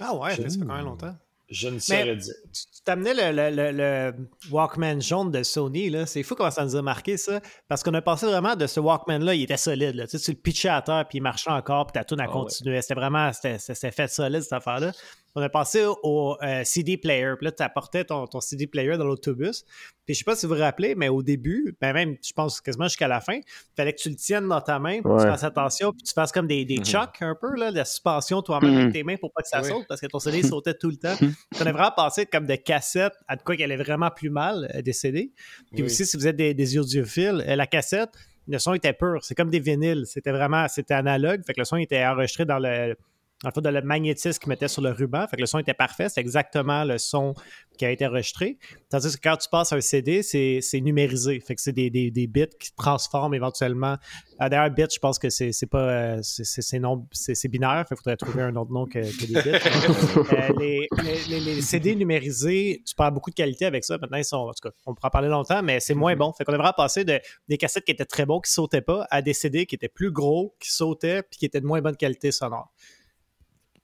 Ah 0.00 0.14
ouais, 0.14 0.30
ça 0.36 0.42
fait 0.42 0.58
quand 0.60 0.66
même 0.74 0.84
longtemps. 0.84 1.16
je 1.50 1.68
ne 1.68 1.78
saurais 1.78 2.14
dire. 2.16 2.34
Tu 2.52 2.82
t'amenais 2.84 3.14
le, 3.14 3.32
le- 3.50 3.56
le- 3.56 3.72
le 3.76 4.14
Walkman 4.50 5.00
jaune 5.00 5.30
de 5.30 5.42
Sony, 5.42 5.88
là. 5.90 6.04
C'est 6.06 6.22
fou 6.22 6.34
comment 6.34 6.50
ça 6.50 6.62
nous 6.64 6.76
a 6.76 6.82
marqué, 6.82 7.16
ça. 7.16 7.40
Parce 7.68 7.82
qu'on 7.82 7.94
a 7.94 8.02
passé 8.02 8.26
vraiment 8.26 8.54
de 8.54 8.66
ce 8.66 8.80
Walkman-là, 8.80 9.34
il 9.34 9.42
était 9.44 9.56
solide, 9.56 9.94
là. 9.94 10.06
Tu 10.06 10.18
sais, 10.18 10.24
tu 10.26 10.30
le 10.32 10.36
pitchais 10.36 10.68
à 10.68 10.82
terre, 10.82 11.06
puis 11.08 11.18
il 11.18 11.22
marchait 11.22 11.50
encore, 11.50 11.86
puis 11.86 11.94
ta 11.94 12.04
tune 12.04 12.20
a 12.20 12.24
Ah 12.24 12.26
ouais. 12.26 12.32
continué. 12.34 12.80
C'était 12.82 12.94
vraiment, 12.94 13.32
c'était 13.32 13.90
fait 13.90 14.08
solide, 14.08 14.42
cette 14.42 14.52
affaire-là. 14.52 14.92
On 15.34 15.42
a 15.42 15.48
passé 15.48 15.84
au 16.02 16.36
euh, 16.42 16.62
CD 16.64 16.96
player. 16.96 17.34
Puis 17.36 17.44
là, 17.44 17.52
tu 17.52 17.62
apportais 17.62 18.04
ton, 18.04 18.26
ton 18.26 18.40
CD 18.40 18.66
player 18.66 18.96
dans 18.96 19.04
l'autobus. 19.04 19.64
Puis 20.04 20.14
je 20.14 20.18
sais 20.18 20.24
pas 20.24 20.34
si 20.34 20.46
vous 20.46 20.54
vous 20.54 20.60
rappelez, 20.60 20.94
mais 20.94 21.08
au 21.08 21.22
début, 21.22 21.76
ben 21.80 21.92
même, 21.92 22.16
je 22.26 22.32
pense 22.32 22.60
quasiment 22.60 22.86
jusqu'à 22.86 23.08
la 23.08 23.20
fin, 23.20 23.34
il 23.34 23.42
fallait 23.76 23.92
que 23.92 24.00
tu 24.00 24.08
le 24.08 24.16
tiennes 24.16 24.48
dans 24.48 24.60
ta 24.60 24.78
main, 24.78 25.00
puis 25.02 25.10
Ouais. 25.12 25.22
tu 25.22 25.28
fasses 25.28 25.44
attention, 25.44 25.92
puis 25.92 26.02
tu 26.02 26.12
fasses 26.14 26.32
comme 26.32 26.46
des, 26.46 26.64
des 26.64 26.78
Mhm. 26.78 26.84
chocs 26.86 27.16
un 27.20 27.36
peu, 27.40 27.54
là, 27.56 27.70
de 27.70 27.76
la 27.76 27.84
suspension 27.84 28.40
toi-même 28.42 28.72
Mhm. 28.72 28.78
avec 28.80 28.92
tes 28.94 29.04
mains 29.04 29.16
pour 29.16 29.30
pas 29.32 29.42
que 29.42 29.48
ça 29.48 29.60
Oui. 29.62 29.68
saute, 29.68 29.86
parce 29.86 30.00
que 30.00 30.06
ton 30.06 30.18
CD 30.18 30.42
sautait 30.54 30.74
tout 30.74 30.88
le 30.90 30.96
temps. 30.96 31.14
On 31.60 31.64
est 31.66 31.72
vraiment 31.72 31.92
passé 31.94 32.24
comme 32.26 32.46
de 32.46 32.56
cassette 32.56 33.12
à 33.28 33.36
de 33.36 33.42
quoi 33.42 33.54
qui 33.54 33.62
allait 33.62 33.76
vraiment 33.76 34.10
plus 34.10 34.30
mal 34.30 34.70
euh, 34.74 34.82
des 34.82 34.94
CD. 34.94 35.32
Puis 35.72 35.82
Oui. 35.82 35.82
aussi, 35.82 36.06
si 36.06 36.16
vous 36.16 36.26
êtes 36.26 36.36
des, 36.36 36.54
des 36.54 36.78
audiophiles, 36.78 37.44
euh, 37.46 37.54
la 37.54 37.66
cassette, 37.66 38.10
le 38.50 38.58
son 38.58 38.72
était 38.72 38.94
pur. 38.94 39.18
C'est 39.22 39.34
comme 39.34 39.50
des 39.50 39.60
vinyles. 39.60 40.04
C'était 40.06 40.32
vraiment, 40.32 40.66
c'était 40.68 40.94
analogue. 40.94 41.42
Fait 41.46 41.52
que 41.52 41.60
le 41.60 41.66
son 41.66 41.76
était 41.76 42.02
enregistré 42.06 42.46
dans 42.46 42.58
le, 42.58 42.96
en 43.44 43.50
fait, 43.52 43.60
dans 43.60 43.70
le 43.70 43.82
magnétisme 43.82 44.38
qu'ils 44.40 44.48
mettaient 44.48 44.66
sur 44.68 44.82
le 44.82 44.90
ruban. 44.90 45.26
Fait 45.28 45.36
que 45.36 45.40
le 45.42 45.46
son 45.46 45.58
était 45.60 45.74
parfait. 45.74 46.08
C'est 46.08 46.20
exactement 46.20 46.82
le 46.84 46.98
son 46.98 47.34
qui 47.78 47.84
a 47.84 47.90
été 47.92 48.04
enregistré. 48.04 48.58
Tandis 48.90 49.14
que 49.16 49.20
quand 49.22 49.36
tu 49.36 49.48
passes 49.48 49.72
un 49.72 49.80
CD, 49.80 50.22
c'est 50.24 50.80
numérisé. 50.80 51.38
Fait 51.38 51.54
que 51.54 51.60
c'est 51.60 51.72
des, 51.72 51.88
des, 51.90 52.10
des 52.10 52.26
bits 52.26 52.46
qui 52.58 52.68
se 52.68 52.72
transforment 52.76 53.34
éventuellement. 53.34 53.96
Euh, 54.40 54.48
D'ailleurs, 54.48 54.70
bit, 54.70 54.92
je 54.92 54.98
pense 54.98 55.18
que 55.20 55.28
c'est 55.30 55.52
pas 55.70 55.88
euh, 55.88 56.18
c'est- 56.22 57.48
binaire. 57.48 57.84
Fait 57.88 57.94
qu'il 57.94 57.98
faudrait 57.98 58.16
trouver 58.16 58.42
un 58.42 58.56
autre 58.56 58.72
nom 58.72 58.86
que, 58.86 58.98
que 58.98 59.26
des 59.26 59.40
bits. 59.42 59.58
Euh, 60.38 60.52
les, 60.58 60.88
les- 61.04 61.40
les- 61.40 61.54
les 61.54 61.62
CD 61.62 61.94
numérisés, 61.94 62.82
tu 62.84 62.94
perds 62.94 63.12
beaucoup 63.12 63.30
de 63.30 63.34
qualité 63.34 63.66
avec 63.66 63.84
ça. 63.84 63.98
Maintenant, 63.98 64.18
ils 64.18 64.24
sont, 64.24 64.36
en 64.36 64.52
tout 64.52 64.68
cas, 64.68 64.74
on 64.86 64.94
pourra 64.94 65.08
en 65.08 65.10
parler 65.10 65.28
longtemps, 65.28 65.62
mais 65.62 65.80
c'est 65.80 65.94
moins 65.94 66.16
bon. 66.16 66.32
Fait 66.32 66.44
qu'on 66.44 66.52
est 66.52 66.56
vraiment 66.56 66.72
passé 66.76 67.04
de 67.04 67.20
des 67.48 67.56
cassettes 67.56 67.84
qui 67.84 67.92
étaient 67.92 68.04
très 68.04 68.26
bons, 68.26 68.40
qui 68.40 68.50
sautaient 68.50 68.80
pas, 68.80 69.06
à 69.10 69.22
des 69.22 69.32
CD 69.32 69.66
qui 69.66 69.74
étaient 69.76 69.88
plus 69.88 70.10
gros, 70.10 70.54
qui 70.60 70.70
sautaient, 70.70 71.22
puis 71.22 71.38
qui 71.38 71.46
étaient 71.46 71.60
de 71.60 71.66
moins 71.66 71.80
bonne 71.80 71.96
qualité 71.96 72.32
sonore. 72.32 72.72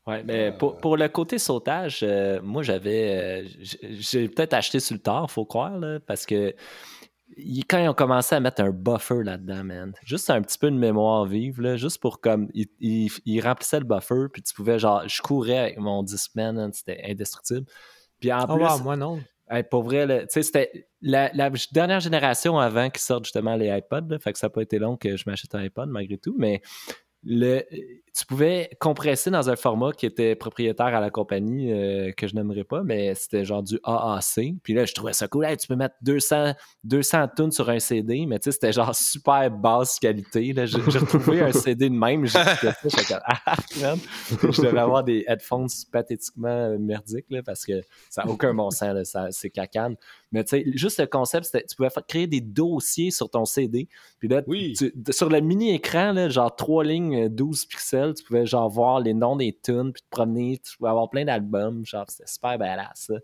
Ouais, 0.07 0.23
mais 0.25 0.53
pour, 0.53 0.77
pour 0.79 0.97
le 0.99 1.09
côté 1.09 1.39
sautage, 1.39 2.01
euh, 2.03 2.41
moi 2.43 2.63
j'avais. 2.63 3.45
euh, 3.45 3.49
j'ai 3.99 4.29
peut-être 4.29 4.53
acheté 4.53 4.79
sur 4.81 4.95
le 4.95 5.01
tard, 5.01 5.31
faut 5.31 5.47
croire, 5.47 5.79
là, 5.79 5.99
parce 6.01 6.27
que 6.27 6.55
il- 7.39 7.65
quand 7.65 7.79
ils 7.79 7.89
ont 7.89 7.95
commencé 7.95 8.35
à 8.35 8.41
mettre 8.41 8.61
un 8.63 8.71
buffer 8.71 9.23
là-dedans, 9.25 9.65
man, 9.65 9.95
juste 10.05 10.29
un 10.29 10.43
petit 10.43 10.59
peu 10.59 10.71
de 10.71 10.77
mémoire 10.77 11.25
vive, 11.25 11.61
là, 11.61 11.77
juste 11.77 12.01
pour 12.03 12.21
comme. 12.21 12.49
Ils 12.53 12.67
il, 12.81 13.11
il 13.25 13.41
remplissaient 13.41 13.81
le 13.81 13.87
buffer, 13.87 14.27
puis 14.33 14.43
tu 14.43 14.53
pouvais, 14.55 14.79
genre, 14.79 15.09
je 15.09 15.23
courais 15.23 15.59
avec 15.59 15.79
mon 15.79 16.03
Discman, 16.03 16.53
man, 16.55 16.73
c'était 16.73 17.01
indestructible. 17.09 17.65
Puis 18.21 18.31
en 18.33 18.45
Oh, 18.49 18.57
plus, 18.57 18.63
wow, 18.65 18.79
moi 18.81 18.97
non. 18.97 19.21
Hey, 19.51 19.63
pour 19.63 19.83
vrai, 19.83 20.07
tu 20.07 20.27
sais, 20.31 20.43
c'était 20.43 20.89
la, 21.03 21.31
la 21.35 21.51
dernière 21.73 22.01
génération 22.01 22.59
avant 22.59 22.89
qu'ils 22.89 23.03
sortent 23.03 23.25
justement 23.25 23.57
les 23.57 23.69
iPods. 23.69 24.09
là, 24.09 24.19
fait 24.19 24.33
que 24.33 24.39
ça 24.39 24.47
n'a 24.47 24.51
pas 24.51 24.63
été 24.63 24.79
long 24.79 24.97
que 24.97 25.17
je 25.19 25.25
m'achète 25.27 25.55
un 25.55 25.61
iPod 25.61 25.89
malgré 25.91 26.17
tout, 26.17 26.35
mais 26.39 26.63
le, 27.25 27.62
tu 28.16 28.27
pouvais 28.27 28.70
compresser 28.79 29.29
dans 29.31 29.51
un 29.51 29.57
format 29.57 29.91
qui 29.93 30.07
était 30.07 30.37
propriétaire 30.37 30.87
à 30.87 31.01
la 31.01 31.11
compagnie 31.11 31.72
euh, 31.72 32.12
que 32.12 32.29
je 32.29 32.35
n'aimerais 32.37 32.62
pas, 32.62 32.85
mais 32.85 33.12
c'était 33.16 33.45
genre 33.45 33.62
du 33.62 33.81
AAC. 33.83 34.55
Puis 34.62 34.72
là, 34.72 34.85
je 34.85 34.95
trouvais 34.95 35.12
ça 35.12 35.27
cool. 35.27 35.47
Tu 35.59 35.66
peux 35.66 35.75
mettre 35.75 35.97
200, 36.03 36.53
200 36.85 37.29
tunes 37.37 37.51
sur 37.51 37.68
un 37.68 37.81
CD, 37.81 38.25
mais 38.27 38.39
tu 38.39 38.45
sais, 38.45 38.53
c'était 38.53 38.72
genre 38.72 38.95
super 38.95 39.51
basse 39.51 39.99
qualité. 39.99 40.53
là. 40.53 40.65
J'ai 40.66 40.78
retrouvé 40.78 41.40
un 41.40 41.51
CD 41.51 41.89
de 41.89 41.94
même. 41.94 42.24
Ça, 42.28 42.44
ah, 43.27 43.57
man. 43.81 43.99
Je 44.31 44.62
devais 44.62 44.78
avoir 44.78 45.03
des 45.03 45.24
headphones 45.27 45.66
pathétiquement 45.90 46.78
merdiques 46.78 47.27
là, 47.31 47.43
parce 47.43 47.65
que 47.65 47.82
ça 48.11 48.24
n'a 48.24 48.31
aucun 48.31 48.55
bon 48.55 48.70
sens, 48.70 49.16
c'est 49.31 49.51
cacane. 49.51 49.97
Mais 50.35 50.44
tu 50.44 50.51
sais, 50.59 50.65
juste 50.74 51.01
le 51.01 51.06
concept, 51.06 51.47
c'était 51.47 51.65
tu 51.65 51.77
pouvais 51.77 51.89
faire- 51.90 52.05
créer 52.06 52.27
des 52.27 52.40
dossiers 52.43 53.11
sur 53.11 53.31
ton 53.31 53.44
CD. 53.47 53.89
Puis 54.19 54.28
là, 54.28 54.43
Oui. 54.47 54.74
tu- 54.77 54.93
de- 54.94 55.12
sur 55.12 55.31
le 55.31 55.40
mini-écran, 55.40 56.12
là, 56.12 56.28
genre 56.28 56.55
3 56.55 56.85
lignes, 56.85 57.24
euh, 57.27 57.28
12 57.31 57.65
pixels, 57.66 58.12
tu 58.15 58.24
pouvais 58.24 58.44
genre 58.44 58.69
voir 58.69 59.01
les 59.01 59.15
noms 59.15 59.36
des 59.36 59.56
tunes, 59.62 59.93
puis 59.93 60.02
te 60.02 60.09
promener, 60.11 60.59
tu 60.62 60.77
pouvais 60.77 60.90
avoir 60.90 61.09
plein 61.09 61.24
d'albums. 61.24 61.86
Genre, 61.86 62.05
c'était 62.09 62.27
super 62.28 62.59
badass. 62.59 62.89
ça. 62.94 63.15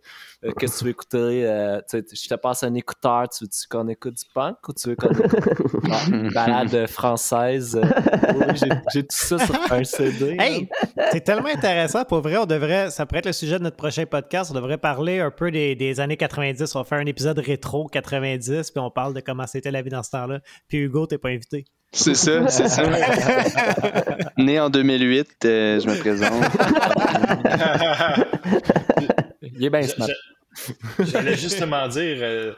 Euh, 0.45 0.53
Qu'est-ce 0.59 0.75
que 0.75 0.79
tu 0.79 0.85
veux 0.85 0.91
écouter? 0.91 1.47
Euh, 1.47 1.81
tu 1.91 1.99
sais, 1.99 2.05
je 2.25 2.29
te 2.29 2.35
passe 2.37 2.63
un 2.63 2.75
écouteur, 2.75 3.29
tu 3.29 3.45
veux 3.45 3.51
qu'on 3.69 3.89
écoute 3.89 4.15
du 4.15 4.25
punk 4.33 4.57
ou 4.69 4.73
tu 4.73 4.89
veux 4.91 4.97
qu'on 4.97 5.11
écoute 5.11 5.31
genre, 5.85 6.09
une 6.13 6.31
balade 6.33 6.87
française? 6.87 7.77
Euh, 7.77 7.83
oui, 8.35 8.57
j'ai- 8.95 9.03
tout 9.03 9.07
ça 9.11 9.39
sur 9.39 9.73
un 9.73 9.83
CD. 9.85 10.37
Hey, 10.39 10.69
c'est 11.13 11.23
tellement 11.25 11.49
intéressant. 11.49 12.05
Pour 12.05 12.21
vrai, 12.21 12.37
on 12.37 12.47
devrait, 12.47 12.91
ça 12.91 13.05
pourrait 13.07 13.19
être 13.21 13.27
le 13.27 13.33
sujet 13.33 13.59
de 13.59 13.65
notre 13.65 13.77
prochain 13.77 14.05
podcast. 14.07 14.51
On 14.51 14.55
devrait 14.55 14.79
parler 14.79 15.19
un 15.21 15.31
peu 15.31 15.51
des, 15.51 15.75
des 15.75 15.99
années 16.01 16.17
90. 16.17 16.75
On 16.77 16.81
va 16.81 16.85
faire 16.85 17.00
un 17.01 17.07
épisode 17.07 17.39
rétro 17.39 17.89
90, 17.89 18.71
puis 18.71 18.81
on 18.81 18.91
parle 18.91 19.15
de 19.15 19.21
comment 19.21 19.47
c'était 19.47 19.71
la 19.71 19.83
vie 19.83 19.91
dans 19.91 20.03
ce 20.03 20.11
temps-là. 20.11 20.41
Puis 20.69 20.79
Hugo, 20.79 21.07
t'es 21.07 21.19
pas 21.19 21.31
invité. 21.31 21.65
C'est 21.93 22.15
ça, 22.15 22.49
c'est 22.49 22.69
ça. 22.69 22.85
Né 24.39 24.61
en 24.61 24.71
2008, 24.71 25.29
euh, 25.45 25.81
je 25.81 25.89
me 25.89 25.99
présente. 25.99 26.45
Il 29.43 29.65
est 29.65 29.71
bien 29.71 29.81
J'allais 31.01 31.37
justement 31.37 31.89
dire, 31.89 32.19
euh, 32.21 32.53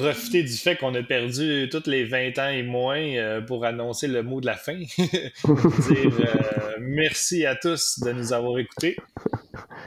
profiter 0.00 0.42
du 0.42 0.52
fait 0.52 0.76
qu'on 0.76 0.94
a 0.94 1.02
perdu 1.02 1.68
tous 1.70 1.86
les 1.88 2.04
20 2.04 2.38
ans 2.38 2.48
et 2.48 2.62
moins 2.62 2.98
euh, 2.98 3.40
pour 3.40 3.64
annoncer 3.64 4.06
le 4.08 4.22
mot 4.22 4.40
de 4.40 4.46
la 4.46 4.54
fin. 4.56 4.74
dire 4.76 5.30
euh, 5.44 6.76
merci 6.80 7.46
à 7.46 7.54
tous 7.56 8.00
de 8.00 8.12
nous 8.12 8.32
avoir 8.32 8.58
écoutés. 8.58 8.96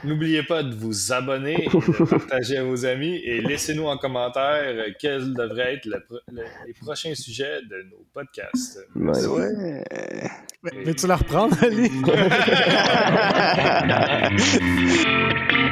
N'oubliez 0.04 0.42
pas 0.42 0.62
de 0.62 0.74
vous 0.74 1.12
abonner, 1.12 1.68
de 1.72 2.04
partager 2.04 2.56
à 2.58 2.64
vos 2.64 2.84
amis 2.86 3.20
et 3.24 3.40
laissez-nous 3.40 3.86
en 3.86 3.96
commentaire 3.98 4.84
quels 4.98 5.32
devraient 5.34 5.74
être 5.74 5.86
le 5.86 6.00
pro- 6.00 6.18
le- 6.32 6.42
les 6.66 6.72
prochains 6.74 7.14
sujets 7.14 7.60
de 7.68 7.82
nos 7.90 8.04
podcasts. 8.12 8.78
Ouais. 8.96 9.26
Ouais. 9.26 9.84
Veux-tu 10.84 11.06
la 11.06 11.16
reprendre, 11.16 11.56
Ali? 11.62 11.90